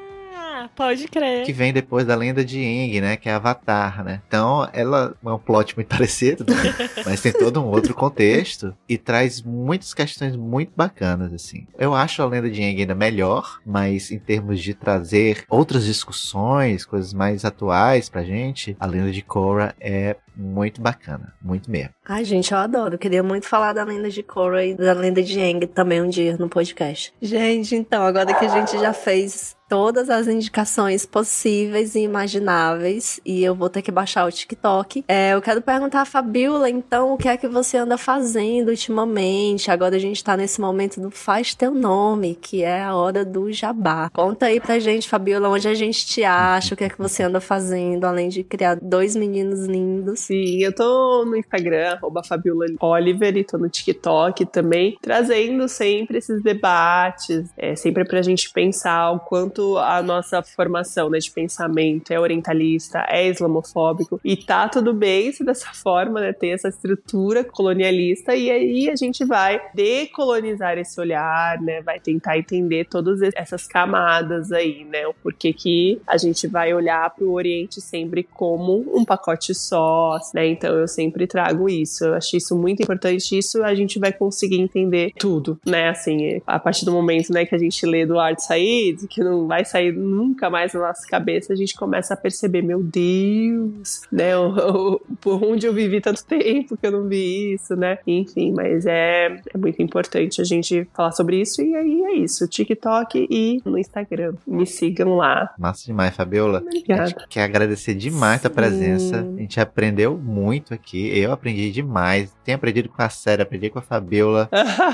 pode 0.68 1.08
crer. 1.08 1.44
Que 1.44 1.52
vem 1.52 1.72
depois 1.72 2.06
da 2.06 2.14
lenda 2.14 2.44
de 2.44 2.58
Aang, 2.58 3.00
né? 3.00 3.16
Que 3.16 3.28
é 3.28 3.32
Avatar, 3.32 4.04
né? 4.04 4.22
Então, 4.26 4.68
ela 4.72 5.14
é 5.24 5.28
um 5.28 5.38
plot 5.38 5.74
muito 5.76 5.88
parecido, 5.94 6.44
né? 6.48 6.74
mas 7.04 7.20
tem 7.20 7.32
todo 7.32 7.60
um 7.60 7.66
outro 7.66 7.94
contexto 7.94 8.74
e 8.88 8.96
traz 8.96 9.42
muitas 9.42 9.92
questões 9.94 10.36
muito 10.36 10.72
bacanas, 10.76 11.32
assim. 11.32 11.66
Eu 11.78 11.94
acho 11.94 12.22
a 12.22 12.26
lenda 12.26 12.50
de 12.50 12.62
Aang 12.62 12.80
ainda 12.80 12.94
melhor, 12.94 13.60
mas 13.64 14.10
em 14.10 14.18
termos 14.18 14.60
de 14.60 14.74
trazer 14.74 15.44
outras 15.48 15.84
discussões, 15.84 16.84
coisas 16.84 17.12
mais 17.12 17.44
atuais 17.44 18.08
pra 18.08 18.24
gente, 18.24 18.76
a 18.78 18.86
lenda 18.86 19.10
de 19.10 19.22
Korra 19.22 19.74
é 19.80 20.16
muito 20.38 20.80
bacana, 20.80 21.34
muito 21.42 21.70
mesmo. 21.70 21.90
Ai, 22.06 22.24
gente, 22.24 22.52
eu 22.52 22.58
adoro. 22.58 22.94
Eu 22.94 22.98
queria 22.98 23.22
muito 23.22 23.46
falar 23.46 23.72
da 23.72 23.82
lenda 23.82 24.08
de 24.08 24.22
Korra 24.22 24.64
e 24.64 24.74
da 24.74 24.92
lenda 24.92 25.22
de 25.22 25.40
Aang 25.40 25.66
também 25.66 26.00
um 26.00 26.08
dia 26.08 26.36
no 26.38 26.48
podcast. 26.48 27.12
Gente, 27.20 27.74
então, 27.74 28.04
agora 28.04 28.32
que 28.32 28.44
a 28.44 28.48
gente 28.48 28.78
já 28.78 28.92
fez 28.92 29.58
todas 29.68 30.08
as 30.08 30.26
indicações 30.26 31.04
possíveis 31.04 31.94
e 31.94 32.00
imagináveis 32.00 33.20
e 33.24 33.44
eu 33.44 33.54
vou 33.54 33.68
ter 33.68 33.82
que 33.82 33.90
baixar 33.90 34.26
o 34.26 34.32
TikTok. 34.32 35.04
É, 35.06 35.34
eu 35.34 35.42
quero 35.42 35.60
perguntar 35.60 36.00
a 36.00 36.04
Fabiola, 36.06 36.70
então, 36.70 37.12
o 37.12 37.18
que 37.18 37.28
é 37.28 37.36
que 37.36 37.46
você 37.46 37.76
anda 37.76 37.98
fazendo 37.98 38.70
ultimamente? 38.70 39.70
Agora 39.70 39.96
a 39.96 39.98
gente 39.98 40.24
tá 40.24 40.36
nesse 40.36 40.60
momento 40.60 41.00
do 41.00 41.10
Faz 41.10 41.54
Teu 41.54 41.72
Nome, 41.72 42.34
que 42.40 42.62
é 42.62 42.82
a 42.82 42.94
hora 42.94 43.24
do 43.24 43.52
jabá. 43.52 44.08
Conta 44.10 44.46
aí 44.46 44.58
pra 44.58 44.78
gente, 44.78 45.08
Fabiola, 45.08 45.50
onde 45.50 45.68
a 45.68 45.74
gente 45.74 46.06
te 46.06 46.24
acha, 46.24 46.74
o 46.74 46.76
que 46.76 46.84
é 46.84 46.88
que 46.88 46.98
você 46.98 47.24
anda 47.24 47.40
fazendo, 47.40 48.04
além 48.04 48.30
de 48.30 48.42
criar 48.42 48.76
dois 48.76 49.14
meninos 49.14 49.66
lindos. 49.66 50.27
Sim, 50.28 50.62
eu 50.62 50.74
tô 50.74 51.24
no 51.24 51.38
Instagram, 51.38 51.92
arroba 51.92 52.22
Fabiola 52.22 52.66
Oliver, 52.80 53.34
e 53.34 53.42
tô 53.42 53.56
no 53.56 53.66
TikTok 53.66 54.44
também, 54.44 54.98
trazendo 55.00 55.66
sempre 55.70 56.18
esses 56.18 56.42
debates, 56.42 57.48
é, 57.56 57.74
sempre 57.74 58.04
pra 58.04 58.20
gente 58.20 58.52
pensar 58.52 59.10
o 59.12 59.20
quanto 59.20 59.78
a 59.78 60.02
nossa 60.02 60.42
formação 60.42 61.08
né, 61.08 61.18
de 61.18 61.30
pensamento 61.30 62.10
é 62.10 62.20
orientalista, 62.20 63.06
é 63.08 63.26
islamofóbico, 63.26 64.20
e 64.22 64.36
tá 64.36 64.68
tudo 64.68 64.92
bem 64.92 65.32
se 65.32 65.42
dessa 65.42 65.72
forma, 65.72 66.20
né, 66.20 66.34
ter 66.34 66.48
essa 66.48 66.68
estrutura 66.68 67.42
colonialista, 67.42 68.36
e 68.36 68.50
aí 68.50 68.90
a 68.90 68.96
gente 68.96 69.24
vai 69.24 69.58
decolonizar 69.72 70.76
esse 70.76 71.00
olhar, 71.00 71.58
né, 71.62 71.80
vai 71.80 71.98
tentar 72.00 72.36
entender 72.36 72.84
todas 72.84 73.22
essas 73.34 73.66
camadas 73.66 74.52
aí, 74.52 74.84
né, 74.84 75.06
o 75.06 75.14
porquê 75.14 75.54
que 75.54 76.02
a 76.06 76.18
gente 76.18 76.46
vai 76.46 76.74
olhar 76.74 77.08
para 77.14 77.24
o 77.24 77.32
Oriente 77.32 77.80
sempre 77.80 78.22
como 78.22 78.84
um 78.94 79.06
pacote 79.06 79.54
só, 79.54 80.17
né, 80.34 80.46
então 80.48 80.74
eu 80.76 80.88
sempre 80.88 81.26
trago 81.26 81.68
isso, 81.68 82.04
eu 82.04 82.14
acho 82.14 82.36
isso 82.36 82.56
muito 82.56 82.82
importante, 82.82 83.36
isso 83.36 83.62
a 83.62 83.74
gente 83.74 83.98
vai 83.98 84.12
conseguir 84.12 84.60
entender 84.60 85.12
tudo, 85.18 85.58
né, 85.66 85.88
assim, 85.88 86.40
a 86.46 86.58
partir 86.58 86.84
do 86.84 86.92
momento, 86.92 87.32
né, 87.32 87.44
que 87.44 87.54
a 87.54 87.58
gente 87.58 87.84
lê 87.86 88.04
do 88.04 88.18
Art 88.18 88.38
Said, 88.38 89.06
que 89.08 89.22
não 89.22 89.46
vai 89.46 89.64
sair 89.64 89.92
nunca 89.92 90.50
mais 90.50 90.72
na 90.72 90.80
nossa 90.80 91.06
cabeça, 91.06 91.52
a 91.52 91.56
gente 91.56 91.74
começa 91.74 92.14
a 92.14 92.16
perceber, 92.16 92.62
meu 92.62 92.82
Deus, 92.82 94.02
né? 94.10 94.36
O, 94.68 94.94
o, 94.94 95.00
por 95.20 95.42
onde 95.42 95.66
eu 95.66 95.72
vivi 95.72 96.00
tanto 96.00 96.24
tempo 96.24 96.76
que 96.76 96.86
eu 96.86 96.92
não 96.92 97.08
vi 97.08 97.54
isso, 97.54 97.74
né? 97.76 97.98
Enfim, 98.06 98.52
mas 98.52 98.86
é, 98.86 99.40
é 99.52 99.58
muito 99.58 99.80
importante 99.82 100.40
a 100.40 100.44
gente 100.44 100.86
falar 100.92 101.12
sobre 101.12 101.40
isso. 101.40 101.62
E 101.62 101.74
aí 101.74 102.02
é 102.02 102.12
isso: 102.14 102.46
TikTok 102.46 103.26
e 103.30 103.60
no 103.64 103.78
Instagram. 103.78 104.34
Me 104.46 104.66
sigam 104.66 105.16
lá. 105.16 105.50
Massa 105.58 105.84
demais, 105.86 106.14
Fabiola. 106.14 106.58
Obrigada. 106.58 107.02
A 107.02 107.06
gente 107.06 107.28
quer 107.28 107.44
agradecer 107.44 107.94
demais 107.94 108.40
Sim. 108.40 108.46
a 108.46 108.50
presença. 108.50 109.20
A 109.20 109.40
gente 109.40 109.60
aprendeu 109.98 110.16
muito 110.16 110.72
aqui. 110.72 111.18
Eu 111.18 111.32
aprendi 111.32 111.72
demais. 111.72 112.32
Tenho 112.44 112.56
aprendido 112.56 112.88
com 112.88 113.02
a 113.02 113.08
Série, 113.08 113.42
aprendi 113.42 113.68
com 113.68 113.80
a 113.80 113.82
Fabiola. 113.82 114.48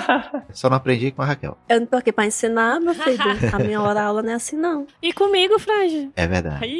Só 0.52 0.70
não 0.70 0.78
aprendi 0.78 1.10
com 1.10 1.20
a 1.20 1.26
Raquel. 1.26 1.58
Eu 1.68 1.80
não 1.80 1.86
tô 1.86 1.96
aqui 1.96 2.10
pra 2.10 2.26
ensinar, 2.26 2.80
meu 2.80 2.94
filho. 2.94 3.18
A 3.52 3.58
minha 3.58 3.80
hora 3.80 4.02
aula 4.02 4.22
não 4.22 4.30
é 4.30 4.34
assim, 4.34 4.56
não. 4.56 4.86
E 5.02 5.12
comigo, 5.12 5.58
Frade. 5.58 6.10
É 6.16 6.26
verdade. 6.26 6.66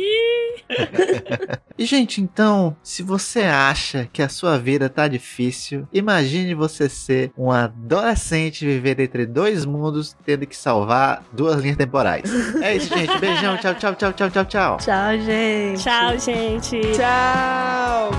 e, 1.78 1.84
gente, 1.84 2.20
então, 2.20 2.76
se 2.82 3.02
você 3.02 3.42
acha 3.42 4.08
que 4.12 4.22
a 4.22 4.28
sua 4.28 4.58
vida 4.58 4.88
tá 4.88 5.06
difícil, 5.06 5.86
imagine 5.92 6.54
você 6.54 6.88
ser 6.88 7.30
um 7.36 7.50
adolescente 7.50 8.64
viver 8.64 8.98
entre 9.00 9.26
dois 9.26 9.64
mundos, 9.64 10.16
tendo 10.24 10.46
que 10.46 10.56
salvar 10.56 11.22
duas 11.32 11.60
linhas 11.60 11.76
temporais. 11.76 12.24
É 12.62 12.74
isso, 12.74 12.88
gente. 12.88 13.18
Beijão. 13.18 13.56
Tchau, 13.58 13.74
tchau, 13.74 13.94
tchau, 13.94 14.12
tchau, 14.12 14.30
tchau, 14.30 14.44
tchau. 14.44 14.76
Tchau, 14.78 15.18
gente. 15.18 15.82
Tchau, 15.82 16.18
gente. 16.18 16.80
Tchau. 16.96 18.13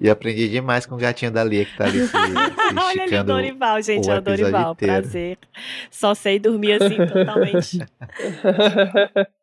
E 0.00 0.08
aprendi 0.08 0.48
demais 0.48 0.86
com 0.86 0.94
o 0.94 0.98
gatinho 0.98 1.30
da 1.30 1.42
Lia 1.42 1.64
que 1.64 1.76
tá 1.76 1.84
ali 1.84 2.00
se, 2.00 2.06
se 2.06 2.12
Olha 2.78 3.02
ali, 3.02 3.22
Dorival, 3.24 3.82
gente, 3.82 4.08
é 4.08 4.18
o 4.18 4.20
Dorival, 4.20 4.72
inteiro. 4.72 5.02
prazer. 5.02 5.38
Só 5.90 6.14
sei 6.14 6.38
dormir 6.38 6.80
assim 6.80 6.96
totalmente. 7.06 7.78